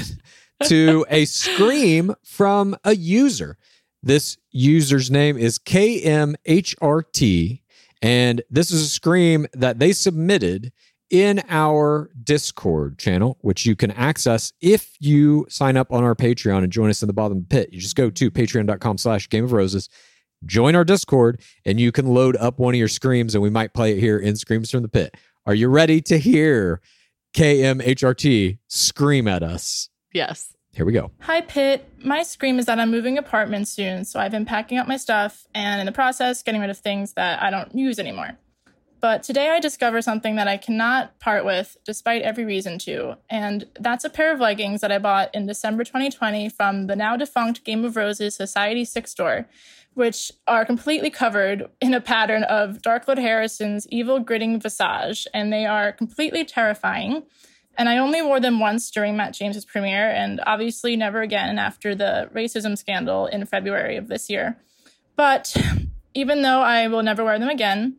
to 0.65 1.07
a 1.11 1.25
scream 1.27 2.15
from 2.25 2.77
a 2.85 2.95
user. 2.95 3.59
This 4.03 4.39
user's 4.51 5.11
name 5.11 5.37
is 5.37 5.59
KMHRT, 5.59 6.41
and 8.03 8.43
this 8.51 8.71
is 8.71 8.83
a 8.83 8.89
scream 8.89 9.47
that 9.53 9.79
they 9.79 9.93
submitted 9.93 10.73
in 11.11 11.43
our 11.49 12.11
Discord 12.23 12.99
channel, 12.99 13.39
which 13.41 13.65
you 13.65 13.77
can 13.77 13.91
access 13.93 14.53
if 14.61 14.97
you 15.01 15.47
sign 15.49 15.77
up 15.77 15.93
on 15.93 16.03
our 16.05 16.15
Patreon 16.15 16.65
and 16.65 16.73
join 16.73 16.91
us 16.91 17.03
in 17.03 17.07
the 17.07 17.13
bottom 17.13 17.39
of 17.39 17.49
the 17.49 17.55
pit. 17.55 17.73
You 17.73 17.81
just 17.81 17.97
go 17.97 18.11
to 18.11 18.31
patreon.com 18.31 18.99
slash 18.99 19.29
game 19.29 19.45
of 19.45 19.53
roses, 19.53 19.89
join 20.45 20.75
our 20.75 20.85
Discord, 20.85 21.41
and 21.65 21.81
you 21.81 21.93
can 21.93 22.07
load 22.07 22.37
up 22.37 22.59
one 22.59 22.75
of 22.75 22.79
your 22.79 22.89
screams, 22.89 23.35
and 23.35 23.43
we 23.43 23.51
might 23.51 23.73
play 23.73 23.93
it 23.93 24.01
here 24.01 24.19
in 24.19 24.37
Screams 24.37 24.71
from 24.71 24.83
the 24.83 24.89
Pit. 24.89 25.15
Are 25.47 25.55
you 25.55 25.69
ready 25.69 26.01
to 26.03 26.19
hear 26.19 26.81
KMHRT 27.35 28.59
scream 28.69 29.29
at 29.29 29.43
us? 29.43 29.89
Yes. 30.17 30.57
Here 30.73 30.87
we 30.87 30.95
go. 30.95 31.11
Hi, 31.21 31.43
Pit. 31.43 31.87
My 32.03 32.23
scream 32.23 32.59
is 32.59 32.65
that 32.65 32.81
I'm 32.81 32.91
moving 32.91 33.19
apartments 33.19 33.71
soon, 33.71 34.07
so 34.07 34.19
I've 34.19 34.31
been 34.31 34.47
packing 34.47 34.79
up 34.79 34.89
my 34.89 34.97
stuff 34.97 35.47
and 35.55 35.79
in 35.79 35.85
the 35.85 35.93
process 35.93 36.43
getting 36.43 36.63
rid 36.63 36.71
of 36.71 36.79
things 36.79 37.13
that 37.13 37.43
I 37.43 37.51
don't 37.51 37.75
use 37.75 37.99
anymore. 37.99 38.39
But 38.99 39.23
today 39.23 39.51
I 39.51 39.61
discover 39.61 40.01
something 40.01 40.37
that 40.37 40.49
I 40.49 40.57
cannot 40.57 41.19
part 41.19 41.45
with 41.45 41.77
despite 41.85 42.23
every 42.23 42.47
reason 42.47 42.79
to, 42.81 43.19
and 43.29 43.67
that's 43.79 44.07
a 44.07 44.11
pair 44.11 44.33
of 44.33 44.41
leggings 44.41 44.81
that 44.81 44.91
I 44.91 44.99
bought 44.99 45.35
in 45.35 45.47
December 45.47 45.85
2020 45.85 46.49
from 46.49 46.87
the 46.87 46.97
now 46.97 47.19
defunct 47.19 47.63
Game 47.63 47.85
of 47.85 47.95
Roses 47.95 48.35
Society 48.35 48.87
6 48.87 49.11
store, 49.11 49.47
which 49.93 50.33
are 50.47 50.65
completely 50.65 51.11
covered 51.11 51.69
in 51.83 51.93
a 51.93 52.01
pattern 52.01 52.43
of 52.45 52.81
Dark 52.81 53.07
Lord 53.07 53.19
Harrison's 53.19 53.87
evil 53.89 54.21
gritting 54.21 54.59
visage, 54.59 55.27
and 55.35 55.53
they 55.53 55.67
are 55.67 55.93
completely 55.93 56.47
terrifying. 56.47 57.25
And 57.79 57.89
I 57.89 57.99
only 57.99 58.23
wore 58.23 58.41
them 58.41 58.59
once 58.59 58.91
during 58.91 59.17
Matt 59.17 59.35
James's 59.35 59.65
premiere, 59.65 60.11
and 60.11 60.41
obviously 60.47 60.97
never 60.97 61.21
again 61.21 61.59
after 61.59 61.95
the 61.95 62.31
racism 62.35 62.77
scandal 62.77 63.27
in 63.27 63.45
February 63.45 63.97
of 63.97 64.09
this 64.09 64.31
year. 64.31 64.57
But 65.15 65.57
even 66.15 66.43
though 66.43 66.61
I 66.61 66.89
will 66.89 67.03
never 67.03 67.25
wear 67.25 67.39
them 67.39 67.51
again, 67.51 67.97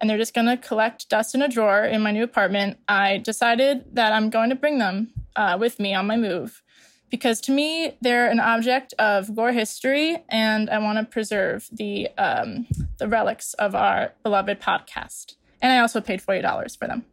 and 0.00 0.08
they're 0.08 0.18
just 0.18 0.34
gonna 0.34 0.56
collect 0.56 1.08
dust 1.08 1.34
in 1.34 1.42
a 1.42 1.48
drawer 1.48 1.84
in 1.84 2.00
my 2.00 2.10
new 2.10 2.24
apartment, 2.24 2.78
I 2.88 3.18
decided 3.18 3.84
that 3.94 4.12
I'm 4.12 4.30
going 4.30 4.50
to 4.50 4.56
bring 4.56 4.78
them 4.78 5.12
uh, 5.36 5.56
with 5.60 5.78
me 5.78 5.94
on 5.94 6.06
my 6.06 6.16
move. 6.16 6.62
Because 7.10 7.40
to 7.42 7.52
me, 7.52 7.96
they're 8.00 8.30
an 8.30 8.38
object 8.38 8.94
of 8.98 9.34
gore 9.34 9.52
history, 9.52 10.18
and 10.28 10.70
I 10.70 10.78
want 10.78 10.98
to 10.98 11.04
preserve 11.04 11.68
the 11.72 12.08
um, 12.16 12.66
the 12.98 13.08
relics 13.08 13.52
of 13.54 13.74
our 13.74 14.12
beloved 14.22 14.60
podcast. 14.60 15.34
And 15.60 15.72
I 15.72 15.80
also 15.80 16.00
paid 16.00 16.22
forty 16.22 16.40
dollars 16.40 16.76
for 16.76 16.86
them. 16.86 17.04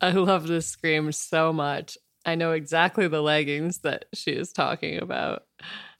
I 0.00 0.10
love 0.10 0.46
this 0.46 0.66
scream 0.66 1.12
so 1.12 1.52
much. 1.52 1.96
I 2.26 2.34
know 2.34 2.52
exactly 2.52 3.06
the 3.08 3.22
leggings 3.22 3.78
that 3.78 4.06
she 4.14 4.30
is 4.32 4.52
talking 4.52 4.98
about, 5.02 5.44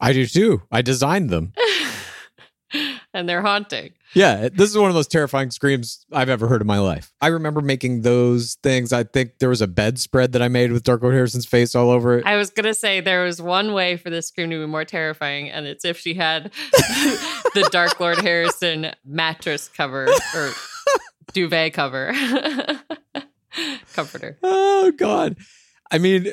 I 0.00 0.12
do 0.12 0.26
too. 0.26 0.62
I 0.70 0.82
designed 0.82 1.30
them. 1.30 1.52
and 3.14 3.28
they're 3.28 3.42
haunting. 3.42 3.92
Yeah, 4.14 4.48
this 4.52 4.70
is 4.70 4.76
one 4.76 4.90
of 4.90 4.94
those 4.94 5.06
terrifying 5.06 5.50
screams 5.50 6.04
I've 6.12 6.28
ever 6.28 6.46
heard 6.46 6.60
in 6.60 6.66
my 6.66 6.78
life. 6.78 7.12
I 7.20 7.28
remember 7.28 7.60
making 7.60 8.02
those 8.02 8.56
things. 8.62 8.92
I 8.92 9.04
think 9.04 9.38
there 9.38 9.48
was 9.48 9.60
a 9.60 9.66
bedspread 9.66 10.32
that 10.32 10.42
I 10.42 10.48
made 10.48 10.72
with 10.72 10.82
Dark 10.82 11.02
Lord 11.02 11.14
Harrison's 11.14 11.46
face 11.46 11.74
all 11.74 11.90
over 11.90 12.18
it. 12.18 12.26
I 12.26 12.36
was 12.36 12.50
gonna 12.50 12.74
say 12.74 13.00
there 13.00 13.24
was 13.24 13.40
one 13.40 13.72
way 13.72 13.96
for 13.96 14.10
this 14.10 14.28
scream 14.28 14.50
to 14.50 14.58
be 14.58 14.66
more 14.66 14.84
terrifying, 14.84 15.50
and 15.50 15.66
it's 15.66 15.84
if 15.84 15.98
she 15.98 16.14
had 16.14 16.52
the 16.72 17.68
Dark 17.72 17.98
Lord 17.98 18.18
Harrison 18.18 18.92
mattress 19.04 19.68
cover 19.68 20.08
or 20.34 20.50
duvet 21.32 21.72
cover. 21.72 22.12
Comforter. 23.94 24.38
Oh 24.42 24.92
God. 24.96 25.36
I 25.90 25.98
mean, 25.98 26.28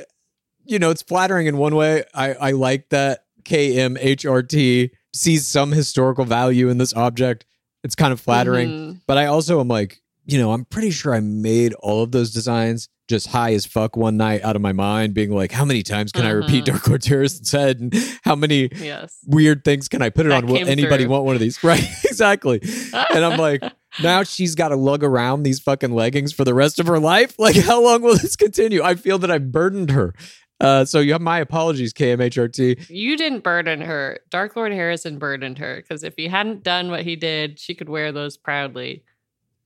you 0.66 0.80
know, 0.80 0.90
it's 0.90 1.02
flattering 1.02 1.48
in 1.48 1.58
one 1.58 1.76
way. 1.76 2.04
I, 2.14 2.34
I 2.34 2.52
like 2.52 2.90
that 2.90 3.26
KMHRT 3.44 4.92
sees 5.14 5.48
some 5.48 5.72
historical 5.72 6.26
value 6.26 6.70
in 6.70 6.78
this 6.78 6.94
object. 6.94 7.46
It's 7.84 7.96
kind 7.96 8.14
of 8.14 8.20
flattering. 8.22 8.70
Mhm. 8.70 9.02
But 9.08 9.18
I 9.18 9.26
also 9.26 9.60
am 9.60 9.68
like, 9.68 10.01
you 10.26 10.38
know, 10.38 10.52
I'm 10.52 10.66
pretty 10.66 10.92
sure 10.92 11.14
I 11.14 11.20
made 11.20 11.74
all 11.76 12.04
of 12.04 12.12
those 12.12 12.32
designs 12.32 12.88
just 13.10 13.28
high 13.28 13.54
as 13.54 13.66
fuck 13.66 13.98
one 13.98 14.16
night 14.16 14.42
out 14.44 14.56
of 14.56 14.62
my 14.62 14.72
mind, 14.72 15.14
being 15.14 15.32
like, 15.32 15.52
how 15.52 15.66
many 15.66 15.84
times 15.84 16.12
can 16.14 16.26
I 16.26 16.30
repeat 16.30 16.64
Mhm. 16.64 16.68
Dark 16.68 16.88
Lord 16.88 17.04
Harrison's 17.04 17.52
head? 17.52 17.80
And 17.82 17.94
how 18.24 18.36
many 18.36 18.70
Yes. 18.82 19.18
weird 19.26 19.66
things 19.66 19.90
can 19.90 20.02
I 20.02 20.10
put 20.10 20.26
it 20.26 20.30
That 20.30 20.44
on? 20.44 20.50
Will 20.50 20.66
anybody 20.68 21.04
through. 21.04 21.12
want 21.12 21.26
one 21.26 21.36
of 21.36 21.42
these? 21.42 21.58
Right. 21.64 21.84
exactly. 22.06 22.62
And 22.94 23.26
I'm 23.26 23.38
like, 23.38 23.62
now 24.04 24.24
she's 24.24 24.56
got 24.56 24.70
to 24.70 24.78
lug 24.78 25.04
around 25.04 25.44
these 25.44 25.60
fucking 25.60 25.92
leggings 25.92 26.32
for 26.32 26.46
the 26.46 26.54
rest 26.54 26.80
of 26.80 26.88
her 26.88 27.00
life. 27.00 27.38
Like, 27.38 27.58
how 27.58 27.84
long 27.84 28.02
will 28.02 28.16
this 28.16 28.38
continue? 28.38 28.82
I 28.82 28.96
feel 28.96 29.18
that 29.18 29.32
I've 29.32 29.52
burdened 29.52 29.92
her. 29.92 30.14
Uh, 30.62 30.86
so 30.86 31.00
you 31.00 31.12
have 31.12 31.22
my 31.22 31.40
apologies, 31.40 31.92
KMHRT. 31.92 32.88
You 32.90 33.18
didn't 33.18 33.44
burden 33.44 33.82
her. 33.82 34.20
Dark 34.30 34.56
Lord 34.56 34.72
Harrison 34.72 35.18
burdened 35.18 35.58
her 35.58 35.78
because 35.78 36.04
if 36.04 36.14
he 36.16 36.28
hadn't 36.28 36.64
done 36.64 36.92
what 36.92 37.04
he 37.04 37.16
did, 37.18 37.60
she 37.60 37.74
could 37.74 37.90
wear 37.90 38.12
those 38.12 38.38
proudly. 38.38 39.04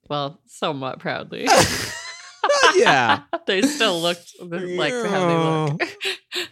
Well, 0.10 0.40
somewhat 0.45 0.99
proudly. 0.99 1.48
yeah. 2.76 3.23
they 3.48 3.61
still 3.61 4.02
looked 4.02 4.34
like 4.40 4.94
how 4.94 5.27
they 5.27 5.38
look. 5.38 5.82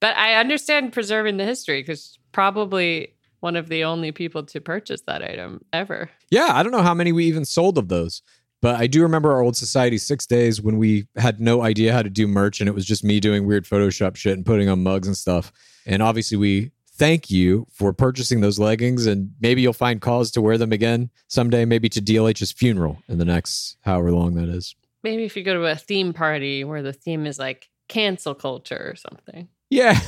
but 0.00 0.16
I 0.16 0.34
understand 0.34 0.92
preserving 0.92 1.36
the 1.36 1.44
history 1.44 1.82
because 1.82 2.18
probably 2.32 3.14
one 3.40 3.56
of 3.56 3.68
the 3.68 3.84
only 3.84 4.12
people 4.12 4.42
to 4.44 4.60
purchase 4.60 5.02
that 5.06 5.22
item 5.22 5.64
ever. 5.72 6.10
Yeah. 6.30 6.50
I 6.52 6.62
don't 6.62 6.72
know 6.72 6.82
how 6.82 6.94
many 6.94 7.12
we 7.12 7.24
even 7.24 7.44
sold 7.44 7.78
of 7.78 7.88
those, 7.88 8.22
but 8.60 8.76
I 8.76 8.86
do 8.86 9.02
remember 9.02 9.32
our 9.32 9.40
old 9.40 9.56
Society 9.56 9.96
six 9.96 10.26
days 10.26 10.60
when 10.60 10.76
we 10.76 11.06
had 11.16 11.40
no 11.40 11.62
idea 11.62 11.92
how 11.92 12.02
to 12.02 12.10
do 12.10 12.28
merch 12.28 12.60
and 12.60 12.68
it 12.68 12.74
was 12.74 12.84
just 12.84 13.02
me 13.02 13.18
doing 13.18 13.46
weird 13.46 13.64
Photoshop 13.64 14.16
shit 14.16 14.34
and 14.34 14.44
putting 14.44 14.68
on 14.68 14.82
mugs 14.82 15.06
and 15.06 15.16
stuff. 15.16 15.52
And 15.86 16.02
obviously, 16.02 16.36
we 16.36 16.72
thank 17.00 17.30
you 17.30 17.66
for 17.72 17.94
purchasing 17.94 18.42
those 18.42 18.58
leggings 18.58 19.06
and 19.06 19.32
maybe 19.40 19.62
you'll 19.62 19.72
find 19.72 20.02
cause 20.02 20.30
to 20.32 20.42
wear 20.42 20.58
them 20.58 20.70
again 20.70 21.08
someday, 21.28 21.64
maybe 21.64 21.88
to 21.88 22.00
DLH's 22.00 22.52
funeral 22.52 22.98
in 23.08 23.16
the 23.16 23.24
next 23.24 23.78
however 23.80 24.12
long 24.12 24.34
that 24.34 24.50
is. 24.50 24.76
Maybe 25.02 25.24
if 25.24 25.34
you 25.34 25.42
go 25.42 25.54
to 25.54 25.64
a 25.64 25.76
theme 25.76 26.12
party 26.12 26.62
where 26.62 26.82
the 26.82 26.92
theme 26.92 27.24
is 27.24 27.38
like 27.38 27.70
cancel 27.88 28.34
culture 28.34 28.90
or 28.92 28.96
something. 28.96 29.48
Yeah. 29.70 29.98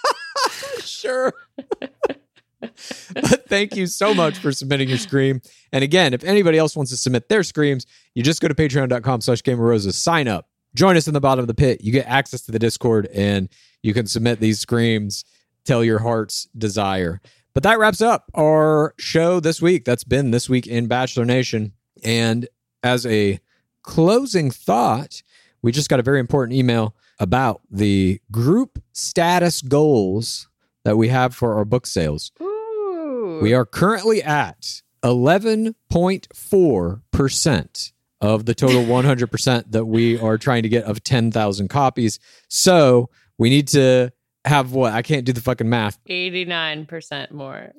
sure. 0.78 1.34
but 1.80 3.48
thank 3.48 3.74
you 3.74 3.88
so 3.88 4.14
much 4.14 4.38
for 4.38 4.52
submitting 4.52 4.88
your 4.88 4.98
scream. 4.98 5.42
And 5.72 5.82
again, 5.82 6.14
if 6.14 6.22
anybody 6.22 6.56
else 6.56 6.76
wants 6.76 6.92
to 6.92 6.96
submit 6.96 7.28
their 7.28 7.42
screams, 7.42 7.84
you 8.14 8.22
just 8.22 8.40
go 8.40 8.46
to 8.46 8.54
patreon.com 8.54 9.22
slash 9.22 9.42
game 9.42 9.54
of 9.54 9.64
roses, 9.64 9.98
sign 9.98 10.28
up, 10.28 10.46
join 10.76 10.96
us 10.96 11.08
in 11.08 11.14
the 11.14 11.20
bottom 11.20 11.42
of 11.42 11.48
the 11.48 11.54
pit. 11.54 11.80
You 11.82 11.90
get 11.90 12.06
access 12.06 12.42
to 12.42 12.52
the 12.52 12.60
Discord 12.60 13.08
and 13.12 13.48
you 13.82 13.92
can 13.92 14.06
submit 14.06 14.38
these 14.38 14.60
screams, 14.60 15.24
tell 15.64 15.84
your 15.84 16.00
heart's 16.00 16.48
desire. 16.56 17.20
But 17.54 17.62
that 17.64 17.78
wraps 17.78 18.00
up 18.00 18.30
our 18.34 18.94
show 18.98 19.40
this 19.40 19.60
week. 19.60 19.84
That's 19.84 20.04
been 20.04 20.30
this 20.30 20.48
week 20.48 20.66
in 20.66 20.86
Bachelor 20.86 21.24
Nation. 21.24 21.72
And 22.02 22.48
as 22.82 23.04
a 23.06 23.40
closing 23.82 24.50
thought, 24.50 25.22
we 25.60 25.72
just 25.72 25.90
got 25.90 26.00
a 26.00 26.04
very 26.04 26.20
important 26.20 26.56
email 26.56 26.94
about 27.18 27.60
the 27.70 28.20
group 28.30 28.82
status 28.92 29.60
goals 29.60 30.48
that 30.84 30.96
we 30.96 31.08
have 31.08 31.34
for 31.34 31.54
our 31.54 31.64
book 31.64 31.86
sales. 31.86 32.32
Ooh. 32.40 33.40
We 33.42 33.54
are 33.54 33.64
currently 33.64 34.22
at 34.22 34.82
11.4% 35.04 37.92
of 38.20 38.46
the 38.46 38.54
total 38.54 38.82
100% 38.84 39.70
that 39.70 39.84
we 39.84 40.18
are 40.18 40.38
trying 40.38 40.62
to 40.62 40.68
get 40.68 40.84
of 40.84 41.04
10,000 41.04 41.68
copies. 41.68 42.18
So 42.48 43.10
we 43.38 43.50
need 43.50 43.68
to 43.68 44.10
have 44.44 44.72
what? 44.72 44.92
I 44.92 45.02
can't 45.02 45.24
do 45.24 45.32
the 45.32 45.40
fucking 45.40 45.68
math. 45.68 46.02
89% 46.08 47.30
more. 47.30 47.72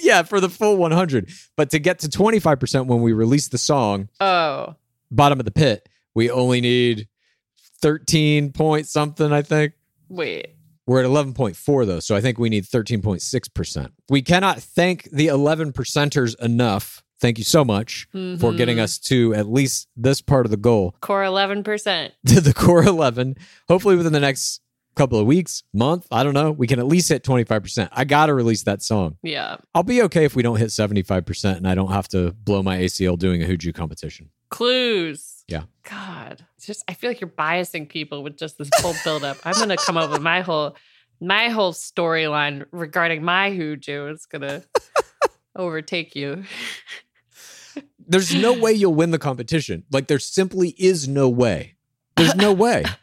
yeah, 0.00 0.22
for 0.22 0.40
the 0.40 0.48
full 0.48 0.76
100. 0.76 1.30
But 1.56 1.70
to 1.70 1.78
get 1.78 2.00
to 2.00 2.08
25% 2.08 2.86
when 2.86 3.02
we 3.02 3.12
release 3.12 3.48
the 3.48 3.58
song, 3.58 4.08
Oh, 4.20 4.76
bottom 5.10 5.38
of 5.38 5.44
the 5.44 5.50
pit, 5.50 5.88
we 6.14 6.30
only 6.30 6.60
need 6.60 7.08
13 7.82 8.52
point 8.52 8.86
something, 8.86 9.32
I 9.32 9.42
think. 9.42 9.74
wait. 10.08 10.54
We're 10.86 11.04
at 11.04 11.08
11.4 11.08 11.86
though, 11.86 12.00
so 12.00 12.16
I 12.16 12.20
think 12.20 12.38
we 12.40 12.48
need 12.48 12.64
13.6%. 12.64 13.90
We 14.08 14.22
cannot 14.22 14.60
thank 14.60 15.04
the 15.12 15.28
11 15.28 15.72
percenters 15.72 16.34
enough. 16.40 17.04
Thank 17.20 17.38
you 17.38 17.44
so 17.44 17.64
much 17.64 18.08
for 18.12 18.52
getting 18.52 18.78
mm-hmm. 18.78 18.82
us 18.82 18.98
to 19.00 19.32
at 19.34 19.46
least 19.46 19.86
this 19.94 20.20
part 20.20 20.46
of 20.46 20.50
the 20.50 20.56
goal, 20.56 20.96
Core 21.00 21.22
11%. 21.22 22.10
to 22.26 22.40
the 22.40 22.54
core 22.54 22.82
11. 22.82 23.36
Hopefully 23.68 23.94
within 23.94 24.12
the 24.12 24.18
next 24.18 24.62
couple 24.94 25.18
of 25.18 25.26
weeks, 25.26 25.62
month, 25.72 26.06
I 26.10 26.22
don't 26.22 26.34
know, 26.34 26.50
we 26.50 26.66
can 26.66 26.78
at 26.78 26.86
least 26.86 27.08
hit 27.08 27.22
25%. 27.22 27.88
I 27.92 28.04
got 28.04 28.26
to 28.26 28.34
release 28.34 28.64
that 28.64 28.82
song. 28.82 29.16
Yeah. 29.22 29.56
I'll 29.74 29.82
be 29.82 30.02
okay 30.02 30.24
if 30.24 30.36
we 30.36 30.42
don't 30.42 30.56
hit 30.56 30.68
75% 30.68 31.56
and 31.56 31.68
I 31.68 31.74
don't 31.74 31.92
have 31.92 32.08
to 32.08 32.32
blow 32.32 32.62
my 32.62 32.78
ACL 32.78 33.18
doing 33.18 33.42
a 33.42 33.46
Huju 33.46 33.74
competition. 33.74 34.30
Clues. 34.50 35.44
Yeah. 35.48 35.62
God. 35.88 36.44
It's 36.56 36.66
just 36.66 36.84
I 36.88 36.94
feel 36.94 37.10
like 37.10 37.20
you're 37.20 37.30
biasing 37.30 37.88
people 37.88 38.22
with 38.22 38.36
just 38.36 38.58
this 38.58 38.68
whole 38.80 38.94
buildup. 39.04 39.38
I'm 39.44 39.54
gonna 39.54 39.76
come 39.76 39.96
up 39.96 40.10
with 40.10 40.20
my 40.20 40.42
whole 40.42 40.76
my 41.20 41.48
whole 41.48 41.72
storyline 41.72 42.66
regarding 42.70 43.22
my 43.22 43.50
Huju. 43.50 44.12
It's 44.12 44.26
gonna 44.26 44.62
overtake 45.56 46.14
you. 46.14 46.44
There's 48.06 48.34
no 48.34 48.52
way 48.52 48.72
you'll 48.72 48.94
win 48.94 49.12
the 49.12 49.18
competition. 49.18 49.84
Like 49.90 50.08
there 50.08 50.18
simply 50.18 50.70
is 50.78 51.06
no 51.06 51.28
way. 51.28 51.76
There's 52.16 52.34
no 52.34 52.52
way. 52.52 52.84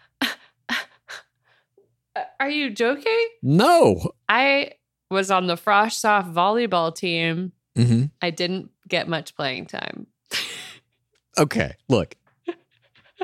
Are 2.40 2.50
you 2.50 2.70
joking? 2.70 3.28
No. 3.42 4.12
I 4.30 4.72
was 5.10 5.32
on 5.32 5.48
the 5.48 5.56
Frosh 5.56 5.94
Soph 5.94 6.28
volleyball 6.28 6.94
team. 6.96 7.52
hmm 7.76 8.06
I 8.22 8.30
didn't 8.30 8.70
get 8.88 9.08
much 9.08 9.36
playing 9.36 9.66
time. 9.68 10.08
Okay, 11.40 11.76
look. 11.88 12.16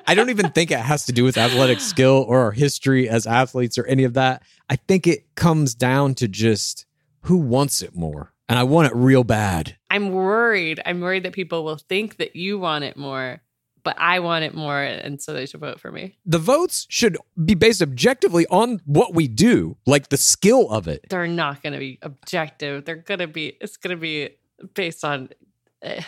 I 0.05 0.13
don't 0.13 0.29
even 0.29 0.51
think 0.51 0.69
it 0.69 0.77
has 0.79 1.05
to 1.07 1.11
do 1.11 1.23
with 1.23 1.35
athletic 1.35 1.79
skill 1.79 2.23
or 2.27 2.41
our 2.41 2.51
history 2.51 3.09
as 3.09 3.25
athletes 3.25 3.77
or 3.79 3.85
any 3.87 4.03
of 4.03 4.13
that. 4.13 4.43
I 4.69 4.75
think 4.75 5.07
it 5.07 5.33
comes 5.35 5.73
down 5.73 6.13
to 6.15 6.27
just 6.27 6.85
who 7.21 7.37
wants 7.37 7.81
it 7.81 7.95
more. 7.95 8.31
And 8.47 8.59
I 8.59 8.63
want 8.63 8.87
it 8.91 8.95
real 8.95 9.23
bad. 9.23 9.77
I'm 9.89 10.11
worried. 10.11 10.79
I'm 10.85 11.01
worried 11.01 11.23
that 11.23 11.33
people 11.33 11.63
will 11.63 11.77
think 11.77 12.17
that 12.17 12.35
you 12.35 12.59
want 12.59 12.83
it 12.83 12.97
more, 12.97 13.41
but 13.83 13.95
I 13.99 14.19
want 14.19 14.45
it 14.45 14.53
more, 14.53 14.81
and 14.81 15.21
so 15.21 15.33
they 15.33 15.45
should 15.45 15.59
vote 15.59 15.79
for 15.79 15.91
me. 15.91 16.17
The 16.25 16.39
votes 16.39 16.85
should 16.89 17.17
be 17.43 17.53
based 17.53 17.81
objectively 17.81 18.45
on 18.47 18.81
what 18.85 19.13
we 19.13 19.27
do, 19.27 19.77
like 19.85 20.09
the 20.09 20.17
skill 20.17 20.69
of 20.69 20.87
it. 20.87 21.05
They're 21.09 21.27
not 21.27 21.61
going 21.61 21.73
to 21.73 21.79
be 21.79 21.99
objective. 22.01 22.85
They're 22.85 22.95
going 22.95 23.19
to 23.19 23.27
be. 23.27 23.57
It's 23.61 23.77
going 23.77 23.95
to 23.95 24.01
be 24.01 24.29
based 24.73 25.03
on. 25.03 25.29
eh, 25.81 26.01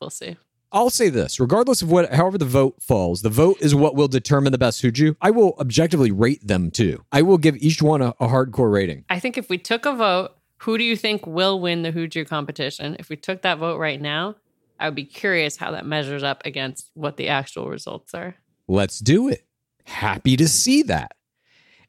we'll 0.00 0.10
see. 0.10 0.36
I'll 0.70 0.90
say 0.90 1.08
this, 1.08 1.40
regardless 1.40 1.80
of 1.80 1.90
what 1.90 2.12
however 2.12 2.36
the 2.36 2.44
vote 2.44 2.82
falls, 2.82 3.22
the 3.22 3.30
vote 3.30 3.56
is 3.60 3.74
what 3.74 3.94
will 3.94 4.06
determine 4.08 4.52
the 4.52 4.58
best 4.58 4.82
Huju. 4.82 5.16
I 5.20 5.30
will 5.30 5.54
objectively 5.58 6.10
rate 6.10 6.46
them 6.46 6.70
too. 6.70 7.04
I 7.10 7.22
will 7.22 7.38
give 7.38 7.56
each 7.56 7.80
one 7.80 8.02
a, 8.02 8.08
a 8.20 8.28
hardcore 8.28 8.70
rating. 8.70 9.06
I 9.08 9.18
think 9.18 9.38
if 9.38 9.48
we 9.48 9.56
took 9.56 9.86
a 9.86 9.94
vote, 9.94 10.32
who 10.58 10.76
do 10.76 10.84
you 10.84 10.94
think 10.94 11.26
will 11.26 11.58
win 11.58 11.82
the 11.84 11.92
Huju 11.92 12.28
competition? 12.28 12.96
If 12.98 13.08
we 13.08 13.16
took 13.16 13.40
that 13.42 13.56
vote 13.58 13.78
right 13.78 13.98
now, 14.00 14.34
I 14.78 14.86
would 14.86 14.94
be 14.94 15.04
curious 15.04 15.56
how 15.56 15.72
that 15.72 15.86
measures 15.86 16.22
up 16.22 16.42
against 16.44 16.90
what 16.94 17.16
the 17.16 17.28
actual 17.28 17.68
results 17.68 18.14
are. 18.14 18.36
Let's 18.68 18.98
do 18.98 19.28
it. 19.28 19.44
Happy 19.84 20.36
to 20.36 20.46
see 20.46 20.82
that. 20.84 21.12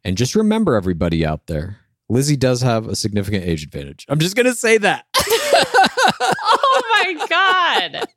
And 0.03 0.17
just 0.17 0.35
remember, 0.35 0.75
everybody 0.75 1.25
out 1.25 1.47
there, 1.47 1.77
Lizzie 2.07 2.37
does 2.37 2.61
have 2.61 2.87
a 2.87 2.95
significant 2.95 3.43
age 3.45 3.63
advantage. 3.63 4.05
I'm 4.09 4.19
just 4.19 4.35
going 4.35 4.45
to 4.45 4.55
say 4.55 4.77
that. 4.77 5.05
oh 6.21 6.81
my 7.03 7.27
god! 7.27 8.07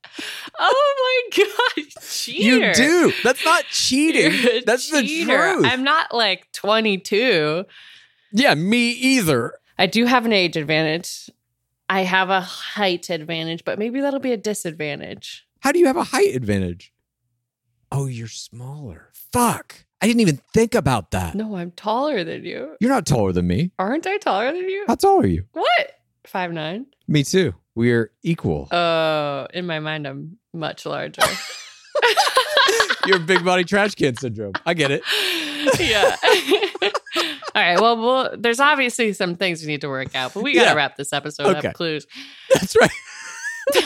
Oh 0.58 1.22
my 1.34 1.44
god! 1.76 1.86
Cheater! 2.02 2.68
You 2.68 2.74
do. 2.74 3.12
That's 3.24 3.44
not 3.44 3.64
cheating. 3.64 4.62
That's 4.64 4.90
the 4.90 5.02
truth. 5.02 5.64
I'm 5.66 5.82
not 5.84 6.14
like 6.14 6.50
22. 6.52 7.64
yeah, 8.32 8.54
me 8.54 8.90
either. 8.90 9.54
I 9.78 9.86
do 9.86 10.04
have 10.06 10.24
an 10.26 10.32
age 10.32 10.56
advantage. 10.56 11.30
I 11.92 12.04
have 12.04 12.30
a 12.30 12.40
height 12.40 13.10
advantage, 13.10 13.66
but 13.66 13.78
maybe 13.78 14.00
that'll 14.00 14.18
be 14.18 14.32
a 14.32 14.38
disadvantage. 14.38 15.46
How 15.60 15.72
do 15.72 15.78
you 15.78 15.84
have 15.88 15.98
a 15.98 16.04
height 16.04 16.34
advantage? 16.34 16.90
Oh, 17.90 18.06
you're 18.06 18.28
smaller. 18.28 19.10
Fuck. 19.30 19.84
I 20.00 20.06
didn't 20.06 20.20
even 20.20 20.40
think 20.54 20.74
about 20.74 21.10
that. 21.10 21.34
No, 21.34 21.54
I'm 21.54 21.70
taller 21.72 22.24
than 22.24 22.46
you. 22.46 22.76
You're 22.80 22.90
not 22.90 23.04
taller 23.04 23.32
than 23.32 23.46
me. 23.46 23.72
Aren't 23.78 24.06
I 24.06 24.16
taller 24.16 24.50
than 24.52 24.70
you? 24.70 24.86
How 24.88 24.94
tall 24.94 25.20
are 25.20 25.26
you? 25.26 25.44
What? 25.52 25.98
Five 26.26 26.50
nine. 26.52 26.86
Me 27.08 27.24
too. 27.24 27.54
We're 27.74 28.10
equal. 28.22 28.68
Oh, 28.72 29.46
in 29.52 29.66
my 29.66 29.78
mind, 29.78 30.06
I'm 30.06 30.38
much 30.54 30.86
larger. 30.86 31.20
You're 33.06 33.18
big 33.18 33.44
body 33.44 33.64
trash 33.64 33.96
can 33.96 34.16
syndrome. 34.16 34.54
I 34.64 34.72
get 34.72 34.92
it. 34.92 35.02
yeah. 35.78 36.16
All 37.54 37.62
right. 37.62 37.78
Well, 37.80 37.96
well, 37.96 38.30
there's 38.38 38.60
obviously 38.60 39.12
some 39.12 39.34
things 39.34 39.60
we 39.62 39.68
need 39.68 39.80
to 39.82 39.88
work 39.88 40.14
out, 40.14 40.32
but 40.34 40.42
we 40.42 40.54
got 40.54 40.62
to 40.62 40.66
Yeah. 40.70 40.74
wrap 40.74 40.96
this 40.96 41.12
episode 41.12 41.56
Okay. 41.56 41.68
up. 41.68 41.74
Clues. 41.74 42.06
That's 42.54 42.74
right. 42.80 42.90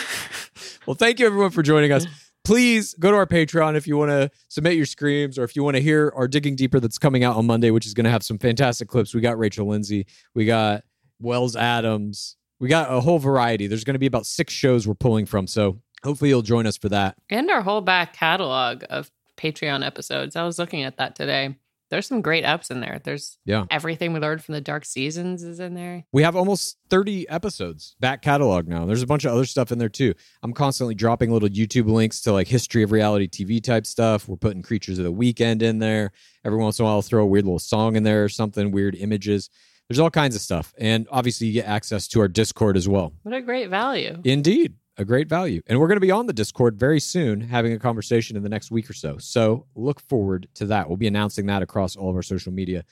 well, 0.86 0.94
thank 0.94 1.18
you 1.18 1.26
everyone 1.26 1.51
for 1.51 1.62
joining 1.62 1.93
us. 1.93 2.06
Please 2.44 2.94
go 2.94 3.10
to 3.10 3.16
our 3.16 3.26
Patreon 3.26 3.74
if 3.76 3.86
you 3.88 3.97
want 3.97 4.10
to 4.10 4.30
submit 4.48 4.74
your 4.74 4.86
screams 4.86 5.36
or 5.36 5.43
if 5.44 5.56
you 5.56 5.64
want 5.64 5.74
to 5.76 5.82
hear 5.82 6.12
our 6.14 6.28
Digging 6.28 6.55
Deeper 6.55 6.78
that's 6.78 6.98
coming 6.98 7.24
out 7.24 7.34
on 7.36 7.44
Monday, 7.47 7.72
which 7.72 7.86
is 7.86 7.93
going 7.94 8.05
to 8.05 8.10
have 8.10 8.22
some 8.22 8.38
fantastic 8.38 8.86
clips. 8.88 9.12
We 9.14 9.20
got 9.20 9.36
Rachel 9.36 9.66
Lindsay, 9.66 10.06
we 10.34 10.44
got 10.44 10.84
Wells 11.20 11.56
Adams, 11.56 12.36
we 12.60 12.68
got 12.68 12.93
a 12.93 13.01
whole 13.01 13.18
variety. 13.18 13.66
There's 13.66 13.82
going 13.84 13.94
to 13.94 13.98
be 13.98 14.06
about 14.06 14.26
six 14.26 14.52
shows 14.55 14.86
we're 14.86 14.94
pulling 14.94 15.26
from. 15.26 15.48
So 15.48 15.80
hopefully 16.05 16.30
you'll 16.30 16.43
join 16.43 16.66
us 16.66 16.76
for 16.76 16.88
that. 16.90 17.16
And 17.30 17.51
our 17.51 17.62
whole 17.62 17.80
back 17.80 18.12
catalog 18.12 18.84
of 18.90 19.10
Patreon 19.36 19.84
episodes. 19.84 20.36
I 20.36 20.44
was 20.44 20.56
looking 20.59 20.84
at 20.84 20.98
that 20.98 21.16
today. 21.16 21.56
There's 21.90 22.06
some 22.06 22.20
great 22.20 22.44
ups 22.44 22.70
in 22.70 22.80
there. 22.80 23.00
There's 23.04 23.38
Yeah. 23.46 23.64
everything 23.70 24.12
we 24.12 24.18
learned 24.20 24.42
from 24.42 24.54
the 24.54 24.60
Dark 24.60 24.84
Seasons 24.84 25.42
is 25.44 25.60
in 25.60 25.74
there. 25.74 26.04
We 26.12 26.22
have 26.22 26.34
almost 26.34 26.78
30 26.90 27.28
episodes 27.28 27.94
back 28.00 28.22
catalog 28.22 28.66
now. 28.66 28.84
There's 28.86 29.02
a 29.02 29.06
bunch 29.06 29.24
of 29.24 29.32
other 29.32 29.44
stuff 29.44 29.70
in 29.70 29.78
there 29.78 29.88
too. 29.88 30.14
I'm 30.42 30.52
constantly 30.52 30.94
dropping 30.96 31.30
little 31.30 31.48
YouTube 31.48 31.86
links 31.88 32.20
to 32.22 32.32
like 32.32 32.48
history 32.48 32.82
of 32.82 32.90
reality 32.90 33.28
TV 33.28 33.60
type 33.62 33.86
stuff. 33.86 34.28
We're 34.28 34.36
putting 34.36 34.62
creatures 34.62 34.98
of 34.98 35.04
the 35.04 35.12
weekend 35.12 35.62
in 35.62 35.78
there. 35.78 36.10
Every 36.44 36.58
once 36.58 36.78
in 36.78 36.84
a 36.84 36.86
while, 36.86 36.96
I'll 36.96 37.02
throw 37.02 37.22
a 37.22 37.26
weird 37.26 37.44
little 37.44 37.58
song 37.58 37.94
in 37.96 38.02
there 38.02 38.24
or 38.24 38.28
something, 38.28 38.70
weird 38.72 38.96
images. 38.96 39.48
There's 39.88 40.00
all 40.00 40.10
kinds 40.10 40.34
of 40.34 40.42
stuff. 40.42 40.74
And 40.78 41.06
obviously, 41.12 41.46
you 41.46 41.52
get 41.52 41.66
access 41.66 42.08
to 42.08 42.20
our 42.20 42.26
Discord 42.26 42.76
as 42.76 42.88
well. 42.88 43.12
What 43.22 43.34
a 43.34 43.40
great 43.40 43.70
value. 43.70 44.20
Indeed, 44.24 44.74
a 44.97 45.05
great 45.05 45.28
value. 45.28 45.62
And 45.66 45.78
we're 45.78 45.89
going 45.89 45.97
to 45.97 46.01
be 46.01 46.10
on 46.10 46.27
the 46.27 46.32
Discord 46.32 46.78
very 46.78 47.01
soon, 47.01 47.40
having 47.40 47.73
a 47.73 47.78
conversation 47.78 48.36
in 48.36 48.43
the 48.43 48.48
next 48.48 48.70
week 48.70 48.89
or 48.89 48.94
so. 48.94 49.18
So 49.18 49.66
look 49.74 50.01
forward 50.01 50.48
to 50.55 50.66
that. 50.66 50.89
We'll 50.89 50.97
be 50.97 51.06
announcing 51.06 51.47
that 51.47 51.62
across 51.62 51.97
all 51.97 52.10
of 52.10 52.16
our 52.16 52.23
social 52.23 52.52
media. 52.52 52.85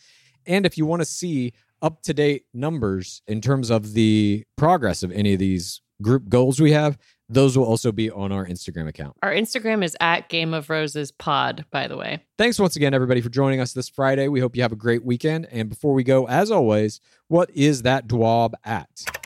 And 0.46 0.66
if 0.66 0.76
you 0.76 0.86
want 0.86 1.00
to 1.00 1.06
see 1.06 1.52
up 1.80 2.02
to 2.02 2.14
date 2.14 2.46
numbers 2.52 3.22
in 3.26 3.40
terms 3.40 3.70
of 3.70 3.92
the 3.94 4.44
progress 4.56 5.02
of 5.02 5.12
any 5.12 5.34
of 5.34 5.38
these 5.38 5.80
group 6.02 6.28
goals 6.28 6.60
we 6.60 6.72
have, 6.72 6.98
those 7.28 7.56
will 7.56 7.64
also 7.64 7.90
be 7.90 8.10
on 8.10 8.32
our 8.32 8.46
Instagram 8.46 8.86
account. 8.86 9.16
Our 9.22 9.32
Instagram 9.32 9.82
is 9.82 9.96
at 10.00 10.28
Game 10.28 10.52
of 10.52 10.68
Roses 10.68 11.10
Pod, 11.10 11.64
by 11.70 11.88
the 11.88 11.96
way. 11.96 12.22
Thanks 12.36 12.58
once 12.58 12.76
again, 12.76 12.92
everybody, 12.92 13.22
for 13.22 13.30
joining 13.30 13.60
us 13.60 13.72
this 13.72 13.88
Friday. 13.88 14.28
We 14.28 14.40
hope 14.40 14.56
you 14.56 14.62
have 14.62 14.72
a 14.72 14.76
great 14.76 15.04
weekend. 15.04 15.46
And 15.50 15.70
before 15.70 15.94
we 15.94 16.04
go, 16.04 16.28
as 16.28 16.50
always, 16.50 17.00
what 17.28 17.50
is 17.50 17.82
that 17.82 18.06
DWAB 18.06 18.52
at? 18.64 19.23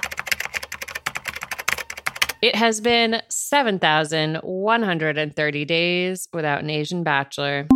It 2.40 2.55
has 2.55 2.81
been 2.81 3.20
7,130 3.28 5.65
days 5.65 6.28
without 6.32 6.62
an 6.62 6.70
Asian 6.70 7.02
bachelor. 7.02 7.66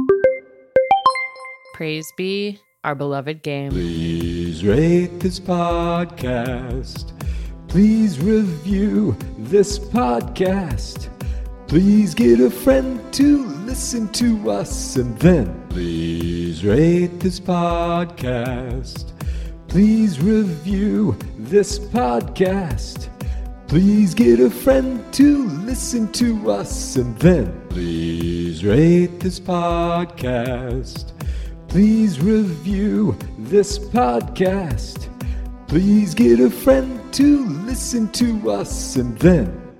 Praise 1.75 2.07
be 2.17 2.61
our 2.85 2.95
beloved 2.95 3.43
game. 3.43 3.73
Please 3.73 4.65
rate 4.65 5.19
this 5.19 5.41
podcast. 5.41 7.11
Please 7.67 8.21
review 8.21 9.17
this 9.37 9.81
podcast. 9.81 11.09
Please 11.67 12.15
get 12.15 12.39
a 12.39 12.51
friend 12.51 13.01
to 13.15 13.45
listen 13.65 14.07
to 14.13 14.49
us 14.49 14.95
and 14.95 15.19
then 15.19 15.67
please 15.71 16.65
rate 16.65 17.19
this 17.19 17.41
podcast. 17.41 19.11
Please 19.67 20.21
review 20.21 21.19
this 21.39 21.81
podcast. 21.81 23.09
Please 23.73 24.13
get 24.13 24.39
a 24.39 24.51
friend 24.51 25.03
to 25.15 25.49
listen 25.49 26.13
to 26.13 26.51
us 26.51 26.97
and 26.97 27.17
then 27.19 27.67
please 27.71 28.63
rate 28.63 29.19
this 29.19 29.41
podcast. 29.41 31.19
Please 31.69 32.21
review 32.21 33.17
this 33.39 33.79
podcast. 33.79 35.09
Please 35.69 36.13
get 36.13 36.39
a 36.39 36.51
friend 36.51 37.01
to 37.15 37.47
listen 37.65 38.13
to 38.13 38.51
us 38.51 38.97
and 38.97 39.19
then. 39.21 39.73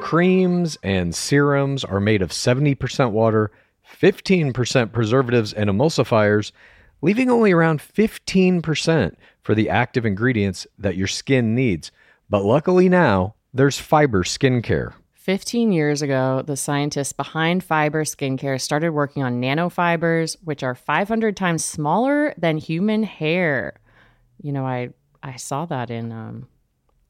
Creams 0.00 0.76
and 0.82 1.14
serums 1.14 1.84
are 1.84 2.00
made 2.00 2.22
of 2.22 2.30
70% 2.30 3.12
water, 3.12 3.52
15% 4.00 4.90
preservatives 4.90 5.52
and 5.52 5.70
emulsifiers, 5.70 6.50
leaving 7.02 7.30
only 7.30 7.52
around 7.52 7.78
15% 7.78 9.14
for 9.42 9.54
the 9.54 9.68
active 9.68 10.06
ingredients 10.06 10.66
that 10.78 10.96
your 10.96 11.06
skin 11.06 11.54
needs. 11.54 11.90
But 12.30 12.44
luckily 12.44 12.88
now, 12.88 13.34
there's 13.52 13.78
fiber 13.78 14.24
skincare. 14.24 14.94
15 15.14 15.70
years 15.70 16.02
ago, 16.02 16.42
the 16.44 16.56
scientists 16.56 17.12
behind 17.12 17.62
fiber 17.62 18.04
skincare 18.04 18.60
started 18.60 18.90
working 18.90 19.22
on 19.22 19.40
nanofibers, 19.40 20.36
which 20.42 20.62
are 20.62 20.74
500 20.74 21.36
times 21.36 21.64
smaller 21.64 22.34
than 22.36 22.56
human 22.56 23.04
hair. 23.04 23.78
You 24.40 24.52
know, 24.52 24.66
I 24.66 24.88
I 25.22 25.36
saw 25.36 25.64
that 25.66 25.90
in 25.90 26.10
um, 26.10 26.48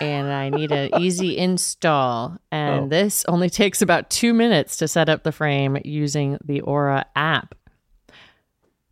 and 0.00 0.32
I 0.32 0.48
need 0.48 0.72
an 0.72 1.00
easy 1.00 1.36
install. 1.38 2.38
And 2.50 2.84
Oh. 2.84 2.88
this 2.88 3.24
only 3.28 3.50
takes 3.50 3.82
about 3.82 4.10
two 4.10 4.32
minutes 4.34 4.76
to 4.78 4.88
set 4.88 5.08
up 5.08 5.22
the 5.22 5.32
frame 5.32 5.78
using 5.84 6.38
the 6.44 6.60
Aura 6.62 7.06
app. 7.14 7.54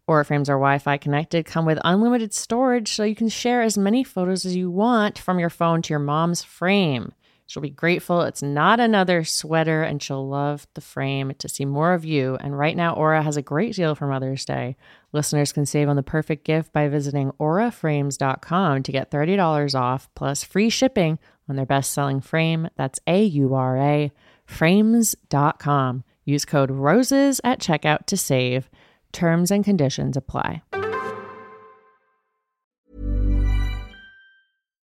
Aura 0.06 0.24
frames 0.24 0.48
are 0.48 0.54
Wi 0.56 0.78
Fi 0.78 0.96
connected, 0.96 1.44
come 1.44 1.66
with 1.66 1.78
unlimited 1.84 2.32
storage, 2.32 2.92
so 2.92 3.04
you 3.04 3.14
can 3.14 3.28
share 3.28 3.60
as 3.60 3.76
many 3.76 4.02
photos 4.02 4.46
as 4.46 4.56
you 4.56 4.70
want 4.70 5.18
from 5.18 5.38
your 5.38 5.50
phone 5.50 5.82
to 5.82 5.90
your 5.92 5.98
mom's 5.98 6.42
frame. 6.42 7.12
She'll 7.46 7.62
be 7.62 7.70
grateful 7.70 8.22
it's 8.22 8.42
not 8.42 8.78
another 8.80 9.24
sweater, 9.24 9.82
and 9.82 10.02
she'll 10.02 10.26
love 10.26 10.66
the 10.74 10.80
frame 10.80 11.32
to 11.38 11.48
see 11.48 11.64
more 11.66 11.92
of 11.94 12.04
you. 12.06 12.36
And 12.40 12.58
right 12.58 12.76
now, 12.76 12.94
Aura 12.94 13.22
has 13.22 13.36
a 13.36 13.42
great 13.42 13.74
deal 13.74 13.94
for 13.94 14.06
Mother's 14.06 14.44
Day. 14.46 14.76
Listeners 15.12 15.52
can 15.52 15.64
save 15.64 15.88
on 15.88 15.96
the 15.96 16.02
perfect 16.02 16.44
gift 16.44 16.72
by 16.72 16.88
visiting 16.88 17.32
auraframes.com 17.40 18.82
to 18.82 18.92
get 18.92 19.10
$30 19.10 19.74
off 19.74 20.08
plus 20.14 20.44
free 20.44 20.68
shipping 20.68 21.18
on 21.48 21.56
their 21.56 21.66
best 21.66 21.92
selling 21.92 22.20
frame. 22.20 22.68
That's 22.76 23.00
A 23.06 23.24
U 23.24 23.54
R 23.54 23.78
A 23.78 24.12
frames.com. 24.46 26.04
Use 26.24 26.44
code 26.44 26.70
ROSES 26.70 27.40
at 27.42 27.58
checkout 27.58 28.06
to 28.06 28.16
save. 28.16 28.68
Terms 29.12 29.50
and 29.50 29.64
conditions 29.64 30.16
apply. 30.16 30.62